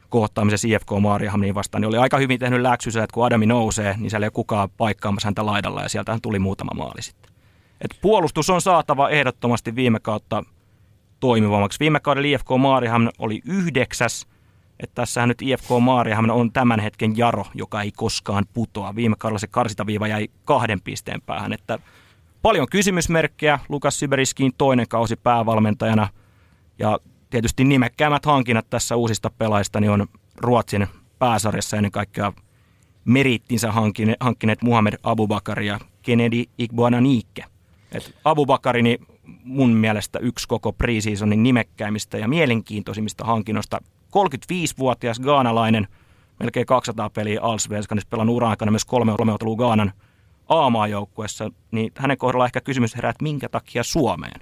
kohtaamisessa 0.09 0.67
IFK 0.67 0.91
Maariahamiin 0.99 1.55
vastaan, 1.55 1.81
niin 1.81 1.89
oli 1.89 1.97
aika 1.97 2.17
hyvin 2.17 2.39
tehnyt 2.39 2.61
läksynsä, 2.61 3.03
että 3.03 3.13
kun 3.13 3.25
Adami 3.25 3.45
nousee, 3.45 3.95
niin 3.97 4.09
siellä 4.09 4.25
ei 4.25 4.27
ole 4.27 4.31
kukaan 4.31 4.69
paikkaamassa 4.69 5.27
häntä 5.27 5.45
laidalla 5.45 5.81
ja 5.81 5.89
sieltähän 5.89 6.21
tuli 6.21 6.39
muutama 6.39 6.71
maali 6.75 7.01
sitten. 7.01 7.31
Et 7.81 7.97
puolustus 8.01 8.49
on 8.49 8.61
saatava 8.61 9.09
ehdottomasti 9.09 9.75
viime 9.75 9.99
kautta 9.99 10.43
toimivammaksi. 11.19 11.79
Viime 11.79 11.99
kaudella 11.99 12.27
IFK 12.27 12.47
Maarihamn 12.57 13.09
oli 13.19 13.41
yhdeksäs, 13.45 14.27
että 14.79 14.95
tässähän 14.95 15.29
nyt 15.29 15.41
IFK 15.41 15.69
Maarihamn 15.81 16.31
on 16.31 16.51
tämän 16.51 16.79
hetken 16.79 17.17
jaro, 17.17 17.45
joka 17.53 17.81
ei 17.81 17.91
koskaan 17.91 18.45
putoa. 18.53 18.95
Viime 18.95 19.15
kaudella 19.19 19.39
se 19.39 19.47
karsitaviiva 19.47 20.07
jäi 20.07 20.27
kahden 20.45 20.81
pisteen 20.81 21.21
päähän, 21.21 21.53
että 21.53 21.79
paljon 22.43 22.67
kysymysmerkkejä. 22.71 23.59
Lukas 23.69 23.99
Syberiskiin 23.99 24.51
toinen 24.57 24.87
kausi 24.87 25.15
päävalmentajana 25.15 26.09
ja 26.79 26.99
tietysti 27.29 27.63
nimekkäämät 27.63 28.25
hankinnat 28.25 28.69
tässä 28.69 28.95
uusista 28.95 29.31
pelaajista 29.37 29.79
niin 29.79 29.91
on 29.91 30.07
Ruotsin 30.37 30.87
pääsarjassa 31.19 31.77
ennen 31.77 31.91
kaikkea 31.91 32.33
merittinsä 33.05 33.71
hankkineet 34.19 34.61
Muhammed 34.61 34.93
Abubakar 35.03 35.61
ja 35.61 35.79
Kennedy 36.01 36.43
Igboananiike. 36.57 37.45
Et 37.91 38.15
Abubakari 38.23 38.81
niin 38.81 39.07
mun 39.43 39.69
mielestä 39.69 40.19
yksi 40.19 40.47
koko 40.47 40.73
preseasonin 40.73 41.43
nimekkäimmistä 41.43 42.17
ja 42.17 42.27
mielenkiintoisimmista 42.27 43.25
hankinnoista. 43.25 43.79
35-vuotias 44.07 45.19
gaanalainen, 45.19 45.87
melkein 46.39 46.65
200 46.65 47.09
peliä 47.09 47.41
Allsvenskanissa 47.41 48.09
pelannut 48.09 48.35
uran 48.35 48.49
aikana 48.49 48.71
myös 48.71 48.85
kolme 48.85 49.11
ottelua 49.11 49.55
Gaanan 49.55 49.93
A-maajoukkuessa, 50.47 51.49
niin 51.71 51.91
hänen 51.97 52.17
kohdalla 52.17 52.45
ehkä 52.45 52.61
kysymys 52.61 52.95
herää, 52.95 53.09
että 53.09 53.23
minkä 53.23 53.49
takia 53.49 53.83
Suomeen? 53.83 54.41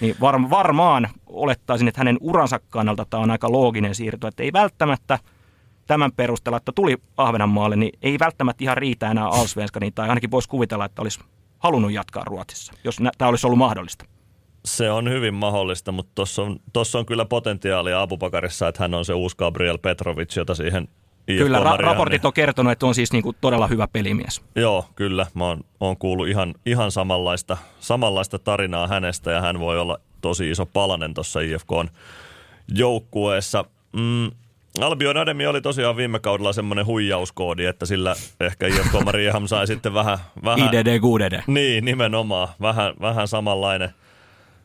Niin 0.00 0.16
var, 0.20 0.50
varmaan 0.50 1.08
olettaisin, 1.26 1.88
että 1.88 2.00
hänen 2.00 2.18
uransa 2.20 2.60
kannalta 2.70 3.06
tämä 3.10 3.22
on 3.22 3.30
aika 3.30 3.52
looginen 3.52 3.94
siirto, 3.94 4.26
että 4.26 4.42
ei 4.42 4.52
välttämättä 4.52 5.18
tämän 5.86 6.12
perusteella, 6.12 6.56
että 6.56 6.72
tuli 6.74 6.96
Ahvenanmaalle, 7.16 7.76
niin 7.76 7.98
ei 8.02 8.18
välttämättä 8.18 8.64
ihan 8.64 8.76
riitä 8.76 9.10
enää 9.10 9.28
Allsvenskaniin, 9.28 9.92
tai 9.94 10.08
ainakin 10.08 10.30
voisi 10.30 10.48
kuvitella, 10.48 10.84
että 10.84 11.02
olisi 11.02 11.20
halunnut 11.58 11.92
jatkaa 11.92 12.24
Ruotsissa, 12.26 12.72
jos 12.84 12.98
tämä 13.18 13.28
olisi 13.28 13.46
ollut 13.46 13.58
mahdollista? 13.58 14.04
Se 14.64 14.90
on 14.90 15.10
hyvin 15.10 15.34
mahdollista, 15.34 15.92
mutta 15.92 16.12
tuossa 16.14 16.42
on, 16.42 16.58
on 16.94 17.06
kyllä 17.06 17.24
potentiaalia 17.24 18.02
Abubakarissa, 18.02 18.68
että 18.68 18.82
hän 18.84 18.94
on 18.94 19.04
se 19.04 19.14
uusi 19.14 19.36
Gabriel 19.36 19.78
Petrovic, 19.78 20.36
jota 20.36 20.54
siihen 20.54 20.88
Kyllä, 21.26 21.58
ra- 21.58 21.80
raportit 21.80 22.24
on 22.24 22.32
kertonut, 22.32 22.72
että 22.72 22.86
on 22.86 22.94
siis 22.94 23.12
niinku 23.12 23.32
todella 23.40 23.66
hyvä 23.66 23.88
pelimies. 23.88 24.42
Joo, 24.54 24.86
kyllä. 24.94 25.26
Mä 25.34 25.44
oon, 25.44 25.60
oon 25.80 25.96
kuullut 25.96 26.28
ihan, 26.28 26.54
ihan 26.66 26.90
samanlaista, 26.90 27.56
samanlaista 27.80 28.38
tarinaa 28.38 28.86
hänestä 28.88 29.30
ja 29.30 29.40
hän 29.40 29.60
voi 29.60 29.78
olla 29.78 29.98
tosi 30.20 30.50
iso 30.50 30.66
palanen 30.66 31.14
tuossa 31.14 31.40
IFKn 31.40 31.88
joukkueessa. 32.68 33.64
Mm, 33.92 34.30
Albion 34.80 35.16
Ademi 35.16 35.46
oli 35.46 35.60
tosiaan 35.60 35.96
viime 35.96 36.18
kaudella 36.20 36.52
semmoinen 36.52 36.86
huijauskoodi, 36.86 37.64
että 37.64 37.86
sillä 37.86 38.14
ehkä 38.40 38.66
IFK 38.66 38.92
Marieham 39.04 39.46
sai 39.46 39.66
sitten 39.66 39.94
vähän... 39.94 40.18
vähän 40.44 40.74
IDD, 40.74 41.00
QDD. 41.00 41.42
Niin, 41.46 41.84
nimenomaan. 41.84 42.48
Vähän, 42.60 42.94
vähän 43.00 43.28
samanlainen, 43.28 43.90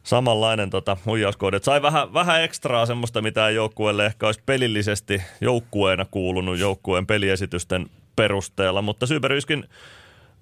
samanlainen 0.04 0.70
tota, 0.70 0.98
huijauskoodi. 1.06 1.58
Et 1.58 1.64
sai 1.64 1.82
vähän, 1.82 2.14
vähän 2.14 2.44
ekstraa 2.44 2.86
semmoista, 2.86 3.22
mitä 3.22 3.50
joukkueelle 3.50 4.06
ehkä 4.06 4.26
olisi 4.26 4.42
pelillisesti 4.46 5.22
joukkueena 5.42 6.06
kuulunut 6.12 6.60
joukkueen 6.60 7.08
peliesitysten 7.08 7.86
perusteella. 8.16 8.82
Mutta 8.82 9.08
Syberyskin 9.08 9.66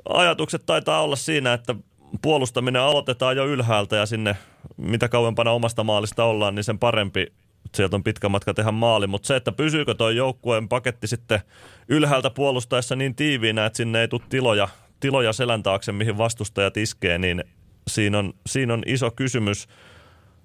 ajatukset 0.09 0.65
taitaa 0.65 1.01
olla 1.01 1.15
siinä, 1.15 1.53
että 1.53 1.75
puolustaminen 2.21 2.81
aloitetaan 2.81 3.37
jo 3.37 3.45
ylhäältä 3.45 3.95
ja 3.95 4.05
sinne 4.05 4.35
mitä 4.77 5.09
kauempana 5.09 5.51
omasta 5.51 5.83
maalista 5.83 6.23
ollaan, 6.23 6.55
niin 6.55 6.63
sen 6.63 6.79
parempi 6.79 7.27
sieltä 7.75 7.95
on 7.95 8.03
pitkä 8.03 8.29
matka 8.29 8.53
tehdä 8.53 8.71
maali, 8.71 9.07
mutta 9.07 9.27
se, 9.27 9.35
että 9.35 9.51
pysyykö 9.51 9.93
tuo 9.93 10.09
joukkueen 10.09 10.69
paketti 10.69 11.07
sitten 11.07 11.39
ylhäältä 11.87 12.29
puolustaessa 12.29 12.95
niin 12.95 13.15
tiiviinä, 13.15 13.65
että 13.65 13.77
sinne 13.77 14.01
ei 14.01 14.07
tule 14.07 14.21
tiloja, 14.29 14.67
tiloja 14.99 15.33
selän 15.33 15.63
taakse, 15.63 15.91
mihin 15.91 16.17
vastustajat 16.17 16.77
iskee, 16.77 17.17
niin 17.17 17.43
siinä 17.87 18.19
on, 18.19 18.33
siinä 18.45 18.73
on 18.73 18.83
iso 18.85 19.11
kysymys. 19.11 19.67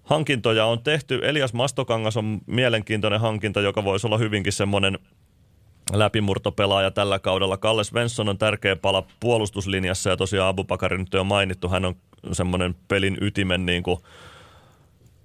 Hankintoja 0.02 0.66
on 0.66 0.82
tehty. 0.82 1.20
Elias 1.23 1.52
Mastokangas 1.52 2.16
on 2.16 2.40
mielenkiintoinen 2.47 3.20
hankinta, 3.20 3.60
joka 3.60 3.85
voisi 3.85 4.06
olla 4.06 4.19
hyvinkin 4.19 4.52
semmoinen 4.52 4.98
läpimurtopelaaja 5.93 6.90
tällä 6.90 7.19
kaudella. 7.19 7.56
Kalle 7.56 7.85
Svensson 7.85 8.28
on 8.28 8.39
tärkeä 8.39 8.77
pala 8.77 9.06
puolustuslinjassa 9.20 10.10
ja 10.10 10.16
tosiaan 10.16 10.48
Abubakari 10.48 10.98
nyt 10.98 11.14
on 11.14 11.27
mainittu. 11.27 11.69
Hän 11.69 11.85
on 11.85 11.94
semmoinen 12.32 12.74
pelin 12.89 13.19
ytimen 13.20 13.66
niin 13.66 13.82
kuin 13.82 13.98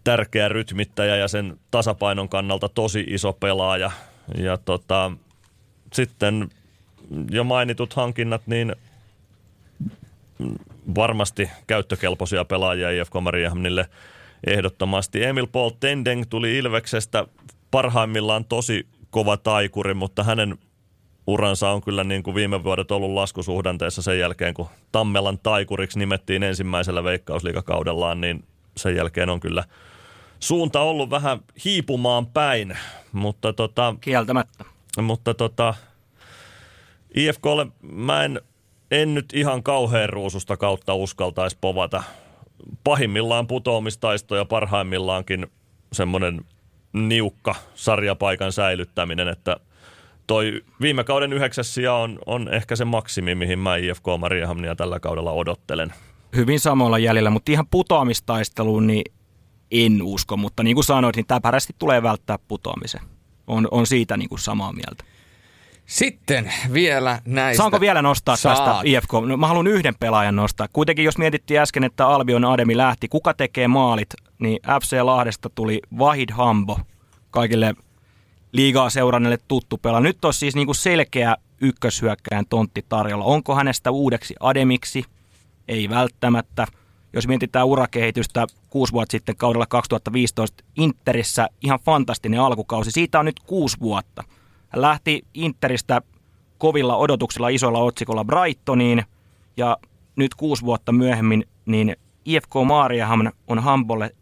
tärkeä 0.03 0.49
rytmittäjä 0.49 1.15
ja 1.15 1.27
sen 1.27 1.59
tasapainon 1.71 2.29
kannalta 2.29 2.69
tosi 2.69 3.05
iso 3.07 3.33
pelaaja. 3.33 3.91
Ja 4.37 4.57
tota, 4.57 5.11
sitten 5.93 6.49
jo 7.31 7.43
mainitut 7.43 7.93
hankinnat, 7.93 8.41
niin 8.45 8.75
varmasti 10.95 11.49
käyttökelpoisia 11.67 12.45
pelaajia 12.45 12.91
IFK 12.91 13.13
Mariehamnille 13.21 13.89
ehdottomasti. 14.47 15.23
Emil 15.23 15.47
Paul 15.47 15.69
Tendeng 15.79 16.23
tuli 16.29 16.57
Ilveksestä 16.57 17.25
parhaimmillaan 17.71 18.45
tosi 18.45 18.87
kova 19.09 19.37
taikuri, 19.37 19.93
mutta 19.93 20.23
hänen 20.23 20.57
uransa 21.27 21.69
on 21.69 21.81
kyllä 21.81 22.03
niin 22.03 22.23
kuin 22.23 22.35
viime 22.35 22.63
vuodet 22.63 22.91
ollut 22.91 23.11
laskusuhdanteessa 23.11 24.01
sen 24.01 24.19
jälkeen, 24.19 24.53
kun 24.53 24.67
Tammelan 24.91 25.39
taikuriksi 25.39 25.99
nimettiin 25.99 26.43
ensimmäisellä 26.43 27.03
veikkausliikakaudellaan, 27.03 28.21
niin 28.21 28.43
sen 28.77 28.95
jälkeen 28.95 29.29
on 29.29 29.39
kyllä– 29.39 29.63
suunta 30.39 30.81
ollut 30.81 31.09
vähän 31.09 31.39
hiipumaan 31.65 32.25
päin, 32.25 32.77
mutta 33.11 33.53
tota... 33.53 33.95
Kieltämättä. 34.01 34.65
Mutta 35.01 35.33
tota, 35.33 35.73
IFKlle 37.15 37.67
mä 37.81 38.23
en, 38.23 38.41
en 38.91 39.13
nyt 39.13 39.25
ihan 39.33 39.63
kauhean 39.63 40.09
ruususta 40.09 40.57
kautta 40.57 40.93
uskaltaisi 40.93 41.57
povata. 41.61 42.03
Pahimmillaan 42.83 43.47
putoamistaisto 43.47 44.35
ja 44.35 44.45
parhaimmillaankin 44.45 45.47
semmoinen 45.93 46.41
niukka 46.93 47.55
sarjapaikan 47.75 48.51
säilyttäminen, 48.51 49.27
että 49.27 49.57
toi 50.27 50.61
viime 50.81 51.03
kauden 51.03 51.33
yhdeksäs 51.33 51.73
sija 51.73 51.93
on, 51.93 52.19
on 52.25 52.53
ehkä 52.53 52.75
se 52.75 52.85
maksimi, 52.85 53.35
mihin 53.35 53.59
mä 53.59 53.75
IFK 53.75 54.03
Mariehamnia 54.19 54.75
tällä 54.75 54.99
kaudella 54.99 55.31
odottelen. 55.31 55.93
Hyvin 56.35 56.59
samalla 56.59 56.99
jäljellä, 56.99 57.29
mutta 57.29 57.51
ihan 57.51 57.67
putoamistaisteluun, 57.67 58.87
niin 58.87 59.03
en 59.71 60.01
usko, 60.03 60.37
mutta 60.37 60.63
niin 60.63 60.75
kuin 60.75 60.85
sanoit, 60.85 61.15
niin 61.15 61.27
täpärästi 61.27 61.73
tulee 61.79 62.03
välttää 62.03 62.39
putoamisen. 62.47 63.01
On, 63.47 63.67
on 63.71 63.87
siitä 63.87 64.17
niin 64.17 64.29
kuin 64.29 64.39
samaa 64.39 64.73
mieltä. 64.73 65.03
Sitten 65.87 66.53
vielä 66.73 67.21
näistä. 67.25 67.57
Saanko 67.57 67.79
vielä 67.79 68.01
nostaa 68.01 68.35
Saat. 68.35 68.57
tästä 68.57 68.81
IFK? 68.83 69.13
No, 69.25 69.37
mä 69.37 69.47
haluan 69.47 69.67
yhden 69.67 69.95
pelaajan 69.99 70.35
nostaa. 70.35 70.67
Kuitenkin 70.73 71.05
jos 71.05 71.17
mietittiin 71.17 71.59
äsken, 71.59 71.83
että 71.83 72.07
Albion 72.07 72.45
Ademi 72.45 72.77
lähti, 72.77 73.07
kuka 73.07 73.33
tekee 73.33 73.67
maalit, 73.67 74.09
niin 74.39 74.59
FC 74.81 74.97
Lahdesta 75.01 75.49
tuli 75.49 75.81
Vahid 75.99 76.29
Hambo, 76.31 76.79
kaikille 77.31 77.75
liigaa 78.51 78.89
seuranneille 78.89 79.37
tuttu 79.47 79.77
pelaaja. 79.77 80.01
Nyt 80.01 80.25
on 80.25 80.33
siis 80.33 80.55
niinku 80.55 80.73
selkeä 80.73 81.35
ykköshyökkäjän 81.61 82.45
tontti 82.49 82.85
tarjolla. 82.89 83.25
Onko 83.25 83.55
hänestä 83.55 83.91
uudeksi 83.91 84.35
Ademiksi? 84.39 85.03
Ei 85.67 85.89
välttämättä. 85.89 86.67
Jos 87.13 87.27
mietitään 87.27 87.67
urakehitystä 87.67 88.47
kuusi 88.69 88.93
vuotta 88.93 89.11
sitten 89.11 89.35
kaudella 89.35 89.65
2015 89.65 90.63
Interissä, 90.77 91.47
ihan 91.61 91.79
fantastinen 91.85 92.39
alkukausi. 92.39 92.91
Siitä 92.91 93.19
on 93.19 93.25
nyt 93.25 93.39
kuusi 93.39 93.79
vuotta. 93.79 94.23
Hän 94.69 94.81
lähti 94.81 95.25
Interistä 95.33 96.01
kovilla 96.57 96.95
odotuksilla 96.95 97.49
isolla 97.49 97.79
otsikolla 97.79 98.25
Brightoniin 98.25 99.03
ja 99.57 99.77
nyt 100.15 100.35
kuusi 100.35 100.63
vuotta 100.65 100.91
myöhemmin 100.91 101.47
niin 101.65 101.95
IFK 102.25 102.51
Maariahamn 102.65 103.31
on 103.47 103.59
Hambolle 103.59 104.15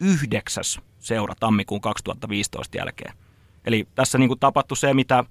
yhdeksäs 0.00 0.80
seura 0.98 1.34
tammikuun 1.40 1.80
2015 1.80 2.78
jälkeen. 2.78 3.14
Eli 3.64 3.88
tässä 3.94 4.18
niin 4.18 4.28
kuin 4.28 4.40
tapahtui 4.40 4.76
se, 4.76 4.94
mitä 4.94 5.24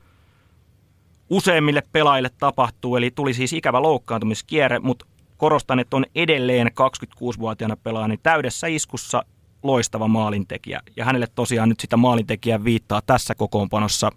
useimmille 1.30 1.84
pelaajille 1.91 2.30
tapahtuu, 2.38 2.95
eli 2.95 3.11
tuli 3.11 3.34
siis 3.34 3.53
ikävä 3.53 3.81
loukkaantumiskierre, 3.81 4.80
mutta 4.80 5.06
korostan, 5.38 5.80
että 5.80 5.98
on 5.98 6.06
edelleen 6.15 6.68
26-vuotiaana 6.68 7.77
pelaaja 7.77 8.07
niin 8.07 8.19
täydessä 8.23 8.68
iskussa 8.68 9.26
loistava 9.64 10.07
maalintekijä. 10.07 10.81
Ja 10.95 11.06
hänelle 11.06 11.27
tosiaan 11.36 11.69
nyt 11.69 11.80
sitä 11.80 11.98
maalintekijän 11.98 12.64
viittaa 12.64 13.02
tässä 13.02 13.36
kokoonpanossa 13.36 14.11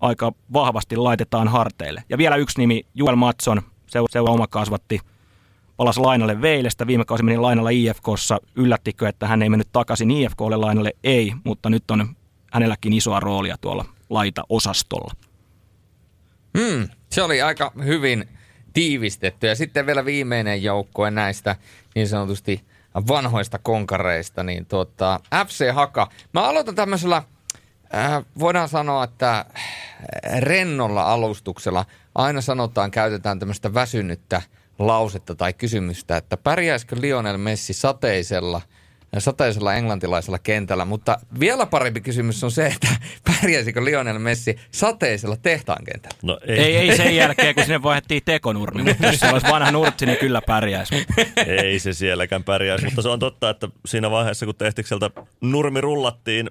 aika 0.00 0.32
vahvasti 0.52 0.96
laitetaan 0.96 1.48
harteille. 1.48 2.02
Ja 2.08 2.18
vielä 2.18 2.36
yksi 2.36 2.58
nimi, 2.58 2.86
Juel 2.94 3.16
Matson, 3.16 3.62
seura 3.86 4.32
oma 4.32 4.46
kasvatti, 4.46 5.00
palasi 5.76 6.00
lainalle 6.00 6.42
Veilestä, 6.42 6.86
viime 6.86 7.04
kausi 7.04 7.22
meni 7.22 7.38
lainalla 7.38 7.70
IFKssa. 7.70 8.38
Yllättikö, 8.56 9.08
että 9.08 9.26
hän 9.26 9.42
ei 9.42 9.48
mennyt 9.48 9.72
takaisin 9.72 10.10
IFKlle 10.10 10.56
lainalle? 10.56 10.92
Ei, 11.04 11.32
mutta 11.44 11.70
nyt 11.70 11.90
on 11.90 12.16
hänelläkin 12.52 12.92
isoa 12.92 13.20
roolia 13.20 13.56
tuolla 13.60 13.84
laita-osastolla. 14.10 15.12
Hmm, 16.58 16.88
se 17.10 17.22
oli 17.22 17.42
aika 17.42 17.72
hyvin 17.84 18.28
tiivistetty. 18.72 19.46
Ja 19.46 19.54
sitten 19.54 19.86
vielä 19.86 20.04
viimeinen 20.04 20.62
joukkue 20.62 21.10
näistä 21.10 21.56
niin 21.94 22.08
sanotusti 22.08 22.64
vanhoista 23.08 23.58
konkareista, 23.58 24.42
niin 24.42 24.66
tuota, 24.66 25.20
FC 25.46 25.72
Haka. 25.72 26.10
Mä 26.34 26.42
aloitan 26.42 26.74
tämmöisellä, 26.74 27.22
äh, 27.94 28.24
voidaan 28.38 28.68
sanoa, 28.68 29.04
että 29.04 29.44
rennolla 30.38 31.12
alustuksella. 31.12 31.84
Aina 32.14 32.40
sanotaan, 32.40 32.90
käytetään 32.90 33.38
tämmöistä 33.38 33.74
väsynyttä 33.74 34.42
lausetta 34.78 35.34
tai 35.34 35.52
kysymystä, 35.52 36.16
että 36.16 36.36
pärjäisikö 36.36 36.96
Lionel 37.00 37.36
Messi 37.36 37.72
sateisella– 37.72 38.60
sateisella 39.18 39.74
englantilaisella 39.74 40.38
kentällä, 40.38 40.84
mutta 40.84 41.18
vielä 41.40 41.66
parempi 41.66 42.00
kysymys 42.00 42.44
on 42.44 42.50
se, 42.50 42.66
että 42.66 42.88
pärjäisikö 43.32 43.84
Lionel 43.84 44.18
Messi 44.18 44.56
sateisella 44.70 45.36
tehtaan 45.36 45.84
kentällä? 45.84 46.18
No 46.22 46.38
ei. 46.46 46.58
ei, 46.58 46.76
ei 46.76 46.96
sen 46.96 47.16
jälkeen, 47.22 47.54
kun 47.54 47.64
sinne 47.64 47.82
vaihdettiin 47.82 48.22
tekonurmi, 48.24 48.82
mutta 48.82 49.06
jos 49.06 49.20
se 49.20 49.28
olisi 49.28 49.46
vanha 49.50 49.70
nurtsi, 49.70 50.06
niin 50.06 50.18
kyllä 50.18 50.42
pärjäisi. 50.46 51.06
Ei 51.46 51.78
se 51.78 51.92
sielläkään 51.92 52.44
pärjäisi, 52.44 52.84
mutta 52.84 53.02
se 53.02 53.08
on 53.08 53.18
totta, 53.18 53.50
että 53.50 53.68
siinä 53.86 54.10
vaiheessa, 54.10 54.46
kun 54.46 54.54
Tehtikseltä 54.54 55.10
nurmi 55.40 55.80
rullattiin 55.80 56.50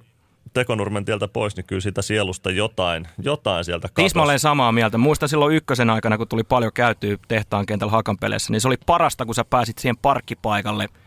tekonurmen 0.53 1.05
tieltä 1.05 1.27
pois, 1.27 1.55
niin 1.55 1.65
kyllä 1.65 1.81
siitä 1.81 2.01
sielusta 2.01 2.51
jotain, 2.51 3.07
jotain 3.21 3.65
sieltä 3.65 3.87
katosi. 3.87 4.05
Tismalleen 4.05 4.39
samaa 4.39 4.71
mieltä. 4.71 4.97
Muista 4.97 5.27
silloin 5.27 5.55
ykkösen 5.55 5.89
aikana, 5.89 6.17
kun 6.17 6.27
tuli 6.27 6.43
paljon 6.43 6.71
käytyä 6.73 7.17
tehtaan 7.27 7.65
kentällä 7.65 7.91
hakan 7.91 8.17
peleissä, 8.17 8.51
niin 8.51 8.61
se 8.61 8.67
oli 8.67 8.77
parasta, 8.85 9.25
kun 9.25 9.35
sä 9.35 9.45
pääsit 9.45 9.77
siihen 9.77 9.97
parkkipaikalle– 9.97 10.89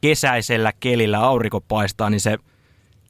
kesäisellä 0.00 0.72
kelillä 0.80 1.18
aurinko 1.18 1.60
paistaa, 1.60 2.10
niin 2.10 2.20
se 2.20 2.38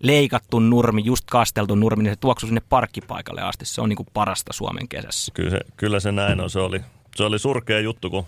leikattu 0.02 0.60
nurmi, 0.60 1.02
just 1.04 1.24
kasteltu 1.30 1.74
nurmi, 1.74 2.02
niin 2.02 2.12
se 2.12 2.20
tuoksuu 2.20 2.46
sinne 2.46 2.62
parkkipaikalle 2.68 3.42
asti. 3.42 3.64
Se 3.64 3.80
on 3.80 3.88
niin 3.88 3.96
kuin 3.96 4.08
parasta 4.14 4.52
Suomen 4.52 4.88
kesässä. 4.88 5.32
Kyllä 5.34 5.50
se, 5.50 5.60
kyllä 5.76 6.00
se 6.00 6.12
näin 6.12 6.40
on. 6.40 6.50
Se 6.50 6.58
oli, 6.58 6.80
se 7.16 7.24
oli 7.24 7.38
surkea 7.38 7.80
juttu, 7.80 8.10
kun 8.10 8.24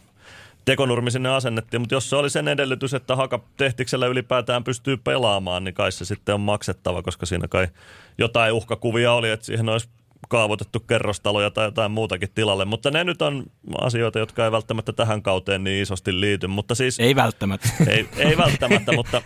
tekonurmi 0.64 1.10
sinne 1.10 1.28
asennettiin, 1.28 1.80
mutta 1.80 1.94
jos 1.94 2.10
se 2.10 2.16
oli 2.16 2.30
sen 2.30 2.48
edellytys, 2.48 2.94
että 2.94 3.16
haka 3.16 3.40
tehtiksellä 3.56 4.06
ylipäätään 4.06 4.64
pystyy 4.64 4.96
pelaamaan, 4.96 5.64
niin 5.64 5.74
kai 5.74 5.92
se 5.92 6.04
sitten 6.04 6.34
on 6.34 6.40
maksettava, 6.40 7.02
koska 7.02 7.26
siinä 7.26 7.48
kai 7.48 7.68
jotain 8.18 8.52
uhkakuvia 8.52 9.12
oli, 9.12 9.30
että 9.30 9.46
siihen 9.46 9.68
olisi 9.68 9.88
kaavoitettu 10.28 10.80
kerrostaloja 10.80 11.50
tai 11.50 11.66
jotain 11.66 11.90
muutakin 11.90 12.28
tilalle, 12.34 12.64
mutta 12.64 12.90
ne 12.90 13.04
nyt 13.04 13.22
on 13.22 13.44
asioita, 13.80 14.18
jotka 14.18 14.44
ei 14.44 14.52
välttämättä 14.52 14.92
tähän 14.92 15.22
kauteen 15.22 15.64
niin 15.64 15.82
isosti 15.82 16.20
liity. 16.20 16.46
Mutta 16.46 16.74
siis, 16.74 17.00
ei 17.00 17.16
välttämättä. 17.16 17.68
Ei, 17.88 18.08
ei 18.16 18.36
välttämättä, 18.36 18.92
mutta 18.92 19.22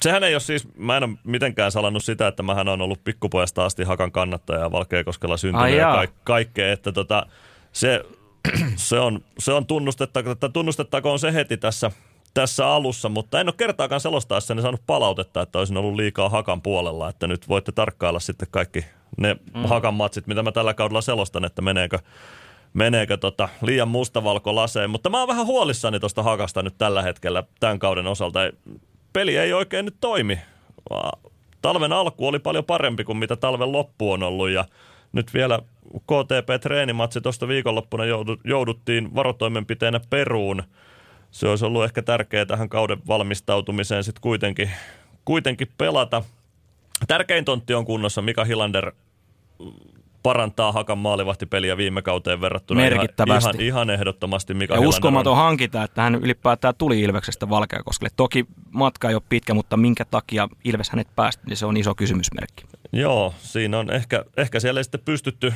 sehän 0.00 0.24
ei 0.24 0.34
ole 0.34 0.40
siis, 0.40 0.68
mä 0.76 0.96
en 0.96 1.04
ole 1.04 1.18
mitenkään 1.24 1.72
salannut 1.72 2.04
sitä, 2.04 2.28
että 2.28 2.42
mähän 2.42 2.68
on 2.68 2.80
ollut 2.80 3.04
pikkupojasta 3.04 3.64
asti 3.64 3.84
Hakan 3.84 4.12
kannattaja 4.12 4.60
ja 4.60 4.72
Valkeakoskella 4.72 5.36
syntynyt 5.36 5.76
ja 5.76 5.92
ka- 5.92 6.14
kaikkea, 6.24 6.72
että 6.72 6.92
tota, 6.92 7.26
se, 7.72 8.04
se, 8.76 9.00
on, 9.00 9.20
se 9.38 9.52
on 9.52 9.66
tunnustettako, 9.66 10.30
että 10.30 10.48
tunnustettakoon 10.48 11.18
se 11.18 11.32
heti 11.32 11.56
tässä 11.56 11.90
tässä 12.34 12.68
alussa, 12.68 13.08
mutta 13.08 13.40
en 13.40 13.48
ole 13.48 13.54
kertaakaan 13.58 14.00
selostaessani 14.00 14.62
saanut 14.62 14.82
palautetta, 14.86 15.42
että 15.42 15.58
olisin 15.58 15.76
ollut 15.76 15.94
liikaa 15.94 16.28
Hakan 16.28 16.62
puolella, 16.62 17.08
että 17.08 17.26
nyt 17.26 17.48
voitte 17.48 17.72
tarkkailla 17.72 18.20
sitten 18.20 18.48
kaikki 18.50 18.84
ne 19.16 19.36
mm. 19.54 19.64
Hakan 19.64 19.94
matsit, 19.94 20.26
mitä 20.26 20.42
mä 20.42 20.52
tällä 20.52 20.74
kaudella 20.74 21.00
selostan, 21.00 21.44
että 21.44 21.62
meneekö, 21.62 21.98
meneekö 22.74 23.16
tota 23.16 23.48
liian 23.62 23.88
mustavalko 23.88 24.54
laseen. 24.54 24.90
Mutta 24.90 25.10
mä 25.10 25.18
oon 25.18 25.28
vähän 25.28 25.46
huolissani 25.46 26.00
tuosta 26.00 26.22
Hakasta 26.22 26.62
nyt 26.62 26.74
tällä 26.78 27.02
hetkellä 27.02 27.42
tämän 27.60 27.78
kauden 27.78 28.06
osalta. 28.06 28.40
Peli 29.12 29.36
ei 29.36 29.52
oikein 29.52 29.84
nyt 29.84 29.96
toimi. 30.00 30.38
Talven 31.62 31.92
alku 31.92 32.28
oli 32.28 32.38
paljon 32.38 32.64
parempi 32.64 33.04
kuin 33.04 33.18
mitä 33.18 33.36
talven 33.36 33.72
loppu 33.72 34.12
on 34.12 34.22
ollut 34.22 34.50
ja 34.50 34.64
nyt 35.12 35.34
vielä 35.34 35.58
KTP-treenimatsi 35.96 37.20
tuosta 37.20 37.48
viikonloppuna 37.48 38.04
jouduttiin 38.44 39.14
varotoimenpiteenä 39.14 40.00
peruun– 40.10 40.62
se 41.32 41.48
olisi 41.48 41.64
ollut 41.64 41.84
ehkä 41.84 42.02
tärkeää 42.02 42.46
tähän 42.46 42.68
kauden 42.68 42.98
valmistautumiseen 43.06 44.04
sitten 44.04 44.22
kuitenkin, 44.22 44.70
kuitenkin 45.24 45.68
pelata. 45.78 46.22
Tärkein 47.08 47.44
tontti 47.44 47.74
on 47.74 47.84
kunnossa. 47.84 48.22
Mika 48.22 48.44
Hilander 48.44 48.92
parantaa 50.22 50.72
Hakan 50.72 50.98
maalivahtipeliä 50.98 51.76
viime 51.76 52.02
kauteen 52.02 52.40
verrattuna 52.40 52.80
Merkittävästi. 52.80 53.48
Ihan, 53.48 53.60
ihan 53.60 53.90
ehdottomasti 53.90 54.54
Mika 54.54 54.74
ja 54.74 54.80
Hilander 54.80 54.88
uskomaton 54.88 55.30
on... 55.30 55.36
hankinta, 55.36 55.82
että 55.82 56.02
hän 56.02 56.14
ylipäätään 56.14 56.74
tuli 56.78 57.00
Ilveksestä 57.00 57.50
Valkeakoskelle. 57.50 58.10
Toki 58.16 58.46
matka 58.70 59.08
ei 59.08 59.14
ole 59.14 59.22
pitkä, 59.28 59.54
mutta 59.54 59.76
minkä 59.76 60.04
takia 60.04 60.48
Ilves 60.64 60.90
hänet 60.90 61.08
päästi, 61.16 61.42
niin 61.46 61.56
se 61.56 61.66
on 61.66 61.76
iso 61.76 61.94
kysymysmerkki. 61.94 62.64
Joo, 62.92 63.34
siinä 63.38 63.78
on 63.78 63.90
ehkä, 63.90 64.24
ehkä 64.36 64.60
siellä 64.60 64.80
ei 64.80 64.84
sitten 64.84 65.00
pystytty 65.04 65.54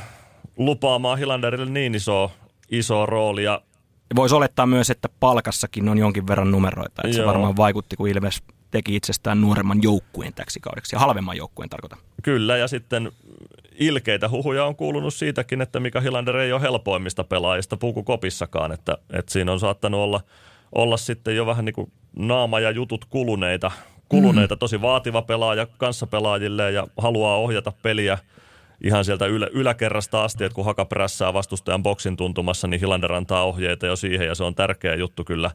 lupaamaan 0.57 1.19
Hilanderille 1.19 1.71
niin 1.71 1.95
isoa, 1.95 2.31
isoa 2.71 3.07
roolia. 3.07 3.61
Voisi 4.17 4.35
olettaa 4.35 4.67
myös, 4.67 4.91
että 4.91 5.09
palkassakin 5.21 5.89
on 5.89 5.99
jonkin 5.99 6.27
verran 6.27 6.51
numeroita. 6.51 7.03
Että 7.05 7.17
se 7.17 7.27
varmaan 7.27 7.57
vaikutti, 7.57 7.97
kun 7.97 8.09
Ilves 8.09 8.43
teki 8.77 8.97
itsestään 8.97 9.41
nuoremman 9.41 9.83
joukkueen 9.83 10.35
täksi 10.35 10.61
kaudeksi 10.61 10.97
ja 10.97 11.01
halvemman 11.01 11.37
joukkueen 11.37 11.71
tarkoitan. 11.71 11.99
Kyllä, 12.23 12.57
ja 12.57 12.69
sitten 12.69 13.13
ilkeitä 13.79 14.29
huhuja 14.29 14.65
on 14.65 14.77
kuulunut 14.77 15.15
siitäkin, 15.15 15.61
että 15.61 15.81
Mika 15.81 16.01
Hilander 16.01 16.37
ei 16.37 16.53
ole 16.53 16.63
helpoimmista 16.63 17.25
pelaajista 17.25 17.77
pukukopissakaan, 17.77 18.73
että, 18.73 18.99
että 19.11 19.33
siinä 19.33 19.53
on 19.53 19.61
saattanut 19.61 20.01
olla, 20.01 20.21
olla 20.73 20.97
sitten 20.97 21.37
jo 21.37 21.47
vähän 21.47 21.65
niin 21.65 21.75
kuin 21.75 21.93
naama 22.17 22.61
ja 22.61 22.71
jutut 22.71 23.05
kuluneita, 23.05 23.71
kuluneita 24.09 24.55
mm. 24.55 24.59
tosi 24.59 24.83
vaativa 24.83 25.23
pelaaja 25.23 25.67
kanssapelaajille 25.79 26.73
ja 26.73 26.87
haluaa 26.97 27.37
ohjata 27.37 27.73
peliä– 27.83 28.19
ihan 28.85 29.05
sieltä 29.05 29.27
ylä, 29.27 29.49
yläkerrasta 29.53 30.25
asti, 30.25 30.45
että 30.45 30.55
kun 30.55 30.65
haka 30.65 30.85
prässää 30.85 31.35
vastustajan 31.35 31.83
boksin 31.83 32.17
tuntumassa, 32.17 32.69
niin 32.69 32.81
Hilander 32.81 33.13
antaa 33.13 33.45
ohjeita 33.45 33.87
jo 33.87 33.97
siihen 33.97 34.27
ja 34.27 34.35
se 34.35 34.45
on 34.45 34.55
tärkeä 34.55 34.95
juttu 34.95 35.25
kyllä 35.25 35.51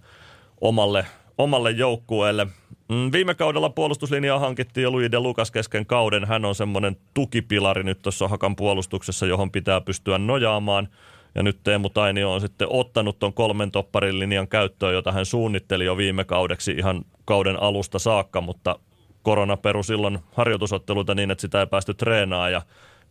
omalle, 0.61 1.06
omalle 1.38 1.72
joukkueelle. 1.72 2.48
Mm, 2.90 3.12
viime 3.12 3.36
kaudella 3.36 3.70
puolustuslinjaa 3.70 4.40
hankittiin 4.40 4.84
jo 4.84 4.91
Louis 4.91 5.12
de 5.12 5.20
Lucas 5.20 5.52
kesken 5.52 5.86
kauden. 5.86 6.26
Hän 6.26 6.45
on 6.45 6.56
semmoinen 6.56 6.98
tukipilari 7.14 7.84
nyt 7.84 8.02
tuossa 8.02 8.28
Hakan 8.28 8.56
puolustuksessa, 8.56 9.26
johon 9.26 9.52
pitää 9.52 9.82
pystyä 9.82 10.18
nojaamaan. 10.18 10.88
Ja 11.36 11.44
nyt 11.44 11.60
Teemu 11.64 11.90
Tainio 11.90 12.34
on 12.34 12.41
sitten 12.41 12.68
ottanut 12.72 13.20
tuon 13.20 13.34
kolmen 13.34 13.72
topparin 13.72 14.20
linjan 14.20 14.48
käyttöön, 14.48 14.94
jota 14.94 15.12
hän 15.12 15.26
suunnitteli 15.26 15.86
jo 15.86 15.98
viime 15.98 16.24
kaudeksi 16.24 16.72
ihan 16.72 17.06
kauden 17.26 17.62
alusta 17.62 17.99
saakka, 17.99 18.41
mutta 18.41 18.80
korona 19.24 19.58
peru 19.58 19.84
silloin 19.84 20.20
harjoitusotteluita 20.32 21.16
niin, 21.16 21.32
että 21.32 21.41
sitä 21.41 21.60
ei 21.60 21.68
päästy 21.68 21.94
treenaamaan 21.94 22.52
ja 22.52 22.62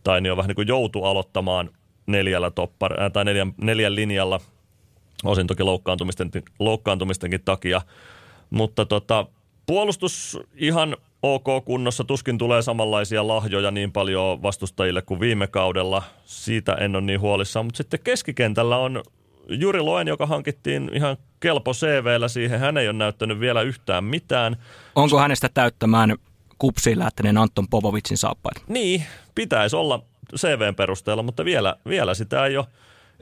Tainio 0.05 0.37
vähän 0.37 0.49
niin 0.49 0.57
kuin 0.57 0.69
joutui 0.69 1.09
aloittamaan 1.09 1.71
neljällä 2.07 2.51
toppar, 2.51 3.03
äh, 3.03 3.13
tai 3.13 3.25
neljän, 3.25 3.55
neljän 3.57 3.95
linjalla, 3.95 4.41
osin 5.25 5.47
toki 5.47 5.63
loukkaantumisten, 5.63 6.31
loukkaantumistenkin 6.59 7.41
takia. 7.45 7.81
Mutta 8.51 8.87
tota, 8.87 9.27
puolustus 9.67 10.39
ihan 10.55 10.97
ok 11.23 11.65
kunnossa. 11.65 12.05
Tuskin 12.05 12.39
tulee 12.39 12.63
samanlaisia 12.63 13.29
lahjoja 13.29 13.71
niin 13.71 13.93
paljon 13.93 14.43
vastustajille 14.43 15.03
kuin 15.03 15.21
viime 15.21 15.47
kaudella. 15.47 16.03
Siitä 16.25 16.73
en 16.73 16.97
ole 16.97 17.05
niin 17.05 17.21
huolissaan. 17.21 17.67
Mutta 17.67 17.77
sitten 17.77 18.01
keskikentällä 18.05 18.77
on 18.77 19.03
Juri 19.49 19.81
Loen, 19.81 20.09
joka 20.09 20.27
hankittiin 20.27 20.91
ihan 20.95 21.17
kelpo 21.41 21.73
CVllä 21.73 22.29
siihen. 22.29 22.61
Hän 22.61 22.77
ei 22.77 22.89
ole 22.89 22.97
näyttänyt 22.97 23.41
vielä 23.41 23.63
yhtään 23.63 24.05
mitään. 24.05 24.57
Onko 24.95 25.19
hänestä 25.19 25.49
täyttämään 25.55 26.17
kupsiin 26.59 26.99
lähteneen 26.99 27.39
Anton 27.39 27.69
Popovicin 27.69 28.17
saappaita? 28.17 28.61
Niin, 28.69 29.05
pitäisi 29.35 29.77
olla 29.77 30.03
CVn 30.37 30.75
perusteella, 30.75 31.23
mutta 31.23 31.45
vielä, 31.45 31.77
vielä 31.89 32.15
sitä 32.15 32.47
ei 32.47 32.57
ole, 32.57 32.67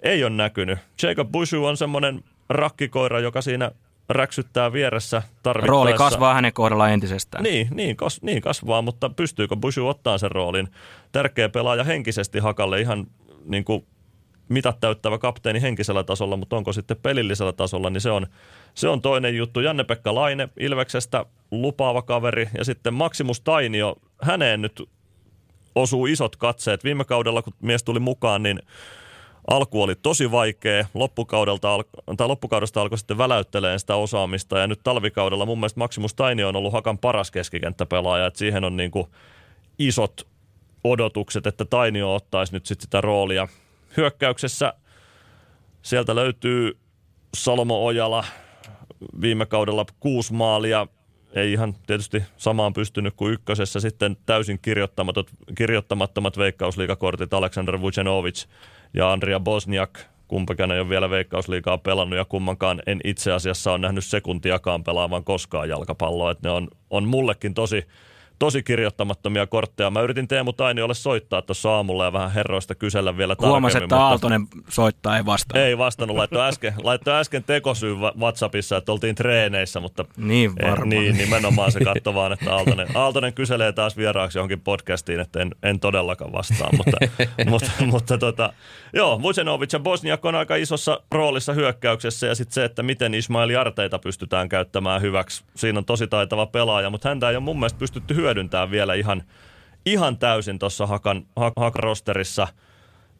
ei 0.02 0.24
ole 0.24 0.30
näkynyt. 0.30 0.78
Jacob 1.02 1.32
Bushu 1.32 1.64
on 1.64 1.76
semmoinen 1.76 2.24
rakkikoira, 2.48 3.20
joka 3.20 3.42
siinä 3.42 3.70
räksyttää 4.08 4.72
vieressä 4.72 5.22
tarvittaessa. 5.42 5.72
Rooli 5.72 5.92
kasvaa 5.92 6.34
hänen 6.34 6.52
kohdallaan 6.52 6.92
entisestään. 6.92 7.44
Niin, 7.44 7.68
niin, 7.70 7.96
kas, 7.96 8.22
niin 8.22 8.42
kasvaa, 8.42 8.82
mutta 8.82 9.10
pystyykö 9.10 9.56
Bushu 9.56 9.88
ottaa 9.88 10.18
sen 10.18 10.30
roolin? 10.30 10.68
Tärkeä 11.12 11.48
pelaaja 11.48 11.84
henkisesti 11.84 12.38
hakalle 12.38 12.80
ihan 12.80 13.06
niin 13.44 13.64
kuin 13.64 13.86
mitat 14.48 14.80
täyttävä 14.80 15.18
kapteeni 15.18 15.62
henkisellä 15.62 16.04
tasolla, 16.04 16.36
mutta 16.36 16.56
onko 16.56 16.72
sitten 16.72 16.96
pelillisellä 17.02 17.52
tasolla, 17.52 17.90
niin 17.90 18.00
se 18.00 18.10
on, 18.10 18.26
se 18.74 18.88
on 18.88 19.02
toinen 19.02 19.36
juttu. 19.36 19.60
Janne-Pekka 19.60 20.14
Laine 20.14 20.48
Ilveksestä 20.60 21.26
lupaava 21.50 22.02
kaveri 22.02 22.48
ja 22.58 22.64
sitten 22.64 22.94
Maximus 22.94 23.40
Tainio, 23.40 23.96
häneen 24.22 24.62
nyt 24.62 24.88
osuu 25.74 26.06
isot 26.06 26.36
katseet. 26.36 26.84
Viime 26.84 27.04
kaudella, 27.04 27.42
kun 27.42 27.52
mies 27.62 27.84
tuli 27.84 28.00
mukaan, 28.00 28.42
niin 28.42 28.62
alku 29.50 29.82
oli 29.82 29.94
tosi 29.94 30.30
vaikea. 30.30 30.86
Loppukaudelta, 30.94 31.68
tai 32.16 32.28
loppukaudesta 32.28 32.80
alkoi 32.80 32.98
sitten 32.98 33.18
väläytteleen 33.18 33.80
sitä 33.80 33.94
osaamista 33.94 34.58
ja 34.58 34.66
nyt 34.66 34.80
talvikaudella 34.84 35.46
mun 35.46 35.58
mielestä 35.58 35.80
Maximus 35.80 36.14
Tainio 36.14 36.48
on 36.48 36.56
ollut 36.56 36.72
Hakan 36.72 36.98
paras 36.98 37.30
keskikenttäpelaaja, 37.30 38.26
että 38.26 38.38
siihen 38.38 38.64
on 38.64 38.76
niin 38.76 38.90
kuin 38.90 39.06
isot 39.78 40.26
odotukset, 40.84 41.46
että 41.46 41.64
Tainio 41.64 42.14
ottaisi 42.14 42.52
nyt 42.52 42.66
sitten 42.66 42.84
sitä 42.84 43.00
roolia– 43.00 43.48
hyökkäyksessä 43.96 44.72
sieltä 45.82 46.14
löytyy 46.14 46.78
Salomo 47.34 47.86
Ojala 47.86 48.24
viime 49.20 49.46
kaudella 49.46 49.86
kuusi 50.00 50.34
maalia. 50.34 50.86
Ei 51.32 51.52
ihan 51.52 51.74
tietysti 51.86 52.22
samaan 52.36 52.72
pystynyt 52.72 53.14
kuin 53.16 53.32
ykkösessä. 53.32 53.80
Sitten 53.80 54.16
täysin 54.26 54.58
kirjoittamattomat, 54.62 55.30
kirjoittamattomat 55.54 56.38
veikkausliikakortit 56.38 57.34
Aleksandr 57.34 57.80
Vucenovic 57.80 58.44
ja 58.94 59.12
Andria 59.12 59.40
Bosniak. 59.40 59.98
Kumpakaan 60.28 60.72
ei 60.72 60.80
ole 60.80 60.88
vielä 60.88 61.10
veikkausliikaa 61.10 61.78
pelannut 61.78 62.16
ja 62.16 62.24
kummankaan 62.24 62.82
en 62.86 63.00
itse 63.04 63.32
asiassa 63.32 63.72
ole 63.72 63.78
nähnyt 63.78 64.04
sekuntiakaan 64.04 64.84
pelaavan 64.84 65.24
koskaan 65.24 65.68
jalkapalloa. 65.68 66.30
Että 66.30 66.48
ne 66.48 66.52
on, 66.52 66.68
on 66.90 67.04
mullekin 67.04 67.54
tosi 67.54 67.86
tosi 68.38 68.62
kirjoittamattomia 68.62 69.46
kortteja. 69.46 69.90
Mä 69.90 70.00
yritin 70.00 70.28
Teemu 70.28 70.52
Tainiolle 70.52 70.94
soittaa 70.94 71.42
tuossa 71.42 71.70
aamulla 71.70 72.04
ja 72.04 72.12
vähän 72.12 72.30
herroista 72.30 72.74
kysellä 72.74 73.16
vielä 73.16 73.36
tarkemmin. 73.36 73.70
että 73.70 73.80
mutta... 73.80 74.06
Aaltonen 74.06 74.46
soittaa, 74.68 75.16
ei 75.16 75.26
vastaa. 75.26 75.62
Ei 75.62 75.78
vastannut, 75.78 76.16
laittoi 76.16 76.48
äsken, 76.48 76.74
laittoi 76.82 77.14
äsken 77.14 77.44
tekosyyn 77.44 77.98
WhatsAppissa, 77.98 78.76
että 78.76 78.92
oltiin 78.92 79.14
treeneissä, 79.14 79.80
mutta 79.80 80.04
niin, 80.16 80.52
varmaan. 80.62 80.92
Eh, 80.92 81.00
niin, 81.00 81.16
nimenomaan 81.16 81.72
se 81.72 81.80
katsoi 81.84 82.14
vaan, 82.14 82.32
että 82.32 82.54
Aaltonen, 82.54 82.88
Aaltonen 82.94 83.34
kyselee 83.34 83.72
taas 83.72 83.96
vieraaksi 83.96 84.38
johonkin 84.38 84.60
podcastiin, 84.60 85.20
että 85.20 85.40
en, 85.40 85.50
en 85.62 85.80
todellakaan 85.80 86.32
vastaa, 86.32 86.70
mutta, 86.76 86.96
mutta, 87.50 87.70
mutta 87.86 88.18
tota, 88.18 88.52
joo, 88.92 89.22
Vucenovic 89.22 89.72
ja 89.72 89.78
Bosniak 89.78 90.24
on 90.24 90.34
aika 90.34 90.56
isossa 90.56 91.00
roolissa 91.12 91.52
hyökkäyksessä 91.52 92.26
ja 92.26 92.34
sitten 92.34 92.54
se, 92.54 92.64
että 92.64 92.82
miten 92.82 93.14
Ismail 93.14 93.50
Jarteita 93.50 93.98
pystytään 93.98 94.48
käyttämään 94.48 95.02
hyväksi. 95.02 95.44
Siinä 95.56 95.78
on 95.78 95.84
tosi 95.84 96.06
taitava 96.06 96.46
pelaaja, 96.46 96.90
mutta 96.90 97.08
häntä 97.08 97.30
ei 97.30 97.36
ole 97.36 97.44
mun 97.44 97.58
mielestä 97.58 97.78
pystytty 97.78 98.16
hyödyntämään 98.28 98.70
vielä 98.70 98.94
ihan, 98.94 99.22
ihan 99.86 100.18
täysin 100.18 100.58
tuossa 100.58 100.86
Hakan, 100.86 101.26
Hakan 101.36 101.82
rosterissa. 101.82 102.48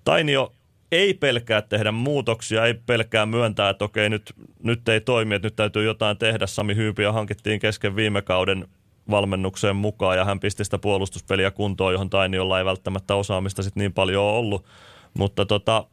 Tainio 0.05 0.53
ei 0.93 1.15
pelkää 1.15 1.63
tehdä 1.63 1.93
muutoksia, 1.93 2.67
ei 2.67 2.75
pelkää 2.75 3.27
myöntää, 3.27 3.71
että 3.71 3.85
okei, 3.85 4.11
nyt, 4.11 4.35
nyt 4.63 4.89
ei 4.89 5.01
toimi, 5.01 5.35
että 5.35 5.47
nyt 5.47 5.57
täytyy 5.57 5.85
jotain 5.85 6.19
tehdä. 6.19 6.47
Sami 6.47 6.77
Hyypiä 6.77 7.13
hankittiin 7.13 7.61
kesken 7.61 7.97
viime 7.97 8.23
kauden 8.23 8.69
valmennukseen 9.11 9.77
mukaan 9.77 10.17
ja 10.17 10.25
hän 10.25 10.41
pisti 10.41 10.65
sitä 10.65 10.79
puolustuspeliä 10.79 11.51
kuntoon, 11.51 11.93
johon 11.93 12.11
Tainiolla 12.11 12.59
ei 12.59 12.65
välttämättä 12.65 13.15
osaamista 13.15 13.63
sit 13.63 13.77
niin 13.77 13.93
paljon 13.93 14.25
ollut. 14.25 14.67
Mutta 15.15 15.47
tota, 15.47 15.87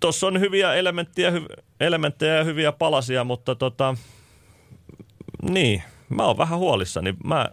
tuossa 0.00 0.26
on 0.26 0.40
hyviä 0.40 0.74
elementtejä, 0.74 1.30
hy, 1.30 1.46
elementtejä 1.80 2.34
ja 2.34 2.44
hyviä 2.44 2.72
palasia, 2.72 3.24
mutta 3.24 3.54
tota, 3.54 3.94
niin, 5.42 5.82
mä 6.08 6.26
oon 6.26 6.38
vähän 6.38 6.58
huolissani. 6.58 7.14
Mä 7.24 7.46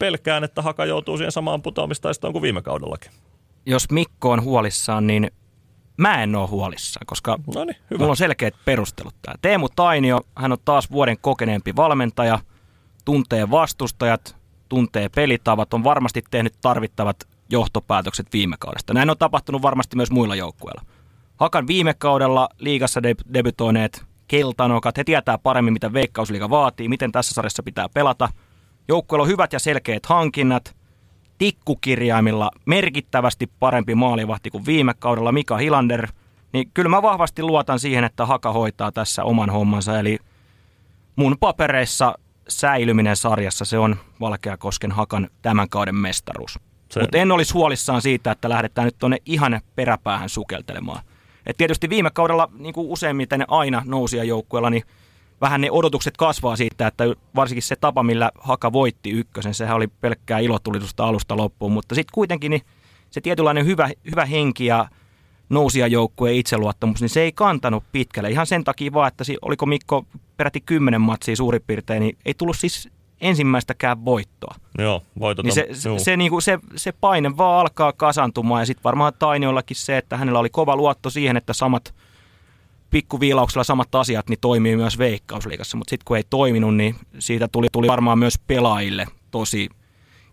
pelkään, 0.00 0.44
että 0.44 0.62
Haka 0.62 0.84
joutuu 0.84 1.16
siihen 1.16 1.32
samaan 1.32 1.62
putoamistaistoon 1.62 2.32
kuin 2.32 2.42
viime 2.42 2.62
kaudellakin. 2.62 3.10
Jos 3.66 3.90
Mikko 3.90 4.30
on 4.30 4.42
huolissaan, 4.42 5.06
niin 5.06 5.30
mä 5.96 6.22
en 6.22 6.36
ole 6.36 6.48
huolissaan, 6.48 7.06
koska 7.06 7.38
Noniin, 7.54 7.76
hyvä. 7.90 7.98
mulla 7.98 8.10
on 8.10 8.16
selkeät 8.16 8.54
perustelut 8.64 9.14
tää. 9.22 9.34
Teemu 9.42 9.68
Tainio, 9.76 10.20
hän 10.36 10.52
on 10.52 10.58
taas 10.64 10.90
vuoden 10.90 11.16
kokeneempi 11.20 11.76
valmentaja, 11.76 12.38
tuntee 13.04 13.50
vastustajat, 13.50 14.36
tuntee 14.68 15.08
pelitavat, 15.08 15.74
on 15.74 15.84
varmasti 15.84 16.22
tehnyt 16.30 16.54
tarvittavat 16.60 17.16
johtopäätökset 17.50 18.26
viime 18.32 18.56
kaudesta. 18.58 18.94
Näin 18.94 19.10
on 19.10 19.18
tapahtunut 19.18 19.62
varmasti 19.62 19.96
myös 19.96 20.10
muilla 20.10 20.34
joukkueilla. 20.34 20.82
Hakan 21.36 21.66
viime 21.66 21.94
kaudella 21.94 22.48
liigassa 22.58 23.00
deb- 23.00 23.34
debytoineet 23.34 24.04
keltanokat, 24.28 24.96
he 24.96 25.04
tietää 25.04 25.38
paremmin, 25.38 25.72
mitä 25.72 25.92
veikkausliiga 25.92 26.50
vaatii, 26.50 26.88
miten 26.88 27.12
tässä 27.12 27.34
sarjassa 27.34 27.62
pitää 27.62 27.88
pelata– 27.88 28.28
Joukkueella 28.90 29.22
on 29.22 29.28
hyvät 29.28 29.52
ja 29.52 29.58
selkeät 29.58 30.06
hankinnat. 30.06 30.76
Tikkukirjaimilla 31.38 32.50
merkittävästi 32.66 33.50
parempi 33.60 33.94
maalivahti 33.94 34.50
kuin 34.50 34.66
viime 34.66 34.94
kaudella 34.98 35.32
Mika 35.32 35.56
Hilander. 35.56 36.08
Niin 36.52 36.70
kyllä 36.74 36.88
mä 36.88 37.02
vahvasti 37.02 37.42
luotan 37.42 37.78
siihen, 37.78 38.04
että 38.04 38.26
Haka 38.26 38.52
hoitaa 38.52 38.92
tässä 38.92 39.24
oman 39.24 39.50
hommansa. 39.50 39.98
Eli 39.98 40.18
mun 41.16 41.36
papereissa 41.40 42.14
säilyminen 42.48 43.16
sarjassa, 43.16 43.64
se 43.64 43.78
on 43.78 43.96
Valkeakosken 44.20 44.92
Hakan 44.92 45.28
tämän 45.42 45.68
kauden 45.68 45.96
mestaruus. 45.96 46.58
Mutta 47.00 47.18
en 47.18 47.32
olisi 47.32 47.52
huolissaan 47.52 48.02
siitä, 48.02 48.30
että 48.32 48.48
lähdetään 48.48 48.84
nyt 48.84 48.98
tuonne 48.98 49.18
ihan 49.26 49.60
peräpäähän 49.76 50.28
sukeltelemaan. 50.28 51.02
Et 51.46 51.56
tietysti 51.56 51.90
viime 51.90 52.10
kaudella, 52.10 52.48
niin 52.58 52.74
kuin 52.74 52.88
useimmiten 52.88 53.44
aina 53.48 53.82
nousia 53.86 54.24
joukkueella, 54.24 54.70
niin 54.70 54.82
vähän 55.40 55.60
ne 55.60 55.70
odotukset 55.70 56.16
kasvaa 56.16 56.56
siitä, 56.56 56.86
että 56.86 57.04
varsinkin 57.34 57.62
se 57.62 57.76
tapa, 57.76 58.02
millä 58.02 58.30
Haka 58.38 58.72
voitti 58.72 59.10
ykkösen, 59.10 59.54
sehän 59.54 59.76
oli 59.76 59.86
pelkkää 59.86 60.38
ilotulitusta 60.38 61.04
alusta 61.04 61.36
loppuun, 61.36 61.72
mutta 61.72 61.94
sitten 61.94 62.12
kuitenkin 62.14 62.50
niin 62.50 62.62
se 63.10 63.20
tietynlainen 63.20 63.66
hyvä, 63.66 63.90
hyvä 64.10 64.24
henki 64.24 64.66
ja 64.66 64.88
nousijajoukkueen 65.48 66.36
itseluottamus, 66.36 67.00
niin 67.00 67.08
se 67.08 67.22
ei 67.22 67.32
kantanut 67.32 67.84
pitkälle. 67.92 68.30
Ihan 68.30 68.46
sen 68.46 68.64
takia 68.64 68.92
vaan, 68.92 69.08
että 69.08 69.24
oliko 69.42 69.66
Mikko 69.66 70.06
peräti 70.36 70.60
kymmenen 70.60 71.00
matsia 71.00 71.36
suurin 71.36 71.62
piirtein, 71.66 72.00
niin 72.00 72.18
ei 72.26 72.34
tullut 72.34 72.56
siis 72.56 72.88
ensimmäistäkään 73.20 74.04
voittoa. 74.04 74.54
Joo, 74.78 75.02
voitot 75.18 75.44
niin 75.44 75.52
se, 75.52 75.68
se, 75.72 75.90
se, 75.98 76.16
niinku, 76.16 76.40
se, 76.40 76.58
se 76.76 76.92
paine 76.92 77.36
vaan 77.36 77.60
alkaa 77.60 77.92
kasantumaan 77.92 78.62
ja 78.62 78.66
sitten 78.66 78.84
varmaan 78.84 79.12
Tainiollakin 79.18 79.76
se, 79.76 79.96
että 79.98 80.16
hänellä 80.16 80.38
oli 80.38 80.50
kova 80.50 80.76
luotto 80.76 81.10
siihen, 81.10 81.36
että 81.36 81.52
samat– 81.52 81.94
pikkuviilauksella 82.90 83.64
samat 83.64 83.94
asiat 83.94 84.28
niin 84.28 84.38
toimii 84.40 84.76
myös 84.76 84.98
Veikkausliigassa, 84.98 85.76
mutta 85.76 85.90
sitten 85.90 86.04
kun 86.04 86.16
ei 86.16 86.24
toiminut, 86.30 86.76
niin 86.76 86.96
siitä 87.18 87.48
tuli, 87.48 87.66
tuli 87.72 87.88
varmaan 87.88 88.18
myös 88.18 88.38
pelaajille 88.46 89.06
tosi 89.30 89.68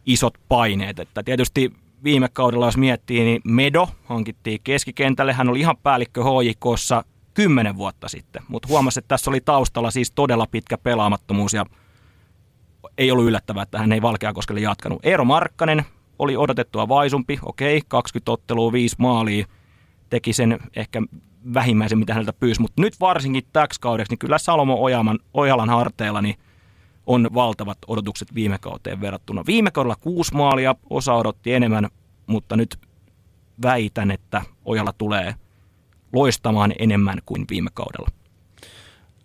isot 0.06 0.34
paineet. 0.50 1.00
Että 1.00 1.24
tietysti 1.24 1.72
viime 2.04 2.30
kaudella, 2.34 2.66
jos 2.66 2.78
miettii, 2.78 3.24
niin 3.24 3.42
Medo 3.44 3.90
hankittiin 4.06 4.60
keskikentälle. 4.64 5.34
Hän 5.34 5.50
oli 5.50 5.60
ihan 5.60 5.78
päällikkö 5.84 6.24
HJKssa 6.24 7.04
kymmenen 7.34 7.78
vuotta 7.78 8.08
sitten, 8.08 8.44
mutta 8.48 8.68
huomasi, 8.68 9.00
että 9.00 9.08
tässä 9.08 9.32
oli 9.32 9.42
taustalla 9.42 9.92
siis 9.92 10.12
todella 10.12 10.48
pitkä 10.52 10.78
pelaamattomuus 10.78 11.54
ja 11.54 11.66
ei 12.98 13.12
ollut 13.12 13.26
yllättävää, 13.26 13.64
että 13.64 13.80
hän 13.80 13.92
ei 13.92 14.02
Valkeakoskelle 14.02 14.62
jatkanut. 14.62 15.00
Eero 15.04 15.26
Markkanen 15.26 15.86
oli 16.20 16.38
odotettua 16.38 16.88
vaisumpi, 16.88 17.40
okei, 17.42 17.82
20 17.88 18.32
ottelua, 18.32 18.72
5 18.72 18.96
maalia, 19.00 19.46
teki 20.10 20.34
sen 20.34 20.60
ehkä 20.76 21.02
vähimmäisen, 21.54 21.98
mitä 21.98 22.14
häneltä 22.14 22.34
pyysi. 22.34 22.62
Mutta 22.62 22.82
nyt 22.82 23.00
varsinkin 23.00 23.44
täksi 23.54 23.82
kaudeksi, 23.82 24.12
niin 24.12 24.20
kyllä 24.20 24.38
Salomo 24.38 24.84
Ojaman, 24.84 25.20
Ojalan 25.34 25.70
harteilla 25.70 26.22
niin 26.22 26.36
on 27.06 27.30
valtavat 27.34 27.78
odotukset 27.88 28.36
viime 28.36 28.58
kauteen 28.58 29.02
verrattuna. 29.02 29.44
Viime 29.48 29.72
kaudella 29.72 29.96
kuusi 29.96 30.36
maalia, 30.36 30.76
osa 30.90 31.14
odotti 31.14 31.54
enemmän, 31.54 31.88
mutta 32.28 32.58
nyt 32.58 32.80
väitän, 33.62 34.12
että 34.12 34.42
Ojala 34.66 34.94
tulee 34.94 35.36
loistamaan 36.14 36.74
enemmän 36.80 37.20
kuin 37.26 37.46
viime 37.50 37.70
kaudella. 37.74 38.08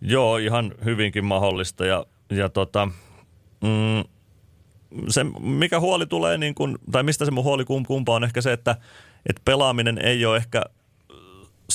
Joo, 0.00 0.36
ihan 0.36 0.74
hyvinkin 0.84 1.24
mahdollista. 1.24 1.86
Ja, 1.86 2.06
ja 2.30 2.48
tota, 2.48 2.88
mm, 3.60 4.04
se, 5.08 5.24
mikä 5.40 5.80
huoli 5.80 6.06
tulee, 6.06 6.38
niin 6.38 6.54
kun, 6.54 6.78
tai 6.92 7.02
mistä 7.02 7.24
se 7.24 7.30
mun 7.30 7.44
huoli 7.44 7.64
kumpaa 7.64 8.16
on 8.16 8.24
ehkä 8.24 8.40
se, 8.40 8.52
että, 8.52 8.76
että 9.28 9.42
pelaaminen 9.44 9.98
ei 9.98 10.26
ole 10.26 10.36
ehkä 10.36 10.62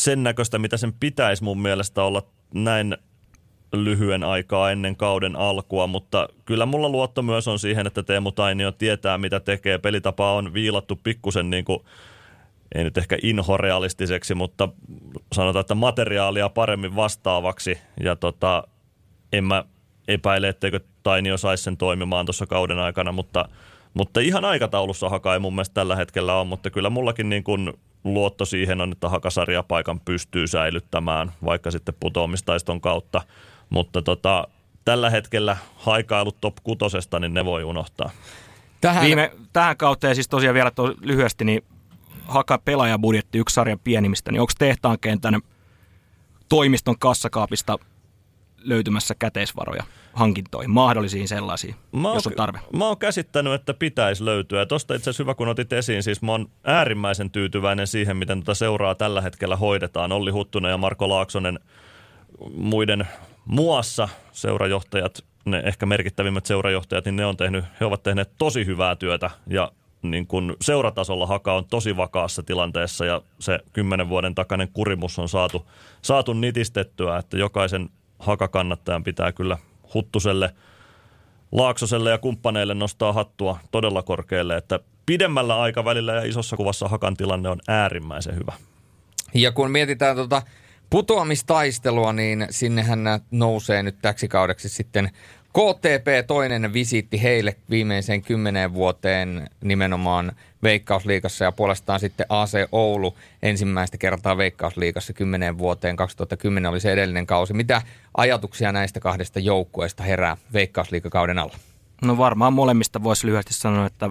sen 0.03 0.23
näköistä, 0.23 0.59
mitä 0.59 0.77
sen 0.77 0.93
pitäisi 0.93 1.43
mun 1.43 1.61
mielestä 1.61 2.03
olla 2.03 2.23
näin 2.53 2.97
lyhyen 3.73 4.23
aikaa 4.23 4.71
ennen 4.71 4.95
kauden 4.95 5.35
alkua, 5.35 5.87
mutta 5.87 6.27
kyllä 6.45 6.65
mulla 6.65 6.89
luotto 6.89 7.21
myös 7.21 7.47
on 7.47 7.59
siihen, 7.59 7.87
että 7.87 8.03
Teemu 8.03 8.31
Tainio 8.31 8.71
tietää, 8.71 9.17
mitä 9.17 9.39
tekee. 9.39 9.77
Pelitapa 9.77 10.33
on 10.33 10.53
viilattu 10.53 10.99
pikkusen 11.03 11.49
niin 11.49 11.65
kuin, 11.65 11.79
ei 12.75 12.83
nyt 12.83 12.97
ehkä 12.97 13.17
inhorealistiseksi, 13.23 14.35
mutta 14.35 14.69
sanotaan, 15.33 15.61
että 15.61 15.75
materiaalia 15.75 16.49
paremmin 16.49 16.95
vastaavaksi. 16.95 17.77
Ja 18.03 18.15
tota, 18.15 18.63
en 19.33 19.43
mä 19.43 19.63
epäile, 20.07 20.49
etteikö 20.49 20.79
Tainio 21.03 21.37
saisi 21.37 21.63
sen 21.63 21.77
toimimaan 21.77 22.25
tuossa 22.25 22.45
kauden 22.45 22.79
aikana, 22.79 23.11
mutta, 23.11 23.49
mutta 23.93 24.19
ihan 24.19 24.45
aikataulussa 24.45 25.09
Haka 25.09 25.33
ei 25.33 25.39
mun 25.39 25.55
mielestä 25.55 25.73
tällä 25.73 25.95
hetkellä 25.95 26.35
on, 26.35 26.47
mutta 26.47 26.69
kyllä 26.69 26.89
mullakin 26.89 27.29
niin 27.29 27.43
kuin 27.43 27.73
luotto 28.03 28.45
siihen 28.45 28.81
on, 28.81 28.91
että 28.91 29.09
Hakasarjapaikan 29.09 29.99
pystyy 29.99 30.47
säilyttämään, 30.47 31.31
vaikka 31.45 31.71
sitten 31.71 31.95
putoamistaiston 31.99 32.81
kautta. 32.81 33.21
Mutta 33.69 34.01
tota, 34.01 34.47
tällä 34.85 35.09
hetkellä 35.09 35.57
haikailut 35.75 36.41
top 36.41 36.55
kutosesta, 36.63 37.19
niin 37.19 37.33
ne 37.33 37.45
voi 37.45 37.63
unohtaa. 37.63 38.09
Tähän, 38.81 39.05
Viime, 39.05 39.31
tähän 39.53 39.77
kautta 39.77 40.07
ja 40.07 40.15
siis 40.15 40.27
tosiaan 40.27 40.53
vielä 40.53 40.71
to, 40.71 40.95
lyhyesti, 41.01 41.45
niin 41.45 41.63
Haka 42.25 42.57
pelaajabudjetti 42.57 43.37
yksi 43.37 43.53
sarjan 43.53 43.79
pienimmistä, 43.79 44.31
niin 44.31 44.41
onko 44.41 44.53
tehtaan 44.59 44.99
kentän 44.99 45.41
toimiston 46.49 46.99
kassakaapista 46.99 47.79
löytymässä 48.57 49.15
käteisvaroja 49.19 49.83
hankintoihin, 50.17 50.71
mahdollisiin 50.71 51.27
sellaisiin, 51.27 51.75
mä 51.91 52.13
jos 52.13 52.27
on 52.27 52.33
tarve? 52.33 52.59
Mä 52.73 52.87
oon 52.87 52.97
käsittänyt, 52.97 53.53
että 53.53 53.73
pitäisi 53.73 54.25
löytyä. 54.25 54.65
Tuosta 54.65 54.95
itse 54.95 55.09
asiassa 55.09 55.23
hyvä, 55.23 55.33
kun 55.33 55.47
otit 55.47 55.73
esiin, 55.73 56.03
siis 56.03 56.21
mä 56.21 56.31
oon 56.31 56.49
äärimmäisen 56.63 57.31
tyytyväinen 57.31 57.87
siihen, 57.87 58.17
miten 58.17 58.39
tätä 58.39 58.53
seuraa 58.53 58.95
tällä 58.95 59.21
hetkellä 59.21 59.55
hoidetaan. 59.55 60.11
Olli 60.11 60.31
Huttunen 60.31 60.69
ja 60.69 60.77
Marko 60.77 61.09
Laaksonen 61.09 61.59
muiden 62.53 63.07
muassa 63.45 64.09
seurajohtajat, 64.31 65.25
ne 65.45 65.61
ehkä 65.65 65.85
merkittävimmät 65.85 66.45
seurajohtajat, 66.45 67.05
niin 67.05 67.15
ne 67.15 67.25
on 67.25 67.37
tehnyt, 67.37 67.65
he 67.79 67.85
ovat 67.85 68.03
tehneet 68.03 68.31
tosi 68.37 68.65
hyvää 68.65 68.95
työtä 68.95 69.31
ja 69.47 69.71
niin 70.01 70.27
kun 70.27 70.55
seuratasolla 70.61 71.27
Haka 71.27 71.53
on 71.53 71.65
tosi 71.65 71.97
vakaassa 71.97 72.43
tilanteessa 72.43 73.05
ja 73.05 73.21
se 73.39 73.59
kymmenen 73.73 74.09
vuoden 74.09 74.35
takainen 74.35 74.69
kurimus 74.73 75.19
on 75.19 75.29
saatu, 75.29 75.67
saatu 76.01 76.33
nitistettyä, 76.33 77.17
että 77.17 77.37
jokaisen 77.37 77.89
Haka-kannattajan 78.19 79.03
pitää 79.03 79.31
kyllä 79.31 79.57
Huttuselle, 79.93 80.53
Laaksoselle 81.51 82.11
ja 82.11 82.17
kumppaneille 82.17 82.73
nostaa 82.73 83.13
hattua 83.13 83.59
todella 83.71 84.03
korkealle, 84.03 84.57
että 84.57 84.79
pidemmällä 85.05 85.61
aikavälillä 85.61 86.13
ja 86.13 86.23
isossa 86.23 86.57
kuvassa 86.57 86.87
Hakan 86.87 87.17
tilanne 87.17 87.49
on 87.49 87.59
äärimmäisen 87.67 88.35
hyvä. 88.35 88.53
Ja 89.33 89.51
kun 89.51 89.71
mietitään 89.71 90.15
tuota 90.15 90.41
putoamistaistelua, 90.89 92.13
niin 92.13 92.47
sinnehän 92.49 92.99
nousee 93.31 93.83
nyt 93.83 93.95
täksi 94.01 94.27
kaudeksi 94.27 94.69
sitten 94.69 95.09
KTP 95.57 96.27
toinen 96.27 96.73
visiitti 96.73 97.23
heille 97.23 97.55
viimeiseen 97.69 98.21
kymmeneen 98.21 98.73
vuoteen 98.73 99.47
nimenomaan 99.63 100.31
Veikkausliigassa 100.63 101.45
ja 101.45 101.51
puolestaan 101.51 101.99
sitten 101.99 102.25
AC 102.29 102.53
Oulu 102.71 103.15
ensimmäistä 103.41 103.97
kertaa 103.97 104.37
Veikkausliigassa 104.37 105.13
kymmeneen 105.13 105.57
vuoteen. 105.57 105.95
2010 105.95 106.71
oli 106.71 106.79
se 106.79 106.91
edellinen 106.91 107.27
kausi. 107.27 107.53
Mitä 107.53 107.81
ajatuksia 108.17 108.71
näistä 108.71 108.99
kahdesta 108.99 109.39
joukkueesta 109.39 110.03
herää 110.03 110.37
Veikkausliigakauden 110.53 111.39
alla? 111.39 111.57
No 112.01 112.17
varmaan 112.17 112.53
molemmista 112.53 113.03
voisi 113.03 113.27
lyhyesti 113.27 113.53
sanoa, 113.53 113.85
että 113.85 114.09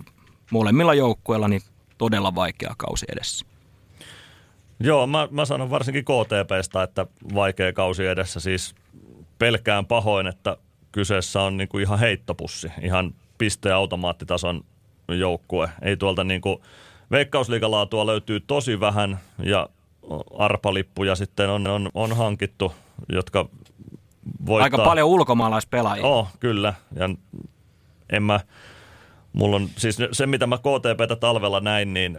molemmilla 0.51 0.95
joukkueilla 0.95 1.49
niin 1.49 1.63
todella 1.99 2.35
vaikea 2.35 2.75
kausi 2.77 3.07
edessä. 3.13 3.47
Joo, 4.81 5.07
mä, 5.07 5.29
mä 5.31 5.45
sanon 5.45 5.71
varsinkin 5.71 6.05
KTPstä, 6.05 6.83
että 6.83 7.07
vaikea 7.35 7.73
kausi 7.73 8.07
edessä. 8.07 8.41
Siis 8.41 8.75
pelkään 9.39 9.87
pahoin, 9.87 10.27
että 10.27 10.57
kyseessä 10.97 11.43
on 11.43 11.57
niin 11.57 11.69
kuin 11.69 11.83
ihan 11.83 11.99
heittopussi, 11.99 12.69
ihan 12.83 13.15
pisteautomaattitason 13.39 14.65
joukkue. 15.09 15.71
Ei 15.83 15.97
tuolta 15.97 16.25
niin 16.25 16.41
kuin, 16.41 16.59
veikkausliigalaatua 17.11 18.07
löytyy 18.07 18.41
tosi 18.41 18.81
vähän 18.81 19.19
ja 19.43 19.69
arpalippuja 20.39 21.15
sitten 21.15 21.51
on, 21.51 21.67
on, 21.67 21.91
on 21.95 22.17
hankittu, 22.17 22.73
jotka 23.13 23.49
voittaa. 24.47 24.65
Aika 24.65 24.79
paljon 24.79 25.09
ulkomaalaispelaajia. 25.09 26.07
Oh, 26.07 26.29
kyllä. 26.41 26.75
Ja 26.95 27.11
en 28.11 28.23
mä, 28.23 28.41
mulla 29.33 29.57
on, 29.57 29.69
siis 29.77 29.99
se 30.13 30.27
mitä 30.27 30.47
mä 30.47 30.59
KTPtä 30.59 31.17
talvella 31.17 31.61
näin, 31.61 31.95
niin 31.95 32.19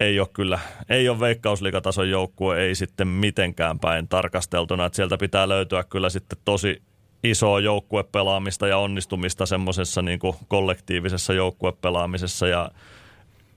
ei 0.00 0.20
ole 0.20 0.28
kyllä, 0.32 0.58
ei 0.88 1.08
ole 1.08 1.20
veikkausliikatason 1.20 2.10
joukkue, 2.10 2.58
ei 2.58 2.74
sitten 2.74 3.08
mitenkään 3.08 3.78
päin 3.78 4.08
tarkasteltuna, 4.08 4.86
että 4.86 4.96
sieltä 4.96 5.18
pitää 5.18 5.48
löytyä 5.48 5.84
kyllä 5.84 6.10
sitten 6.10 6.38
tosi 6.44 6.82
isoa 7.24 7.60
joukkuepelaamista 7.60 8.68
ja 8.68 8.78
onnistumista 8.78 9.46
semmoisessa 9.46 10.02
niin 10.02 10.18
kollektiivisessa 10.48 11.32
joukkuepelaamisessa 11.32 12.46
ja 12.48 12.70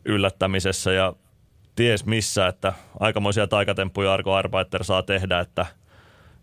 yllättämisessä 0.05 0.91
ja 0.93 1.13
ties 1.75 2.05
missä, 2.05 2.47
että 2.47 2.73
aikamoisia 2.99 3.47
taikatemppuja 3.47 4.13
Arko 4.13 4.33
Arbeiter 4.33 4.83
saa 4.83 5.03
tehdä, 5.03 5.39
että 5.39 5.65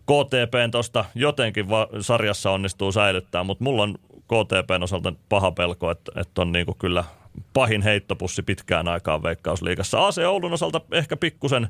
KTPn 0.03 0.71
tuosta 0.71 1.05
jotenkin 1.15 1.69
va- 1.69 1.87
sarjassa 1.99 2.51
onnistuu 2.51 2.91
säilyttää, 2.91 3.43
mutta 3.43 3.63
mulla 3.63 3.83
on 3.83 3.95
KTPn 4.13 4.83
osalta 4.83 5.13
paha 5.29 5.51
pelko, 5.51 5.91
että, 5.91 6.11
että 6.15 6.41
on 6.41 6.51
niin 6.51 6.65
kyllä 6.79 7.03
pahin 7.53 7.81
heittopussi 7.81 8.43
pitkään 8.43 8.87
aikaan 8.87 9.23
Veikkausliigassa. 9.23 10.07
AC 10.07 10.17
Oulun 10.17 10.53
osalta 10.53 10.81
ehkä 10.91 11.17
pikkusen 11.17 11.67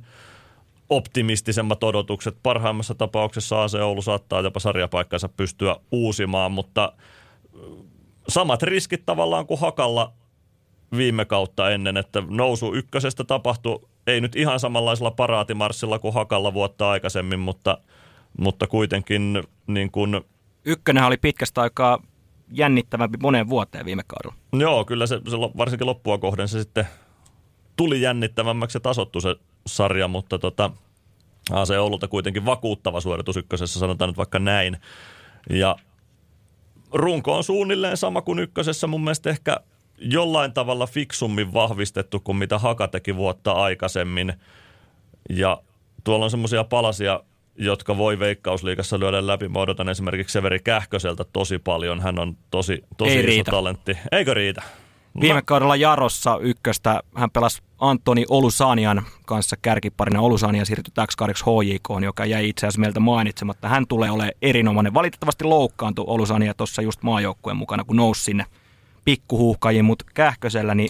optimistisemmat 0.95 1.83
odotukset. 1.83 2.37
Parhaimmassa 2.43 2.95
tapauksessa 2.95 3.63
AC 3.63 3.73
Oulu 3.73 4.01
saattaa 4.01 4.41
jopa 4.41 4.59
sarjapaikkansa 4.59 5.29
pystyä 5.29 5.75
uusimaan, 5.91 6.51
mutta 6.51 6.93
samat 8.27 8.63
riskit 8.63 9.05
tavallaan 9.05 9.47
kuin 9.47 9.59
Hakalla 9.59 10.13
viime 10.97 11.25
kautta 11.25 11.71
ennen, 11.71 11.97
että 11.97 12.23
nousu 12.27 12.73
ykkösestä 12.73 13.23
tapahtui 13.23 13.79
ei 14.07 14.21
nyt 14.21 14.35
ihan 14.35 14.59
samanlaisella 14.59 15.11
paraatimarssilla 15.11 15.99
kuin 15.99 16.13
Hakalla 16.13 16.53
vuotta 16.53 16.89
aikaisemmin, 16.89 17.39
mutta, 17.39 17.77
mutta 18.37 18.67
kuitenkin 18.67 19.43
niin 19.67 19.91
kuin... 19.91 20.21
Ykkönen 20.65 21.03
oli 21.03 21.17
pitkästä 21.17 21.61
aikaa 21.61 21.99
jännittävämpi 22.51 23.17
moneen 23.21 23.49
vuoteen 23.49 23.85
viime 23.85 24.03
kaudella. 24.07 24.43
Joo, 24.53 24.85
kyllä 24.85 25.07
se, 25.07 25.21
se 25.29 25.37
varsinkin 25.37 25.87
loppua 25.87 26.17
kohden 26.17 26.47
se 26.47 26.59
sitten 26.59 26.87
tuli 27.75 28.01
jännittävämmäksi 28.01 28.75
ja 28.75 28.79
tasottu 28.79 29.21
se 29.21 29.35
sarja, 29.67 30.07
mutta 30.07 30.39
tota, 30.39 30.71
AC 31.51 31.69
Oululta 31.69 32.07
kuitenkin 32.07 32.45
vakuuttava 32.45 33.01
suoritus 33.01 33.37
ykkösessä, 33.37 33.79
sanotaan 33.79 34.09
nyt 34.09 34.17
vaikka 34.17 34.39
näin. 34.39 34.77
Ja 35.49 35.75
runko 36.93 37.37
on 37.37 37.43
suunnilleen 37.43 37.97
sama 37.97 38.21
kuin 38.21 38.39
ykkösessä, 38.39 38.87
mun 38.87 39.03
mielestä 39.03 39.29
ehkä 39.29 39.57
jollain 39.97 40.53
tavalla 40.53 40.87
fiksummin 40.87 41.53
vahvistettu 41.53 42.19
kuin 42.19 42.35
mitä 42.35 42.59
Haka 42.59 42.87
teki 42.87 43.15
vuotta 43.15 43.51
aikaisemmin. 43.51 44.33
Ja 45.29 45.61
tuolla 46.03 46.25
on 46.25 46.31
semmoisia 46.31 46.63
palasia, 46.63 47.19
jotka 47.55 47.97
voi 47.97 48.19
Veikkausliigassa 48.19 48.99
lyödä 48.99 49.27
läpi. 49.27 49.47
Mä 49.47 49.59
odotan 49.59 49.89
esimerkiksi 49.89 50.33
Severi 50.33 50.59
Kähköseltä 50.59 51.23
tosi 51.33 51.59
paljon. 51.59 52.01
Hän 52.01 52.19
on 52.19 52.37
tosi, 52.51 52.83
tosi 52.97 53.11
Ei 53.11 53.19
iso 53.19 53.27
riitä. 53.27 53.51
talentti. 53.51 53.97
Eikö 54.11 54.33
riitä? 54.33 54.61
Viime 55.21 55.41
kaudella 55.45 55.75
Jarossa 55.75 56.37
ykköstä 56.41 57.03
hän 57.15 57.31
pelasi 57.31 57.61
Antoni 57.83 58.25
Olusanian 58.29 59.01
kanssa 59.25 59.55
kärkiparina. 59.61 60.21
Olusania 60.21 60.65
siirtyi 60.65 60.91
täksi 60.93 61.17
kaudeksi 61.17 61.43
HJK, 61.43 62.03
joka 62.03 62.25
jäi 62.25 62.49
itse 62.49 62.67
asiassa 62.67 62.81
meiltä 62.81 62.99
mainitsematta. 62.99 63.67
Hän 63.67 63.87
tulee 63.87 64.11
olemaan 64.11 64.31
erinomainen. 64.41 64.93
Valitettavasti 64.93 65.43
loukkaantui 65.43 66.05
Olusania 66.07 66.53
tuossa 66.53 66.81
just 66.81 67.03
maajoukkueen 67.03 67.57
mukana, 67.57 67.83
kun 67.83 67.95
nousi 67.95 68.23
sinne 68.23 68.45
pikkuhuuhkajiin, 69.05 69.85
mutta 69.85 70.05
Kähkösellä, 70.13 70.75
niin 70.75 70.89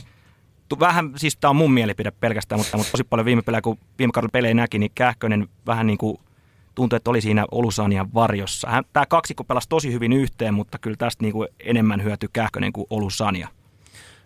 vähän, 0.79 1.11
siis 1.15 1.37
tämä 1.37 1.49
on 1.49 1.55
mun 1.55 1.73
mielipide 1.73 2.11
pelkästään, 2.11 2.59
mutta, 2.59 2.77
mutta 2.77 2.91
tosi 2.91 3.03
paljon 3.03 3.25
viime 3.25 3.41
pelejä, 3.41 3.61
kun 3.61 3.77
viime 3.99 4.11
kaudella 4.11 4.31
pelejä 4.31 4.53
näki, 4.53 4.79
niin 4.79 4.91
Kähkönen 4.95 5.47
vähän 5.67 5.87
niin 5.87 5.97
kuin 5.97 6.17
tuntui, 6.75 6.97
että 6.97 7.09
oli 7.09 7.21
siinä 7.21 7.45
Olusanian 7.51 8.13
varjossa. 8.13 8.69
Hän, 8.69 8.83
tämä 8.93 9.05
kaksikko 9.05 9.43
pelasi 9.43 9.69
tosi 9.69 9.91
hyvin 9.91 10.13
yhteen, 10.13 10.53
mutta 10.53 10.79
kyllä 10.79 10.97
tästä 10.97 11.23
niin 11.23 11.33
kuin 11.33 11.47
enemmän 11.59 12.03
hyötyi 12.03 12.29
Kähkönen 12.33 12.73
kuin 12.73 12.87
Olusania. 12.89 13.47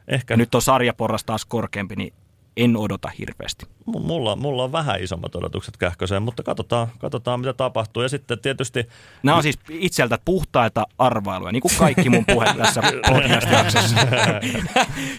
Ehkä. 0.08 0.34
Ja 0.34 0.38
nyt 0.38 0.56
on 0.56 0.62
sarjaporras 0.62 1.24
taas 1.24 1.46
korkeampi, 1.46 1.96
niin 1.96 2.14
en 2.58 2.78
odota 2.78 3.10
hirveästi. 3.20 3.66
Mulla, 3.86 4.36
mulla 4.36 4.64
on 4.64 4.72
vähän 4.72 5.04
isommat 5.04 5.36
odotukset 5.36 5.78
Kähköseen, 5.78 6.22
mutta 6.22 6.44
katsotaan, 6.44 6.88
katsotaan 7.00 7.40
mitä 7.40 7.54
tapahtuu. 7.54 8.04
Ja 8.04 8.10
sitten 8.10 8.40
tietysti... 8.40 8.88
Nämä 9.24 9.36
on 9.38 9.44
siis 9.44 9.60
itseltä 9.70 10.20
puhtaita 10.26 10.88
arvailuja, 10.98 11.52
niin 11.52 11.62
kuin 11.62 11.72
kaikki 11.78 12.10
mun 12.10 12.26
puhe 12.26 12.46
tässä 12.58 12.82
podcast 12.82 13.48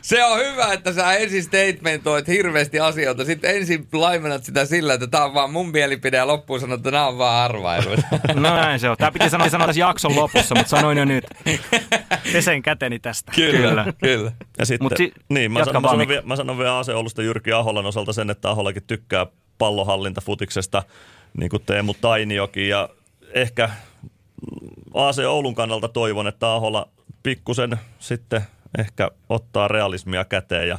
Se 0.03 0.25
on 0.25 0.39
hyvä, 0.39 0.73
että 0.73 0.93
sä 0.93 1.13
ensin 1.13 1.43
statementoit 1.43 2.29
hirveästi 2.29 2.81
asioita, 2.81 3.25
sitten 3.25 3.57
ensin 3.57 3.89
laimenat 3.93 4.45
sitä 4.45 4.65
sillä, 4.65 4.95
että 4.95 5.07
tämä 5.07 5.25
on 5.25 5.35
vaan 5.35 5.53
mun 5.53 5.69
mielipide 5.69 6.17
ja 6.17 6.27
loppuun 6.27 6.61
sanot, 6.61 6.79
että 6.79 6.91
nämä 6.91 7.07
on 7.07 7.19
vaan 7.19 7.45
arvailuja. 7.45 7.99
No 8.35 8.57
näin 8.57 8.81
se 8.81 8.91
on. 8.91 8.97
Tämä 8.97 9.13
piti 9.13 9.31
sanoa, 9.31 9.49
sanoa 9.49 9.67
tässä 9.67 9.81
jakson 9.81 10.17
lopussa, 10.17 10.55
mutta 10.55 10.71
sanoin 10.71 10.99
jo 10.99 11.05
nyt. 11.05 11.25
Pesen 12.33 12.63
käteni 12.63 12.99
tästä. 12.99 13.33
Kyllä, 13.35 13.69
kyllä. 13.69 13.93
kyllä. 14.03 14.33
Ja 14.59 14.67
sitten, 14.67 14.91
si- 14.97 15.13
niin, 15.29 15.53
mä, 15.53 15.65
sanon, 15.65 15.83
mä, 15.83 15.89
sanon 15.89 16.09
vielä, 16.09 16.23
mä 16.23 16.37
sanon 16.37 16.59
vielä 16.59 16.79
Ase-Oulusta 16.79 17.23
Jyrki 17.29 17.53
Aholan 17.53 17.87
osalta 17.87 18.13
sen, 18.13 18.31
että 18.31 18.51
Aholakin 18.51 18.83
tykkää 18.87 19.27
pallohallintafutiksesta, 19.59 20.83
niin 21.39 21.51
kuin 21.51 21.63
Teemu 21.67 21.95
Tainiokin. 21.95 22.69
Ja 22.69 22.89
ehkä 23.35 23.71
AC 24.95 25.19
Oulun 25.19 25.55
kannalta 25.55 25.89
toivon, 25.89 26.27
että 26.27 26.53
Ahola 26.53 26.89
pikkusen 27.23 27.81
sitten 27.99 28.43
ehkä 28.79 29.11
ottaa 29.29 29.69
realismia 29.69 30.25
käteen 30.25 30.69
ja, 30.69 30.79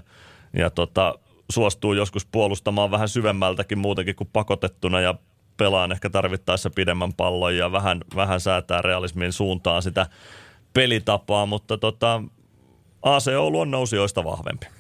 ja 0.54 0.70
tota, 0.70 1.16
suostuu 1.52 1.94
joskus 1.94 2.26
puolustamaan 2.26 2.92
vähän 2.92 3.10
syvemmältäkin 3.10 3.78
muutenkin 3.78 4.16
kuin 4.16 4.30
pakotettuna 4.34 5.02
ja 5.02 5.16
pelaan 5.58 5.92
ehkä 5.92 6.10
tarvittaessa 6.10 6.70
pidemmän 6.70 7.14
pallon 7.14 7.58
ja 7.58 7.72
vähän, 7.72 8.02
vähän 8.16 8.40
säätää 8.40 8.82
realismin 8.82 9.34
suuntaan 9.34 9.84
sitä 9.84 10.08
pelitapaa, 10.74 11.46
mutta 11.46 11.78
tota, 11.78 12.24
AC 13.02 13.28
Oulu 13.28 13.60
on 13.60 13.72
nousijoista 13.72 14.24
vahvempi. 14.24 14.79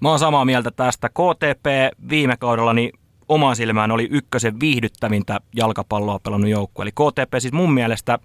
Mä 0.00 0.08
oon 0.08 0.18
samaa 0.18 0.44
mieltä 0.44 0.70
tästä. 0.70 1.08
KTP 1.08 1.66
viime 2.10 2.36
kaudella 2.36 2.72
niin 2.72 2.92
omaan 3.28 3.56
silmään 3.56 3.90
oli 3.90 4.08
ykkösen 4.10 4.60
viihdyttävintä 4.60 5.40
jalkapalloa 5.56 6.18
pelannut 6.18 6.50
joukkue. 6.50 6.82
Eli 6.82 6.92
KTP 6.92 7.34
siis 7.38 7.52
mun 7.52 7.72
mielestä 7.72 8.18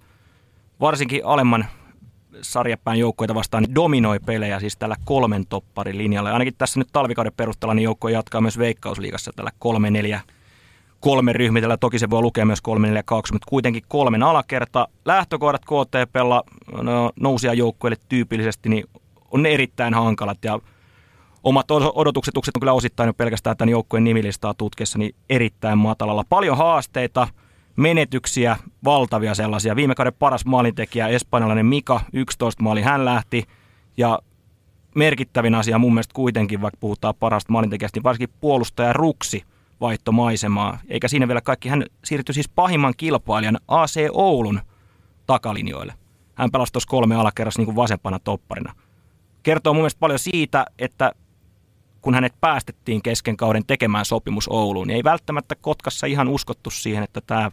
varsinkin 0.80 1.20
alemman 1.24 1.66
sarjapään 2.40 2.98
joukkoita 2.98 3.34
vastaan 3.34 3.62
niin 3.62 3.74
dominoi 3.74 4.18
pelejä 4.20 4.60
siis 4.60 4.76
tällä 4.76 4.96
kolmen 5.04 5.46
topparin 5.46 5.98
linjalla. 5.98 6.32
Ainakin 6.32 6.54
tässä 6.58 6.80
nyt 6.80 6.88
talvikauden 6.92 7.32
perusteella 7.36 7.74
niin 7.74 7.84
joukkue 7.84 8.10
jatkaa 8.10 8.40
myös 8.40 8.58
Veikkausliigassa 8.58 9.32
tällä 9.36 9.50
kolme 9.58 9.90
neljä 9.90 10.20
kolme 11.00 11.32
ryhmitellä. 11.32 11.76
Toki 11.76 11.98
se 11.98 12.10
voi 12.10 12.22
lukea 12.22 12.44
myös 12.46 12.60
342, 12.60 13.32
mutta 13.32 13.46
kuitenkin 13.48 13.82
kolmen 13.88 14.22
alakerta. 14.22 14.88
Lähtökohdat 15.04 15.62
KTPlla 15.64 16.42
no, 16.82 17.10
nousia 17.20 17.54
joukkueelle 17.54 17.96
tyypillisesti 18.08 18.68
niin 18.68 18.84
on 19.30 19.46
erittäin 19.46 19.94
hankalat 19.94 20.38
ja 20.44 20.58
omat 21.46 21.70
odotukset 21.70 22.36
on 22.36 22.42
kyllä 22.60 22.72
osittain 22.72 23.06
jo 23.06 23.14
pelkästään 23.14 23.56
tämän 23.56 23.72
joukkueen 23.72 24.04
nimilistaa 24.04 24.54
tutkiessa 24.54 24.98
niin 24.98 25.14
erittäin 25.30 25.78
matalalla. 25.78 26.24
Paljon 26.28 26.56
haasteita, 26.56 27.28
menetyksiä, 27.76 28.56
valtavia 28.84 29.34
sellaisia. 29.34 29.76
Viime 29.76 29.94
kauden 29.94 30.12
paras 30.18 30.44
maalintekijä, 30.44 31.08
espanjalainen 31.08 31.66
Mika, 31.66 32.00
11 32.12 32.62
maali, 32.62 32.82
hän 32.82 33.04
lähti 33.04 33.44
ja 33.96 34.18
merkittävin 34.94 35.54
asia 35.54 35.78
mun 35.78 35.94
mielestä 35.94 36.14
kuitenkin, 36.14 36.62
vaikka 36.62 36.78
puhutaan 36.80 37.14
parasta 37.20 37.52
maalintekijästä, 37.52 37.96
niin 37.96 38.04
varsinkin 38.04 38.36
puolustaja 38.40 38.92
Ruksi– 38.92 39.42
vaihto 39.80 40.12
maisemaa. 40.12 40.78
Eikä 40.88 41.08
siinä 41.08 41.28
vielä 41.28 41.40
kaikki. 41.40 41.68
Hän 41.68 41.84
siirtyi 42.04 42.34
siis 42.34 42.48
pahimman 42.48 42.94
kilpailijan 42.96 43.58
AC 43.68 44.00
Oulun 44.12 44.60
takalinjoille. 45.26 45.94
Hän 46.34 46.50
pelasi 46.50 46.72
tuossa 46.72 46.88
kolme 46.88 47.16
alakerrassa 47.16 47.60
niin 47.60 47.66
kuin 47.66 47.76
vasempana 47.76 48.18
topparina. 48.18 48.74
Kertoo 49.42 49.74
mun 49.74 49.80
mielestä 49.80 50.00
paljon 50.00 50.18
siitä, 50.18 50.66
että 50.78 51.12
kun 52.06 52.14
hänet 52.14 52.34
päästettiin 52.40 53.02
kesken 53.02 53.36
kauden 53.36 53.66
tekemään 53.66 54.04
sopimus 54.04 54.48
Ouluun, 54.48 54.86
niin 54.86 54.96
ei 54.96 55.04
välttämättä 55.04 55.54
Kotkassa 55.54 56.06
ihan 56.06 56.28
uskottu 56.28 56.70
siihen, 56.70 57.04
että 57.04 57.20
tämä 57.20 57.50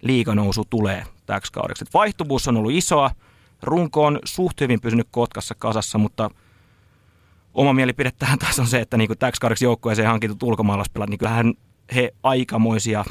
liiganousu 0.00 0.64
tulee 0.70 1.04
täksi 1.26 1.52
kaudeksi. 1.52 1.84
vaihtuvuus 1.94 2.48
on 2.48 2.56
ollut 2.56 2.72
isoa, 2.72 3.10
runko 3.62 4.06
on 4.06 4.18
suht 4.24 4.60
hyvin 4.60 4.80
pysynyt 4.80 5.08
Kotkassa 5.10 5.54
kasassa, 5.58 5.98
mutta– 5.98 6.30
oma 7.54 7.72
mielipide 7.72 8.10
tähän 8.18 8.38
taas 8.38 8.58
on 8.58 8.66
se, 8.66 8.80
että 8.80 8.96
niin 8.96 9.18
täksi 9.18 9.40
kaudeksi 9.40 9.64
joukkueeseen 9.64 10.08
hankitut 10.08 10.42
ulkomaalaispelaat, 10.42 11.10
niin 11.10 11.18
kyllähän 11.18 11.54
he 11.94 12.14
aikamoisia 12.22 13.04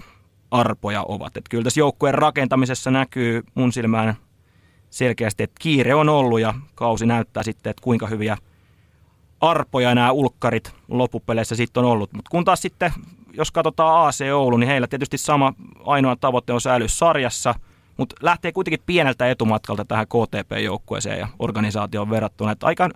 arpoja 0.51 1.03
ovat. 1.03 1.37
Että 1.37 1.49
kyllä 1.49 1.63
tässä 1.63 1.79
joukkueen 1.79 2.15
rakentamisessa 2.15 2.91
näkyy 2.91 3.43
mun 3.55 3.73
silmään 3.73 4.15
selkeästi, 4.89 5.43
että 5.43 5.59
kiire 5.59 5.95
on 5.95 6.09
ollut 6.09 6.39
ja 6.39 6.53
kausi 6.75 7.05
näyttää 7.05 7.43
sitten, 7.43 7.69
että 7.69 7.83
kuinka 7.83 8.07
hyviä 8.07 8.37
arpoja 9.41 9.95
nämä 9.95 10.11
ulkkarit 10.11 10.73
loppupeleissä 10.87 11.55
sitten 11.55 11.83
on 11.83 11.89
ollut. 11.89 12.13
Mutta 12.13 12.29
kun 12.29 12.45
taas 12.45 12.61
sitten, 12.61 12.93
jos 13.33 13.51
katsotaan 13.51 14.07
AC 14.07 14.21
Oulu, 14.33 14.57
niin 14.57 14.67
heillä 14.67 14.87
tietysti 14.87 15.17
sama 15.17 15.53
ainoa 15.85 16.15
tavoite 16.15 16.53
on 16.53 16.61
säilyä 16.61 16.87
sarjassa, 16.87 17.55
mutta 17.97 18.15
lähtee 18.21 18.51
kuitenkin 18.51 18.83
pieneltä 18.85 19.29
etumatkalta 19.29 19.85
tähän 19.85 20.07
KTP-joukkueeseen 20.07 21.19
ja 21.19 21.27
organisaatioon 21.39 22.09
verrattuna. 22.09 22.51
Että 22.51 22.67
aika 22.67 22.89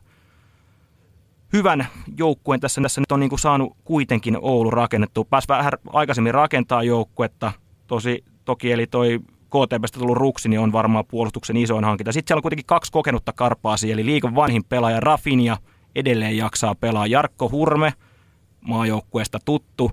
hyvän 1.54 1.88
joukkueen 2.18 2.60
tässä, 2.60 2.82
tässä 2.82 3.02
nyt 3.02 3.12
on 3.12 3.20
niin 3.20 3.30
kuin 3.30 3.40
saanut 3.40 3.78
kuitenkin 3.84 4.38
Oulu 4.42 4.72
rakennettu. 4.72 5.26
Pääsi 5.26 5.48
vähän 5.48 5.72
aikaisemmin 5.94 6.34
rakentaa 6.34 6.84
joukkuetta, 6.84 7.52
tosi, 7.88 8.24
toki 8.46 8.72
eli 8.72 8.88
toi 8.88 9.20
KTPstä 9.46 10.00
tullut 10.00 10.18
Ruksi 10.18 10.50
niin 10.50 10.60
on 10.60 10.72
varmaan 10.72 11.06
puolustuksen 11.06 11.58
isoin 11.58 11.84
hankinta. 11.84 12.12
Sitten 12.12 12.30
siellä 12.30 12.40
on 12.40 12.44
kuitenkin 12.44 12.66
kaksi 12.66 12.92
kokenutta 12.92 13.34
karpaasi, 13.34 13.92
eli 13.92 14.06
liikon 14.06 14.36
vanhin 14.36 14.64
pelaaja 14.64 15.00
Rafinha 15.00 15.58
edelleen 15.96 16.38
jaksaa 16.38 16.76
pelaa. 16.76 17.08
Jarkko 17.08 17.50
Hurme, 17.50 17.94
maajoukkueesta 18.62 19.40
tuttu, 19.46 19.92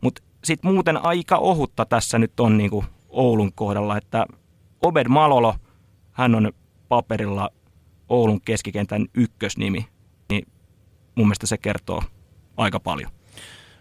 mutta 0.00 0.22
sitten 0.44 0.72
muuten 0.72 1.04
aika 1.04 1.36
ohutta 1.36 1.84
tässä 1.84 2.18
nyt 2.18 2.40
on 2.40 2.58
niin 2.58 2.70
kuin 2.70 2.86
Oulun 3.08 3.52
kohdalla, 3.52 3.96
että 3.96 4.26
Obed 4.82 5.08
Malolo, 5.08 5.54
hän 6.12 6.34
on 6.34 6.52
paperilla 6.88 7.50
Oulun 8.08 8.40
keskikentän 8.40 9.06
ykkösnimi 9.14 9.86
mun 11.14 11.26
mielestä 11.26 11.46
se 11.46 11.58
kertoo 11.58 12.02
aika 12.56 12.80
paljon. 12.80 13.10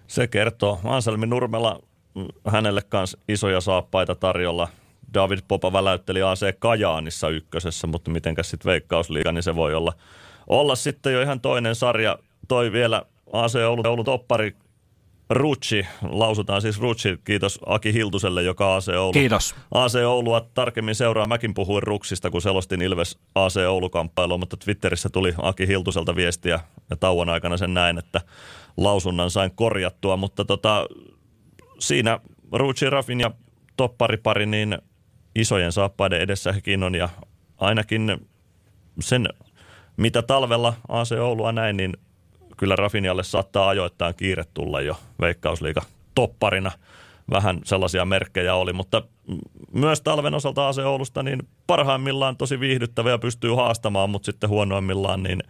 Se 0.07 0.27
kertoo. 0.27 0.79
Anselmi 0.83 1.25
Nurmela, 1.25 1.79
mm, 2.15 2.27
hänelle 2.47 2.81
kanssa 2.81 3.17
isoja 3.27 3.61
saappaita 3.61 4.15
tarjolla. 4.15 4.67
David 5.13 5.39
Popa 5.47 5.73
väläytteli 5.73 6.21
AC 6.21 6.59
Kajaanissa 6.59 7.29
ykkösessä, 7.29 7.87
mutta 7.87 8.11
mitenkäs 8.11 8.49
sitten 8.49 8.71
Veikkausliiga, 8.71 9.31
niin 9.31 9.43
se 9.43 9.55
voi 9.55 9.75
olla, 9.75 9.93
olla 10.47 10.75
sitten 10.75 11.13
jo 11.13 11.21
ihan 11.21 11.41
toinen 11.41 11.75
sarja. 11.75 12.17
Toi 12.47 12.71
vielä 12.71 13.05
AC 13.33 13.55
Oulu, 13.55 13.81
Oulu 13.85 14.03
toppari 14.03 14.55
Rucci, 15.31 15.85
lausutaan 16.01 16.61
siis 16.61 16.79
Rucci, 16.79 17.19
kiitos 17.23 17.59
Aki 17.65 17.93
Hiltuselle, 17.93 18.43
joka 18.43 18.75
AC 18.75 18.87
Oulu. 18.89 19.13
Kiitos. 19.13 19.55
AC 19.71 19.95
Oulua 19.95 20.49
tarkemmin 20.53 20.95
seuraa, 20.95 21.27
mäkin 21.27 21.53
puhuin 21.53 21.83
Ruksista, 21.83 22.29
kun 22.29 22.41
selostin 22.41 22.81
Ilves 22.81 23.19
AC 23.35 23.57
Oulu-kamppailua, 23.67 24.37
mutta 24.37 24.57
Twitterissä 24.57 25.09
tuli 25.09 25.33
Aki 25.41 25.67
Hiltuselta 25.67 26.15
viestiä 26.15 26.59
ja 26.89 26.95
tauon 26.95 27.29
aikana 27.29 27.57
sen 27.57 27.73
näin, 27.73 27.97
että 27.97 28.21
lausunnan 28.77 29.31
sain 29.31 29.51
korjattua, 29.55 30.17
mutta 30.17 30.45
tota, 30.45 30.85
siinä 31.79 32.19
Rucci, 32.51 32.89
Rafin 32.89 33.19
ja 33.19 33.31
topparipari, 33.77 34.45
niin 34.45 34.77
isojen 35.35 35.71
saappaiden 35.71 36.21
edessä 36.21 36.51
hekin 36.51 36.83
on 36.83 36.95
ja 36.95 37.09
ainakin 37.57 38.17
sen, 38.99 39.27
mitä 39.97 40.21
talvella 40.21 40.73
AC 40.87 41.11
Oulua 41.11 41.51
näin, 41.51 41.77
niin 41.77 41.97
kyllä 42.57 42.75
Rafinialle 42.75 43.23
saattaa 43.23 43.69
ajoittain 43.69 44.15
kiire 44.15 44.43
tulla 44.53 44.81
jo 44.81 44.97
Veikkausliiga 45.21 45.81
topparina. 46.15 46.71
Vähän 47.31 47.61
sellaisia 47.65 48.05
merkkejä 48.05 48.55
oli, 48.55 48.73
mutta 48.73 49.01
myös 49.73 50.01
talven 50.01 50.33
osalta 50.33 50.67
AC 50.67 50.77
Oulusta 50.77 51.23
niin 51.23 51.47
parhaimmillaan 51.67 52.37
tosi 52.37 52.59
viihdyttävä 52.59 53.09
ja 53.09 53.17
pystyy 53.17 53.55
haastamaan, 53.55 54.09
mutta 54.09 54.25
sitten 54.25 54.49
huonoimmillaan 54.49 55.23
niin 55.23 55.43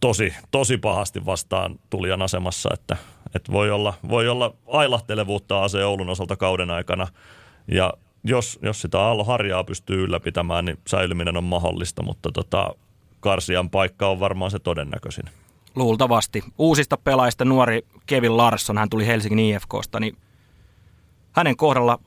tosi, 0.00 0.34
tosi 0.50 0.78
pahasti 0.78 1.26
vastaan 1.26 1.78
tulijan 1.90 2.22
asemassa, 2.22 2.68
että, 2.74 2.96
että 3.34 3.52
voi, 3.52 3.70
olla, 3.70 3.94
voi 4.08 4.28
olla 4.28 4.54
ailahtelevuutta 4.66 5.64
AC 5.64 5.74
Oulun 5.74 6.10
osalta 6.10 6.36
kauden 6.36 6.70
aikana 6.70 7.06
ja 7.68 7.92
jos, 8.24 8.58
jos 8.62 8.82
sitä 8.82 8.98
harjaa 9.26 9.64
pystyy 9.64 10.04
ylläpitämään, 10.04 10.64
niin 10.64 10.78
säilyminen 10.88 11.36
on 11.36 11.44
mahdollista, 11.44 12.02
mutta 12.02 12.32
tota, 12.32 12.74
Karsian 13.26 13.70
paikka 13.70 14.08
on 14.08 14.20
varmaan 14.20 14.50
se 14.50 14.58
todennäköisin. 14.58 15.24
Luultavasti. 15.74 16.42
Uusista 16.58 16.96
pelaajista 16.96 17.44
nuori 17.44 17.86
Kevin 18.06 18.36
Larsson, 18.36 18.78
hän 18.78 18.90
tuli 18.90 19.06
Helsingin 19.06 19.38
IFKsta, 19.38 20.00
niin 20.00 20.16
hänen 21.32 21.56
kohdalla 21.56 21.98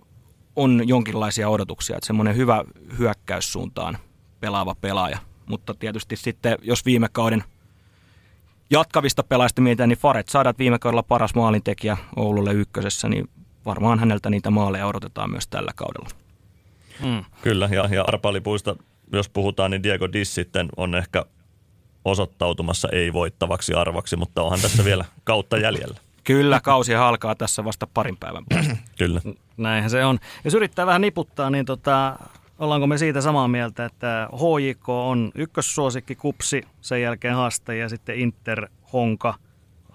on 0.55 0.87
jonkinlaisia 0.87 1.49
odotuksia, 1.49 1.97
että 1.97 2.07
semmoinen 2.07 2.35
hyvä 2.35 2.63
hyökkäyssuuntaan 2.97 3.97
pelaava 4.39 4.75
pelaaja. 4.81 5.17
Mutta 5.45 5.73
tietysti 5.73 6.15
sitten, 6.15 6.57
jos 6.61 6.85
viime 6.85 7.07
kauden 7.11 7.43
jatkavista 8.69 9.23
pelaajista 9.23 9.61
mietitään, 9.61 9.89
niin 9.89 9.99
Faret 9.99 10.29
saadaan 10.29 10.55
viime 10.59 10.79
kaudella 10.79 11.03
paras 11.03 11.35
maalintekijä 11.35 11.97
Oululle 12.15 12.53
ykkösessä, 12.53 13.09
niin 13.09 13.29
varmaan 13.65 13.99
häneltä 13.99 14.29
niitä 14.29 14.49
maaleja 14.49 14.87
odotetaan 14.87 15.31
myös 15.31 15.47
tällä 15.47 15.71
kaudella. 15.75 16.09
Mm. 17.03 17.25
Kyllä, 17.41 17.69
ja, 17.71 17.87
ja 17.91 18.03
Arpalipuista, 18.07 18.75
jos 19.11 19.29
puhutaan, 19.29 19.71
niin 19.71 19.83
Diego 19.83 20.13
Diss 20.13 20.35
sitten 20.35 20.69
on 20.77 20.95
ehkä 20.95 21.25
osoittautumassa 22.05 22.89
ei-voittavaksi 22.91 23.73
arvaksi, 23.73 24.15
mutta 24.15 24.41
onhan 24.41 24.59
tässä 24.61 24.85
vielä 24.85 25.05
kautta 25.23 25.57
jäljellä. 25.57 25.97
Kyllä, 26.23 26.59
kausi 26.63 26.93
halkaa 26.93 27.35
tässä 27.35 27.63
vasta 27.63 27.87
parin 27.93 28.17
päivän 28.17 28.43
päästä. 28.49 28.77
Kyllä. 28.97 29.21
Näinhän 29.57 29.89
se 29.89 30.05
on. 30.05 30.19
Jos 30.43 30.53
yrittää 30.53 30.85
vähän 30.85 31.01
niputtaa, 31.01 31.49
niin 31.49 31.65
tota, 31.65 32.19
ollaanko 32.59 32.87
me 32.87 32.97
siitä 32.97 33.21
samaa 33.21 33.47
mieltä, 33.47 33.85
että 33.85 34.29
HJK 34.33 34.89
on 34.89 35.31
ykkössuosikki 35.35 36.15
kupsi, 36.15 36.63
sen 36.81 37.01
jälkeen 37.01 37.35
haaste 37.35 37.77
ja 37.77 37.89
sitten 37.89 38.19
Inter, 38.19 38.67
Honka, 38.93 39.33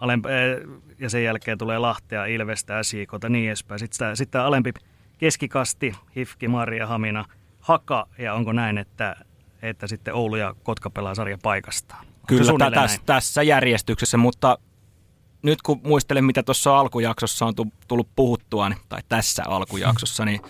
alempi, 0.00 0.28
eh, 0.28 0.78
ja 0.98 1.10
sen 1.10 1.24
jälkeen 1.24 1.58
tulee 1.58 1.78
Lahtea, 1.78 2.26
Ilvestä, 2.26 2.82
SJKta 2.82 3.28
niin 3.28 3.48
edespäin. 3.48 3.78
Sitten, 3.78 4.16
sitten 4.16 4.40
alempi 4.40 4.72
keskikasti, 5.18 5.94
Hifki, 6.16 6.48
Maria, 6.48 6.86
Hamina, 6.86 7.24
Haka, 7.64 8.06
ja 8.18 8.34
onko 8.34 8.52
näin, 8.52 8.78
että 8.78 9.16
että 9.62 9.86
sitten 9.86 10.14
Oulu 10.14 10.36
ja 10.36 10.54
Kotka 10.62 10.90
pelaa 10.90 11.14
sarja 11.14 11.38
paikastaan. 11.42 12.06
Kyllä 12.26 12.70
täs, 12.70 13.00
tässä 13.06 13.42
järjestyksessä, 13.42 14.16
mutta 14.16 14.58
nyt 15.42 15.62
kun 15.62 15.80
muistelen, 15.84 16.24
mitä 16.24 16.42
tuossa 16.42 16.78
alkujaksossa 16.78 17.46
on 17.46 17.54
tullut 17.88 18.08
puhuttua, 18.16 18.68
niin- 18.68 18.80
tai 18.88 19.00
tässä 19.08 19.42
alkujaksossa, 19.46 20.24
niin 20.24 20.40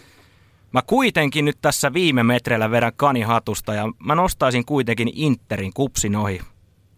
Mä 0.75 0.83
kuitenkin 0.83 1.45
nyt 1.45 1.59
tässä 1.63 1.93
viime 1.93 2.23
metreillä 2.23 2.71
vedän 2.71 2.93
kanihatusta 2.97 3.75
ja 3.75 3.89
mä 3.99 4.15
nostaisin 4.15 4.65
kuitenkin 4.65 5.11
Interin 5.15 5.73
kupsin 5.73 6.17
ohi 6.17 6.41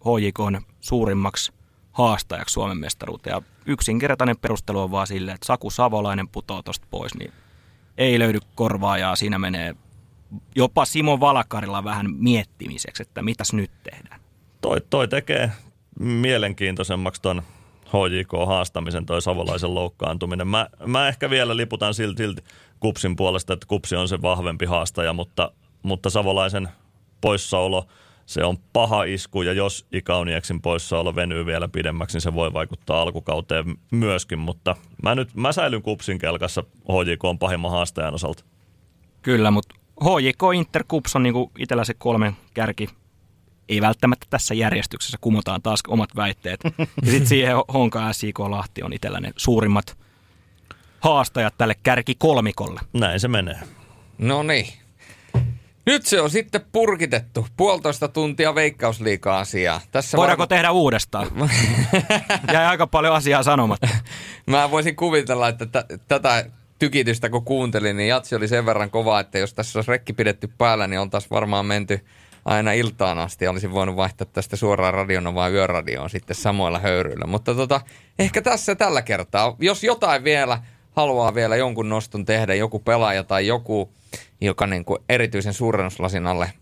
HJKn 0.04 0.60
suurimmaksi 0.80 1.52
haastajaksi 1.92 2.52
Suomen 2.52 2.76
mestaruuteen. 2.78 3.34
Ja 3.34 3.42
yksinkertainen 3.66 4.36
perustelu 4.38 4.80
on 4.80 4.90
vaan 4.90 5.06
sille, 5.06 5.32
että 5.32 5.46
Saku 5.46 5.70
Savolainen 5.70 6.28
putoaa 6.28 6.62
tosta 6.62 6.86
pois, 6.90 7.14
niin 7.14 7.32
ei 7.98 8.18
löydy 8.18 8.38
korvaajaa. 8.54 9.16
Siinä 9.16 9.38
menee 9.38 9.74
jopa 10.54 10.84
Simo 10.84 11.20
Valakarilla 11.20 11.84
vähän 11.84 12.06
miettimiseksi, 12.18 13.02
että 13.02 13.22
mitäs 13.22 13.52
nyt 13.52 13.70
tehdään. 13.82 14.20
Toi, 14.60 14.80
toi 14.90 15.08
tekee 15.08 15.52
mielenkiintoisemmaksi 16.00 17.22
ton 17.22 17.42
HJK-haastamisen, 17.86 19.06
toi 19.06 19.22
Savolaisen 19.22 19.74
loukkaantuminen. 19.74 20.48
Mä, 20.48 20.66
mä 20.86 21.08
ehkä 21.08 21.30
vielä 21.30 21.56
liputan 21.56 21.94
silti, 21.94 22.22
silti 22.22 22.42
Kupsin 22.80 23.16
puolesta, 23.16 23.52
että 23.52 23.66
Kupsi 23.66 23.96
on 23.96 24.08
se 24.08 24.22
vahvempi 24.22 24.66
haastaja, 24.66 25.12
mutta, 25.12 25.52
mutta 25.82 26.10
Savolaisen 26.10 26.68
poissaolo, 27.20 27.86
se 28.26 28.44
on 28.44 28.58
paha 28.72 29.04
isku 29.04 29.42
ja 29.42 29.52
jos 29.52 29.86
Ikaunieksin 29.92 30.62
poissaolo 30.62 31.14
venyy 31.14 31.46
vielä 31.46 31.68
pidemmäksi, 31.68 32.16
niin 32.16 32.22
se 32.22 32.34
voi 32.34 32.52
vaikuttaa 32.52 33.02
alkukauteen 33.02 33.64
myöskin, 33.90 34.38
mutta 34.38 34.76
mä 35.02 35.14
nyt 35.14 35.34
mä 35.34 35.52
säilyn 35.52 35.82
Kupsin 35.82 36.18
kelkassa 36.18 36.64
HJK 36.88 37.24
on 37.24 37.38
pahimman 37.38 37.70
haastajan 37.70 38.14
osalta. 38.14 38.44
Kyllä, 39.22 39.50
mutta 39.50 39.74
HJK 40.04 40.42
Inter 40.54 40.84
Kups 40.88 41.16
on 41.16 41.22
niinku 41.22 41.52
itsellä 41.58 41.84
se 41.84 41.94
kolmen 41.94 42.36
kärki 42.54 42.88
ei 43.68 43.80
välttämättä 43.80 44.26
tässä 44.30 44.54
järjestyksessä, 44.54 45.18
kumotaan 45.20 45.62
taas 45.62 45.80
omat 45.88 46.16
väitteet. 46.16 46.60
Ja 46.78 47.10
sitten 47.10 47.26
siihen 47.26 47.56
Honka 47.72 48.12
SIK 48.12 48.38
Lahti 48.38 48.82
on 48.82 48.92
itsellä 48.92 49.20
ne 49.20 49.32
suurimmat 49.36 49.98
haastajat 51.00 51.54
tälle 51.58 51.74
kärki 51.82 52.14
kolmikolle. 52.14 52.80
Näin 52.92 53.20
se 53.20 53.28
menee. 53.28 53.60
No 54.18 54.42
niin. 54.42 54.66
Nyt 55.86 56.06
se 56.06 56.20
on 56.20 56.30
sitten 56.30 56.60
purkitettu. 56.72 57.46
Puolitoista 57.56 58.08
tuntia 58.08 58.54
veikkausliikaa 58.54 59.38
asiaa. 59.38 59.80
Tässä 59.92 60.16
Voidaanko 60.16 60.40
varma... 60.40 60.46
tehdä 60.46 60.70
uudestaan? 60.70 61.26
Jäi 62.52 62.66
aika 62.66 62.86
paljon 62.86 63.14
asiaa 63.14 63.42
sanomatta. 63.42 63.88
Mä 64.46 64.70
voisin 64.70 64.96
kuvitella, 64.96 65.48
että 65.48 65.66
t- 65.66 66.08
tätä 66.08 66.50
tykitystä 66.78 67.30
kun 67.30 67.44
kuuntelin, 67.44 67.96
niin 67.96 68.08
jatsi 68.08 68.36
oli 68.36 68.48
sen 68.48 68.66
verran 68.66 68.90
kova, 68.90 69.20
että 69.20 69.38
jos 69.38 69.54
tässä 69.54 69.78
olisi 69.78 69.90
rekki 69.90 70.12
pidetty 70.12 70.48
päällä, 70.58 70.86
niin 70.86 71.00
oltaisiin 71.00 71.30
varmaan 71.30 71.66
menty 71.66 72.00
aina 72.44 72.72
iltaan 72.72 73.18
asti. 73.18 73.48
Olisin 73.48 73.72
voinut 73.72 73.96
vaihtaa 73.96 74.26
tästä 74.32 74.56
suoraan 74.56 74.94
radiona 74.94 75.34
vai 75.34 75.52
yöradioon 75.52 76.10
sitten 76.10 76.36
samoilla 76.36 76.78
höyryillä. 76.78 77.26
Mutta 77.26 77.54
tota, 77.54 77.80
ehkä 78.18 78.42
tässä 78.42 78.74
tällä 78.74 79.02
kertaa, 79.02 79.56
jos 79.58 79.84
jotain 79.84 80.24
vielä 80.24 80.62
haluaa 80.96 81.34
vielä 81.34 81.56
jonkun 81.56 81.88
noston 81.88 82.24
tehdä, 82.24 82.54
joku 82.54 82.78
pelaaja 82.78 83.24
tai 83.24 83.46
joku, 83.46 83.92
joka 84.40 84.66
niin 84.66 84.84
kuin 84.84 85.02
erityisen 85.08 85.54
suurennuslasin 85.54 86.26
alle 86.26 86.52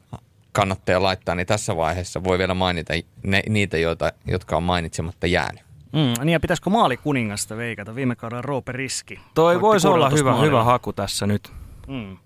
kannattaa 0.53 1.03
laittaa, 1.03 1.35
niin 1.35 1.47
tässä 1.47 1.77
vaiheessa 1.77 2.25
voi 2.25 2.39
vielä 2.39 2.55
mainita 2.55 2.95
ne, 3.23 3.43
niitä, 3.49 3.79
joita, 3.79 4.13
jotka 4.27 4.57
on 4.57 4.63
mainitsematta 4.63 5.27
jäänyt. 5.27 5.74
Mm, 5.95 6.25
niin 6.25 6.33
ja 6.33 6.41
pitäisikö 6.41 6.71
maali 6.71 6.97
kuningasta 6.97 7.57
veikata? 7.57 7.95
Viime 7.95 8.17
kaudella 8.17 8.43
Roope 8.43 8.73
Riski. 8.73 9.21
Toi 9.35 9.61
voisi 9.61 9.89
olla 9.89 10.11
hyvä, 10.11 10.35
hyvä 10.37 10.65
haku 10.65 10.93
tässä 10.93 11.27
nyt. 11.27 11.53
Mm. 11.89 12.17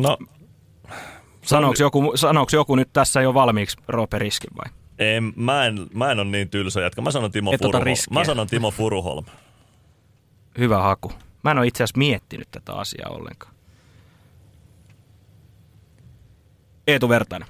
No, 0.00 0.18
Sanooko 1.42 1.74
joku, 1.80 2.12
sanooko 2.14 2.50
joku 2.52 2.76
nyt 2.76 2.92
tässä 2.92 3.20
jo 3.20 3.34
valmiiksi 3.34 3.76
Roope 3.88 4.18
Riski 4.18 4.46
vai? 4.56 4.72
Ei, 4.98 5.20
mä 5.20 5.66
en, 5.66 5.86
mä 5.94 6.12
en 6.12 6.18
ole 6.18 6.28
niin 6.30 6.50
tylsä 6.50 6.80
jätkä. 6.80 7.00
Mä 7.00 7.10
sanon 7.10 7.32
Timo, 7.32 7.52
Furuholm. 7.62 7.96
mä 8.10 8.24
sanon 8.24 8.46
Timo 8.46 8.70
Furuholm. 8.70 9.24
Hyvä 10.58 10.82
haku. 10.82 11.12
Mä 11.44 11.50
en 11.50 11.58
ole 11.58 11.66
itse 11.66 11.84
asiassa 11.84 11.98
miettinyt 11.98 12.48
tätä 12.50 12.72
asiaa 12.72 13.10
ollenkaan. 13.10 13.54
Eetu 16.86 17.08
Vertainen. 17.08 17.48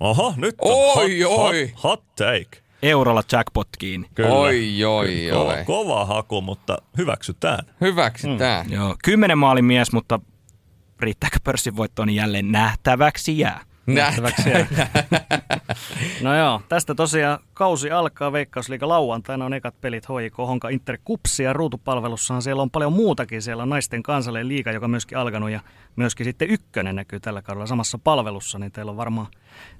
Oho, 0.00 0.34
nyt 0.36 0.54
on 0.60 0.98
oi, 0.98 1.20
hot, 1.20 1.38
oi. 1.38 1.72
Hot, 1.74 1.82
hot 1.84 2.14
take. 2.16 2.65
Eurolla 2.82 3.22
jackpot 3.32 3.68
kiinni. 3.78 4.08
Kyllä. 4.14 4.30
Oi, 4.30 4.84
oi, 4.84 5.28
kova, 5.32 5.54
oi. 5.54 5.64
Kova 5.64 6.04
haku, 6.04 6.40
mutta 6.40 6.78
hyväksytään. 6.98 7.66
Hyväksytään. 7.80 8.66
Mm. 8.66 8.72
Joo, 8.72 8.96
kymmenen 9.04 9.38
maalin 9.38 9.64
mies, 9.64 9.92
mutta 9.92 10.20
riittääkö 11.00 11.36
pörssin 11.44 11.76
voittoon, 11.76 12.08
niin 12.08 12.16
jälleen 12.16 12.52
nähtäväksi 12.52 13.38
jää. 13.38 13.60
Nähtäväksi 13.86 14.50
jää. 14.50 14.66
no 16.22 16.36
joo, 16.38 16.60
tästä 16.68 16.94
tosiaan 16.94 17.38
kausi 17.54 17.90
alkaa 17.90 18.32
Veikkausliiga 18.32 18.88
lauantaina 18.88 19.44
on 19.44 19.54
ekat 19.54 19.80
pelit 19.80 20.06
HJK 20.08 20.38
Honka 20.38 20.68
Inter 20.68 20.98
Kupsi 21.04 21.42
ja 21.42 21.52
ruutupalvelussahan 21.52 22.42
siellä 22.42 22.62
on 22.62 22.70
paljon 22.70 22.92
muutakin. 22.92 23.42
Siellä 23.42 23.62
on 23.62 23.68
naisten 23.68 24.02
kansallinen 24.02 24.48
liiga, 24.48 24.72
joka 24.72 24.88
myöskin 24.88 25.18
alkanut 25.18 25.50
ja 25.50 25.60
myöskin 25.96 26.24
sitten 26.24 26.50
ykkönen 26.50 26.96
näkyy 26.96 27.20
tällä 27.20 27.42
kaudella 27.42 27.66
samassa 27.66 27.98
palvelussa, 27.98 28.58
niin 28.58 28.72
teillä 28.72 28.90
on 28.90 28.96
varmaan 28.96 29.26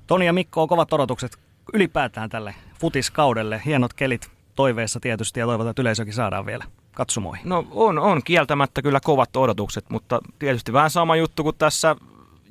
Toni 0.06 0.26
ja 0.26 0.32
Mikko 0.32 0.62
on 0.62 0.68
kovat 0.68 0.92
odotukset 0.92 1.38
ylipäätään 1.72 2.30
tälle 2.30 2.54
futiskaudelle. 2.80 3.62
Hienot 3.64 3.92
kelit 3.92 4.30
toiveessa 4.54 5.00
tietysti 5.00 5.40
ja 5.40 5.46
toivotaan, 5.46 5.70
että 5.70 5.82
yleisökin 5.82 6.14
saadaan 6.14 6.46
vielä 6.46 6.64
katsomoihin? 6.94 7.48
No 7.48 7.66
on, 7.70 7.98
on 7.98 8.22
kieltämättä 8.22 8.82
kyllä 8.82 9.00
kovat 9.04 9.36
odotukset, 9.36 9.90
mutta 9.90 10.20
tietysti 10.38 10.72
vähän 10.72 10.90
sama 10.90 11.16
juttu 11.16 11.42
kuin 11.42 11.56
tässä 11.58 11.96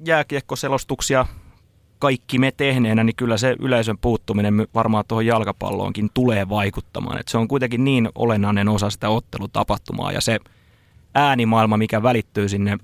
jääkiekkoselostuksia 0.05 1.25
kaikki 1.99 2.39
me 2.39 2.51
tehneenä, 2.51 3.03
niin 3.03 3.15
kyllä 3.15 3.37
se 3.37 3.55
yleisön 3.59 3.97
puuttuminen 3.97 4.67
varmaan 4.73 5.03
tuohon 5.07 5.25
jalkapalloonkin 5.25 6.09
tulee 6.13 6.49
vaikuttamaan. 6.49 7.19
Et 7.19 7.27
se 7.27 7.37
on 7.37 7.47
kuitenkin 7.47 7.83
niin 7.83 8.09
olennainen 8.15 8.69
osa 8.69 8.89
sitä 8.89 9.09
ottelutapahtumaa 9.09 10.11
ja 10.11 10.21
se 10.21 10.39
äänimaailma, 11.15 11.77
mikä 11.77 12.03
välittyy 12.03 12.49
sinne 12.49 12.77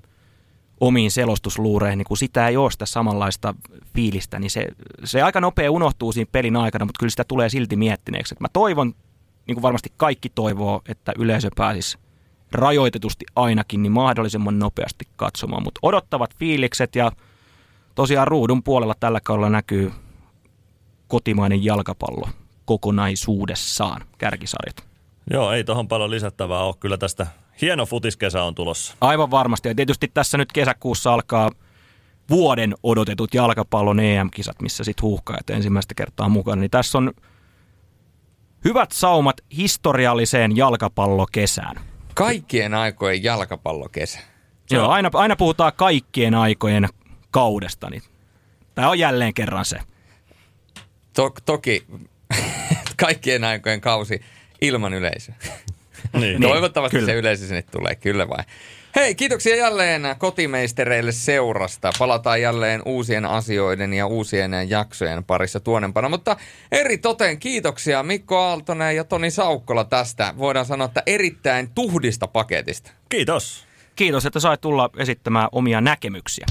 omiin 0.82 1.10
selostusluureihin, 1.10 1.98
niin 1.98 2.06
kun 2.06 2.16
sitä 2.16 2.48
ei 2.48 2.56
ole 2.56 2.70
sitä 2.70 2.86
samanlaista 2.86 3.54
fiilistä, 3.94 4.38
niin 4.38 4.50
se, 4.50 4.66
se 5.04 5.22
aika 5.22 5.40
nopea 5.40 5.70
unohtuu 5.70 6.12
siinä 6.12 6.28
pelin 6.32 6.56
aikana, 6.56 6.84
mutta 6.84 6.98
kyllä 6.98 7.10
sitä 7.10 7.24
tulee 7.24 7.48
silti 7.48 7.76
miettineeksi. 7.76 8.34
Et 8.34 8.40
mä 8.40 8.48
toivon 8.52 8.94
niin 9.46 9.54
kuin 9.54 9.62
varmasti 9.62 9.92
kaikki 9.96 10.28
toivoo, 10.28 10.82
että 10.88 11.12
yleisö 11.18 11.48
pääsisi 11.56 11.98
rajoitetusti 12.52 13.24
ainakin 13.36 13.82
niin 13.82 13.92
mahdollisimman 13.92 14.58
nopeasti 14.58 15.04
katsomaan. 15.16 15.62
Mutta 15.62 15.78
odottavat 15.82 16.36
fiilikset 16.36 16.96
ja 16.96 17.12
tosiaan 17.94 18.28
ruudun 18.28 18.62
puolella 18.62 18.94
tällä 19.00 19.20
kaudella 19.20 19.50
näkyy 19.50 19.92
kotimainen 21.08 21.64
jalkapallo 21.64 22.28
kokonaisuudessaan 22.64 24.04
kärkisarjat. 24.18 24.84
Joo, 25.30 25.52
ei 25.52 25.64
tuohon 25.64 25.88
paljon 25.88 26.10
lisättävää 26.10 26.58
ole. 26.58 26.74
Kyllä 26.80 26.98
tästä 26.98 27.26
hieno 27.62 27.86
futiskesä 27.86 28.42
on 28.42 28.54
tulossa. 28.54 28.94
Aivan 29.00 29.30
varmasti. 29.30 29.68
Ja 29.68 29.74
tietysti 29.74 30.10
tässä 30.14 30.38
nyt 30.38 30.52
kesäkuussa 30.52 31.12
alkaa 31.14 31.50
vuoden 32.30 32.74
odotetut 32.82 33.34
jalkapallon 33.34 34.00
EM-kisat, 34.00 34.62
missä 34.62 34.84
sitten 34.84 35.02
huuhkajat 35.02 35.50
ensimmäistä 35.50 35.94
kertaa 35.94 36.28
mukana. 36.28 36.60
Niin 36.60 36.70
tässä 36.70 36.98
on 36.98 37.12
Hyvät 38.64 38.92
saumat 38.92 39.36
historialliseen 39.56 40.56
jalkapallokesään. 40.56 41.76
Kaikkien 42.14 42.74
aikojen 42.74 43.22
jalkapallokesä. 43.22 44.18
Joo, 44.70 44.88
aina, 44.88 45.10
aina 45.14 45.36
puhutaan 45.36 45.72
kaikkien 45.76 46.34
aikojen 46.34 46.88
kaudesta, 47.30 47.90
niin 47.90 48.02
tämä 48.74 48.88
on 48.88 48.98
jälleen 48.98 49.34
kerran 49.34 49.64
se. 49.64 49.78
To, 51.12 51.30
toki 51.44 51.86
kaikkien 53.04 53.44
aikojen 53.44 53.80
kausi 53.80 54.20
ilman 54.60 54.94
yleisöä. 54.94 55.34
Niin. 56.20 56.42
Toivottavasti 56.42 56.96
niin, 56.96 57.06
se 57.06 57.14
yleisö 57.14 57.46
sinne 57.46 57.62
tulee, 57.62 57.94
kyllä 57.94 58.28
vai. 58.28 58.44
Hei, 58.96 59.14
kiitoksia 59.14 59.56
jälleen 59.56 60.02
kotimeistereille 60.18 61.12
seurasta. 61.12 61.90
Palataan 61.98 62.40
jälleen 62.40 62.82
uusien 62.84 63.24
asioiden 63.24 63.94
ja 63.94 64.06
uusien 64.06 64.52
jaksojen 64.68 65.24
parissa 65.24 65.60
tuonempana. 65.60 66.08
Mutta 66.08 66.36
eri 66.72 66.98
toteen 66.98 67.38
kiitoksia 67.38 68.02
Mikko 68.02 68.38
Aaltonen 68.38 68.96
ja 68.96 69.04
Toni 69.04 69.30
Saukkola 69.30 69.84
tästä. 69.84 70.34
Voidaan 70.38 70.66
sanoa, 70.66 70.84
että 70.84 71.02
erittäin 71.06 71.70
tuhdista 71.74 72.26
paketista. 72.26 72.90
Kiitos. 73.08 73.64
Kiitos, 73.96 74.26
että 74.26 74.40
sait 74.40 74.60
tulla 74.60 74.90
esittämään 74.98 75.48
omia 75.52 75.80
näkemyksiä. 75.80 76.46